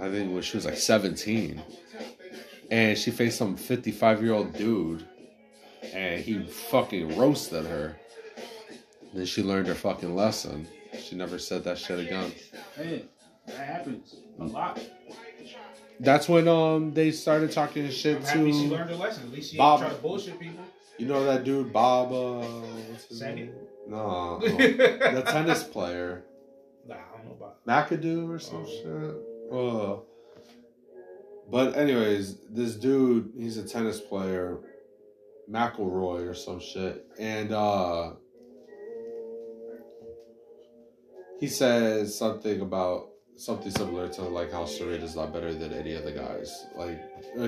I 0.00 0.08
think 0.08 0.32
when 0.32 0.42
she 0.42 0.56
was 0.56 0.64
like 0.64 0.78
seventeen, 0.78 1.62
and 2.70 2.96
she 2.96 3.10
faced 3.10 3.36
some 3.36 3.54
fifty-five-year-old 3.56 4.54
dude, 4.54 5.06
and 5.92 6.20
he 6.24 6.42
fucking 6.42 7.18
roasted 7.18 7.66
her. 7.66 7.96
Then 9.14 9.24
she 9.26 9.42
learned 9.42 9.66
her 9.68 9.74
fucking 9.74 10.14
lesson. 10.14 10.66
She 11.00 11.16
never 11.16 11.38
said 11.38 11.64
that 11.64 11.78
shit 11.78 11.98
again. 12.00 12.32
Hey, 12.76 13.04
that 13.46 13.56
happens 13.56 14.16
a 14.38 14.44
lot. 14.44 14.80
That's 16.00 16.28
when 16.28 16.48
um 16.48 16.92
they 16.92 17.10
started 17.12 17.52
talking 17.52 17.88
shit 17.90 18.16
I'm 18.18 18.22
happy 18.24 18.52
she 18.52 18.68
to 18.68 18.74
learned 18.74 18.90
her 18.90 18.96
lesson. 18.96 19.24
At 19.24 19.32
least 19.32 19.52
she 19.52 19.56
Bob- 19.56 19.80
to 19.88 19.94
bullshit 19.96 20.38
people. 20.40 20.64
you 20.98 21.06
know 21.06 21.24
that 21.24 21.44
dude 21.44 21.72
Bob. 21.72 22.12
Uh, 22.12 22.46
what's 22.90 23.04
his 23.04 23.18
Saget? 23.20 23.36
name? 23.36 23.54
No, 23.86 24.38
no. 24.38 24.48
the 24.56 25.22
tennis 25.26 25.62
player. 25.62 26.24
Nah, 26.86 26.94
I 26.94 27.16
don't 27.16 27.26
know 27.26 27.32
about. 27.32 27.64
McAdoo 27.66 28.28
or 28.30 28.38
some 28.38 28.66
shit. 28.66 29.14
Uh, 29.52 30.00
but 31.50 31.76
anyways, 31.76 32.38
this 32.50 32.74
dude, 32.74 33.32
he's 33.38 33.58
a 33.58 33.62
tennis 33.68 34.00
player, 34.00 34.58
McElroy 35.50 36.28
or 36.28 36.34
some 36.34 36.58
shit, 36.60 37.04
and 37.18 37.52
uh, 37.52 38.12
he 41.40 41.48
says 41.48 42.16
something 42.16 42.60
about 42.60 43.08
something 43.36 43.70
similar 43.70 44.08
to 44.08 44.22
like 44.22 44.52
how 44.52 44.64
Serena's 44.64 45.16
not 45.16 45.32
better 45.32 45.52
than 45.52 45.72
any 45.72 45.94
of 45.94 46.04
the 46.04 46.12
guys. 46.12 46.66
Like, 46.76 47.00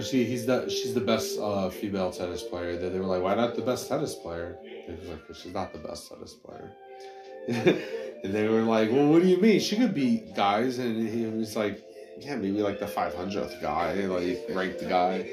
she, 0.02 0.24
he's 0.24 0.46
the 0.46 0.68
she's 0.68 0.94
the 0.94 1.00
best 1.00 1.38
uh, 1.38 1.70
female 1.70 2.10
tennis 2.10 2.42
player. 2.42 2.76
Then 2.76 2.92
they 2.92 2.98
were 2.98 3.06
like, 3.06 3.22
why 3.22 3.34
not 3.34 3.54
the 3.54 3.62
best 3.62 3.88
tennis 3.88 4.14
player? 4.14 4.58
And 4.88 4.98
he 4.98 5.00
was 5.00 5.08
like, 5.08 5.36
she's 5.36 5.54
not 5.54 5.72
the 5.72 5.78
best 5.78 6.08
tennis 6.08 6.34
player. 6.34 6.72
and 7.48 8.34
they 8.34 8.48
were 8.48 8.62
like, 8.62 8.90
well, 8.90 9.06
what 9.06 9.22
do 9.22 9.28
you 9.28 9.40
mean? 9.40 9.60
She 9.60 9.76
could 9.76 9.94
beat 9.94 10.34
guys. 10.34 10.78
And 10.78 11.08
he 11.08 11.26
was 11.26 11.54
like, 11.54 11.82
yeah, 12.18 12.34
maybe 12.34 12.62
like 12.62 12.80
the 12.80 12.86
500th 12.86 13.60
guy, 13.60 13.94
like 14.06 14.44
ranked 14.50 14.88
guy. 14.88 15.28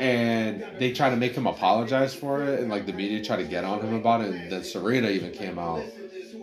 And 0.00 0.64
they 0.78 0.92
try 0.92 1.10
to 1.10 1.16
make 1.16 1.34
him 1.34 1.46
apologize 1.46 2.14
for 2.14 2.42
it. 2.44 2.60
And 2.60 2.70
like 2.70 2.86
the 2.86 2.92
media 2.92 3.22
tried 3.22 3.38
to 3.38 3.44
get 3.44 3.64
on 3.64 3.80
him 3.80 3.94
about 3.94 4.22
it. 4.22 4.32
And 4.32 4.50
then 4.50 4.64
Serena 4.64 5.08
even 5.10 5.32
came 5.32 5.58
out 5.58 5.84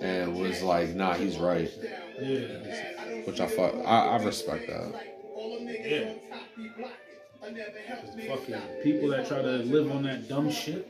and 0.02 0.36
was 0.36 0.62
like, 0.62 0.90
nah, 0.96 1.14
he's 1.14 1.38
right. 1.38 1.72
Yeah, 2.20 3.24
Which 3.26 3.40
I 3.40 3.48
fuck, 3.48 3.76
I, 3.86 4.18
I 4.18 4.24
respect 4.24 4.68
that. 4.68 5.02
yeah. 5.68 6.14
Fucking 8.28 8.56
people 8.82 9.10
that 9.10 9.28
try 9.28 9.40
to 9.42 9.58
live 9.60 9.92
on 9.92 10.02
that 10.04 10.28
dumb 10.28 10.50
shit. 10.50 10.88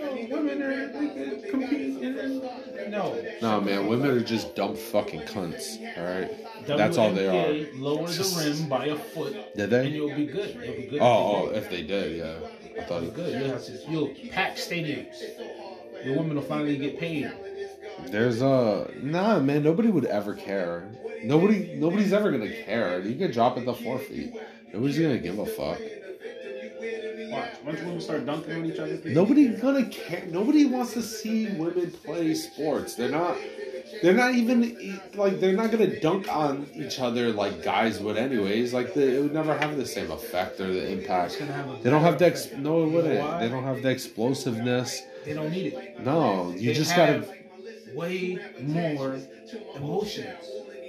Oh, 0.00 0.14
women 0.30 0.62
are 0.62 0.88
they 0.92 1.08
can 1.08 1.50
compete 1.50 2.02
and 2.02 2.16
then 2.18 2.90
no. 2.90 3.24
No, 3.40 3.60
man, 3.62 3.86
women 3.86 4.10
are 4.10 4.20
just 4.20 4.54
dumb 4.54 4.76
fucking 4.76 5.22
cunts. 5.22 5.78
All 5.96 6.04
right. 6.04 6.66
That's 6.66 6.98
all 6.98 7.10
they 7.12 7.22
WNBA, 7.24 7.80
Lower 7.80 8.06
the 8.06 8.54
rim 8.60 8.68
by 8.68 8.86
a 8.86 8.96
foot, 8.96 9.32
Did 9.56 9.72
and 9.72 9.72
they? 9.72 9.88
you'll 9.88 10.14
be 10.14 10.26
good. 10.26 10.54
You'll 10.62 10.76
be 10.76 10.86
good. 10.88 11.00
Oh, 11.00 11.48
oh, 11.48 11.50
if 11.54 11.70
they 11.70 11.82
did, 11.82 12.18
yeah. 12.18 12.34
I 12.78 12.84
thought 12.84 13.02
You'll 13.02 13.10
be 13.12 13.16
good. 13.16 13.40
You'll 13.40 13.52
have 13.52 13.64
to. 13.64 13.72
You'll 13.88 14.14
pack 14.30 14.56
stadiums. 14.56 15.16
Your 16.04 16.18
women 16.18 16.34
will 16.36 16.42
finally 16.42 16.76
get 16.76 16.98
paid. 16.98 17.32
There's 18.10 18.42
a 18.42 18.90
nah, 19.02 19.38
man. 19.40 19.62
Nobody 19.62 19.88
would 19.88 20.04
ever 20.04 20.34
care. 20.34 20.90
Nobody, 21.24 21.74
nobody's 21.76 22.12
ever 22.12 22.30
gonna 22.30 22.52
care. 22.64 23.00
You 23.00 23.16
could 23.16 23.32
drop 23.32 23.56
it 23.56 23.64
the 23.64 23.74
four 23.74 23.98
feet. 23.98 24.34
Nobody's 24.72 24.98
gonna 24.98 25.18
give 25.18 25.38
a 25.38 25.46
fuck. 25.46 25.78
Watch. 27.30 27.50
Once 27.64 27.80
women 27.80 28.00
start 28.00 28.26
dunking 28.26 28.54
on 28.54 28.66
each 28.66 28.78
other, 28.78 29.00
Nobody's 29.04 29.60
gonna 29.60 29.86
care. 29.86 30.24
Nobody 30.28 30.66
wants 30.66 30.92
to 30.94 31.02
see 31.02 31.46
women 31.48 31.90
play 31.90 32.34
sports. 32.34 32.94
They're 32.94 33.10
not. 33.10 33.36
They're 34.02 34.14
not 34.14 34.34
even 34.34 35.00
like 35.14 35.38
they're 35.38 35.52
not 35.52 35.70
gonna 35.70 36.00
dunk 36.00 36.26
on 36.28 36.66
each 36.74 36.98
other 36.98 37.30
like 37.30 37.62
guys 37.62 38.00
would 38.00 38.16
anyways. 38.16 38.72
Like 38.72 38.94
the, 38.94 39.16
it 39.18 39.22
would 39.22 39.34
never 39.34 39.56
have 39.56 39.76
the 39.76 39.86
same 39.86 40.10
effect 40.10 40.60
or 40.60 40.72
the 40.72 40.90
impact. 40.90 41.32
It's 41.32 41.40
gonna 41.40 41.52
have 41.52 41.70
a 41.70 41.82
They 41.82 41.90
don't 41.90 42.00
have 42.02 42.18
the 42.18 42.26
ex- 42.26 42.52
no, 42.52 42.82
it 42.84 42.88
wouldn't. 42.88 43.40
They 43.40 43.48
don't 43.48 43.64
have 43.64 43.82
the 43.82 43.90
explosiveness. 43.90 45.02
They 45.24 45.34
don't 45.34 45.50
need 45.50 45.74
it. 45.74 46.00
No, 46.00 46.50
you 46.50 46.70
They 46.70 46.74
just 46.74 46.90
have 46.92 47.28
gotta. 47.28 47.41
Way 47.94 48.38
more 48.60 49.18
emotions. 49.76 50.26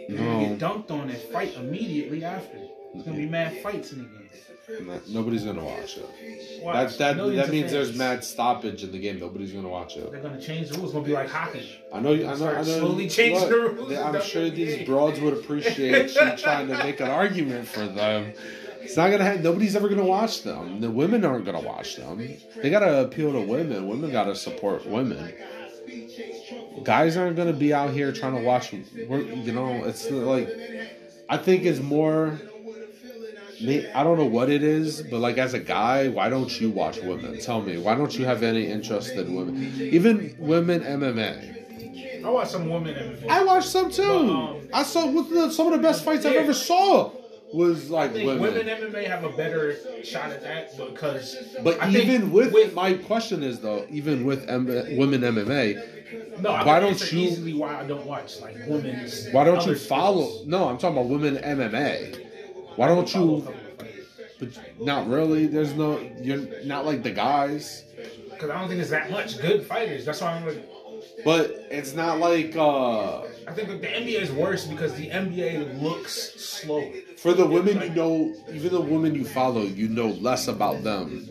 You're 0.09 0.19
No. 0.19 0.25
gonna 0.25 0.47
get 0.49 0.59
dunked 0.59 0.91
on 0.91 1.09
and 1.09 1.17
fight 1.17 1.55
immediately 1.55 2.23
after. 2.25 2.57
It's 2.95 3.03
gonna 3.05 3.17
be 3.17 3.25
mad 3.25 3.57
fights 3.63 3.91
in 3.93 3.99
the 3.99 4.03
game. 4.05 4.19
Nobody's 5.09 5.43
gonna 5.43 5.63
watch 5.63 5.97
it. 5.97 6.61
Watch, 6.63 6.97
That 6.97 7.17
that 7.17 7.35
that 7.35 7.49
means 7.49 7.71
there's 7.71 7.97
mad 7.97 8.23
stoppage 8.23 8.83
in 8.83 8.91
the 8.93 8.97
game. 8.99 9.19
Nobody's 9.19 9.51
gonna 9.51 9.67
watch 9.69 9.97
it. 9.97 10.09
They're 10.11 10.21
gonna 10.21 10.39
change 10.39 10.69
the 10.69 10.75
rules. 10.77 10.89
It's 10.89 10.93
gonna 10.93 11.05
be 11.05 11.11
like 11.13 11.29
hockey. 11.29 11.69
I 11.93 11.99
know. 11.99 12.13
I 12.13 12.15
know. 12.15 12.29
I 12.47 12.55
know. 12.57 12.63
slowly 12.63 13.09
changing 13.09 13.39
look, 13.41 13.49
the 13.49 13.55
rules 13.59 13.89
they- 13.89 13.97
I'm 13.97 14.21
sure 14.21 14.49
these 14.49 14.85
broads 14.87 15.19
would 15.19 15.33
appreciate 15.33 16.13
you 16.15 16.31
trying 16.37 16.67
to 16.69 16.77
make 16.77 16.99
an 17.01 17.09
argument 17.09 17.67
for 17.67 17.85
them. 17.87 18.33
It's 18.81 18.95
not 18.97 19.11
gonna. 19.11 19.23
Have, 19.25 19.43
nobody's 19.43 19.75
ever 19.75 19.89
gonna 19.89 20.05
watch 20.05 20.43
them. 20.43 20.79
The 20.81 20.89
women 20.91 21.25
aren't 21.25 21.45
gonna 21.45 21.61
watch 21.61 21.95
them. 21.97 22.25
They 22.61 22.69
gotta 22.69 23.01
appeal 23.01 23.33
to 23.33 23.41
women. 23.41 23.87
Women 23.87 24.11
gotta 24.11 24.35
support 24.35 24.85
women. 24.85 25.33
Guys 26.81 27.15
aren't 27.17 27.35
gonna 27.35 27.53
be 27.53 27.73
out 27.73 27.91
here 27.91 28.11
trying 28.11 28.35
to 28.35 28.41
watch. 28.41 28.73
You 28.73 29.51
know, 29.51 29.83
it's 29.85 30.09
like 30.09 30.49
I 31.29 31.37
think 31.37 31.65
it's 31.65 31.79
more. 31.79 32.39
I 33.95 34.03
don't 34.03 34.17
know 34.17 34.25
what 34.25 34.49
it 34.49 34.63
is, 34.63 35.01
but 35.03 35.19
like 35.19 35.37
as 35.37 35.53
a 35.53 35.59
guy, 35.59 36.09
why 36.09 36.29
don't 36.29 36.59
you 36.59 36.69
watch 36.69 37.01
women? 37.01 37.39
Tell 37.39 37.61
me, 37.61 37.77
why 37.77 37.95
don't 37.95 38.17
you 38.17 38.25
have 38.25 38.43
any 38.43 38.67
interest 38.67 39.15
in 39.15 39.33
women? 39.35 39.89
Even 39.91 40.35
women 40.39 40.81
MMA. 40.81 41.53
I 42.25 42.29
watched 42.29 42.51
some 42.51 42.69
women 42.69 42.95
in 42.95 43.29
I 43.29 43.43
watched 43.43 43.67
some 43.67 43.91
too. 43.91 44.03
um, 44.03 44.67
I 44.73 44.83
saw 44.83 45.05
with 45.07 45.29
the, 45.29 45.51
some 45.51 45.67
of 45.67 45.73
the 45.73 45.79
best 45.79 46.03
fights 46.03 46.25
I've 46.25 46.35
ever 46.35 46.53
saw 46.53 47.11
was 47.53 47.91
I 47.91 47.95
like 47.95 48.13
think 48.13 48.25
women. 48.27 48.41
women 48.41 48.67
MMA 48.67 49.07
have 49.07 49.23
a 49.23 49.29
better 49.29 49.77
shot 50.03 50.31
at 50.31 50.41
that 50.41 50.75
because 50.77 51.37
But 51.63 51.81
I 51.81 51.89
even 51.89 52.31
with, 52.31 52.73
my 52.73 52.93
question 52.93 53.43
is 53.43 53.59
though, 53.59 53.85
even 53.89 54.25
with 54.25 54.49
M- 54.49 54.65
women 54.97 55.21
MMA, 55.21 55.92
no, 56.39 56.49
I 56.51 56.65
why 56.65 56.79
don't 56.79 57.11
you- 57.11 57.19
easily 57.19 57.53
why 57.53 57.79
I 57.81 57.83
don't 57.85 58.05
watch 58.05 58.39
like 58.41 58.55
women's 58.67 59.27
why 59.31 59.43
don't 59.43 59.65
you 59.65 59.75
follow? 59.75 60.27
sports. 60.29 60.47
No, 60.47 60.67
I'm 60.69 60.77
talking 60.77 60.97
about 60.97 61.09
women 61.09 61.37
MMA. 61.37 62.25
Why 62.75 62.87
don't 62.87 63.13
you? 63.13 63.47
But 64.39 64.49
not 64.79 65.07
really. 65.07 65.45
There's 65.47 65.73
no. 65.73 65.99
You're 66.21 66.63
not 66.65 66.85
like 66.85 67.03
the 67.03 67.11
guys. 67.11 67.83
Because 68.29 68.49
I 68.49 68.59
don't 68.59 68.67
think 68.67 68.79
there's 68.79 68.89
that 68.89 69.11
much 69.11 69.39
good 69.41 69.65
fighters. 69.65 70.05
That's 70.05 70.21
why 70.21 70.33
I'm 70.33 70.45
like, 70.45 70.67
But 71.23 71.67
it's 71.69 71.93
not 71.93 72.19
like 72.19 72.55
uh 72.55 73.21
I 73.47 73.51
think 73.53 73.67
the 73.81 73.87
NBA 73.87 74.21
is 74.21 74.31
worse 74.31 74.65
because 74.65 74.95
the 74.95 75.09
NBA 75.09 75.81
looks 75.81 76.13
slow. 76.41 76.91
for 77.17 77.33
the 77.33 77.45
women 77.45 77.79
you 77.81 77.89
know. 77.89 78.33
Even 78.51 78.71
the 78.73 78.81
women 78.81 79.13
you 79.15 79.23
follow, 79.25 79.61
you 79.63 79.87
know 79.87 80.07
less 80.07 80.47
about 80.47 80.83
them 80.83 81.27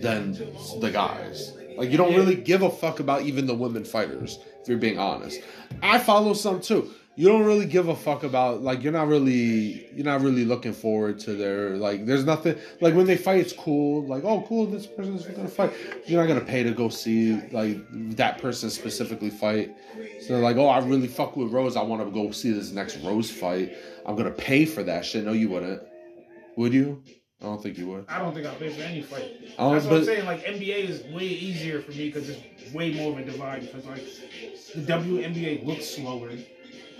than 0.00 0.32
the 0.80 0.90
guys. 0.92 1.56
Like 1.76 1.90
you 1.90 1.96
don't 1.96 2.14
really 2.14 2.36
give 2.36 2.62
a 2.62 2.70
fuck 2.70 3.00
about 3.00 3.22
even 3.22 3.46
the 3.46 3.54
women 3.54 3.84
fighters. 3.84 4.38
If 4.62 4.68
you're 4.68 4.78
being 4.78 4.98
honest, 4.98 5.40
I 5.82 5.98
follow 5.98 6.32
some 6.32 6.60
too. 6.60 6.90
You 7.16 7.28
don't 7.28 7.44
really 7.44 7.66
give 7.66 7.86
a 7.88 7.94
fuck 7.94 8.24
about 8.24 8.62
like 8.62 8.82
you're 8.82 8.92
not 8.92 9.06
really 9.06 9.88
you're 9.94 10.04
not 10.04 10.20
really 10.20 10.44
looking 10.44 10.72
forward 10.72 11.20
to 11.20 11.34
their 11.34 11.76
like 11.76 12.06
there's 12.06 12.24
nothing 12.24 12.56
like 12.80 12.94
when 12.94 13.06
they 13.06 13.16
fight 13.16 13.38
it's 13.38 13.52
cool. 13.52 14.04
Like 14.06 14.24
oh 14.24 14.44
cool 14.48 14.66
this 14.66 14.86
person's 14.86 15.24
gonna 15.24 15.48
fight. 15.48 15.72
You're 16.06 16.20
not 16.20 16.26
gonna 16.26 16.44
pay 16.44 16.64
to 16.64 16.72
go 16.72 16.88
see 16.88 17.40
like 17.52 17.78
that 18.16 18.38
person 18.38 18.68
specifically 18.68 19.30
fight. 19.30 19.76
So 20.22 20.38
like 20.38 20.56
oh 20.56 20.66
I 20.66 20.78
really 20.78 21.06
fuck 21.06 21.36
with 21.36 21.52
Rose. 21.52 21.76
I 21.76 21.82
want 21.82 22.04
to 22.04 22.10
go 22.10 22.32
see 22.32 22.52
this 22.52 22.72
next 22.72 22.96
Rose 22.98 23.30
fight. 23.30 23.76
I'm 24.06 24.16
gonna 24.16 24.30
pay 24.32 24.64
for 24.64 24.82
that 24.82 25.04
shit. 25.04 25.24
No 25.24 25.32
you 25.32 25.50
wouldn't. 25.50 25.82
Would 26.56 26.72
you 26.72 27.02
I 27.44 27.46
don't 27.48 27.62
think 27.62 27.76
you 27.76 27.88
would 27.88 28.06
I 28.08 28.20
don't 28.20 28.32
think 28.32 28.46
I'll 28.46 28.54
pay 28.54 28.70
for 28.70 28.80
any 28.82 29.02
fight. 29.02 29.30
I 29.58 29.74
That's 29.74 29.84
what 29.84 29.98
I'm 29.98 30.04
saying. 30.04 30.24
Like 30.24 30.44
NBA 30.44 30.88
is 30.88 31.04
way 31.14 31.24
easier 31.26 31.82
for 31.82 31.90
me 31.90 32.10
because 32.10 32.30
it's 32.30 32.72
way 32.72 32.92
more 32.94 33.12
of 33.12 33.18
a 33.18 33.24
divide. 33.30 33.60
Because 33.60 33.84
like 33.84 34.02
the 34.74 34.80
WNBA 34.80 35.66
looks 35.66 35.86
slower. 35.86 36.30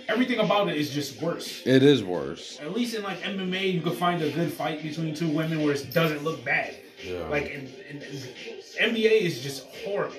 everything 0.07 0.39
about 0.39 0.69
it 0.69 0.77
is 0.77 0.91
just 0.91 1.19
worse. 1.19 1.65
It 1.65 1.81
is 1.81 2.03
worse. 2.03 2.59
At 2.61 2.73
least 2.73 2.93
in 2.93 3.01
like 3.01 3.19
MMA, 3.21 3.73
you 3.73 3.81
could 3.81 3.95
find 3.97 4.21
a 4.21 4.29
good 4.29 4.53
fight 4.53 4.83
between 4.83 5.15
two 5.15 5.29
women 5.29 5.63
where 5.63 5.73
it 5.73 5.91
doesn't 5.91 6.23
look 6.23 6.45
bad. 6.45 6.75
Yeah. 7.03 7.27
Like 7.27 7.47
in, 7.47 7.67
in, 7.89 8.03
in 8.03 8.93
NBA 8.93 9.21
is 9.21 9.41
just 9.41 9.65
horrible. 9.83 10.15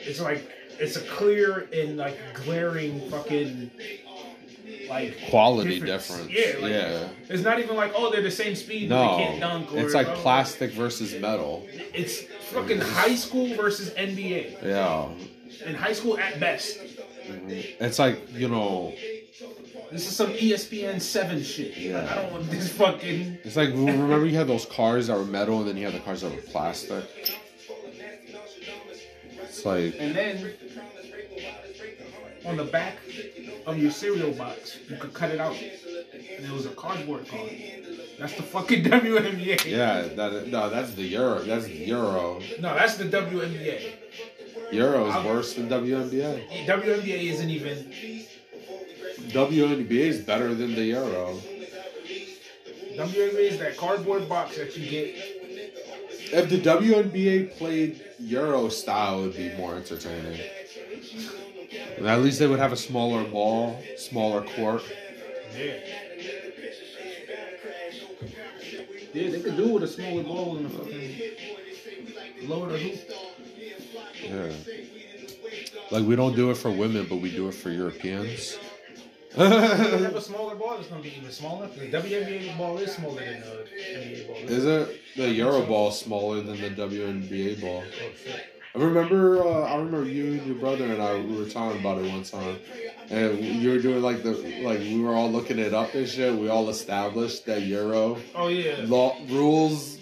It's 0.00 0.20
like 0.20 0.46
it's 0.78 0.96
a 0.96 1.02
clear 1.02 1.68
and 1.72 1.96
like 1.96 2.18
glaring 2.34 3.08
fucking 3.10 3.70
like 4.88 5.16
quality 5.28 5.80
difference. 5.80 6.30
Yeah, 6.30 6.56
like, 6.60 6.72
yeah. 6.72 7.08
It's 7.28 7.42
not 7.42 7.58
even 7.58 7.76
like 7.76 7.92
oh 7.94 8.10
they're 8.10 8.22
the 8.22 8.30
same 8.30 8.54
speed, 8.54 8.88
but 8.88 8.96
No, 8.96 9.16
they 9.16 9.24
can't 9.24 9.40
dunk. 9.40 9.72
Or, 9.72 9.78
it's 9.78 9.94
like 9.94 10.08
plastic 10.16 10.72
versus 10.72 11.14
metal. 11.20 11.66
It's 11.94 12.22
fucking 12.50 12.80
high 12.80 13.14
school 13.14 13.54
versus 13.54 13.90
NBA. 13.90 14.62
Yeah. 14.64 15.08
And 15.64 15.76
high 15.76 15.92
school 15.92 16.18
at 16.18 16.40
best. 16.40 16.78
It's 17.28 17.98
like 17.98 18.32
you 18.32 18.48
know, 18.48 18.92
This 19.92 20.06
is 20.08 20.16
some 20.16 20.32
ESPN 20.32 21.00
seven 21.00 21.42
shit. 21.42 21.76
Yeah. 21.76 22.06
I 22.10 22.14
don't 22.22 22.32
want 22.32 22.50
this 22.50 22.72
fucking. 22.72 23.38
it's 23.44 23.56
like 23.56 23.68
remember 23.70 24.26
you 24.26 24.36
had 24.36 24.46
those 24.48 24.66
cars 24.66 25.06
that 25.08 25.16
were 25.16 25.24
metal, 25.24 25.60
and 25.60 25.68
then 25.68 25.76
you 25.76 25.84
had 25.84 25.94
the 25.94 26.00
cars 26.00 26.22
that 26.22 26.34
were 26.34 26.42
plastic. 26.42 27.04
It's 29.42 29.64
like 29.66 29.94
And 29.98 30.14
then 30.14 30.52
on 32.44 32.56
the 32.56 32.64
back 32.64 32.96
of 33.66 33.78
your 33.78 33.90
cereal 33.90 34.32
box, 34.32 34.78
you 34.88 34.96
could 34.96 35.12
cut 35.12 35.30
it 35.30 35.40
out, 35.40 35.54
and 35.56 36.44
it 36.44 36.50
was 36.50 36.66
a 36.66 36.70
cardboard 36.70 37.28
card. 37.28 37.50
That's 38.18 38.34
the 38.34 38.42
fucking 38.42 38.84
WNBA. 38.96 39.64
yeah, 39.66 40.02
that 40.02 40.48
no, 40.48 40.68
that's 40.70 40.94
the 40.94 41.02
euro. 41.04 41.40
That's 41.42 41.66
the 41.66 41.74
euro. 41.74 42.40
No, 42.60 42.74
that's 42.74 42.96
the 42.96 43.04
WNBA. 43.04 43.92
Euro 44.72 45.08
is 45.08 45.24
worse 45.24 45.54
than 45.54 45.68
WNBA. 45.68 46.66
WNBA 46.66 47.30
isn't 47.32 47.50
even. 47.50 47.76
WNBA 49.30 49.90
is 49.90 50.20
better 50.20 50.54
than 50.54 50.74
the 50.74 50.84
euro. 50.84 51.34
WNBA 52.96 53.50
is 53.52 53.58
that 53.58 53.76
cardboard 53.76 54.28
box 54.28 54.56
that 54.56 54.76
you 54.76 54.88
get. 54.90 55.14
If 56.32 56.48
the 56.48 56.60
WNBA 56.60 57.56
played 57.58 58.00
Euro 58.20 58.68
style, 58.68 59.20
it 59.20 59.26
would 59.28 59.36
be 59.36 59.52
more 59.56 59.74
entertaining. 59.74 60.38
At 62.06 62.22
least 62.22 62.38
they 62.38 62.46
would 62.46 62.58
have 62.58 62.72
a 62.72 62.76
smaller 62.76 63.24
ball, 63.24 63.82
smaller 63.96 64.42
court. 64.42 64.82
Yeah. 65.56 65.74
Yeah, 69.12 69.30
they 69.30 69.40
could 69.40 69.56
do 69.56 69.70
it 69.70 69.72
with 69.72 69.82
a 69.82 69.88
smaller 69.88 70.22
ball 70.22 70.56
and 70.56 70.66
a 70.66 70.68
fucking 70.68 71.20
lower 72.48 72.70
the 72.70 72.78
hoop. 72.78 73.00
Yeah. 74.22 74.52
Like 75.90 76.06
we 76.06 76.14
don't 76.14 76.36
do 76.36 76.50
it 76.50 76.56
for 76.56 76.70
women, 76.70 77.06
but 77.08 77.16
we 77.16 77.30
do 77.30 77.48
it 77.48 77.54
for 77.54 77.70
Europeans. 77.70 78.56
Have 79.36 80.14
a 80.14 80.20
smaller 80.20 80.54
ball, 80.54 80.78
it's 80.78 80.88
gonna 80.88 81.02
be 81.02 81.14
even 81.16 81.30
smaller. 81.30 81.68
The 81.68 81.86
WNBA 81.86 82.56
ball 82.56 82.78
is 82.78 82.92
smaller 82.92 83.24
than 83.24 83.40
the 83.40 83.66
NBA 83.98 84.26
ball. 84.26 84.36
Is 84.36 84.64
it 84.64 85.00
the 85.16 85.28
Euro 85.30 85.62
ball 85.66 85.90
smaller 85.90 86.40
than 86.40 86.60
the 86.60 86.70
WNBA 86.70 87.60
ball? 87.60 87.84
Oh 87.86 88.10
shit. 88.24 88.49
I 88.74 88.78
remember, 88.78 89.42
uh, 89.42 89.62
I 89.62 89.76
remember 89.76 90.06
you 90.08 90.26
and 90.34 90.46
your 90.46 90.54
brother 90.56 90.92
and 90.92 91.02
I 91.02 91.14
we 91.16 91.34
were 91.34 91.46
talking 91.48 91.78
about 91.78 91.98
it 91.98 92.04
one 92.04 92.22
time, 92.22 92.60
and 93.08 93.44
you 93.60 93.70
were 93.70 93.78
doing 93.80 94.02
like 94.02 94.22
the 94.22 94.32
like 94.32 94.80
we 94.80 95.00
were 95.00 95.14
all 95.14 95.30
looking 95.30 95.58
it 95.58 95.74
up 95.74 95.94
and 95.94 96.08
shit. 96.08 96.34
We 96.34 96.48
all 96.48 96.68
established 96.70 97.46
that 97.46 97.62
Euro 97.62 98.18
Oh 98.34 98.48
yeah. 98.48 98.76
law 98.84 99.18
rules, 99.28 99.98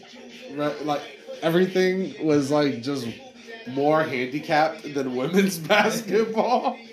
re- 0.49 0.77
like 0.81 1.03
everything 1.43 2.15
was 2.19 2.51
like 2.51 2.83
just 2.83 3.09
more 3.67 4.03
handicapped 4.05 4.93
than 4.93 5.15
women's 5.15 5.59
basketball. 5.75 6.88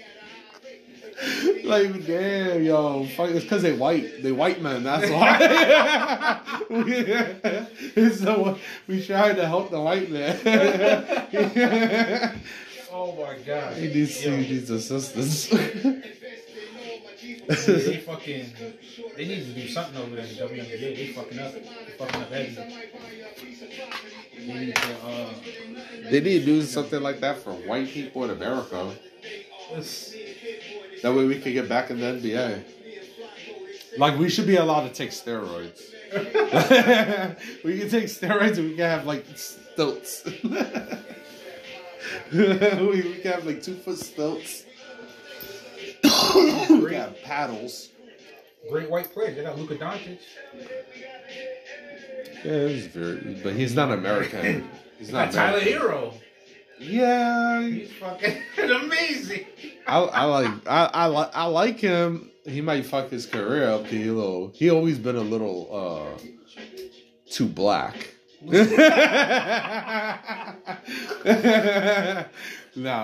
like 1.64 2.06
damn, 2.06 2.64
yo, 2.64 3.06
fuck, 3.16 3.30
it's 3.30 3.44
because 3.46 3.62
they 3.62 3.74
white, 3.76 4.22
they 4.22 4.32
white 4.32 4.62
men. 4.62 4.84
That's 4.84 5.10
why. 5.10 5.38
it's 7.96 8.20
the, 8.20 8.58
we 8.88 9.06
tried 9.06 9.38
to 9.38 9.48
help 9.48 9.72
the 9.72 9.80
white 9.82 10.10
man. 10.12 10.38
Oh 12.98 13.12
my 13.14 13.36
god. 13.46 13.76
he 13.76 13.88
needs, 13.94 14.16
he 14.22 14.30
Yo, 14.30 14.38
needs 14.38 14.70
assistance. 14.70 15.48
they 15.50 15.58
fucking. 17.98 18.46
They 19.18 19.26
need 19.28 19.46
to 19.46 19.52
do 19.54 19.68
something 19.68 19.98
over 20.02 20.16
there 20.16 20.26
in 20.26 20.36
the 20.36 20.42
WNBA. 20.42 20.80
They 20.96 21.08
fucking 21.08 21.40
up. 21.40 21.54
They 21.54 21.60
fucking 21.98 22.22
up 22.22 22.30
heavy. 22.32 22.56
They 24.48 24.54
need 24.66 24.76
to. 24.76 24.96
Uh, 25.06 25.30
they 26.10 26.22
need 26.22 26.40
to 26.40 26.46
do 26.46 26.62
something 26.62 27.02
like 27.04 27.20
that 27.20 27.40
for 27.40 27.52
white 27.52 27.90
people 27.90 28.24
in 28.24 28.30
America. 28.30 28.92
it's- 29.74 30.16
That 31.02 31.14
way 31.14 31.26
we 31.26 31.40
could 31.40 31.54
get 31.54 31.70
back 31.70 31.92
in 31.92 32.00
the 32.00 32.06
NBA. 32.06 32.64
Like 33.98 34.18
we 34.20 34.30
should 34.30 34.48
be 34.48 34.58
allowed 34.58 34.88
to 34.88 34.94
take 34.94 35.12
steroids. 35.12 35.92
we 37.64 37.80
can 37.80 37.90
take 37.90 38.06
steroids 38.06 38.58
and 38.58 38.70
we 38.70 38.76
can 38.76 38.90
have 38.90 39.06
like 39.06 39.26
stilts. 39.36 40.24
we, 40.26 40.50
we 42.34 43.20
can 43.22 43.32
have 43.32 43.46
like 43.46 43.62
two 43.62 43.76
foot 43.76 43.98
stilts. 43.98 44.66
we 46.04 46.10
can 46.10 46.94
have 46.94 47.22
paddles. 47.24 47.90
Great 48.70 48.90
white 48.90 49.12
players. 49.14 49.36
They 49.36 49.44
got 49.44 49.58
Luka 49.58 49.76
Doncic. 49.76 50.20
Yeah, 52.44 52.68
he's 52.68 52.88
very, 52.88 53.40
but 53.44 53.54
he's 53.54 53.76
not 53.76 53.92
American. 53.92 54.70
He's 54.98 55.12
not 55.12 55.34
got 55.34 55.52
Tyler 55.52 55.60
Herro. 55.60 56.14
Yeah, 56.80 57.62
He's 57.64 57.92
fucking 57.94 58.42
amazing. 58.58 59.46
I, 59.88 60.26
like 60.26 60.52
I, 60.68 60.90
I 60.94 61.06
like 61.06 61.30
I 61.34 61.46
like 61.46 61.80
him. 61.80 62.30
He 62.46 62.60
might 62.62 62.86
fuck 62.86 63.10
his 63.10 63.26
career 63.26 63.70
up. 63.70 63.88
He 63.88 64.04
little. 64.06 64.52
He 64.54 64.70
always 64.70 65.00
been 65.00 65.16
a 65.16 65.22
little 65.22 65.70
uh 65.72 66.10
too 67.30 67.48
black. 67.48 67.96
nah, 68.46 68.52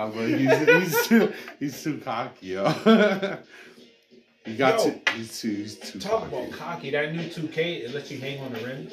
but 0.08 0.28
he's 0.28 0.68
he's 0.68 1.06
too 1.06 1.32
he's 1.58 1.82
too 1.82 1.98
cocky, 1.98 2.48
yo. 2.48 2.72
he 4.44 4.56
got 4.56 4.78
Yo, 4.78 4.90
too. 4.90 5.00
He's 5.16 5.40
too. 5.40 5.50
He's 5.54 5.76
too 5.76 5.98
Talk 6.00 6.22
cocky. 6.30 6.34
about 6.36 6.50
cocky. 6.52 6.90
That 6.90 7.14
new 7.14 7.22
2K, 7.22 7.84
it 7.84 7.94
lets 7.94 8.10
you 8.10 8.18
hang 8.18 8.40
on 8.40 8.52
the 8.52 8.58
rim. 8.60 8.88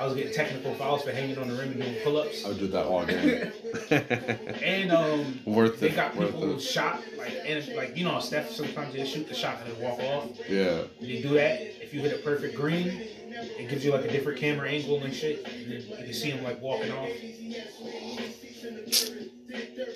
I 0.00 0.06
was 0.06 0.14
getting 0.14 0.32
technical 0.32 0.74
fouls 0.74 1.02
for 1.02 1.10
hanging 1.10 1.36
on 1.38 1.48
the 1.48 1.54
rim 1.54 1.72
and 1.72 1.80
doing 1.82 1.96
pull 2.02 2.16
ups. 2.16 2.44
I 2.44 2.48
would 2.48 2.58
do 2.58 2.66
that 2.68 2.86
all 2.86 3.04
game. 3.04 3.52
And 4.62 4.90
um, 4.92 5.40
Worth 5.44 5.80
they 5.80 5.88
it. 5.90 5.96
got 5.96 6.16
Worth 6.16 6.32
people 6.32 6.56
it. 6.56 6.60
shot 6.60 7.02
like 7.18 7.32
and 7.46 7.66
like 7.76 7.96
you 7.96 8.04
know 8.04 8.18
Steph 8.20 8.50
sometimes 8.50 8.94
they 8.94 9.04
shoot 9.06 9.28
the 9.28 9.34
shot 9.34 9.58
and 9.64 9.76
they 9.76 9.82
walk 9.82 9.98
off. 10.00 10.30
Yeah. 10.48 10.82
They 11.00 11.20
do 11.22 11.28
that. 11.34 11.60
If 11.82 11.92
you 11.94 12.00
hit 12.00 12.12
a 12.18 12.22
perfect 12.22 12.56
green, 12.56 12.86
it 12.88 13.68
gives 13.68 13.84
you 13.84 13.92
like 13.92 14.04
a 14.06 14.10
different 14.10 14.38
camera 14.38 14.68
angle 14.70 15.02
and 15.02 15.14
shit. 15.14 15.46
And 15.46 15.70
then 15.72 15.82
you 15.88 15.96
can 15.96 16.12
see 16.14 16.30
him 16.30 16.42
like 16.42 16.60
walking 16.62 16.90
off. 16.92 17.08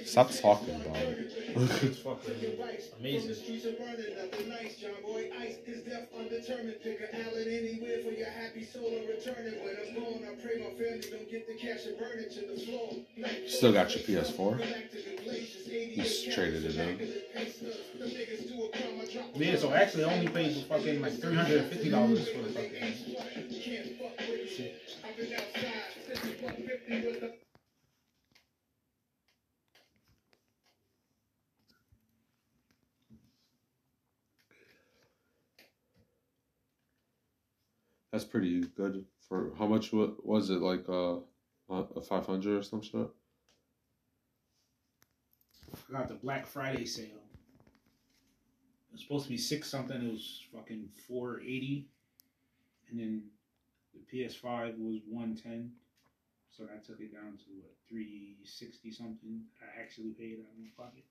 Stop 0.05 0.30
talking 0.32 0.80
fucking 2.02 2.59
amazing. 2.98 3.34
Still 13.47 13.72
got 13.72 13.94
your 13.94 14.05
PS4. 14.05 14.60
He's 15.92 16.34
traded 16.34 16.64
it 16.64 16.76
in. 16.76 16.98
Yeah, 19.34 19.56
so 19.56 19.72
actually 19.72 20.05
I 20.05 20.14
only 20.14 20.28
paid 20.28 20.64
fucking 20.66 21.01
like 21.01 21.20
three 21.20 21.34
hundred 21.34 21.60
and 21.60 21.70
fifty 21.70 21.90
dollars 21.90 22.28
for 22.28 22.42
the 22.42 22.51
fucking 22.51 22.94
shit. 23.51 23.97
That's 38.12 38.24
pretty 38.24 38.62
good 38.76 39.04
for 39.28 39.52
how 39.58 39.66
much 39.66 39.92
wa- 39.92 40.10
was 40.22 40.50
it 40.50 40.60
like 40.60 40.88
uh 40.88 41.18
a 41.70 42.00
five 42.00 42.26
hundred 42.26 42.58
or 42.58 42.62
some 42.62 42.82
shit? 42.82 43.08
I 45.88 45.92
got 45.92 46.08
the 46.08 46.14
Black 46.14 46.46
Friday 46.46 46.84
sale. 46.84 47.06
It 48.88 48.94
was 48.94 49.02
supposed 49.02 49.24
to 49.26 49.30
be 49.30 49.36
six 49.36 49.70
something. 49.70 50.02
It 50.02 50.10
was 50.10 50.42
fucking 50.52 50.88
four 51.06 51.40
eighty, 51.40 51.86
and 52.90 52.98
then 52.98 53.22
the 53.94 54.00
PS5 54.24 54.78
was 54.78 55.00
one 55.08 55.36
ten. 55.36 55.70
So 56.50 56.64
I 56.64 56.84
took 56.84 57.00
it 57.00 57.12
down 57.12 57.38
to 57.38 57.44
what 57.60 57.70
three 57.88 58.36
sixty 58.44 58.90
something. 58.90 59.42
I 59.62 59.80
actually 59.80 60.10
paid 60.10 60.38
out 60.40 60.50
of 60.52 60.58
my 60.58 60.68
pocket. 60.76 61.04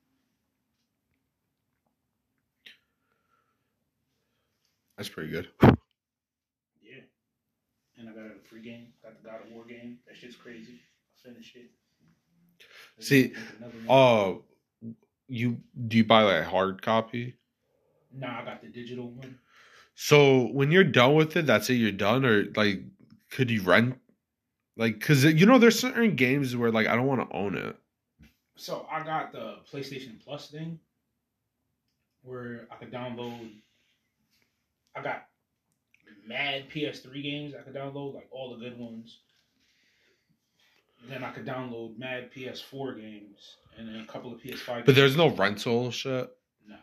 That's 4.97 5.07
pretty 5.07 5.31
good. 5.31 5.47
And 7.99 8.09
I 8.09 8.13
got 8.13 8.25
a 8.25 8.47
free 8.49 8.61
game. 8.61 8.87
Got 9.03 9.21
the 9.21 9.29
God 9.29 9.41
of 9.45 9.51
War 9.51 9.65
game. 9.65 9.99
That 10.07 10.17
shit's 10.17 10.35
crazy. 10.35 10.79
I 11.13 11.29
finished 11.29 11.55
it. 11.55 11.69
See, 12.99 13.33
uh. 13.89 14.33
You 15.31 15.59
do 15.87 15.97
you 15.97 16.05
buy 16.05 16.23
like 16.23 16.41
a 16.41 16.49
hard 16.49 16.81
copy? 16.81 17.35
Nah, 18.11 18.41
I 18.41 18.45
got 18.45 18.63
the 18.63 18.67
digital 18.67 19.11
one. 19.11 19.37
So 19.93 20.47
when 20.47 20.71
you're 20.71 20.83
done 20.83 21.13
with 21.13 21.37
it, 21.37 21.45
that's 21.45 21.69
it. 21.69 21.75
You're 21.75 21.91
done, 21.91 22.25
or 22.25 22.45
like, 22.55 22.81
could 23.29 23.51
you 23.51 23.61
rent? 23.61 23.99
Like, 24.75 24.99
cause 24.99 25.23
you 25.23 25.45
know, 25.45 25.59
there's 25.59 25.77
certain 25.77 26.15
games 26.15 26.55
where 26.55 26.71
like 26.71 26.87
I 26.87 26.95
don't 26.95 27.05
want 27.05 27.29
to 27.29 27.35
own 27.37 27.55
it. 27.55 27.77
So 28.55 28.87
I 28.91 29.03
got 29.03 29.31
the 29.31 29.57
PlayStation 29.71 30.19
Plus 30.19 30.49
thing, 30.49 30.79
where 32.23 32.67
I 32.71 32.75
could 32.77 32.91
download. 32.91 33.51
I 34.95 35.03
got 35.03 35.27
mad 36.27 36.69
PS3 36.69 37.23
games 37.23 37.53
I 37.59 37.61
could 37.63 37.75
download, 37.75 38.15
like 38.15 38.27
all 38.31 38.55
the 38.55 38.63
good 38.63 38.77
ones. 38.79 39.19
Then 41.07 41.23
I 41.23 41.31
could 41.31 41.45
download 41.45 41.97
mad 41.97 42.29
PS4 42.35 42.97
games 42.99 43.55
and 43.77 43.87
then 43.87 44.01
a 44.01 44.05
couple 44.05 44.33
of 44.33 44.41
PS5. 44.41 44.85
But 44.85 44.95
there's 44.95 45.15
no 45.15 45.29
rental 45.29 45.91
shit. 45.91 46.29
Nah. 46.67 46.75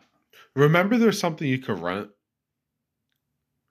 Remember, 0.55 0.97
there's 0.97 1.19
something 1.19 1.47
you 1.47 1.59
could 1.59 1.79
rent. 1.79 2.09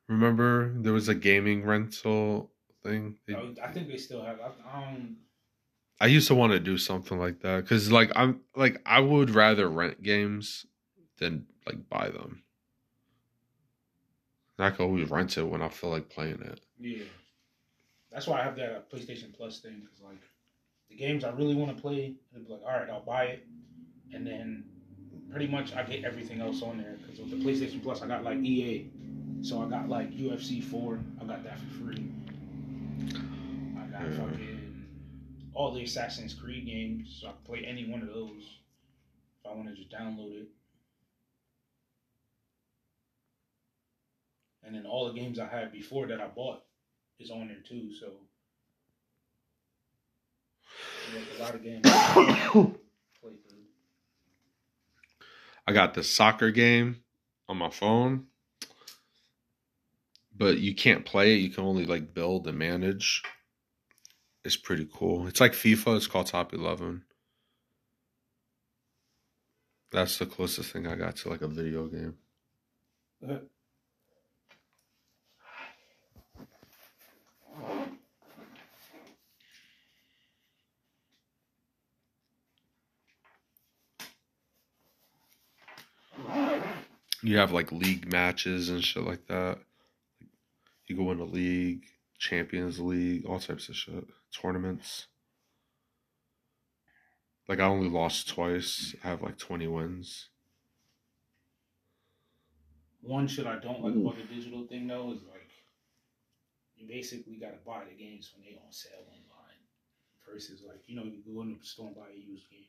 Remember, 0.08 0.72
there 0.76 0.92
was 0.92 1.08
a 1.08 1.14
gaming 1.14 1.64
rental 1.64 2.52
thing. 2.84 3.18
They- 3.26 3.34
oh, 3.34 3.54
I 3.62 3.72
think 3.72 3.88
they 3.88 3.96
still 3.96 4.22
have. 4.24 4.38
I, 4.40 4.68
I. 4.68 4.96
I 5.98 6.06
used 6.06 6.28
to 6.28 6.34
want 6.34 6.52
to 6.52 6.60
do 6.60 6.76
something 6.76 7.18
like 7.18 7.40
that 7.40 7.62
because, 7.62 7.90
like, 7.90 8.12
I'm 8.14 8.42
like 8.54 8.80
I 8.84 9.00
would 9.00 9.30
rather 9.30 9.66
rent 9.68 10.02
games 10.02 10.66
than 11.18 11.46
like 11.66 11.88
buy 11.88 12.10
them. 12.10 12.42
I 14.58 14.70
can 14.70 14.86
always 14.86 15.10
rent 15.10 15.36
it 15.36 15.42
when 15.42 15.60
I 15.62 15.68
feel 15.68 15.90
like 15.90 16.08
playing 16.08 16.40
it. 16.42 16.60
Yeah. 16.78 17.04
That's 18.10 18.26
why 18.26 18.40
I 18.40 18.44
have 18.44 18.56
that 18.56 18.90
PlayStation 18.90 19.36
Plus 19.36 19.58
thing 19.60 19.80
because 19.82 20.00
like 20.02 20.20
the 20.88 20.96
games 20.96 21.24
I 21.24 21.30
really 21.30 21.54
want 21.54 21.76
to 21.76 21.80
play, 21.82 22.14
I'd 22.34 22.46
be 22.46 22.52
like, 22.52 22.62
all 22.62 22.70
right, 22.78 22.88
I'll 22.88 23.02
buy 23.04 23.24
it, 23.24 23.46
and 24.14 24.26
then 24.26 24.64
pretty 25.30 25.46
much 25.48 25.74
I 25.74 25.82
get 25.82 26.04
everything 26.04 26.40
else 26.40 26.62
on 26.62 26.78
there 26.78 26.96
because 27.02 27.18
with 27.20 27.30
the 27.30 27.36
PlayStation 27.36 27.82
Plus 27.82 28.00
I 28.02 28.06
got 28.06 28.24
like 28.24 28.38
EA, 28.38 28.86
so 29.42 29.60
I 29.62 29.68
got 29.68 29.88
like 29.88 30.10
UFC 30.16 30.62
four, 30.62 31.00
I 31.20 31.24
got 31.24 31.44
that 31.44 31.58
for 31.58 31.84
free. 31.84 32.10
I 33.78 33.86
got 33.90 34.02
Yeah. 34.10 34.16
fucking 34.16 34.86
all 35.52 35.72
the 35.72 35.82
Assassin's 35.82 36.34
Creed 36.34 36.66
games, 36.66 37.18
so 37.20 37.28
I 37.28 37.30
can 37.32 37.40
play 37.44 37.64
any 37.66 37.88
one 37.90 38.02
of 38.02 38.08
those 38.08 38.58
if 39.40 39.50
I 39.50 39.54
want 39.54 39.68
to 39.68 39.74
just 39.74 39.90
download 39.90 40.32
it. 40.42 40.48
And 44.66 44.74
then 44.74 44.84
all 44.84 45.06
the 45.06 45.18
games 45.18 45.38
I 45.38 45.46
had 45.46 45.70
before 45.70 46.08
that 46.08 46.20
I 46.20 46.26
bought 46.26 46.62
is 47.20 47.30
on 47.30 47.46
there 47.46 47.62
too. 47.66 47.92
So 47.94 48.14
there's 51.12 51.38
a 51.38 51.42
lot 51.42 51.54
of 51.54 51.62
games 51.62 51.82
to 51.82 51.90
play 52.52 53.32
through. 53.48 53.62
I 55.68 55.72
got 55.72 55.94
the 55.94 56.02
soccer 56.02 56.50
game 56.50 57.04
on 57.48 57.56
my 57.56 57.70
phone, 57.70 58.26
but 60.36 60.58
you 60.58 60.74
can't 60.74 61.04
play 61.04 61.34
it. 61.34 61.42
You 61.42 61.50
can 61.50 61.64
only 61.64 61.86
like 61.86 62.12
build 62.12 62.48
and 62.48 62.58
manage. 62.58 63.22
It's 64.44 64.56
pretty 64.56 64.88
cool. 64.92 65.28
It's 65.28 65.40
like 65.40 65.52
FIFA. 65.52 65.96
It's 65.96 66.06
called 66.08 66.26
Top 66.26 66.52
Eleven. 66.52 67.04
That's 69.92 70.18
the 70.18 70.26
closest 70.26 70.72
thing 70.72 70.88
I 70.88 70.96
got 70.96 71.16
to 71.16 71.28
like 71.28 71.42
a 71.42 71.48
video 71.48 71.86
game. 71.86 72.16
You 87.22 87.38
have 87.38 87.52
like 87.52 87.72
league 87.72 88.10
matches 88.12 88.68
and 88.68 88.84
shit 88.84 89.02
like 89.02 89.26
that. 89.26 89.58
You 90.86 90.96
go 90.96 91.10
in 91.10 91.20
a 91.20 91.24
league, 91.24 91.84
Champions 92.18 92.78
League, 92.78 93.26
all 93.26 93.40
types 93.40 93.68
of 93.68 93.76
shit, 93.76 94.06
tournaments. 94.32 95.06
Like 97.48 97.60
I 97.60 97.64
only 97.64 97.88
lost 97.88 98.28
twice. 98.28 98.94
I 99.02 99.08
have 99.08 99.22
like 99.22 99.38
twenty 99.38 99.66
wins. 99.66 100.28
One 103.02 103.28
shit 103.28 103.46
I 103.46 103.58
don't 103.58 103.82
like 103.82 103.94
about 103.94 104.16
the 104.16 104.34
digital 104.34 104.66
thing 104.66 104.86
though 104.86 105.12
is 105.12 105.20
like 105.30 105.50
you 106.76 106.86
basically 106.86 107.36
gotta 107.36 107.58
buy 107.64 107.84
the 107.88 107.94
games 107.94 108.32
when 108.34 108.44
they 108.44 108.58
on 108.58 108.72
sale 108.72 109.06
online. 109.08 109.22
Versus 110.28 110.62
like, 110.66 110.82
you 110.86 110.96
know, 110.96 111.04
you 111.04 111.22
go 111.24 111.40
in 111.42 111.56
the 111.56 111.64
store 111.64 111.86
and 111.86 111.96
buy 111.96 112.10
a 112.12 112.18
used 112.18 112.50
game. 112.50 112.66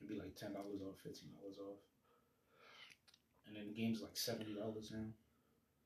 It'd 0.00 0.08
be 0.08 0.18
like 0.18 0.34
ten 0.34 0.54
dollars 0.54 0.80
off, 0.80 0.96
fifteen 1.04 1.30
dollars 1.36 1.56
off. 1.60 1.76
And 3.50 3.58
then 3.58 3.66
the 3.66 3.74
game's 3.74 4.00
like 4.00 4.16
seventy 4.16 4.54
dollars 4.54 4.92
now. 4.94 5.06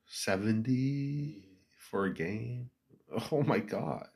Seventy 0.05 1.49
for 1.89 2.05
a 2.05 2.13
game. 2.13 2.69
Oh 3.31 3.41
my 3.43 3.59
god. 3.59 4.07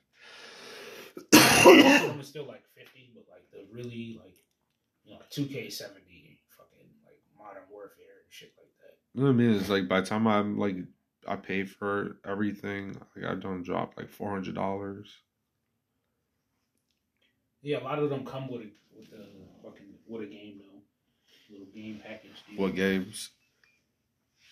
Most 1.33 1.65
of 1.65 2.01
them 2.07 2.19
are 2.19 2.23
still 2.23 2.45
like 2.45 2.63
fifty, 2.75 3.11
but 3.13 3.25
like 3.29 3.49
the 3.51 3.65
really 3.73 4.19
like 4.23 4.35
you 5.03 5.13
know, 5.13 5.19
two 5.31 5.45
K 5.45 5.69
seventy 5.69 6.39
fucking 6.55 6.87
like 7.05 7.19
modern 7.37 7.63
warfare 7.71 8.21
and 8.23 8.31
shit 8.31 8.51
like 8.57 8.69
that. 8.81 8.97
You 9.13 9.21
know 9.21 9.27
what 9.27 9.33
I 9.33 9.37
mean? 9.37 9.59
It's 9.59 9.69
like 9.69 9.87
by 9.87 10.01
the 10.01 10.07
time 10.07 10.27
I'm 10.27 10.57
like 10.59 10.75
I 11.27 11.35
pay 11.35 11.65
for 11.65 12.17
everything, 12.25 12.95
like 13.15 13.25
I 13.25 13.35
don't 13.35 13.63
drop 13.63 13.93
like 13.97 14.09
four 14.09 14.29
hundred 14.29 14.55
dollars. 14.55 15.09
Yeah, 17.61 17.79
a 17.79 17.83
lot 17.83 17.99
of 17.99 18.09
them 18.09 18.25
come 18.25 18.47
with 18.49 18.61
a 18.61 18.69
with 18.95 19.09
the 19.09 19.25
fucking 19.63 19.95
with 20.07 20.23
a 20.23 20.27
game 20.27 20.59
though. 20.59 20.81
Little 21.51 21.67
game 21.73 21.99
package. 22.03 22.43
deal. 22.47 22.61
What 22.61 22.75
games? 22.75 23.31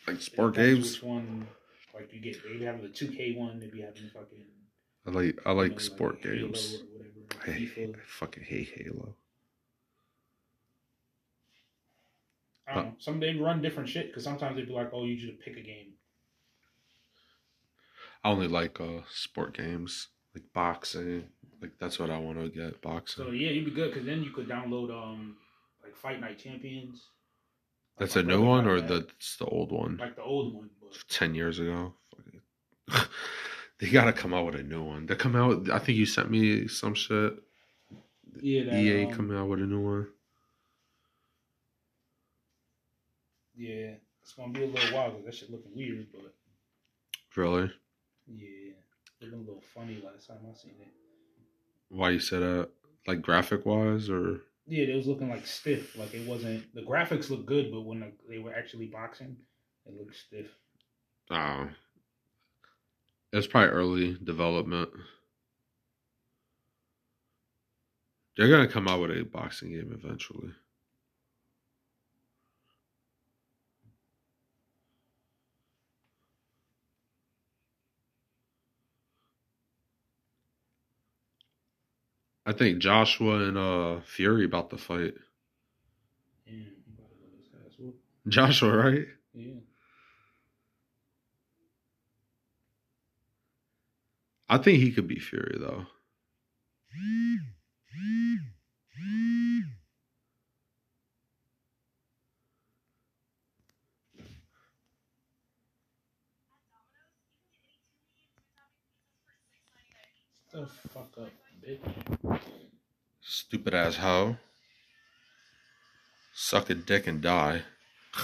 Like 0.07 0.21
sport 0.21 0.55
games. 0.55 0.93
Which 0.93 1.03
one? 1.03 1.47
Like 1.93 2.13
you 2.13 2.21
get, 2.21 2.37
they 2.59 2.65
have 2.65 2.81
the 2.81 2.89
two 2.89 3.07
K 3.09 3.33
one. 3.35 3.59
They 3.59 3.67
be 3.67 3.81
having 3.81 4.09
fucking. 4.13 4.45
I 5.05 5.09
like 5.11 5.39
I 5.45 5.51
you 5.51 5.57
like 5.57 5.71
know, 5.73 5.77
sport 5.79 6.19
Halo 6.23 6.35
games. 6.37 6.83
whatever. 6.93 7.45
I, 7.47 7.51
hate, 7.51 7.95
I 7.95 7.99
fucking 8.05 8.43
hate 8.43 8.69
Halo. 8.75 9.15
I 12.67 12.75
don't 12.75 12.85
know. 12.85 12.93
Some 12.99 13.19
they 13.19 13.33
run 13.33 13.61
different 13.61 13.89
shit 13.89 14.07
because 14.07 14.23
sometimes 14.23 14.55
they'd 14.55 14.67
be 14.67 14.73
like, 14.73 14.91
oh, 14.93 15.05
you 15.05 15.17
just 15.17 15.39
pick 15.39 15.57
a 15.57 15.61
game. 15.61 15.93
I 18.23 18.29
only 18.29 18.47
like 18.47 18.79
uh 18.79 19.01
sport 19.09 19.55
games, 19.55 20.09
like 20.35 20.43
boxing. 20.53 21.25
Like 21.61 21.71
that's 21.79 21.97
what 21.99 22.11
I 22.11 22.17
want 22.19 22.39
to 22.39 22.49
get, 22.49 22.81
boxing. 22.81 23.25
So 23.25 23.31
yeah, 23.31 23.49
you'd 23.49 23.65
be 23.65 23.71
good 23.71 23.91
because 23.91 24.05
then 24.05 24.23
you 24.23 24.31
could 24.31 24.47
download 24.47 24.91
um 24.91 25.37
like 25.83 25.95
Fight 25.95 26.19
Night 26.21 26.37
Champions. 26.37 27.09
That's 27.97 28.15
a 28.15 28.23
new 28.23 28.43
one 28.43 28.67
or 28.67 28.79
that. 28.81 29.07
that's 29.09 29.37
the 29.37 29.45
old 29.45 29.71
one? 29.71 29.97
like 29.97 30.15
the 30.15 30.23
old 30.23 30.53
one, 30.53 30.69
but 30.81 30.93
Ten 31.09 31.35
years 31.35 31.59
ago. 31.59 31.93
They 33.79 33.89
gotta 33.91 34.11
come 34.11 34.33
out 34.33 34.47
with 34.47 34.55
a 34.55 34.63
new 34.63 34.81
one. 34.83 35.05
They 35.05 35.13
come 35.13 35.35
out. 35.35 35.69
I 35.69 35.77
think 35.77 35.99
you 35.99 36.07
sent 36.07 36.31
me 36.31 36.67
some 36.67 36.95
shit. 36.95 37.35
yeah, 38.41 38.63
that, 38.63 38.73
EA 38.73 39.05
um, 39.05 39.13
coming 39.13 39.37
out 39.37 39.47
with 39.49 39.59
a 39.59 39.67
new 39.67 39.79
one. 39.81 40.07
Yeah, 43.55 43.91
it's 44.21 44.33
gonna 44.33 44.51
be 44.53 44.63
a 44.63 44.67
little 44.67 44.95
while 44.97 45.11
because 45.11 45.25
that 45.25 45.35
shit 45.35 45.51
looking 45.51 45.75
weird, 45.75 46.07
but 46.11 46.33
Really? 47.35 47.71
yeah, 48.27 48.73
looking 49.21 49.35
a 49.39 49.41
little 49.41 49.63
funny 49.75 50.01
last 50.03 50.27
time 50.27 50.37
I 50.49 50.55
seen 50.55 50.71
it. 50.81 50.87
Why 51.89 52.09
you 52.11 52.19
said 52.19 52.41
that? 52.41 52.69
Like 53.05 53.21
graphic 53.21 53.65
wise, 53.65 54.09
or 54.09 54.41
Yeah, 54.67 54.83
it 54.83 54.95
was 54.95 55.07
looking 55.07 55.29
like 55.29 55.47
stiff. 55.47 55.97
Like 55.97 56.13
it 56.13 56.27
wasn't. 56.27 56.73
The 56.75 56.81
graphics 56.81 57.29
looked 57.29 57.45
good, 57.45 57.71
but 57.71 57.81
when 57.81 58.11
they 58.29 58.39
were 58.39 58.53
actually 58.53 58.87
boxing, 58.87 59.37
it 59.85 59.93
looked 59.97 60.15
stiff. 60.15 60.47
oh, 61.31 61.69
it's 63.31 63.47
probably 63.47 63.69
early 63.69 64.17
development. 64.23 64.89
They're 68.35 68.49
gonna 68.49 68.67
come 68.67 68.87
out 68.87 69.01
with 69.01 69.11
a 69.11 69.23
boxing 69.23 69.71
game 69.71 69.91
eventually. 69.93 70.51
I 82.47 82.53
think 82.53 82.79
Joshua 82.79 83.47
and 83.47 83.57
uh 83.57 83.99
Fury 84.01 84.45
about 84.45 84.71
to 84.71 84.77
fight. 84.77 85.13
Yeah, 86.45 86.53
he 86.53 86.67
about 86.97 87.09
to 87.11 87.17
get 87.17 87.29
his 87.37 87.49
ass 87.65 87.77
whooped. 87.77 87.99
Joshua, 88.27 88.75
right? 88.75 89.05
Yeah, 89.33 89.59
I 94.49 94.57
think 94.57 94.79
he 94.79 94.91
could 94.91 95.07
be 95.07 95.19
Fury 95.19 95.57
though. 95.59 95.85
the 110.57 110.65
fuck 110.65 111.13
up, 111.19 111.29
bitch. 111.61 111.79
Stupid 113.21 113.75
ass 113.75 113.97
hoe. 113.97 114.37
Suck 116.33 116.69
a 116.71 116.75
dick 116.75 117.05
and 117.05 117.21
die. 117.21 117.61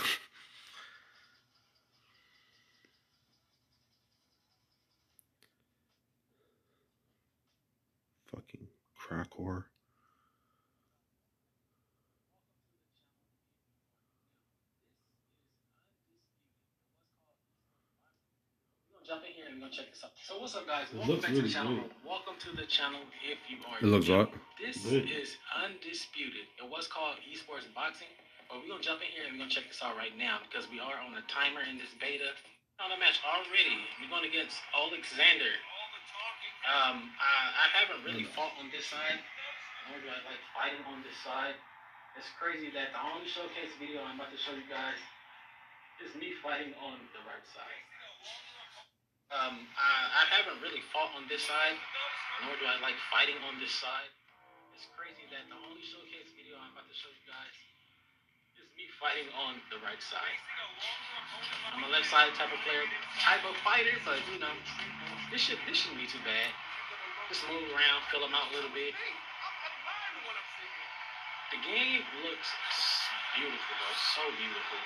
Fucking 8.31 8.67
crack 8.97 9.29
whore. 9.39 9.65
Check 19.73 19.89
this 19.89 20.05
out. 20.05 20.13
So 20.21 20.37
what's 20.37 20.53
up, 20.53 20.69
guys? 20.69 20.85
Welcome 20.93 21.17
back 21.17 21.33
to 21.33 21.41
the 21.41 21.49
channel. 21.49 21.81
Welcome 22.05 22.37
to 22.45 22.53
the 22.53 22.69
channel. 22.69 23.01
If 23.25 23.41
you 23.49 23.57
are, 23.65 23.81
It 23.81 23.89
looks 23.89 24.05
new. 24.05 24.29
This 24.61 24.85
Good. 24.85 25.09
is 25.09 25.33
undisputed. 25.49 26.45
It 26.61 26.69
was 26.69 26.85
called 26.85 27.17
esports 27.25 27.65
boxing, 27.73 28.13
but 28.45 28.61
we're 28.61 28.69
gonna 28.69 28.85
jump 28.85 29.01
in 29.01 29.09
here 29.09 29.25
and 29.25 29.33
we're 29.33 29.41
gonna 29.41 29.49
check 29.49 29.65
this 29.65 29.81
out 29.81 29.97
right 29.97 30.13
now 30.13 30.45
because 30.45 30.69
we 30.69 30.77
are 30.77 31.01
on 31.01 31.17
a 31.17 31.25
timer 31.25 31.65
in 31.65 31.81
this 31.81 31.89
beta. 31.97 32.37
On 32.85 32.93
a 32.93 32.99
match 33.01 33.17
already. 33.25 33.81
We're 33.97 34.13
going 34.13 34.29
against 34.29 34.61
Alexander. 34.77 35.57
Um, 36.69 37.09
I, 37.17 37.65
I 37.65 37.67
haven't 37.73 38.05
really 38.05 38.29
fought 38.29 38.53
on 38.61 38.69
this 38.69 38.85
side. 38.85 39.17
Nor 39.89 39.97
do 39.99 40.07
I 40.07 40.21
like 40.29 40.41
fighting 40.53 40.85
on 40.85 41.01
this 41.01 41.17
side. 41.25 41.57
It's 42.13 42.29
crazy 42.37 42.69
that 42.77 42.93
the 42.93 43.01
only 43.01 43.25
showcase 43.25 43.73
video 43.81 44.05
I'm 44.05 44.21
about 44.21 44.29
to 44.29 44.37
show 44.37 44.53
you 44.53 44.69
guys 44.69 45.01
is 45.97 46.13
me 46.13 46.37
fighting 46.45 46.77
on 46.77 47.01
the 47.17 47.25
right 47.25 47.45
side. 47.49 47.81
Um, 49.33 49.65
I, 49.73 49.89
I 50.13 50.23
haven't 50.29 50.61
really 50.61 50.85
fought 50.93 51.09
on 51.17 51.25
this 51.25 51.41
side, 51.41 51.73
nor 52.45 52.53
do 52.53 52.69
I 52.69 52.77
like 52.85 52.93
fighting 53.09 53.41
on 53.49 53.57
this 53.57 53.73
side. 53.73 54.13
It's 54.77 54.85
crazy 54.93 55.25
that 55.33 55.49
the 55.49 55.57
only 55.57 55.81
showcase 55.81 56.29
video 56.37 56.61
I'm 56.61 56.69
about 56.77 56.85
to 56.85 56.93
show 56.93 57.09
you 57.09 57.25
guys 57.25 57.55
is 58.61 58.69
me 58.77 58.85
fighting 59.01 59.25
on 59.33 59.57
the 59.73 59.81
right 59.81 59.97
side. 59.97 60.37
I'm 61.73 61.81
a 61.81 61.89
left 61.89 62.13
side 62.13 62.29
type 62.37 62.53
of 62.53 62.61
player, 62.61 62.85
type 63.25 63.41
of 63.41 63.57
fighter, 63.65 63.97
but 64.05 64.21
you 64.29 64.37
know, 64.37 64.53
this 65.33 65.41
should 65.41 65.57
this 65.65 65.81
shouldn't 65.81 65.97
be 65.97 66.05
too 66.05 66.21
bad. 66.21 66.53
Just 67.25 67.41
move 67.49 67.65
around, 67.73 68.05
fill 68.13 68.21
them 68.21 68.37
out 68.37 68.53
a 68.53 68.53
little 68.53 68.73
bit. 68.77 68.93
The 71.53 71.59
game 71.65 72.05
looks 72.21 72.49
beautiful, 73.33 73.73
though, 73.81 73.97
so 74.13 74.23
beautiful. 74.37 74.81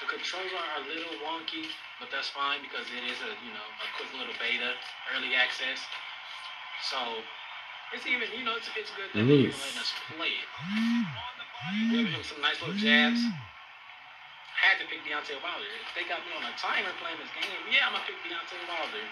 The 0.00 0.08
controls 0.12 0.52
are 0.52 0.72
a 0.76 0.84
little 0.84 1.16
wonky, 1.24 1.72
but 1.96 2.12
that's 2.12 2.28
fine 2.28 2.60
because 2.60 2.84
it 2.92 3.00
is 3.08 3.16
a 3.24 3.32
you 3.40 3.52
know 3.52 3.64
a 3.64 3.86
quick 3.96 4.12
little 4.12 4.36
beta, 4.36 4.76
early 5.16 5.32
access. 5.32 5.80
So 6.84 7.24
it's 7.96 8.04
even 8.04 8.28
you 8.36 8.44
know 8.44 8.60
it's 8.60 8.68
it's 8.76 8.92
good 8.92 9.08
that 9.08 9.16
they're 9.16 9.48
letting 9.48 9.80
us 9.80 9.92
play 10.12 10.36
it. 10.36 10.48
Giving 11.88 12.12
him 12.12 12.24
some 12.24 12.44
nice 12.44 12.60
little 12.60 12.76
jabs. 12.76 13.24
Had 14.56 14.80
to 14.80 14.88
pick 14.88 15.04
Deontay 15.04 15.40
Wilder. 15.40 15.68
If 15.80 15.92
they 15.96 16.04
got 16.08 16.20
me 16.24 16.32
on 16.36 16.44
a 16.44 16.54
timer 16.60 16.92
playing 17.00 17.20
this 17.20 17.32
game, 17.32 17.60
yeah, 17.72 17.88
I'm 17.88 17.96
gonna 17.96 18.04
pick 18.04 18.20
Deontay 18.20 18.60
Wilder. 18.68 19.04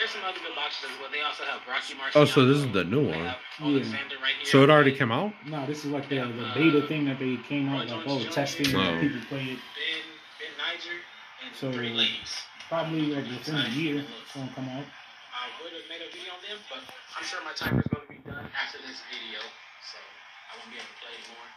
There's 0.00 0.16
some 0.16 0.24
other 0.24 0.40
good 0.40 0.56
boxers 0.56 0.88
as 0.88 0.96
well. 0.96 1.12
They 1.12 1.20
also 1.20 1.44
have 1.44 1.60
Rocky 1.68 1.92
Marciano. 1.92 2.24
Oh, 2.24 2.24
so 2.24 2.48
this 2.48 2.56
is 2.64 2.72
the 2.72 2.84
new 2.88 3.04
one. 3.12 3.20
have 3.20 3.36
Alexander 3.60 4.16
right. 4.24 4.32
So 4.48 4.64
it 4.64 4.70
already 4.72 4.96
came 4.96 5.12
out? 5.12 5.36
No, 5.44 5.66
this 5.68 5.84
is 5.84 5.92
like 5.92 6.08
the, 6.08 6.24
the 6.24 6.40
uh, 6.40 6.54
beta 6.56 6.80
thing 6.88 7.04
that 7.04 7.20
they 7.20 7.36
came 7.44 7.68
out 7.68 7.84
like 7.86 8.00
oh 8.08 8.24
testing 8.32 8.72
Oh. 8.74 8.80
and 8.80 8.96
people 9.04 9.20
played 9.28 9.60
it. 9.60 9.60
Ben, 9.76 10.00
Ben 10.40 10.52
Niger, 10.56 10.96
and 11.44 11.52
So- 11.52 11.68
three 11.70 11.92
ladies. 11.92 12.32
Probably 12.72 13.12
like 13.12 13.28
within 13.28 13.60
a 13.60 13.68
year 13.76 14.00
it's 14.00 14.32
gonna 14.32 14.48
come 14.56 14.64
out. 14.72 14.88
I 14.88 15.44
would 15.60 15.74
have 15.76 15.84
made 15.92 16.00
a 16.00 16.08
video 16.08 16.32
on 16.32 16.40
them, 16.48 16.56
but 16.72 16.80
I'm 17.18 17.24
sure 17.26 17.42
my 17.44 17.52
timer's 17.52 17.84
going 17.92 18.06
to 18.06 18.12
be 18.14 18.22
done 18.24 18.46
after 18.56 18.78
this 18.80 19.02
video, 19.10 19.42
so 19.84 19.98
I 20.00 20.56
won't 20.56 20.70
be 20.70 20.78
able 20.78 20.86
to 20.88 20.98
play 21.02 21.12
anymore. 21.18 21.50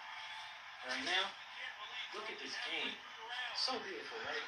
Right 0.89 1.05
now, 1.05 1.29
look 2.17 2.27
at 2.27 2.41
this 2.41 2.57
game. 2.65 2.91
So 3.55 3.77
beautiful, 3.85 4.17
right? 4.25 4.41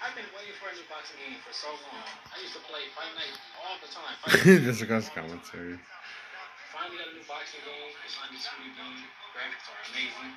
I've 0.00 0.16
been 0.16 0.28
waiting 0.32 0.56
for 0.56 0.72
a 0.72 0.74
new 0.74 0.86
boxing 0.88 1.20
game 1.20 1.36
for 1.44 1.52
so 1.52 1.68
long. 1.70 2.04
I 2.32 2.40
used 2.40 2.56
to 2.56 2.62
play 2.64 2.88
Fight 2.96 3.12
Night 3.20 3.36
all 3.60 3.76
the 3.84 3.90
time. 3.92 4.16
Fight 4.24 4.40
Night. 4.48 4.64
this 4.64 4.80
guy's 4.80 5.08
commentary. 5.12 5.76
Finally 6.72 6.96
got 6.96 7.12
a 7.12 7.14
new 7.20 7.26
boxing 7.28 7.60
game. 7.68 7.92
It's 8.08 8.16
undisputed 8.16 8.72
game. 8.80 9.00
Graphics 9.36 9.66
are 9.68 9.80
amazing. 9.92 10.32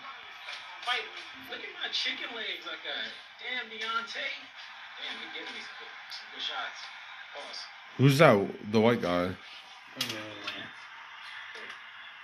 Fight. 0.84 1.08
Look 1.48 1.64
at 1.64 1.74
my 1.80 1.88
chicken 1.96 2.28
legs 2.36 2.68
I 2.68 2.76
got. 2.84 3.08
Damn, 3.40 3.72
Deontay. 3.72 4.32
Damn, 5.00 5.16
he 5.24 5.26
giving 5.32 5.56
me 5.56 5.62
some 5.64 5.78
good, 5.80 5.94
some 6.12 6.28
good 6.36 6.44
shots. 6.44 6.80
Pause. 7.32 7.62
Who's 8.04 8.18
that? 8.20 8.36
The 8.72 8.80
white 8.84 9.02
guy. 9.02 9.32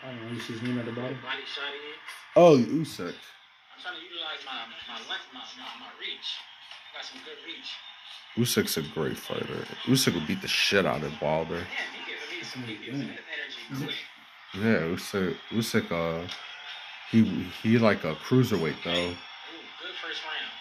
I 0.04 0.12
don't 0.12 0.22
know. 0.28 0.36
This 0.36 0.50
is 0.50 0.62
name 0.62 0.80
at 0.80 0.86
the 0.86 0.92
bottom. 0.92 1.16
Body 1.24 1.44
shot 1.48 1.72
in. 1.72 1.96
Oh, 2.36 2.56
Usyk. 2.58 3.16
I'm 3.16 3.80
trying 3.80 3.96
to 3.96 4.04
utilize 4.04 4.44
my 4.48 4.64
my 4.88 5.00
length, 5.08 5.28
my, 5.34 5.44
my, 5.60 5.88
my 5.88 5.92
reach. 6.00 6.40
Got 6.94 7.06
some 7.06 7.20
good 7.26 7.40
reach. 7.46 7.70
Usyk's 8.38 8.78
a 8.78 8.82
great 8.82 9.18
fighter. 9.18 9.66
Usyk 9.86 10.14
will 10.14 10.26
beat 10.28 10.42
the 10.42 10.48
shit 10.48 10.86
out 10.86 11.04
of 11.04 11.22
Wilder. 11.22 11.56
Man, 11.56 11.66
he 11.94 12.12
giving 12.12 12.38
me 12.38 12.44
some, 12.44 12.64
he 12.64 12.76
giving 12.86 13.00
me 13.00 13.06
some 13.06 13.80
energy 13.80 13.86
quick. 13.86 13.96
Yeah, 14.64 14.82
Usyk. 14.96 15.36
Usyk. 15.52 15.92
Uh, 15.92 16.28
he 17.12 17.24
he 17.64 17.78
like 17.78 18.04
a 18.04 18.16
cruiserweight 18.16 18.84
though. 18.84 19.10
Good 19.10 19.96
first 20.02 20.22
round. 20.26 20.52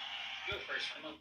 Good 0.50 0.60
first 0.60 0.86
round. 1.02 1.16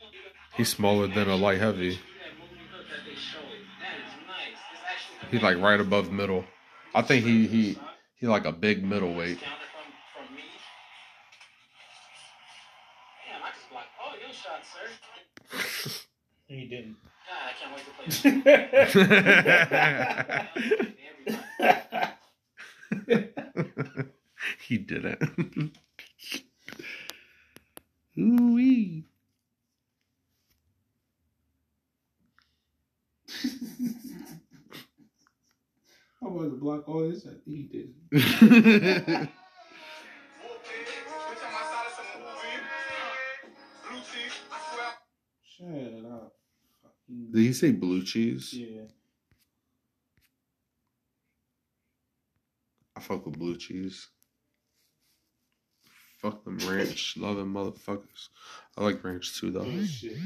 He's 0.56 0.70
smaller 0.70 1.08
than 1.08 1.30
a 1.30 1.36
light 1.36 1.60
heavy. 1.60 1.92
See 1.92 1.98
that 1.98 2.40
moving 2.40 2.66
hook 2.72 2.86
that 2.90 3.06
they 3.06 3.16
show 3.16 3.40
it. 3.40 3.62
That 3.82 3.98
is 4.00 4.14
nice. 4.26 4.58
It's 4.74 4.82
actually 4.90 5.38
He's 5.38 5.44
like 5.44 5.58
right 5.58 5.80
above 5.80 6.12
middle. 6.12 6.46
I 6.96 7.02
think 7.02 7.26
he 7.26 7.48
he 7.48 7.78
he 8.16 8.28
like 8.28 8.46
a 8.46 8.52
big 8.52 8.84
middleweight. 8.84 9.40
Counter 9.40 9.56
from, 10.16 10.26
from 10.28 10.36
me. 10.36 10.44
Damn, 13.58 13.78
I 13.78 13.82
just 13.82 13.94
blocked 13.94 13.94
all 14.00 14.14
your 14.20 14.34
shots. 14.34 14.70
You 16.48 16.68
didn't. 16.70 16.98
God, 17.28 17.42
I 17.44 17.54
can't 17.58 17.74
wait 17.76 17.86
to 17.86 17.92
play 17.92 18.42
this. 23.08 24.08
He 24.68 24.78
didn't. 24.78 25.74
Ooh 28.20 28.54
wee. 28.54 29.06
I 36.22 36.28
was 36.28 36.50
to 36.50 36.58
block 36.58 36.88
all 36.90 37.10
this. 37.10 37.26
I 37.26 37.32
think 37.46 37.46
he 37.46 37.64
did. 38.12 39.30
Shut 45.58 45.68
up. 46.12 46.34
Fucking- 46.84 47.32
Did 47.32 47.40
he 47.42 47.54
say 47.54 47.72
blue 47.72 48.04
cheese? 48.04 48.54
Yeah. 48.54 48.84
I 52.96 53.00
fuck 53.00 53.26
with 53.26 53.38
blue 53.38 53.58
cheese. 53.58 54.08
Fuck 56.22 56.44
them 56.44 56.58
ranch 56.68 57.16
loving 57.18 57.46
motherfuckers. 57.46 58.30
I 58.78 58.84
like 58.84 59.04
ranch 59.04 59.40
too 59.40 59.52
though. 59.52 59.62
Oh, 59.62 59.86
shit. 59.86 60.18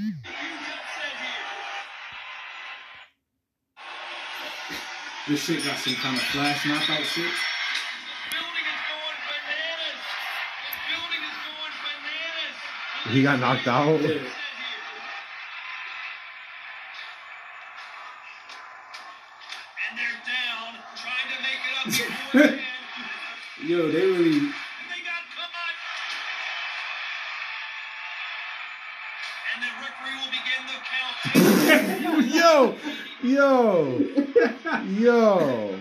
This 5.28 5.44
shit 5.44 5.64
got 5.64 5.78
some 5.78 5.94
kind 5.96 6.16
of 6.16 6.22
flash 6.24 6.66
knockout 6.66 7.04
shit. 7.06 7.32
He 13.10 13.24
got 13.24 13.40
knocked 13.40 13.68
out. 13.68 14.00
Yo, 23.66 23.92
they 23.92 24.06
really. 24.06 24.52
Yo, 32.30 32.76
yo, 33.24 34.00
yo, 34.90 35.80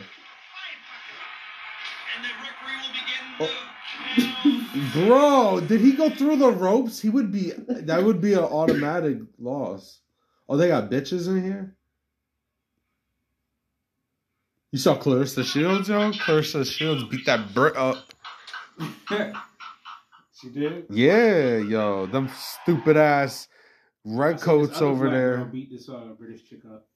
bro. 4.94 5.60
Did 5.60 5.80
he 5.80 5.92
go 5.92 6.08
through 6.10 6.36
the 6.36 6.50
ropes? 6.50 7.00
He 7.00 7.10
would 7.10 7.30
be. 7.30 7.52
That 7.68 8.04
would 8.04 8.20
be 8.20 8.32
an 8.32 8.40
automatic 8.40 9.18
loss. 9.38 10.00
Oh, 10.48 10.56
they 10.56 10.68
got 10.68 10.90
bitches 10.90 11.28
in 11.28 11.42
here. 11.42 11.76
You 14.72 14.78
saw 14.78 14.96
Claressa 14.96 15.44
Shields, 15.44 15.88
yo. 15.88 16.12
Claressa 16.12 16.64
Shields 16.64 17.04
beat 17.04 17.26
that 17.26 17.52
Brit 17.54 17.76
up. 17.76 18.12
she 20.40 20.48
did. 20.50 20.86
Yeah, 20.88 21.56
yo, 21.58 22.06
them 22.06 22.30
stupid 22.36 22.96
ass 22.96 23.48
red 24.04 24.40
coats 24.40 24.80
over 24.80 25.10
there. 25.10 25.44
Beat 25.44 25.70
this 25.70 25.88
uh, 25.88 26.12
British 26.18 26.48
chick 26.48 26.60
up. 26.70 26.86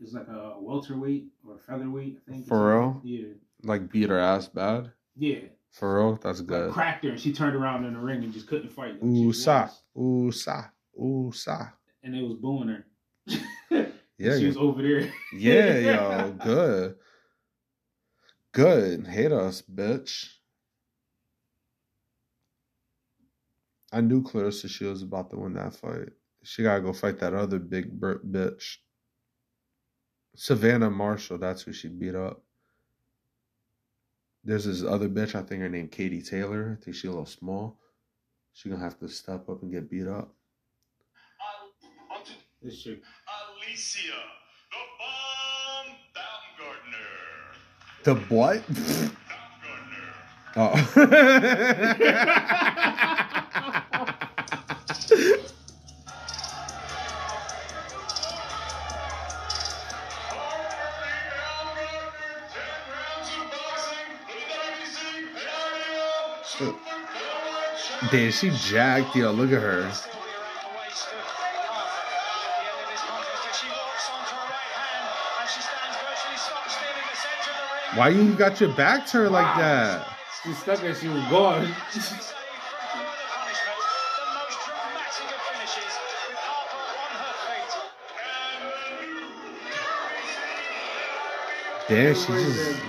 It's 0.00 0.12
like 0.12 0.28
a 0.28 0.56
welterweight 0.60 1.28
or 1.48 1.58
featherweight, 1.58 2.18
I 2.28 2.32
think. 2.32 2.46
For 2.48 2.74
real? 2.78 3.00
Yeah. 3.04 3.28
Like 3.62 3.90
beat 3.90 4.08
her 4.10 4.18
ass 4.18 4.48
bad. 4.48 4.92
Yeah. 5.16 5.38
For 5.70 5.96
real, 5.98 6.16
that's 6.22 6.40
Like 6.40 6.48
good. 6.48 6.72
cracked 6.72 7.04
her 7.04 7.10
and 7.10 7.20
she 7.20 7.32
turned 7.32 7.54
around 7.54 7.84
in 7.84 7.94
the 7.94 8.00
ring 8.00 8.24
and 8.24 8.32
just 8.32 8.46
couldn't 8.48 8.70
fight. 8.72 8.96
Ooh 9.04 9.32
sa, 9.32 9.68
ooh 9.98 10.30
sa, 10.32 10.64
ooh 11.00 11.30
sa. 11.32 11.68
And 12.02 12.12
they 12.14 12.22
was 12.22 12.34
booing 12.34 12.68
her. 12.68 12.86
Yeah, 14.18 14.38
she 14.38 14.46
was 14.46 14.56
over 14.56 14.82
there. 14.82 15.12
yeah, 15.32 15.78
y'all, 15.78 16.30
good. 16.32 16.96
Good. 18.52 19.06
Hate 19.06 19.32
us, 19.32 19.62
bitch. 19.62 20.30
I 23.92 24.00
knew 24.00 24.22
Claressa 24.22 24.68
Shields 24.68 25.02
about 25.02 25.30
to 25.30 25.36
win 25.36 25.54
that 25.54 25.74
fight. 25.74 26.08
She 26.42 26.62
gotta 26.62 26.80
go 26.80 26.92
fight 26.92 27.18
that 27.20 27.34
other 27.34 27.58
big 27.58 27.98
bir- 28.00 28.20
bitch. 28.26 28.76
Savannah 30.34 30.90
Marshall, 30.90 31.38
that's 31.38 31.62
who 31.62 31.72
she 31.72 31.88
beat 31.88 32.14
up. 32.14 32.42
There's 34.44 34.64
this 34.64 34.84
other 34.84 35.08
bitch, 35.08 35.34
I 35.34 35.42
think 35.42 35.62
her 35.62 35.68
name 35.68 35.88
Katie 35.88 36.22
Taylor. 36.22 36.78
I 36.80 36.84
think 36.84 36.96
she 36.96 37.08
a 37.08 37.10
little 37.10 37.26
small. 37.26 37.78
She 38.54 38.68
gonna 38.68 38.82
have 38.82 38.98
to 39.00 39.08
step 39.08 39.48
up 39.48 39.62
and 39.62 39.72
get 39.72 39.90
beat 39.90 40.06
up. 40.06 40.28
Um, 41.40 42.16
On 42.16 42.24
to 42.24 42.32
This 42.62 42.80
shit. 42.80 43.02
Alycia, 43.76 44.16
the 44.70 44.78
bomb 44.98 45.88
Baumgardner. 46.16 47.12
The 48.04 48.14
what? 48.34 48.62
Baumgardner. 48.72 50.08
oh. 50.56 50.72
Damn, 68.10 68.30
she 68.30 68.50
jacked, 68.50 69.16
yo. 69.16 69.28
Uh, 69.28 69.32
look 69.32 69.52
at 69.52 69.60
her. 69.60 69.90
Why 77.96 78.10
you 78.10 78.34
got 78.34 78.60
your 78.60 78.72
back 78.74 79.06
turned 79.06 79.32
like 79.32 79.56
that? 79.56 80.06
She 80.44 80.52
stuck 80.52 80.82
and 80.84 80.96
she 80.96 81.08
was 81.08 81.24
gone. 81.30 81.74
Damn, 91.88 92.14
she 92.14 92.26
just 92.32 92.82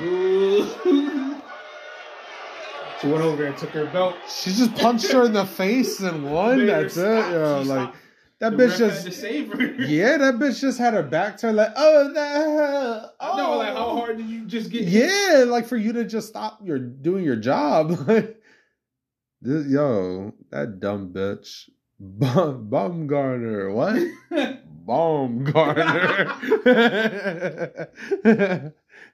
she 3.00 3.08
went 3.08 3.22
over 3.24 3.38
there 3.38 3.46
and 3.48 3.58
took 3.58 3.70
her 3.70 3.86
belt. 3.86 4.16
she 4.28 4.52
just 4.52 4.74
punched 4.76 5.12
her 5.12 5.24
in 5.26 5.34
the 5.34 5.46
face 5.46 6.00
and 6.00 6.32
won. 6.32 6.58
Made 6.58 6.70
her 6.70 6.82
That's 6.84 6.98
it, 6.98 7.20
stop. 7.22 7.32
yo. 7.32 7.64
She 7.64 7.70
Like 7.70 7.80
stopped. 7.90 7.98
that 8.40 8.58
The 8.58 8.58
bitch 8.58 8.70
ref 8.80 8.80
had 8.80 8.98
to 8.98 9.04
just 9.06 9.22
save 9.22 9.54
her. 9.54 9.62
yeah, 9.84 10.18
that 10.18 10.36
bitch 10.36 10.60
just 10.60 10.80
had 10.80 10.94
her 10.96 11.04
back 11.04 11.38
turned 11.38 11.58
like 11.58 11.74
oh 11.76 12.12
the 12.12 13.12
know, 13.38 13.58
like 13.58 13.74
how 13.74 13.88
oh. 13.88 13.98
hard 13.98 14.18
did 14.18 14.28
you 14.28 14.46
just 14.46 14.72
get? 14.72 14.84
Yeah, 14.84 15.46
like 15.48 15.68
for 15.68 15.78
you 15.78 15.94
to 15.94 16.04
just 16.06 16.28
stop 16.28 16.60
your 16.64 16.80
doing 16.80 17.24
your 17.24 17.36
job. 17.36 17.90
this, 19.42 19.68
yo, 19.68 20.34
that 20.50 20.80
dumb 20.80 21.14
bitch. 21.14 21.70
Bum, 22.00 22.70
Baumgardner, 22.70 23.74
what? 23.74 23.96
Baumgardner. 24.86 26.32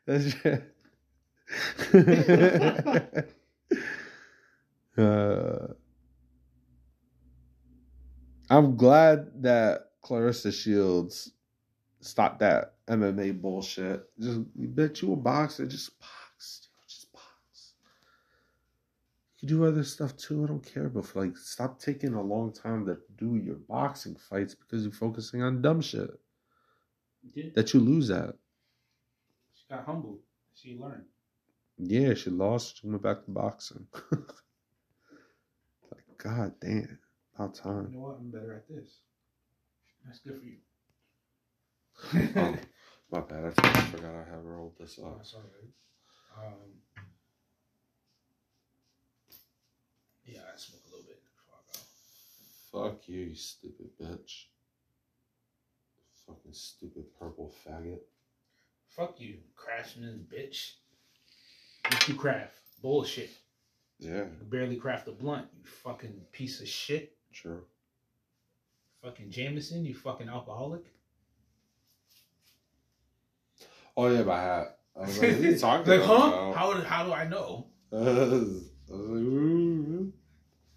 That's 0.06 0.36
uh, 4.98 5.68
I'm 8.50 8.76
glad 8.76 9.44
that 9.44 9.92
Claressa 10.04 10.54
Shields 10.54 11.32
stopped 12.02 12.40
that 12.40 12.73
MMA 12.88 13.32
bullshit. 13.34 14.10
Just 14.20 14.42
bet 14.56 15.02
you 15.02 15.14
a 15.14 15.16
boxer, 15.16 15.66
just 15.66 15.98
box, 16.00 16.68
just 16.88 17.12
box. 17.14 17.74
You 19.40 19.48
do 19.50 19.66
other 19.66 19.84
stuff 19.84 20.16
too. 20.18 20.44
I 20.44 20.48
don't 20.48 20.66
care, 20.66 20.90
but 20.90 21.16
like, 21.16 21.38
stop 21.38 21.80
taking 21.80 22.14
a 22.14 22.22
long 22.22 22.52
time 22.54 22.86
to 22.88 22.98
do 23.18 23.36
your 23.38 23.56
boxing 23.56 24.16
fights 24.16 24.56
because 24.56 24.84
you're 24.84 24.92
focusing 24.94 25.42
on 25.44 25.62
dumb 25.62 25.82
shit 25.82 26.10
Yeah, 27.34 27.50
that 27.56 27.74
you 27.74 27.80
lose 27.80 28.10
at. 28.12 28.36
she 29.54 29.66
got 29.70 29.86
humbled. 29.86 30.20
She 30.56 30.78
learned. 30.78 31.06
Yeah, 31.78 32.14
she 32.14 32.30
lost. 32.30 32.82
She 32.82 32.88
went 32.88 33.02
back 33.02 33.26
to 33.26 33.32
boxing. 33.32 33.88
like, 34.12 36.06
god 36.18 36.54
damn, 36.62 37.00
about 37.36 37.60
You 37.66 37.72
know 37.98 38.00
what? 38.00 38.18
I'm 38.20 38.30
better 38.32 38.54
at 38.54 38.68
this. 38.70 39.00
That's 40.06 40.20
good 40.20 40.40
for 40.40 40.46
you. 40.46 40.58
Oh, 42.36 42.56
my 43.14 43.20
bad. 43.20 43.54
I 43.58 43.82
forgot 43.82 44.16
I 44.16 44.30
had 44.30 44.44
rolled 44.44 44.74
this 44.80 44.98
up. 44.98 45.18
that's 45.18 45.36
all 45.36 45.42
right. 45.42 46.48
Um, 46.48 46.54
yeah, 50.26 50.40
I 50.52 50.58
smoke 50.58 50.82
a 50.88 50.90
little 50.90 51.06
bit 51.06 51.20
before 51.24 51.60
I 51.60 52.82
go. 52.82 52.90
Fuck 52.90 53.08
you, 53.08 53.20
you 53.20 53.36
stupid 53.36 53.90
bitch. 54.02 54.46
Fucking 56.26 56.54
stupid 56.54 57.04
purple 57.20 57.54
faggot. 57.68 58.00
Fuck 58.88 59.20
you, 59.22 59.38
craftsman 59.56 60.26
bitch. 60.34 60.72
What 61.90 62.08
you 62.08 62.16
craft? 62.16 62.56
Bullshit. 62.82 63.30
Yeah, 64.00 64.24
You 64.40 64.46
barely 64.50 64.76
craft 64.78 65.08
a 65.08 65.12
blunt, 65.12 65.48
you 65.56 65.64
fucking 65.66 66.20
piece 66.32 66.62
of 66.62 66.68
shit. 66.68 67.16
true. 67.32 67.62
Fucking 69.04 69.30
Jameson, 69.30 69.86
you 69.86 69.94
fucking 69.94 70.30
alcoholic. 70.30 70.86
Oh 73.96 74.08
yeah, 74.08 74.24
my 74.24 74.40
hat. 74.42 74.78
I 74.96 75.02
was 75.02 75.20
like, 75.20 75.32
what 75.32 75.40
are 75.40 75.44
you 75.44 75.58
talking 75.58 75.92
like, 75.92 76.02
huh? 76.02 76.14
about? 76.14 76.56
How, 76.56 76.82
how 76.82 77.04
do 77.04 77.14
I 77.14 77.28
know? 77.28 77.68
I 77.94 77.98
was 77.98 78.62
like, 78.90 80.14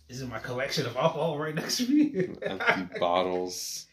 This 0.08 0.20
is 0.20 0.28
my 0.28 0.38
collection 0.38 0.86
of 0.86 0.96
alcohol 0.96 1.38
right 1.38 1.54
next 1.54 1.78
to 1.78 1.88
me. 1.88 2.28
empty 2.42 2.98
bottles. 2.98 3.86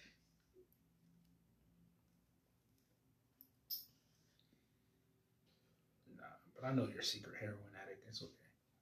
Nah, 6.17 6.23
but 6.55 6.67
I 6.67 6.73
know 6.73 6.87
you're 6.89 7.01
a 7.01 7.03
secret 7.03 7.35
heroin 7.39 7.57
addict. 7.81 8.05
It's 8.09 8.21
okay. 8.23 8.31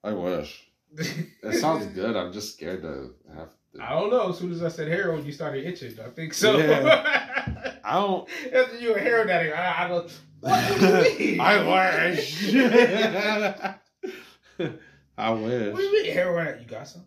I 0.04 0.14
wish. 0.14 0.68
It 1.44 1.60
sounds 1.60 1.86
good. 1.88 2.16
I'm 2.16 2.32
just 2.34 2.54
scared 2.54 2.82
to 2.84 3.14
have 3.36 3.50
to. 3.74 3.82
I 3.82 3.92
don't 3.92 4.12
know. 4.12 4.30
As 4.30 4.38
soon 4.38 4.52
as 4.52 4.62
I 4.62 4.68
said 4.70 4.90
heroin, 4.90 5.26
you 5.26 5.32
started 5.32 5.66
itching. 5.66 5.98
I 6.00 6.10
think 6.10 6.34
so. 6.34 6.60
I 7.84 7.94
don't. 7.94 8.30
After 8.54 8.78
you 8.78 8.94
a 8.94 9.00
heroin 9.00 9.30
addict, 9.30 9.58
I, 9.58 9.86
I 9.86 9.88
don't. 9.88 10.12
What 10.42 10.80
do 10.80 10.86
you 11.24 11.32
mean? 11.32 11.40
I 11.40 12.08
wish. 12.10 12.54
I 15.18 15.30
What 15.30 15.50
do 15.50 15.84
you 15.84 16.04
mean 16.04 16.14
heroin? 16.14 16.60
You 16.60 16.66
got 16.68 16.88
some? 16.88 17.06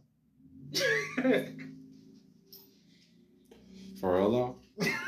For 4.00 4.16
real 4.16 4.30
though? 4.30 4.56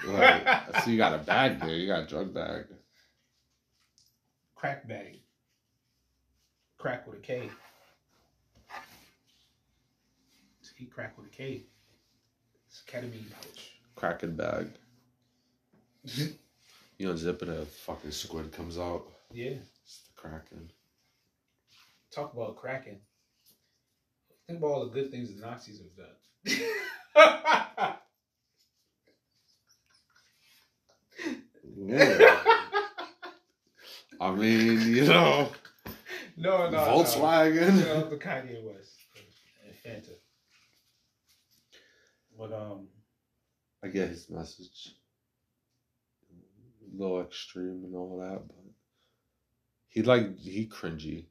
Like, 0.07 0.47
so 0.83 0.91
you 0.91 0.97
got 0.97 1.15
a 1.15 1.19
bag 1.19 1.61
there. 1.61 1.75
You 1.75 1.87
got 1.89 2.05
a 2.05 2.07
drug 2.07 2.33
bag. 2.33 2.67
Crack 4.55 4.87
bag. 4.89 5.21
Crack 6.79 7.07
with 7.07 7.17
a 7.19 7.21
K. 7.21 7.51
He 10.77 10.85
crack 10.85 11.17
with 11.17 11.27
a 11.27 11.31
K. 11.31 11.65
It's 12.69 12.83
a 12.87 12.91
ketamine 12.91 13.31
pouch. 13.31 13.73
Cracking 13.95 14.37
bag. 14.37 14.69
You 16.99 17.09
unzip 17.09 17.43
it, 17.43 17.49
a 17.49 17.67
fucking 17.67 18.11
squid 18.11 18.53
comes 18.53 18.79
out. 18.79 19.05
Yeah. 19.33 19.55
It's 19.85 20.01
the 20.07 20.15
kraken. 20.21 20.71
Talk 22.11 22.33
about 22.33 22.57
cracking. 22.57 23.01
Think 24.47 24.61
about 24.61 24.69
all 24.69 24.85
the 24.87 24.93
good 24.93 25.11
things 25.11 25.35
the 25.35 25.41
Nazis 25.45 25.81
have 25.81 25.97
done. 25.97 27.97
Yeah. 31.79 32.43
I 34.21 34.31
mean, 34.31 34.81
you 34.95 35.05
know, 35.05 35.49
no, 36.37 36.71
no. 36.71 36.79
Volkswagen. 36.79 37.85
No, 37.85 38.01
no, 38.01 38.09
the 38.09 38.17
Kanye 38.17 38.63
West 38.63 38.95
and 39.65 39.75
Fanta. 39.75 40.15
But 42.39 42.53
um, 42.53 42.89
I 43.85 43.89
get 43.89 44.09
his 44.09 44.31
message. 44.31 44.95
Little 46.97 47.21
extreme 47.21 47.83
and 47.85 47.95
all 47.95 48.19
that, 48.21 48.47
but 48.47 48.65
he 49.89 50.03
like 50.03 50.39
he 50.39 50.67
cringy. 50.67 51.27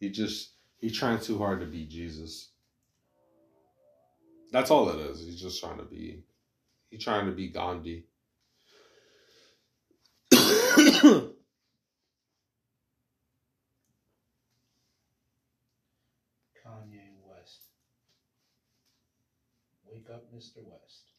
He 0.00 0.10
just 0.10 0.50
he 0.78 0.90
trying 0.90 1.20
too 1.20 1.38
hard 1.38 1.60
to 1.60 1.66
be 1.66 1.86
Jesus. 1.86 2.50
That's 4.52 4.70
all 4.70 4.88
it 4.90 4.98
is. 4.98 5.24
He's 5.24 5.40
just 5.40 5.60
trying 5.60 5.78
to 5.78 5.84
be. 5.84 6.22
He 6.90 6.98
trying 6.98 7.26
to 7.26 7.32
be 7.32 7.48
Gandhi. 7.48 8.04
Kanye 10.32 11.32
West. 17.24 17.62
Wake 19.84 20.08
up, 20.12 20.24
Mr. 20.34 20.58
West. 20.64 21.15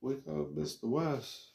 Wake 0.00 0.26
up, 0.28 0.54
Mr. 0.54 0.84
West. 0.84 1.48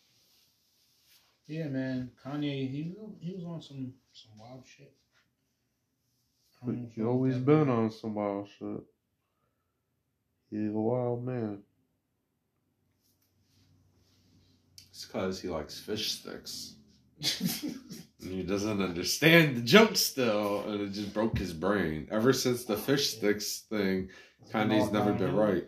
Yeah, 1.48 1.68
man. 1.68 2.12
Kanye, 2.24 2.70
he 2.70 2.94
was- 2.98 3.16
he 3.20 3.34
was 3.36 3.44
on 3.46 3.62
some 3.62 3.94
some 4.14 4.38
wild 4.38 4.66
shit. 4.66 4.94
I 6.62 6.66
don't 6.68 6.78
know 6.82 6.88
if 6.88 6.94
He 6.94 7.02
always 7.04 7.38
been 7.38 7.68
that. 7.68 7.74
on 7.74 7.92
some 7.92 8.14
wild 8.16 8.48
shit. 8.48 8.84
He's 10.50 10.70
a 10.70 10.74
wild 10.74 11.26
man. 11.26 11.64
It's 14.90 15.06
because 15.06 15.42
he 15.42 15.48
likes 15.50 15.80
fish 15.80 16.12
sticks. 16.12 16.76
And 17.20 17.76
he 18.32 18.44
doesn't 18.44 18.82
understand 18.82 19.58
the 19.58 19.62
joke 19.62 19.96
still, 19.96 20.64
and 20.70 20.82
it 20.82 20.92
just 20.92 21.14
broke 21.14 21.38
his 21.38 21.54
brain. 21.54 22.08
Ever 22.12 22.32
since 22.34 22.66
the 22.66 22.78
fish 22.78 23.18
sticks 23.18 23.62
thing, 23.70 24.10
Kanye's 24.52 24.92
never 24.92 25.14
been 25.14 25.36
right. 25.36 25.68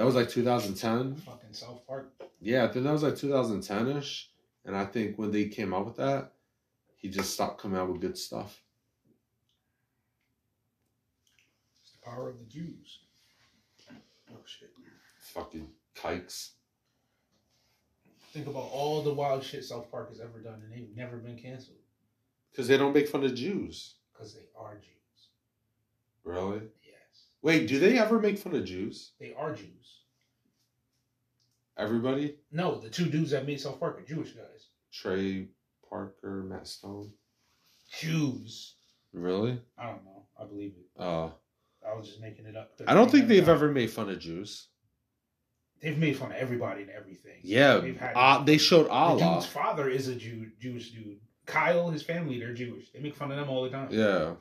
That 0.00 0.06
was 0.06 0.14
like 0.14 0.30
2010. 0.30 1.16
Fucking 1.16 1.52
South 1.52 1.86
Park. 1.86 2.10
Yeah, 2.40 2.64
I 2.64 2.68
think 2.68 2.86
that 2.86 2.92
was 2.92 3.02
like 3.02 3.16
2010 3.16 3.98
ish. 3.98 4.30
And 4.64 4.74
I 4.74 4.86
think 4.86 5.18
when 5.18 5.30
they 5.30 5.44
came 5.44 5.74
out 5.74 5.84
with 5.84 5.96
that, 5.98 6.32
he 6.96 7.08
just 7.10 7.34
stopped 7.34 7.60
coming 7.60 7.78
out 7.78 7.90
with 7.92 8.00
good 8.00 8.16
stuff. 8.16 8.62
It's 11.82 11.92
the 11.92 11.98
power 11.98 12.30
of 12.30 12.38
the 12.38 12.46
Jews. 12.46 13.00
Oh 14.30 14.36
shit. 14.46 14.70
Fucking 15.34 15.68
kikes. 15.94 16.52
Think 18.32 18.46
about 18.46 18.70
all 18.72 19.02
the 19.02 19.12
wild 19.12 19.44
shit 19.44 19.66
South 19.66 19.90
Park 19.90 20.08
has 20.08 20.20
ever 20.20 20.38
done, 20.38 20.62
and 20.64 20.72
they've 20.72 20.96
never 20.96 21.18
been 21.18 21.36
canceled 21.36 21.76
Because 22.50 22.68
they 22.68 22.78
don't 22.78 22.94
make 22.94 23.08
fun 23.08 23.22
of 23.22 23.34
Jews. 23.34 23.96
because 24.14 24.32
they 24.32 24.46
are 24.56 24.76
Jews. 24.76 25.28
Really? 26.24 26.62
Wait, 27.42 27.66
do 27.68 27.78
they 27.78 27.98
ever 27.98 28.18
make 28.20 28.38
fun 28.38 28.54
of 28.54 28.64
Jews? 28.64 29.12
they 29.18 29.32
are 29.36 29.54
Jews. 29.54 29.98
Everybody? 31.76 32.36
No, 32.52 32.78
the 32.78 32.90
two 32.90 33.06
dudes 33.06 33.30
that 33.30 33.46
made 33.46 33.60
South 33.60 33.80
Park 33.80 33.98
are 33.98 34.04
Jewish 34.04 34.32
guys. 34.32 34.66
Trey 34.92 35.48
Parker, 35.88 36.44
Matt 36.48 36.66
Stone. 36.66 37.12
Jews. 37.98 38.74
Really? 39.12 39.58
I 39.78 39.86
don't 39.86 40.04
know. 40.04 40.24
I 40.40 40.44
believe 40.44 40.72
it. 40.76 41.00
Uh, 41.02 41.30
I 41.86 41.94
was 41.96 42.06
just 42.08 42.20
making 42.20 42.46
it 42.46 42.56
up. 42.56 42.72
I 42.86 42.94
don't 42.94 43.10
think 43.10 43.28
they've 43.28 43.48
ever 43.48 43.70
made 43.70 43.90
fun 43.90 44.10
of 44.10 44.18
Jews. 44.18 44.66
They've 45.80 45.96
made 45.96 46.18
fun 46.18 46.30
of 46.32 46.36
everybody 46.36 46.82
and 46.82 46.90
everything. 46.90 47.38
Yeah, 47.42 47.78
They've 47.78 47.96
had- 47.98 48.12
uh, 48.14 48.44
they 48.44 48.58
showed 48.58 48.84
The 48.86 48.90
Allah. 48.90 49.34
dude's 49.34 49.46
father 49.46 49.88
is 49.88 50.08
a 50.08 50.14
Jew, 50.14 50.50
Jewish 50.60 50.90
dude. 50.90 51.18
Kyle, 51.46 51.90
his 51.90 52.02
family, 52.02 52.38
they're 52.38 52.52
Jewish. 52.52 52.90
They 52.92 53.00
make 53.00 53.16
fun 53.16 53.30
of 53.32 53.38
them 53.38 53.48
all 53.48 53.62
the 53.64 53.70
time. 53.70 53.88
Yeah. 53.90 54.34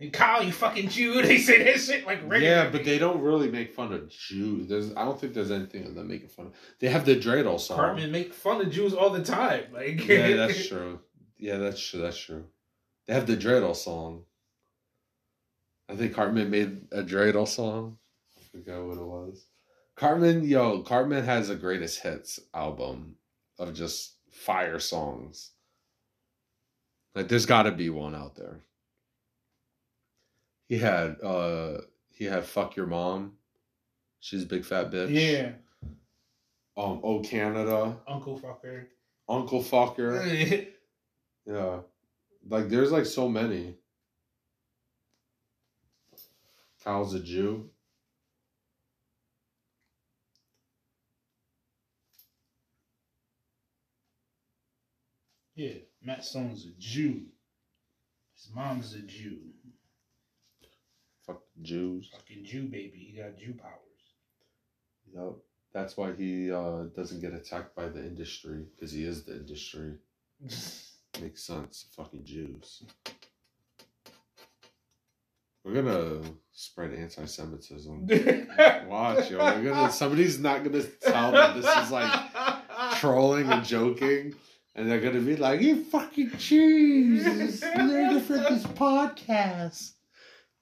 And 0.00 0.12
Kyle, 0.12 0.42
you 0.42 0.50
fucking 0.50 0.88
Jew. 0.88 1.20
They 1.22 1.38
say 1.38 1.62
that 1.62 1.78
shit 1.78 2.06
like 2.06 2.20
regularly. 2.22 2.46
Yeah, 2.46 2.70
but 2.70 2.84
they 2.84 2.98
don't 2.98 3.20
really 3.20 3.50
make 3.50 3.74
fun 3.74 3.92
of 3.92 4.08
Jews. 4.08 4.68
There's, 4.68 4.94
I 4.96 5.04
don't 5.04 5.20
think 5.20 5.34
there's 5.34 5.50
anything 5.50 5.84
of 5.86 5.94
them 5.94 6.08
making 6.08 6.28
fun 6.28 6.46
of. 6.46 6.52
They 6.78 6.88
have 6.88 7.04
the 7.04 7.16
dreidel 7.16 7.60
song. 7.60 7.76
Cartman 7.76 8.10
make 8.10 8.32
fun 8.32 8.62
of 8.62 8.70
Jews 8.70 8.94
all 8.94 9.10
the 9.10 9.22
time. 9.22 9.64
Like 9.72 10.06
Yeah, 10.06 10.36
that's 10.36 10.66
true. 10.68 11.00
Yeah, 11.38 11.58
that's 11.58 11.80
true. 11.80 12.00
That's 12.00 12.18
true. 12.18 12.46
They 13.06 13.14
have 13.14 13.26
the 13.26 13.36
dreidel 13.36 13.76
song. 13.76 14.24
I 15.88 15.96
think 15.96 16.14
Cartman 16.14 16.50
made 16.50 16.86
a 16.92 17.02
dreidel 17.02 17.46
song. 17.46 17.98
I 18.38 18.42
forgot 18.56 18.84
what 18.84 18.96
it 18.96 19.04
was. 19.04 19.44
Cartman, 19.96 20.44
yo, 20.44 20.82
Cartman 20.82 21.24
has 21.24 21.50
a 21.50 21.56
greatest 21.56 22.00
hits 22.00 22.40
album 22.54 23.16
of 23.58 23.74
just 23.74 24.16
fire 24.30 24.78
songs. 24.78 25.50
Like, 27.14 27.28
there's 27.28 27.44
got 27.44 27.64
to 27.64 27.72
be 27.72 27.90
one 27.90 28.14
out 28.14 28.36
there. 28.36 28.60
He 30.70 30.78
had, 30.78 31.20
uh, 31.20 31.80
he 32.12 32.26
had 32.26 32.44
"Fuck 32.44 32.76
Your 32.76 32.86
Mom." 32.86 33.32
She's 34.20 34.44
a 34.44 34.46
big 34.46 34.64
fat 34.64 34.92
bitch. 34.92 35.10
Yeah, 35.10 35.54
Um, 36.76 37.00
"Oh 37.02 37.18
Canada," 37.24 37.98
Uncle 38.06 38.38
fucker. 38.38 38.86
"Uncle 39.28 39.62
Fucker." 39.64 40.68
Yeah. 41.46 41.80
Like 42.48 42.68
there's 42.68 42.92
like 42.92 43.06
so 43.06 43.28
many. 43.28 43.78
Kyle's 46.84 47.14
a 47.14 47.20
Jew. 47.20 47.70
yeah, 55.54 55.74
Matt 56.02 56.24
Stone's 56.24 56.64
a 56.66 56.70
Jew. 56.78 57.22
His 58.36 58.48
mom's 58.54 58.94
a 58.94 59.00
Jew. 59.00 59.38
Fuck 61.30 61.42
Jews. 61.62 62.10
Fucking 62.12 62.44
Jew 62.44 62.62
baby. 62.64 63.12
He 63.12 63.20
got 63.20 63.38
Jew 63.38 63.54
powers. 63.54 63.74
Yep. 65.14 65.36
That's 65.72 65.96
why 65.96 66.12
he 66.12 66.50
uh, 66.50 66.84
doesn't 66.96 67.20
get 67.20 67.32
attacked 67.32 67.76
by 67.76 67.88
the 67.88 68.00
industry 68.00 68.64
because 68.74 68.90
he 68.90 69.04
is 69.04 69.22
the 69.22 69.36
industry. 69.36 69.94
Makes 71.22 71.44
sense. 71.44 71.86
Fucking 71.96 72.24
Jews. 72.24 72.82
We're 75.64 75.82
gonna 75.82 76.22
spread 76.52 76.94
anti-Semitism. 76.94 78.08
Watch, 78.88 79.30
yo. 79.30 79.38
We're 79.38 79.62
gonna. 79.62 79.92
Somebody's 79.92 80.40
not 80.40 80.64
gonna 80.64 80.82
tell 80.82 81.32
that 81.32 81.54
this 81.54 81.76
is 81.84 81.92
like 81.92 82.98
trolling 82.98 83.46
and 83.52 83.64
joking, 83.64 84.34
and 84.74 84.90
they're 84.90 85.00
gonna 85.00 85.20
be 85.20 85.36
like, 85.36 85.60
"You 85.60 85.84
fucking 85.84 86.32
Jews! 86.38 87.62
Learn 87.62 88.16
it 88.16 88.22
from 88.22 88.38
this 88.38 88.64
podcast." 88.64 89.92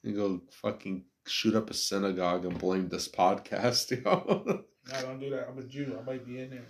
You 0.02 0.14
go 0.14 0.40
fucking 0.50 1.04
shoot 1.26 1.54
up 1.54 1.70
a 1.70 1.74
synagogue 1.74 2.44
and 2.44 2.58
blame 2.58 2.88
this 2.88 3.08
podcast, 3.08 3.90
yo. 4.04 4.64
I 4.94 5.02
don't 5.02 5.18
do 5.18 5.30
that. 5.30 5.48
I'm 5.48 5.58
a 5.58 5.64
Jew. 5.64 5.98
I 6.00 6.04
might 6.04 6.26
be 6.26 6.40
in 6.40 6.50
there. 6.50 6.66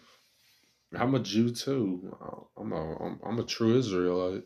I'm 0.96 1.14
a 1.14 1.20
Jew 1.20 1.50
too. 1.50 2.16
I'm 2.56 2.72
a 2.72 2.96
I'm, 2.96 3.20
I'm 3.24 3.38
a 3.38 3.44
true 3.44 3.78
Israelite. 3.78 4.44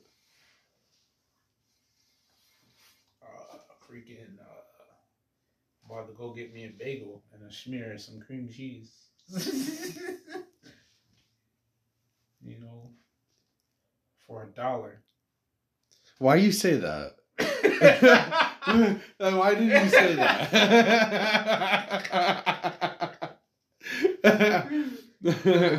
Uh, 3.23 3.57
freaking. 3.89 4.39
Uh, 4.41 5.85
I'm 5.85 5.91
about 5.91 6.09
to 6.09 6.15
go 6.15 6.35
get 6.35 6.53
me 6.53 6.65
a 6.65 6.71
bagel 6.77 7.23
and 7.33 7.49
a 7.49 7.53
smear 7.53 7.93
and 7.93 8.01
some 8.01 8.21
cream 8.21 8.49
cheese. 8.49 8.93
you 12.43 12.59
know, 12.61 12.91
for 14.27 14.43
a 14.43 14.49
dollar. 14.49 15.03
Why 16.19 16.37
you 16.37 16.53
say 16.53 16.77
that? 16.77 17.13
Why 19.19 19.55
did 19.55 19.69
you 19.69 19.89
say 19.89 20.15
that? 20.17 21.31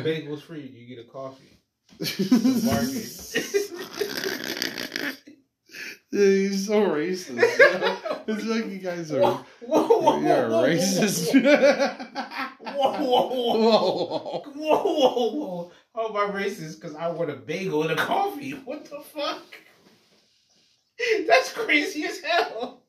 bagel's 0.04 0.42
free. 0.42 0.60
You 0.66 0.96
get 0.96 1.04
a 1.04 1.08
coffee. 1.08 1.58
It's 2.00 2.64
a 2.64 2.68
bargain. 2.68 3.02
Dude, 6.12 6.50
he's 6.52 6.66
so 6.66 6.80
racist. 6.88 7.42
It's 8.26 8.44
like 8.44 8.66
you 8.70 8.78
guys 8.78 9.10
are. 9.12 9.20
Whoa, 9.20 9.42
whoa, 9.60 9.98
whoa, 10.00 10.18
You're 10.20 10.48
whoa, 10.48 10.62
racist. 10.64 11.34
Whoa, 12.60 12.92
whoa, 12.92 13.28
whoa, 13.28 13.58
whoa, 13.58 14.42
Whoa. 14.42 14.42
whoa, 14.54 15.10
whoa, 15.10 15.30
whoa. 15.32 15.72
How 15.94 16.08
am 16.08 16.16
I 16.16 16.32
racist? 16.40 16.80
Because 16.80 16.94
I 16.96 17.08
want 17.08 17.30
a 17.30 17.34
bagel 17.36 17.82
and 17.82 17.92
a 17.92 17.96
coffee. 17.96 18.52
What 18.52 18.84
the 18.84 19.00
fuck? 19.00 19.42
That's 21.26 21.52
crazy 21.52 22.04
as 22.04 22.20
hell. 22.20 22.82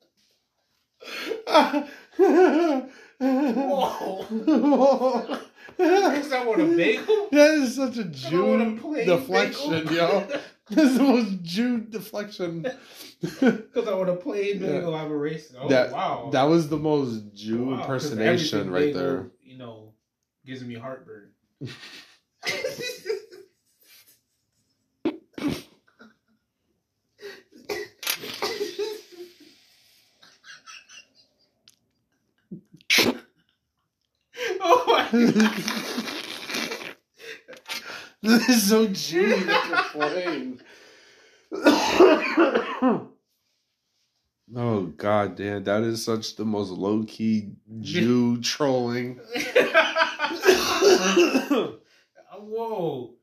Whoa. 3.18 4.26
Because 5.76 6.32
I 6.32 6.42
want 6.46 6.62
a 6.62 6.64
bagel. 6.64 7.28
That 7.32 7.50
is 7.50 7.76
such 7.76 7.98
a 7.98 8.04
Jew 8.04 8.78
deflection, 9.04 9.88
yo. 9.88 10.26
This 10.70 10.92
is 10.92 10.96
the 10.96 11.04
most 11.04 11.42
Jew 11.42 11.80
deflection. 11.80 12.66
Because 13.20 13.86
I 13.86 13.92
want 13.92 14.08
a 14.08 14.16
plain 14.16 14.58
bagel. 14.58 14.94
A 14.94 14.98
racist. 15.10 15.54
Oh 15.60 15.68
that 15.68 15.92
wow. 15.92 16.30
that 16.32 16.44
was 16.44 16.68
the 16.68 16.78
most 16.78 17.34
Jew 17.34 17.66
Wow, 17.66 17.80
impersonation 17.80 18.70
right 18.70 18.94
bagel, 18.94 19.00
there. 19.00 19.26
You 19.42 19.58
know, 19.58 19.92
gives 20.46 20.64
me 20.64 20.76
heartburn. 20.76 21.32
oh 34.60 34.84
my 34.86 35.04
this 38.22 38.48
is 38.48 38.68
so 38.68 38.86
Jew 38.88 39.48
oh 44.54 44.92
god 44.96 45.36
damn, 45.36 45.64
that 45.64 45.82
is 45.82 46.04
such 46.04 46.36
the 46.36 46.44
most 46.44 46.70
low 46.70 47.04
key 47.04 47.52
Jew 47.80 48.40
trolling. 48.42 49.20
Whoa. 52.38 53.14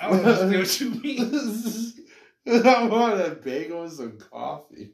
I 0.00 0.10
don't 0.10 0.24
understand 0.24 0.56
what 0.56 0.80
you 0.80 0.90
mean. 1.02 1.92
I 2.66 2.86
want 2.86 3.20
a 3.20 3.30
bagel 3.30 3.82
and 3.82 3.92
some 3.92 4.18
coffee. 4.18 4.92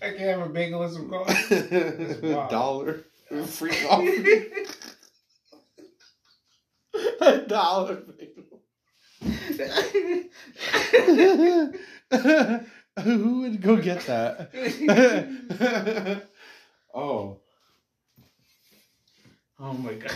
I 0.00 0.10
can't 0.10 0.18
have 0.18 0.40
a 0.42 0.48
bagel 0.48 0.82
and 0.82 0.92
some 0.92 1.10
coffee. 1.10 2.32
dollar 2.50 3.04
free 3.46 3.74
coffee. 3.74 4.46
A 7.20 7.38
dollar 7.38 7.96
bagel. 7.96 8.62
Who 13.02 13.40
would 13.40 13.60
go 13.62 13.76
get 13.76 14.00
that? 14.06 14.50
oh, 16.94 17.38
oh 19.60 19.72
my 19.74 19.94
god. 19.94 20.12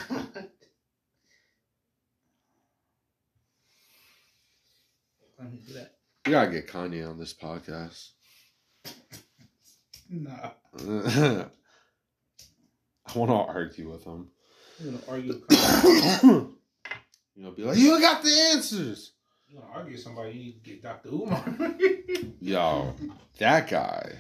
Let 5.38 5.52
me 5.52 5.58
do 5.66 5.72
that. 5.74 5.94
we 6.24 6.32
gotta 6.32 6.50
get 6.50 6.68
Kanye 6.68 7.06
on 7.08 7.18
this 7.18 7.34
podcast. 7.34 8.10
Nah. 10.08 10.50
I 13.04 13.18
want 13.18 13.30
to 13.30 13.34
argue 13.34 13.90
with 13.90 14.04
him. 14.04 14.28
I'm 14.80 14.86
gonna 14.86 15.00
argue. 15.08 15.42
with 17.36 17.44
Kanye. 17.44 17.44
you 17.44 17.44
know, 17.44 17.50
be 17.52 17.62
like, 17.64 17.78
you 17.78 18.00
got 18.00 18.22
the 18.22 18.50
answers. 18.52 19.12
You 19.48 19.58
wanna 19.58 19.72
argue 19.72 19.92
with 19.92 20.02
somebody? 20.02 20.32
You 20.32 20.44
need 20.44 20.64
to 20.64 20.70
get 20.70 20.82
Dr. 20.82 21.08
Umar. 21.10 21.44
Yo, 22.40 22.94
that 23.38 23.68
guy. 23.68 24.12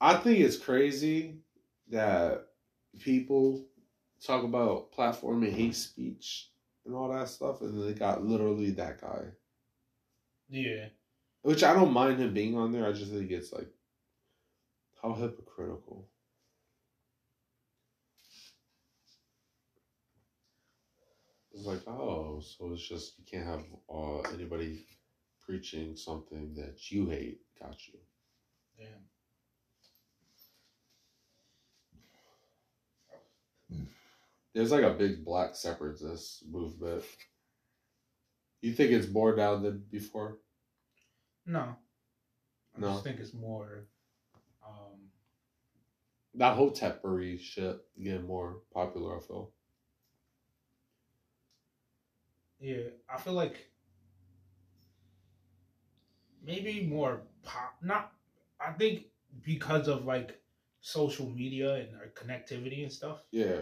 I 0.00 0.14
think 0.16 0.38
it's 0.40 0.56
crazy 0.56 1.38
that 1.90 2.46
people 3.00 3.66
talk 4.24 4.44
about 4.44 4.92
platforming 4.92 5.52
hate 5.52 5.74
speech 5.74 6.50
and 6.86 6.94
all 6.94 7.08
that 7.12 7.28
stuff, 7.28 7.60
and 7.60 7.82
they 7.82 7.92
got 7.92 8.24
literally 8.24 8.70
that 8.72 9.00
guy. 9.00 9.24
yeah. 10.48 10.86
Which 11.42 11.62
I 11.62 11.72
don't 11.72 11.92
mind 11.92 12.18
him 12.18 12.34
being 12.34 12.56
on 12.56 12.72
there. 12.72 12.86
I 12.86 12.92
just 12.92 13.12
think 13.12 13.30
it's 13.30 13.52
like 13.52 13.68
how 15.00 15.12
hypocritical. 15.14 16.08
It's 21.58 21.66
like, 21.66 21.82
oh, 21.88 22.40
so 22.40 22.72
it's 22.72 22.86
just 22.86 23.14
you 23.18 23.24
can't 23.28 23.44
have 23.44 23.64
uh, 23.92 24.20
anybody 24.32 24.86
preaching 25.44 25.96
something 25.96 26.54
that 26.54 26.92
you 26.92 27.08
hate. 27.08 27.40
Got 27.60 27.76
you. 27.88 27.98
Damn. 28.78 29.08
There's 34.54 34.70
like 34.70 34.84
a 34.84 34.94
big 34.94 35.24
black 35.24 35.56
separatist 35.56 36.44
movement. 36.48 37.02
You 38.60 38.72
think 38.72 38.92
it's 38.92 39.08
more 39.08 39.34
now 39.34 39.56
than 39.56 39.82
before? 39.90 40.38
No. 41.44 41.74
I 42.76 42.80
No. 42.80 42.92
just 42.92 43.02
think 43.04 43.18
it's 43.18 43.34
more. 43.34 43.88
Um, 44.64 45.10
That 46.34 46.56
Hoteppery 46.56 47.36
shit 47.38 47.80
getting 48.00 48.26
more 48.28 48.60
popular. 48.72 49.16
I 49.18 49.20
feel. 49.20 49.50
Yeah, 52.60 52.88
I 53.12 53.18
feel 53.18 53.34
like 53.34 53.68
maybe 56.44 56.84
more 56.86 57.20
pop. 57.42 57.74
Not. 57.82 58.12
I 58.60 58.72
think 58.72 59.04
because 59.44 59.88
of 59.88 60.04
like 60.04 60.40
social 60.80 61.28
media 61.30 61.74
and 61.74 61.88
our 61.96 62.08
connectivity 62.14 62.82
and 62.82 62.92
stuff. 62.92 63.18
Yeah. 63.30 63.60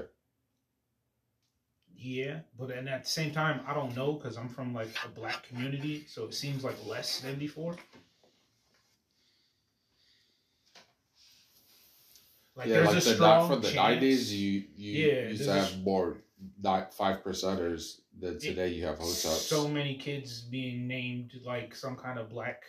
Yeah, 1.99 2.41
but 2.59 2.69
then 2.69 2.89
at 2.89 3.05
the 3.05 3.11
same 3.11 3.33
time, 3.33 3.61
I 3.67 3.73
don't 3.73 3.97
know 3.97 4.13
because 4.13 4.37
I'm 4.37 4.49
from 4.51 4.75
like 4.75 4.89
a 5.05 5.09
black 5.09 5.49
community, 5.49 6.05
so 6.07 6.25
it 6.25 6.35
seems 6.35 6.63
like 6.63 6.77
less 6.87 7.21
than 7.21 7.37
before. 7.39 7.75
Like 12.55 12.69
yeah, 12.69 12.75
there's 12.75 12.87
like 12.89 12.97
a 12.99 13.01
the 13.01 13.15
strong 13.15 13.49
from 13.49 13.61
the 13.63 13.69
chance- 13.71 13.77
nineties, 13.77 14.35
you 14.35 14.65
you 14.77 15.07
Yeah, 15.07 15.29
used 15.29 15.45
to 15.45 15.53
have 15.53 15.79
more 15.83 16.17
not 16.61 16.93
five 16.93 17.23
percenters 17.23 18.01
that 18.21 18.41
today. 18.41 18.69
You 18.69 18.87
have 18.87 18.99
hoteps. 18.99 19.49
so 19.49 19.69
many 19.69 19.97
kids 19.97 20.43
being 20.43 20.87
named 20.87 21.33
like 21.45 21.75
some 21.75 21.97
kind 21.97 22.19
of 22.19 22.29
black, 22.31 22.63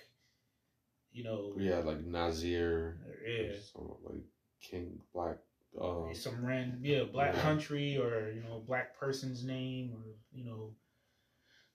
you 1.12 1.24
know, 1.24 1.54
yeah, 1.58 1.80
like 1.80 2.04
Nazir, 2.04 3.00
yeah, 3.26 3.54
some, 3.74 3.92
like 4.04 4.24
King 4.62 5.00
Black. 5.14 5.38
Uh, 5.80 6.12
some 6.14 6.44
random, 6.46 6.80
yeah, 6.82 7.04
black 7.04 7.36
Yeah. 7.36 7.42
country 7.42 7.98
or 7.98 8.32
you 8.32 8.42
know, 8.42 8.64
black 8.66 8.98
person's 8.98 9.44
name 9.44 9.94
or 9.94 10.02
you 10.32 10.46
know, 10.46 10.74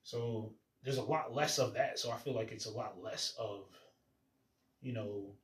so 0.03 0.55
there's 0.83 0.97
a 0.99 1.03
lot 1.03 1.35
less 1.35 1.59
of 1.59 1.75
that. 1.75 1.99
So 1.99 2.11
I 2.11 2.17
feel 2.17 2.35
like 2.35 2.51
it's 2.53 2.67
a 2.67 2.71
lot 2.71 3.01
less 3.01 3.35
of, 3.39 3.67
you 4.81 4.93
know, 4.93 5.35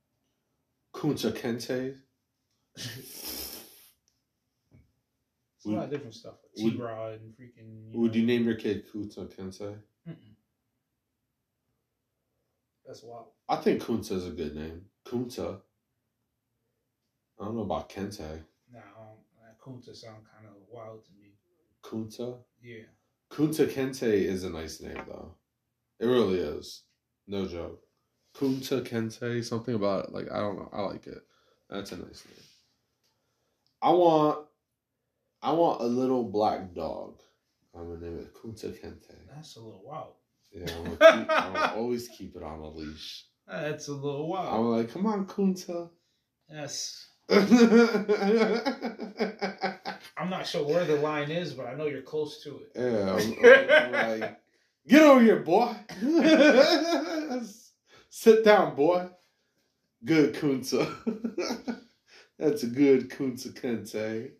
Kunta 0.94 1.32
Kinte. 1.32 1.96
it's 5.58 5.66
a 5.66 5.70
lot 5.70 5.84
of 5.84 5.90
different 5.90 6.14
stuff. 6.14 6.34
Would- 6.58 6.74
T 6.74 6.80
Rod 6.80 7.20
and 7.20 7.34
freaking. 7.34 7.92
You 7.92 8.00
Would 8.00 8.14
you 8.14 8.24
name 8.24 8.44
your 8.44 8.54
kid 8.54 8.84
Kunta 8.92 9.26
Kinte? 9.34 9.76
Mm-mm. 10.08 10.14
That's 12.86 13.02
wild. 13.02 13.26
I 13.48 13.56
think 13.56 13.82
Kunta 13.82 14.12
is 14.12 14.26
a 14.26 14.30
good 14.30 14.54
name. 14.54 14.82
Kunta. 15.06 15.60
I 17.40 17.44
don't 17.44 17.56
know 17.56 17.62
about 17.62 17.88
Kinte. 17.88 18.42
Nah, 18.72 18.78
um, 18.78 19.16
Kunta 19.60 19.94
sound 19.94 20.24
kind 20.32 20.46
of 20.46 20.54
wild 20.70 21.04
to 21.04 21.10
me. 21.20 21.32
Kunta. 21.82 22.38
Yeah. 22.62 22.84
Kunta 23.30 23.66
Kinte 23.68 24.02
is 24.04 24.44
a 24.44 24.50
nice 24.50 24.80
name 24.80 25.00
though. 25.06 25.34
It 26.00 26.06
really 26.06 26.38
is. 26.38 26.84
No 27.26 27.46
joke. 27.46 27.82
Kunta 28.34 28.80
Kinte, 28.82 29.44
something 29.44 29.74
about 29.74 30.04
it. 30.06 30.12
Like 30.12 30.30
I 30.32 30.38
don't 30.38 30.56
know. 30.56 30.70
I 30.72 30.82
like 30.82 31.06
it. 31.06 31.22
That's 31.68 31.92
a 31.92 31.96
nice 31.96 32.24
name. 32.24 32.44
I 33.82 33.90
want 33.90 34.47
I 35.42 35.52
want 35.52 35.80
a 35.80 35.86
little 35.86 36.24
black 36.24 36.74
dog. 36.74 37.20
I'm 37.74 37.86
gonna 37.88 38.00
name 38.00 38.18
it 38.18 38.34
Kunta 38.34 38.72
Kinte. 38.78 39.14
That's 39.32 39.56
a 39.56 39.60
little 39.60 39.82
wild. 39.84 40.14
Yeah, 40.52 40.66
I'm 40.76 40.84
gonna, 40.84 40.96
keep, 40.96 41.30
I'm 41.30 41.52
gonna 41.52 41.74
always 41.76 42.08
keep 42.08 42.34
it 42.36 42.42
on 42.42 42.58
a 42.60 42.68
leash. 42.68 43.24
That's 43.46 43.88
a 43.88 43.94
little 43.94 44.28
wild. 44.28 44.54
I'm 44.54 44.66
like, 44.76 44.92
come 44.92 45.06
on, 45.06 45.26
Kunta. 45.26 45.90
Yes. 46.50 47.06
I'm 50.16 50.30
not 50.30 50.46
sure 50.46 50.66
where 50.66 50.84
the 50.84 50.96
line 50.96 51.30
is, 51.30 51.52
but 51.52 51.66
I 51.66 51.74
know 51.74 51.86
you're 51.86 52.02
close 52.02 52.42
to 52.44 52.60
it. 52.62 52.72
I'm, 52.76 53.36
I'm 53.44 53.92
like, 54.20 54.40
get 54.88 55.02
over 55.02 55.20
here, 55.20 55.40
boy. 55.40 55.76
Sit 58.08 58.44
down, 58.44 58.74
boy. 58.74 59.08
Good 60.04 60.34
Kunta. 60.34 60.90
That's 62.38 62.62
a 62.62 62.68
good 62.68 63.10
Kunta 63.10 63.52
Kinte. 63.52 64.30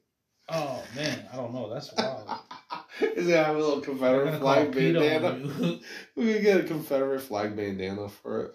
Oh 0.49 0.83
man, 0.97 1.27
I 1.33 1.37
don't 1.37 1.53
know. 1.53 1.73
That's 1.73 1.93
wild. 1.95 2.31
Is 3.01 3.29
gonna 3.29 3.45
have 3.45 3.57
a 3.57 3.59
little 3.59 3.81
Confederate 3.81 4.39
flag 4.39 4.73
bandana. 4.73 5.79
We 6.16 6.33
could 6.33 6.43
get 6.43 6.61
a 6.61 6.65
Confederate 6.65 7.20
flag 7.20 7.55
bandana 7.55 8.09
for 8.09 8.43
it. 8.47 8.55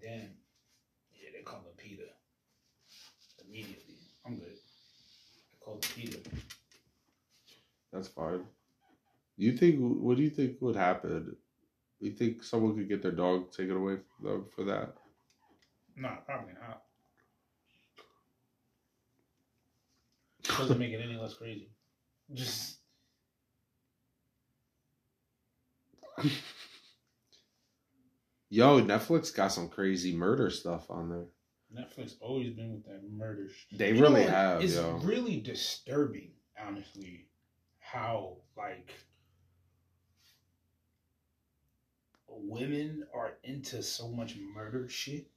Damn. 0.00 0.30
Yeah, 1.14 1.30
they 1.34 1.42
call 1.42 1.60
him 1.60 1.72
Peter. 1.76 2.04
Immediately. 3.46 3.94
I'm 4.26 4.36
good. 4.36 4.52
I 4.52 5.64
call 5.64 5.74
him 5.74 5.80
Peter. 5.94 6.18
That's 7.92 8.08
fine. 8.08 8.44
You 9.36 9.56
think? 9.56 9.76
What 9.78 10.18
do 10.18 10.22
you 10.22 10.30
think 10.30 10.58
would 10.60 10.76
happen? 10.76 11.36
You 11.98 12.12
think 12.12 12.42
someone 12.44 12.76
could 12.76 12.88
get 12.88 13.02
their 13.02 13.12
dog 13.12 13.52
taken 13.52 13.76
away 13.76 13.96
from 13.96 14.28
them 14.28 14.44
for 14.54 14.64
that? 14.64 14.94
Nah, 15.96 16.16
probably 16.26 16.52
not. 16.54 16.82
Doesn't 20.42 20.78
make 20.78 20.92
it 20.92 21.00
any 21.00 21.16
less 21.16 21.34
crazy. 21.34 21.70
Just 22.32 22.78
Yo, 28.50 28.80
Netflix 28.82 29.34
got 29.34 29.48
some 29.52 29.68
crazy 29.68 30.14
murder 30.14 30.50
stuff 30.50 30.90
on 30.90 31.08
there. 31.08 31.24
Netflix 31.74 32.14
always 32.20 32.52
been 32.52 32.72
with 32.74 32.84
that 32.84 33.00
murder. 33.10 33.48
sh- 33.48 33.64
They 33.76 33.92
You 33.94 34.02
really 34.02 34.24
have, 34.24 34.62
It's 34.62 34.74
yo. 34.74 34.98
really 35.02 35.40
disturbing, 35.40 36.32
honestly, 36.60 37.28
how 37.78 38.36
like 38.56 38.92
women 42.28 43.06
are 43.14 43.34
into 43.42 43.82
so 43.82 44.08
much 44.08 44.36
murder 44.36 44.86
shit. 44.88 45.28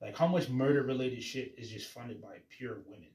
Like 0.00 0.16
how 0.16 0.28
much 0.28 0.48
murder 0.48 0.82
related 0.84 1.22
shit 1.24 1.54
is 1.58 1.68
just 1.70 1.90
funded 1.90 2.22
by 2.22 2.38
pure 2.56 2.78
women. 2.86 3.08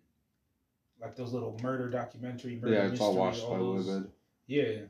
Like 1.02 1.16
those 1.16 1.34
little 1.34 1.58
murder 1.62 1.90
documentary, 1.90 2.56
murder 2.56 2.74
yeah, 2.74 2.84
it's 2.86 3.02
all 3.02 3.16
watched 3.16 3.48
by 3.48 3.58
women. 3.58 4.10
Yeah. 4.48 4.84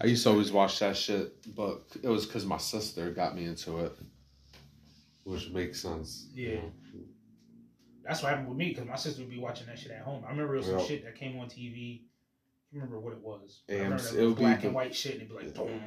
I 0.00 0.06
used 0.06 0.22
to 0.22 0.30
always 0.30 0.52
watch 0.52 0.78
that 0.78 0.96
shit, 0.96 1.54
but 1.54 1.82
it 2.02 2.08
was 2.08 2.24
because 2.24 2.46
my 2.46 2.56
sister 2.58 3.10
got 3.10 3.34
me 3.34 3.44
into 3.44 3.78
it, 3.80 3.92
which 5.24 5.50
makes 5.50 5.80
sense. 5.80 6.28
Yeah. 6.32 6.60
That's 8.04 8.22
what 8.22 8.30
happened 8.30 8.48
with 8.48 8.56
me 8.56 8.68
because 8.70 8.86
my 8.86 8.96
sister 8.96 9.22
would 9.22 9.30
be 9.30 9.38
watching 9.38 9.66
that 9.66 9.78
shit 9.78 9.90
at 9.92 10.02
home. 10.02 10.24
I 10.26 10.30
remember 10.30 10.54
it 10.54 10.58
was 10.58 10.66
some 10.66 10.86
shit 10.86 11.04
that 11.04 11.16
came 11.16 11.38
on 11.38 11.48
TV. 11.48 12.02
I 12.72 12.76
remember 12.76 13.00
what 13.00 13.12
it 13.12 13.20
was. 13.20 13.62
I 13.68 13.72
AMC 13.72 14.16
it 14.16 14.24
was 14.24 14.34
black 14.34 14.64
and 14.64 14.74
white 14.74 14.94
shit, 14.94 15.14
and 15.14 15.22
it'd 15.22 15.36
be 15.36 15.44
like, 15.44 15.54
boom. 15.54 15.80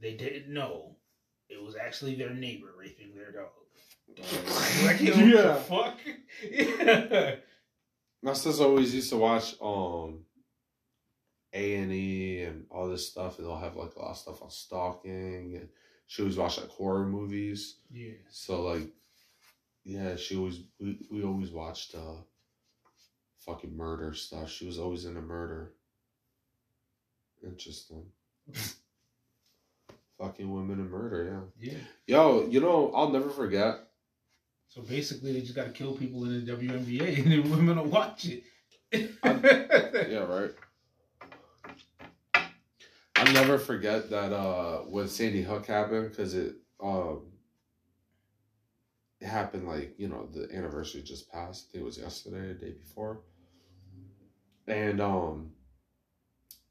They 0.00 0.14
didn't 0.14 0.52
know 0.52 0.96
it 1.48 1.62
was 1.62 1.76
actually 1.76 2.14
their 2.14 2.30
neighbor 2.30 2.72
raping 2.78 3.14
their 3.14 3.32
dog. 3.32 3.50
like, 4.84 5.00
Yeah. 5.00 5.14
the 5.14 5.54
fuck? 5.54 5.98
yeah. 6.50 7.34
My 8.22 8.32
sister 8.32 8.64
always 8.64 8.94
used 8.94 9.10
to 9.10 9.16
watch 9.16 9.54
um 9.60 10.24
A 11.52 11.76
and 11.76 11.92
E 11.92 12.42
and 12.42 12.66
all 12.70 12.88
this 12.88 13.08
stuff, 13.08 13.38
and 13.38 13.46
they'll 13.46 13.56
have 13.56 13.76
like 13.76 13.94
a 13.94 13.98
lot 13.98 14.10
of 14.10 14.16
stuff 14.16 14.42
on 14.42 14.50
stalking, 14.50 15.56
and 15.56 15.68
she 16.06 16.22
always 16.22 16.36
watch 16.36 16.58
like 16.58 16.70
horror 16.70 17.06
movies. 17.06 17.76
Yeah. 17.90 18.14
So 18.30 18.62
like, 18.62 18.88
yeah, 19.84 20.16
she 20.16 20.36
always 20.36 20.60
we, 20.80 20.98
we 21.10 21.22
always 21.22 21.50
watched 21.50 21.94
uh 21.94 22.22
fucking 23.40 23.76
murder 23.76 24.14
stuff. 24.14 24.50
She 24.50 24.66
was 24.66 24.78
always 24.78 25.04
into 25.04 25.20
murder. 25.20 25.74
Interesting. 27.42 28.06
fucking 30.18 30.52
women 30.52 30.80
and 30.80 30.90
murder, 30.90 31.48
yeah. 31.60 31.72
Yeah. 31.72 31.78
Yo, 32.06 32.46
you 32.48 32.60
know, 32.60 32.92
I'll 32.94 33.10
never 33.10 33.30
forget. 33.30 33.87
So 34.68 34.82
basically, 34.82 35.32
they 35.32 35.40
just 35.40 35.54
got 35.54 35.64
to 35.64 35.72
kill 35.72 35.94
people 35.94 36.24
in 36.24 36.44
the 36.44 36.52
WNBA, 36.52 37.18
and 37.22 37.32
then 37.32 37.50
women 37.50 37.76
will 37.76 37.86
watch 37.86 38.26
it. 38.26 38.44
Yeah, 40.10 40.24
right. 40.24 40.50
I'll 43.16 43.32
never 43.32 43.58
forget 43.58 44.08
that 44.10 44.32
uh 44.32 44.78
when 44.82 45.08
Sandy 45.08 45.42
Hook 45.42 45.66
happened 45.66 46.10
because 46.10 46.34
it 46.34 46.54
um 46.80 47.22
it 49.20 49.26
happened 49.26 49.66
like 49.66 49.94
you 49.98 50.08
know 50.08 50.26
the 50.32 50.48
anniversary 50.54 51.02
just 51.02 51.30
passed. 51.30 51.66
I 51.68 51.72
think 51.72 51.82
it 51.82 51.84
was 51.84 51.98
yesterday, 51.98 52.48
the 52.48 52.54
day 52.54 52.72
before, 52.72 53.20
and 54.66 55.00
um 55.00 55.52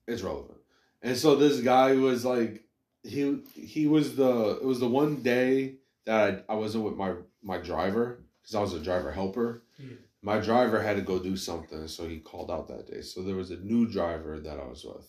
it's 0.08 0.22
relevant. 0.22 0.60
And 1.02 1.18
so 1.18 1.36
this 1.36 1.60
guy 1.62 1.94
was 1.94 2.26
like 2.26 2.64
he 3.04 3.40
he 3.54 3.88
was 3.88 4.16
the 4.16 4.58
it 4.62 4.66
was 4.66 4.80
the 4.80 4.88
one 4.88 5.18
day 5.18 5.76
that 6.06 6.46
I, 6.48 6.54
I 6.54 6.56
wasn't 6.56 6.86
with 6.86 6.96
my 6.96 7.14
my 7.48 7.58
driver 7.60 8.24
because 8.42 8.56
I 8.56 8.62
was 8.62 8.74
a 8.76 8.82
driver 8.82 9.12
helper 9.12 9.64
Yeah. 9.80 9.96
my 10.24 10.40
driver 10.40 10.82
had 10.82 10.98
to 10.98 11.04
go 11.04 11.20
do 11.20 11.38
something, 11.38 11.88
so 11.88 12.08
he 12.10 12.20
called 12.20 12.52
out 12.52 12.68
that 12.70 12.88
day. 12.92 13.02
So 13.02 13.24
there 13.24 13.36
was 13.38 13.52
a 13.52 13.58
new 13.58 13.88
driver 13.88 14.40
that 14.42 14.60
I 14.60 14.68
was 14.68 14.84
with, 14.86 15.08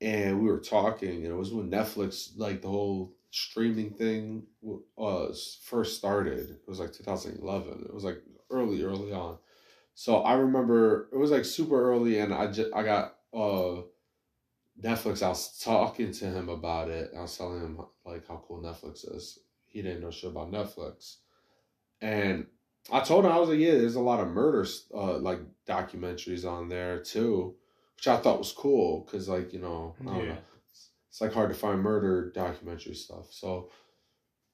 and 0.00 0.42
we 0.42 0.48
were 0.50 0.60
talking, 0.60 1.24
and 1.24 1.26
it 1.26 1.34
was 1.36 1.52
when 1.52 1.70
Netflix, 1.70 2.30
like 2.36 2.62
the 2.62 2.68
whole 2.68 3.14
streaming 3.30 3.90
thing, 3.90 4.46
was 4.96 5.58
first 5.64 5.96
started. 5.98 6.50
It 6.50 6.68
was 6.68 6.80
like 6.80 6.92
2011. 6.92 7.86
It 7.88 7.94
was 7.94 8.04
like 8.04 8.22
early, 8.50 8.82
early 8.82 9.12
on. 9.12 9.38
So 9.94 10.18
I 10.22 10.34
remember 10.34 11.08
it 11.12 11.18
was 11.18 11.30
like 11.32 11.44
super 11.44 11.90
early, 11.90 12.18
and 12.18 12.34
I 12.34 12.50
just 12.50 12.72
I 12.74 12.82
got 12.84 13.16
uh 13.34 13.82
Netflix. 14.82 15.22
I 15.22 15.28
was 15.28 15.58
talking 15.60 16.12
to 16.12 16.26
him 16.26 16.48
about 16.48 16.88
it. 16.88 17.10
I 17.16 17.20
was 17.22 17.36
telling 17.36 17.60
him 17.60 17.80
like 18.04 18.26
how 18.26 18.42
cool 18.46 18.62
Netflix 18.62 19.04
is. 19.14 19.38
He 19.66 19.82
didn't 19.82 20.02
know 20.02 20.10
shit 20.10 20.30
about 20.30 20.52
Netflix, 20.52 21.16
and 22.04 22.46
I 22.92 23.00
told 23.00 23.24
him 23.24 23.32
I 23.32 23.38
was 23.38 23.48
like, 23.48 23.58
yeah, 23.58 23.72
there's 23.72 23.96
a 23.96 24.00
lot 24.00 24.20
of 24.20 24.28
murder 24.28 24.66
uh 24.94 25.18
like 25.18 25.40
documentaries 25.68 26.46
on 26.50 26.68
there 26.68 27.00
too, 27.02 27.56
which 27.96 28.08
I 28.08 28.18
thought 28.18 28.38
was 28.38 28.52
cool 28.52 29.02
because 29.06 29.28
like 29.28 29.52
you 29.52 29.60
know 29.60 29.96
I 30.06 30.10
don't 30.12 30.28
Yeah. 30.28 30.34
know, 30.34 30.38
it's 31.10 31.20
like 31.20 31.32
hard 31.32 31.50
to 31.50 31.56
find 31.56 31.80
murder 31.80 32.30
documentary 32.30 32.94
stuff. 32.94 33.32
So 33.32 33.70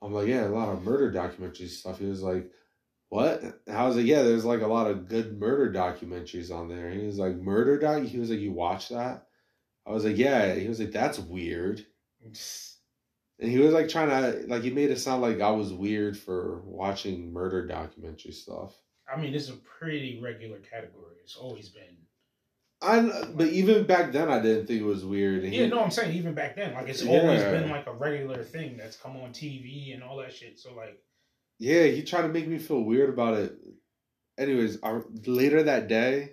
I'm 0.03 0.13
like, 0.13 0.29
yeah, 0.29 0.47
a 0.47 0.51
lot 0.51 0.69
of 0.71 0.83
murder 0.83 1.11
documentary 1.11 1.69
stuff. 1.69 1.99
He 1.99 2.07
was 2.07 2.23
like, 2.23 2.51
what? 3.11 3.43
And 3.43 3.55
I 3.77 3.87
was 3.87 3.97
like, 3.97 4.07
yeah, 4.07 4.23
there's 4.23 4.45
like 4.45 4.63
a 4.63 4.67
lot 4.69 4.91
of 4.91 5.09
good 5.09 5.39
murder 5.39 5.73
documentaries 5.73 6.55
on 6.55 6.69
there. 6.69 6.91
He 6.91 7.07
was 7.07 7.19
like, 7.19 7.37
murder 7.37 7.79
doc. 7.79 8.05
He 8.05 8.19
was 8.19 8.31
like, 8.31 8.41
you 8.41 8.53
watch 8.53 8.91
that? 8.91 9.27
I 9.87 9.93
was 9.93 10.05
like, 10.05 10.19
yeah. 10.19 10.55
He 10.55 10.69
was 10.69 10.81
like, 10.81 10.93
that's 10.93 11.19
weird. 11.19 11.87
And 13.41 13.51
he 13.51 13.59
was 13.59 13.73
like 13.73 13.89
trying 13.89 14.09
to 14.11 14.47
like 14.49 14.63
he 14.63 14.71
made 14.71 14.91
it 14.91 14.99
sound 14.99 15.23
like 15.23 15.41
I 15.41 15.51
was 15.51 15.73
weird 15.73 16.17
for 16.19 16.61
watching 16.65 17.33
murder 17.33 17.67
documentary 17.67 18.33
stuff. 18.33 18.75
I 19.13 19.19
mean, 19.21 19.35
it's 19.35 19.49
a 19.49 19.55
pretty 19.55 20.21
regular 20.23 20.59
category. 20.59 21.17
It's 21.25 21.37
always 21.37 21.69
been. 21.71 21.97
I 22.83 23.25
but 23.35 23.49
even 23.49 23.85
back 23.85 24.13
then 24.13 24.31
I 24.31 24.41
didn't 24.41 24.67
think 24.67 24.81
it 24.81 24.85
was 24.87 25.05
weird. 25.05 25.45
And 25.45 25.53
he- 25.53 25.61
Yeah, 25.61 25.67
no, 25.69 25.83
I'm 25.83 25.91
saying 25.91 26.17
even 26.17 26.35
back 26.35 26.57
then, 26.57 26.75
like 26.75 26.89
it's 26.89 27.05
always 27.05 27.43
been 27.43 27.71
like 27.71 27.87
a 27.87 27.93
regular 27.93 28.43
thing 28.45 28.77
that's 28.77 28.97
come 28.97 29.17
on 29.17 29.33
TV 29.33 29.93
and 29.95 30.03
all 30.03 30.17
that 30.19 30.33
shit. 30.33 30.59
So 30.59 30.75
like, 30.75 30.99
yeah, 31.59 31.85
he 31.85 32.03
tried 32.03 32.23
to 32.23 32.29
make 32.29 32.47
me 32.49 32.59
feel 32.59 32.83
weird 32.83 33.11
about 33.11 33.35
it. 33.35 33.55
Anyways, 34.39 34.79
I, 34.83 35.01
later 35.27 35.63
that 35.65 35.89
day, 35.89 36.33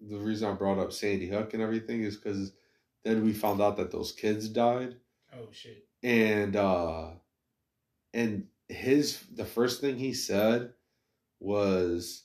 the 0.00 0.18
reason 0.18 0.48
I 0.48 0.52
brought 0.54 0.78
up 0.78 0.92
Sandy 0.92 1.28
Hook 1.28 1.54
and 1.54 1.62
everything 1.62 2.02
is 2.02 2.16
because 2.16 2.52
then 3.04 3.24
we 3.24 3.32
found 3.32 3.60
out 3.60 3.76
that 3.78 3.90
those 3.90 4.12
kids 4.12 4.48
died, 4.48 4.94
oh 5.34 5.48
shit, 5.50 5.87
and 6.02 6.56
uh, 6.56 7.10
and 8.14 8.46
his 8.68 9.22
the 9.34 9.44
first 9.44 9.80
thing 9.80 9.96
he 9.96 10.14
said 10.14 10.72
was 11.40 12.24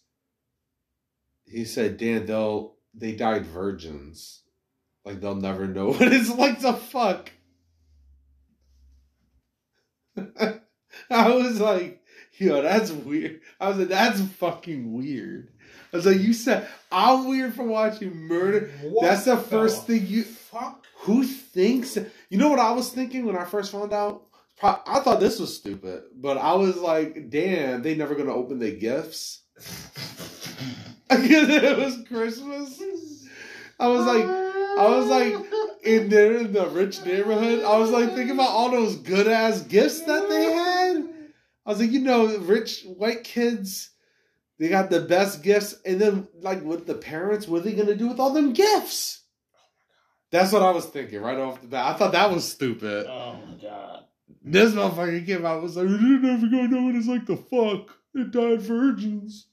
he 1.46 1.66
said, 1.66 1.98
Dan, 1.98 2.26
they'll 2.26 2.76
they 2.94 3.14
died 3.14 3.46
virgins. 3.46 4.42
Like 5.06 5.22
they'll 5.22 5.36
never 5.36 5.68
know 5.68 5.88
what 5.92 6.14
it's 6.14 6.30
like 6.30 6.60
to 6.62 6.74
fuck. 6.74 7.32
I 11.10 11.30
was 11.30 11.60
like, 11.60 12.04
yo, 12.38 12.62
that's 12.62 12.92
weird. 12.92 13.42
I 13.60 13.70
was 13.70 13.78
like, 13.80 13.88
that's 13.90 14.22
fucking 14.22 14.94
weird. 14.94 15.50
I 15.92 15.98
was 15.98 16.06
like, 16.06 16.20
you 16.20 16.34
said 16.34 16.68
I'm 16.92 17.28
weird 17.28 17.54
for 17.54 17.64
watching 17.64 18.16
murder. 18.16 18.72
What 18.84 19.06
That's 19.06 19.26
the 19.26 19.38
first 19.38 19.88
thing 19.88 20.08
you 20.08 20.24
fuck. 20.24 20.86
who 21.00 21.24
thinks 21.24 21.98
you 22.34 22.40
know 22.40 22.50
what 22.50 22.58
I 22.58 22.72
was 22.72 22.90
thinking 22.90 23.28
when 23.28 23.38
I 23.38 23.46
first 23.46 23.72
found 23.72 23.94
out? 23.94 24.24
I 24.64 25.02
thought 25.02 25.20
this 25.20 25.40
was 25.40 25.56
stupid, 25.56 26.06
but 26.16 26.40
I 26.40 26.56
was 26.56 26.78
like, 26.78 27.30
damn, 27.30 27.84
they 27.84 27.94
never 27.94 28.16
gonna 28.16 28.34
open 28.34 28.58
their 28.58 28.72
gifts. 28.72 29.44
Because 29.54 29.70
it 31.12 31.78
was 31.78 32.04
Christmas. 32.08 32.82
I 33.80 33.88
was 33.88 34.08
like, 34.08 34.26
I 34.26 34.88
was 34.88 35.06
like, 35.10 35.46
in 35.84 36.10
there 36.10 36.38
in 36.38 36.54
the 36.54 36.66
rich 36.70 37.06
neighborhood, 37.06 37.64
I 37.64 37.78
was 37.78 37.92
like 37.92 38.16
thinking 38.16 38.32
about 38.32 38.50
all 38.50 38.72
those 38.72 38.96
good 38.96 39.28
ass 39.28 39.62
gifts 39.62 40.02
that 40.02 40.28
they 40.28 40.54
had. 40.54 41.08
I 41.68 41.70
was 41.70 41.80
like, 41.80 41.92
you 41.92 42.00
know, 42.00 42.36
rich 42.40 42.84
white 42.98 43.24
kids, 43.24 43.92
they 44.58 44.70
got 44.70 44.90
the 44.90 45.02
best 45.02 45.44
gifts, 45.44 45.76
and 45.86 46.02
then 46.02 46.28
like 46.42 46.64
with 46.64 46.88
the 46.88 46.96
parents, 46.96 47.48
what 47.48 47.62
are 47.62 47.66
they 47.66 47.74
gonna 47.74 47.94
do 47.94 48.08
with 48.08 48.20
all 48.20 48.34
them 48.34 48.54
gifts? 48.54 49.23
That's 50.34 50.52
what 50.52 50.64
I 50.64 50.72
was 50.72 50.86
thinking 50.88 51.22
right 51.22 51.38
off 51.38 51.62
the 51.62 51.68
bat. 51.68 51.94
I 51.94 51.98
thought 51.98 52.12
that 52.14 52.32
was 52.32 52.52
stupid. 52.52 53.06
Oh 53.08 53.38
my 53.48 53.54
god. 53.62 54.06
This 54.44 54.74
motherfucker 54.74 55.24
came 55.24 55.46
out 55.46 55.54
and 55.58 55.64
was 55.64 55.78
like, 55.78 55.88
"You're 55.88 56.20
never 56.20 56.48
gonna 56.48 56.70
know 56.70 56.84
what 56.86 56.96
it's 56.96 57.08
like 57.08 57.28
to 57.28 57.38
fuck. 57.38 57.96
They 58.16 58.24
died 58.24 58.62
virgins." 58.62 59.46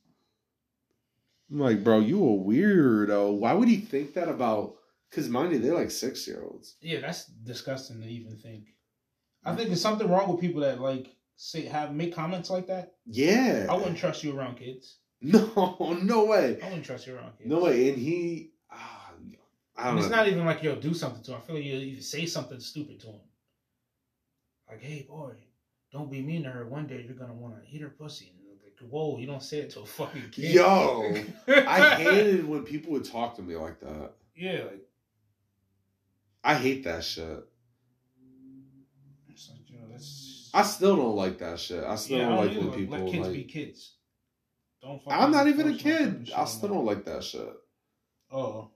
I'm 1.50 1.58
like, 1.60 1.84
bro, 1.84 1.98
you 1.98 2.16
a 2.16 2.32
weirdo. 2.32 3.36
Why 3.36 3.52
would 3.52 3.68
he 3.68 3.76
think 3.76 4.14
that 4.14 4.30
about? 4.30 4.76
Because 5.10 5.28
mind 5.28 5.52
you, 5.52 5.58
they're 5.58 5.74
like 5.74 5.90
six 5.90 6.26
year 6.26 6.42
olds. 6.42 6.76
Yeah, 6.80 7.00
that's 7.00 7.26
disgusting 7.26 8.00
to 8.00 8.08
even 8.08 8.38
think. 8.38 8.68
I 9.44 9.54
think 9.54 9.68
there's 9.68 9.82
something 9.82 10.08
wrong 10.08 10.32
with 10.32 10.40
people 10.40 10.62
that 10.62 10.80
like 10.80 11.14
say 11.36 11.66
have 11.66 11.92
make 11.92 12.14
comments 12.14 12.48
like 12.48 12.68
that. 12.68 12.94
Yeah. 13.04 13.66
I 13.68 13.74
wouldn't 13.74 13.98
trust 13.98 14.24
you 14.24 14.34
around 14.34 14.56
kids. 14.56 14.96
No, 15.22 15.98
no 16.02 16.24
way. 16.24 16.58
I 16.62 16.68
wouldn't 16.68 16.86
trust 16.86 17.06
you 17.06 17.14
around 17.14 17.36
kids. 17.36 17.50
No 17.50 17.64
way. 17.64 17.90
And 17.90 17.98
he, 17.98 18.52
I 19.80 19.88
don't 19.90 19.98
it's 19.98 20.08
not 20.10 20.28
even 20.28 20.44
like 20.44 20.62
you'll 20.62 20.76
do 20.76 20.94
something 20.94 21.22
to 21.24 21.32
him. 21.32 21.38
I 21.38 21.40
feel 21.46 21.56
like 21.56 21.64
you 21.64 21.74
even 21.74 22.02
say 22.02 22.26
something 22.26 22.60
stupid 22.60 23.00
to 23.00 23.06
him. 23.08 23.20
Like, 24.68 24.82
hey 24.82 25.06
boy, 25.08 25.32
don't 25.92 26.10
be 26.10 26.22
mean 26.22 26.44
to 26.44 26.50
her. 26.50 26.66
One 26.66 26.86
day 26.86 27.04
you're 27.06 27.16
gonna 27.16 27.34
want 27.34 27.54
to 27.62 27.70
eat 27.70 27.80
her 27.82 27.88
pussy. 27.88 28.32
And 28.38 28.58
like, 28.62 28.78
whoa, 28.90 29.18
you 29.18 29.26
don't 29.26 29.42
say 29.42 29.58
it 29.58 29.70
to 29.70 29.80
a 29.80 29.86
fucking 29.86 30.30
kid. 30.30 30.54
Yo, 30.54 31.14
I 31.48 31.94
hated 31.96 32.48
when 32.48 32.62
people 32.64 32.92
would 32.92 33.04
talk 33.04 33.34
to 33.36 33.42
me 33.42 33.56
like 33.56 33.80
that. 33.80 34.12
Yeah, 34.36 34.62
like 34.70 34.86
I 36.44 36.54
hate 36.54 36.84
that 36.84 37.04
shit. 37.04 37.24
like, 37.26 37.44
you 39.70 39.78
know. 39.78 39.96
I 40.54 40.62
still 40.62 40.96
don't 40.96 41.16
like 41.16 41.38
that 41.38 41.58
shit. 41.60 41.84
I 41.84 41.96
still 41.96 42.18
Yeah, 42.18 42.28
don't 42.28 42.38
I 42.38 42.40
like 42.42 42.50
either. 42.52 42.60
when 42.60 42.72
people 42.78 42.98
let 42.98 43.10
kids 43.10 43.26
like. 43.26 43.36
be 43.36 43.44
kids. 43.44 43.94
Don't. 44.82 45.02
I'm 45.08 45.30
not 45.30 45.46
even 45.48 45.68
a 45.68 45.70
force 45.72 45.84
my 45.84 45.90
fucking 45.92 46.24
kid. 46.24 46.32
I 46.34 46.44
still 46.46 46.68
don't 46.70 46.84
like 46.86 47.04
that 47.04 47.22
shit. 47.24 47.52
Oh, 48.32 48.70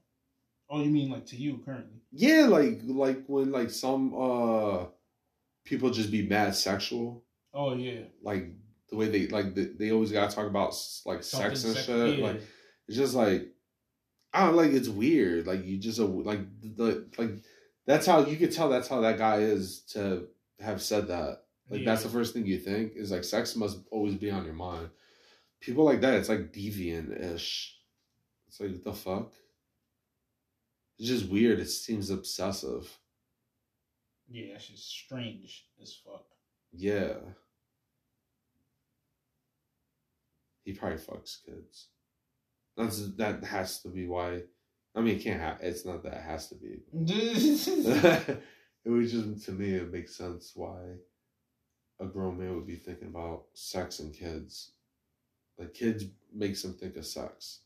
oh, 0.70 0.82
you 0.82 0.90
mean 0.90 1.10
like 1.10 1.26
to 1.26 1.36
you 1.36 1.58
currently? 1.64 2.00
Yeah, 2.12 2.46
like 2.46 2.80
like 2.84 3.24
when 3.26 3.52
like 3.52 3.70
some 3.70 4.14
uh 4.14 4.86
people 5.64 5.90
just 5.90 6.10
be 6.10 6.26
mad 6.26 6.54
sexual, 6.54 7.24
Oh 7.52 7.74
yeah, 7.74 8.02
like 8.22 8.48
the 8.90 8.96
way 8.96 9.08
they 9.08 9.28
like 9.28 9.54
they, 9.54 9.64
they 9.64 9.90
always 9.92 10.12
gotta 10.12 10.34
talk 10.34 10.46
about 10.46 10.74
like 11.06 11.22
sex 11.22 11.64
and 11.64 11.74
sex- 11.74 11.86
shit. 11.86 12.18
yeah. 12.18 12.24
Like 12.24 12.42
it's 12.88 12.96
just 12.96 13.14
like 13.14 13.48
I 14.32 14.46
don't 14.46 14.56
like 14.56 14.72
it's 14.72 14.88
weird. 14.88 15.46
Like 15.46 15.64
you 15.64 15.78
just 15.78 15.98
like 15.98 16.40
the 16.60 17.08
like 17.18 17.30
that's 17.86 18.06
how 18.06 18.24
you 18.24 18.36
could 18.36 18.52
tell 18.52 18.68
that's 18.68 18.88
how 18.88 19.00
that 19.02 19.18
guy 19.18 19.38
is 19.38 19.80
to 19.92 20.26
have 20.60 20.82
said 20.82 21.08
that. 21.08 21.42
Like 21.70 21.84
that's 21.84 22.02
the 22.02 22.08
first 22.10 22.34
thing 22.34 22.46
you 22.46 22.58
think 22.58 22.92
is 22.94 23.10
like 23.10 23.24
sex 23.24 23.56
must 23.56 23.78
always 23.90 24.14
be 24.14 24.30
on 24.30 24.44
your 24.44 24.54
mind. 24.54 24.90
People 25.60 25.84
like 25.84 26.02
that, 26.02 26.14
it's 26.14 26.28
like 26.28 26.52
deviant 26.52 27.34
ish. 27.34 27.74
It's 28.48 28.60
like 28.60 28.82
the 28.82 28.92
fuck. 28.92 29.32
It's 30.98 31.08
just 31.08 31.28
weird. 31.30 31.58
It 31.60 31.68
seems 31.68 32.10
obsessive. 32.10 32.98
yeah, 34.28 34.52
that's 34.52 34.68
just 34.68 34.88
strange 34.88 35.66
as 35.82 35.94
fuck. 35.94 36.24
Yeah. 36.72 37.14
He 40.64 40.72
probably 40.72 40.98
fucks 40.98 41.44
kids. 41.44 41.88
That's 42.76 43.14
that 43.16 43.44
has 43.44 43.80
to 43.82 43.88
be 43.88 44.06
why 44.06 44.42
I 44.94 45.00
mean, 45.00 45.16
it 45.16 45.22
can't 45.22 45.40
have. 45.40 45.58
It's 45.60 45.84
not 45.84 46.02
that 46.04 46.14
it 46.14 46.22
has 46.22 46.48
to 46.48 46.54
be. 46.54 46.82
it 46.92 48.40
was 48.84 49.10
just 49.12 49.44
to 49.46 49.52
me, 49.52 49.74
it 49.74 49.92
makes 49.92 50.14
sense 50.14 50.52
why 50.54 50.78
a 52.00 52.06
grown 52.06 52.38
man 52.38 52.54
would 52.54 52.66
be 52.66 52.76
thinking 52.76 53.08
about 53.08 53.44
sex 53.54 53.98
and 53.98 54.14
kids. 54.14 54.72
Like 55.58 55.74
kids 55.74 56.04
makes 56.32 56.64
him 56.64 56.74
think 56.74 56.96
of 56.96 57.06
sex. 57.06 57.60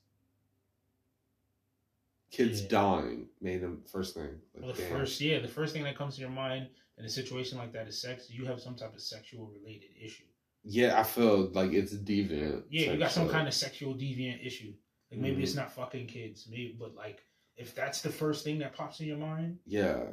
Kids 2.30 2.62
Yeah. 2.62 2.68
dying 2.68 3.28
made 3.40 3.60
him 3.62 3.82
first 3.90 4.14
thing. 4.14 4.40
Like, 4.54 4.64
Well, 4.64 4.72
the 4.74 4.82
damn. 4.82 4.90
first, 4.90 5.20
yeah, 5.20 5.38
the 5.40 5.48
first 5.48 5.72
thing 5.72 5.82
that 5.84 5.96
comes 5.96 6.14
to 6.16 6.20
your 6.20 6.30
mind 6.30 6.68
in 6.98 7.04
a 7.04 7.08
situation 7.08 7.56
like 7.58 7.72
that 7.72 7.88
is 7.88 8.00
sex. 8.00 8.28
You 8.30 8.44
have 8.46 8.60
some 8.60 8.74
type 8.76 8.94
of 8.94 9.00
sexual 9.00 9.46
related 9.46 9.90
issue. 10.00 10.24
Yeah, 10.64 10.98
I 11.00 11.04
feel 11.04 11.48
like 11.52 11.72
it's 11.72 11.94
deviant. 11.94 12.64
Yeah, 12.70 12.92
you 12.92 12.98
got 12.98 13.12
some 13.12 13.28
kind 13.28 13.48
of 13.48 13.54
sexual 13.54 13.94
deviant 13.94 14.44
issue. 14.44 14.74
Like 15.10 15.20
maybe 15.20 15.38
Mhm. 15.40 15.42
it's 15.44 15.54
not 15.54 15.72
fucking 15.74 16.06
kids, 16.08 16.46
maybe, 16.50 16.76
but 16.78 16.94
like 16.94 17.22
if 17.56 17.74
that's 17.74 18.02
the 18.02 18.10
first 18.10 18.44
thing 18.44 18.58
that 18.58 18.74
pops 18.74 19.00
in 19.00 19.06
your 19.06 19.16
mind, 19.16 19.58
Yeah, 19.66 20.04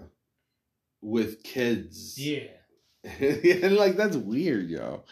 with 1.02 1.44
kids. 1.44 2.18
yeah, 2.18 2.48
and 3.04 3.76
like 3.76 3.98
that's 3.98 4.16
weird, 4.16 4.70
yo. 4.70 5.04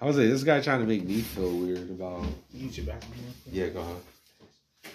I 0.00 0.04
was 0.04 0.16
like, 0.18 0.28
this 0.28 0.44
guy 0.44 0.60
trying 0.60 0.80
to 0.80 0.86
make 0.86 1.04
me 1.04 1.22
feel 1.22 1.56
weird 1.56 1.90
about. 1.90 2.24
use 2.52 2.76
your 2.76 2.86
back. 2.86 3.02
Yeah, 3.50 3.70
go 3.70 3.80
ahead. 3.80 3.96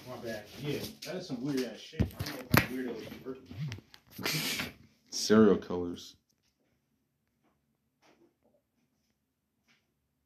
My 0.10 0.16
bad. 0.24 0.44
Yeah, 0.62 0.80
that 1.06 1.16
is 1.16 1.28
some 1.28 1.44
weird 1.44 1.64
ass 1.64 1.80
shit. 1.80 2.02
I 2.02 2.06
don't 2.26 2.36
know 2.36 2.46
if 2.52 2.70
I'm 2.70 2.78
weirdo 2.78 2.96
as 2.96 3.02
you 5.94 6.21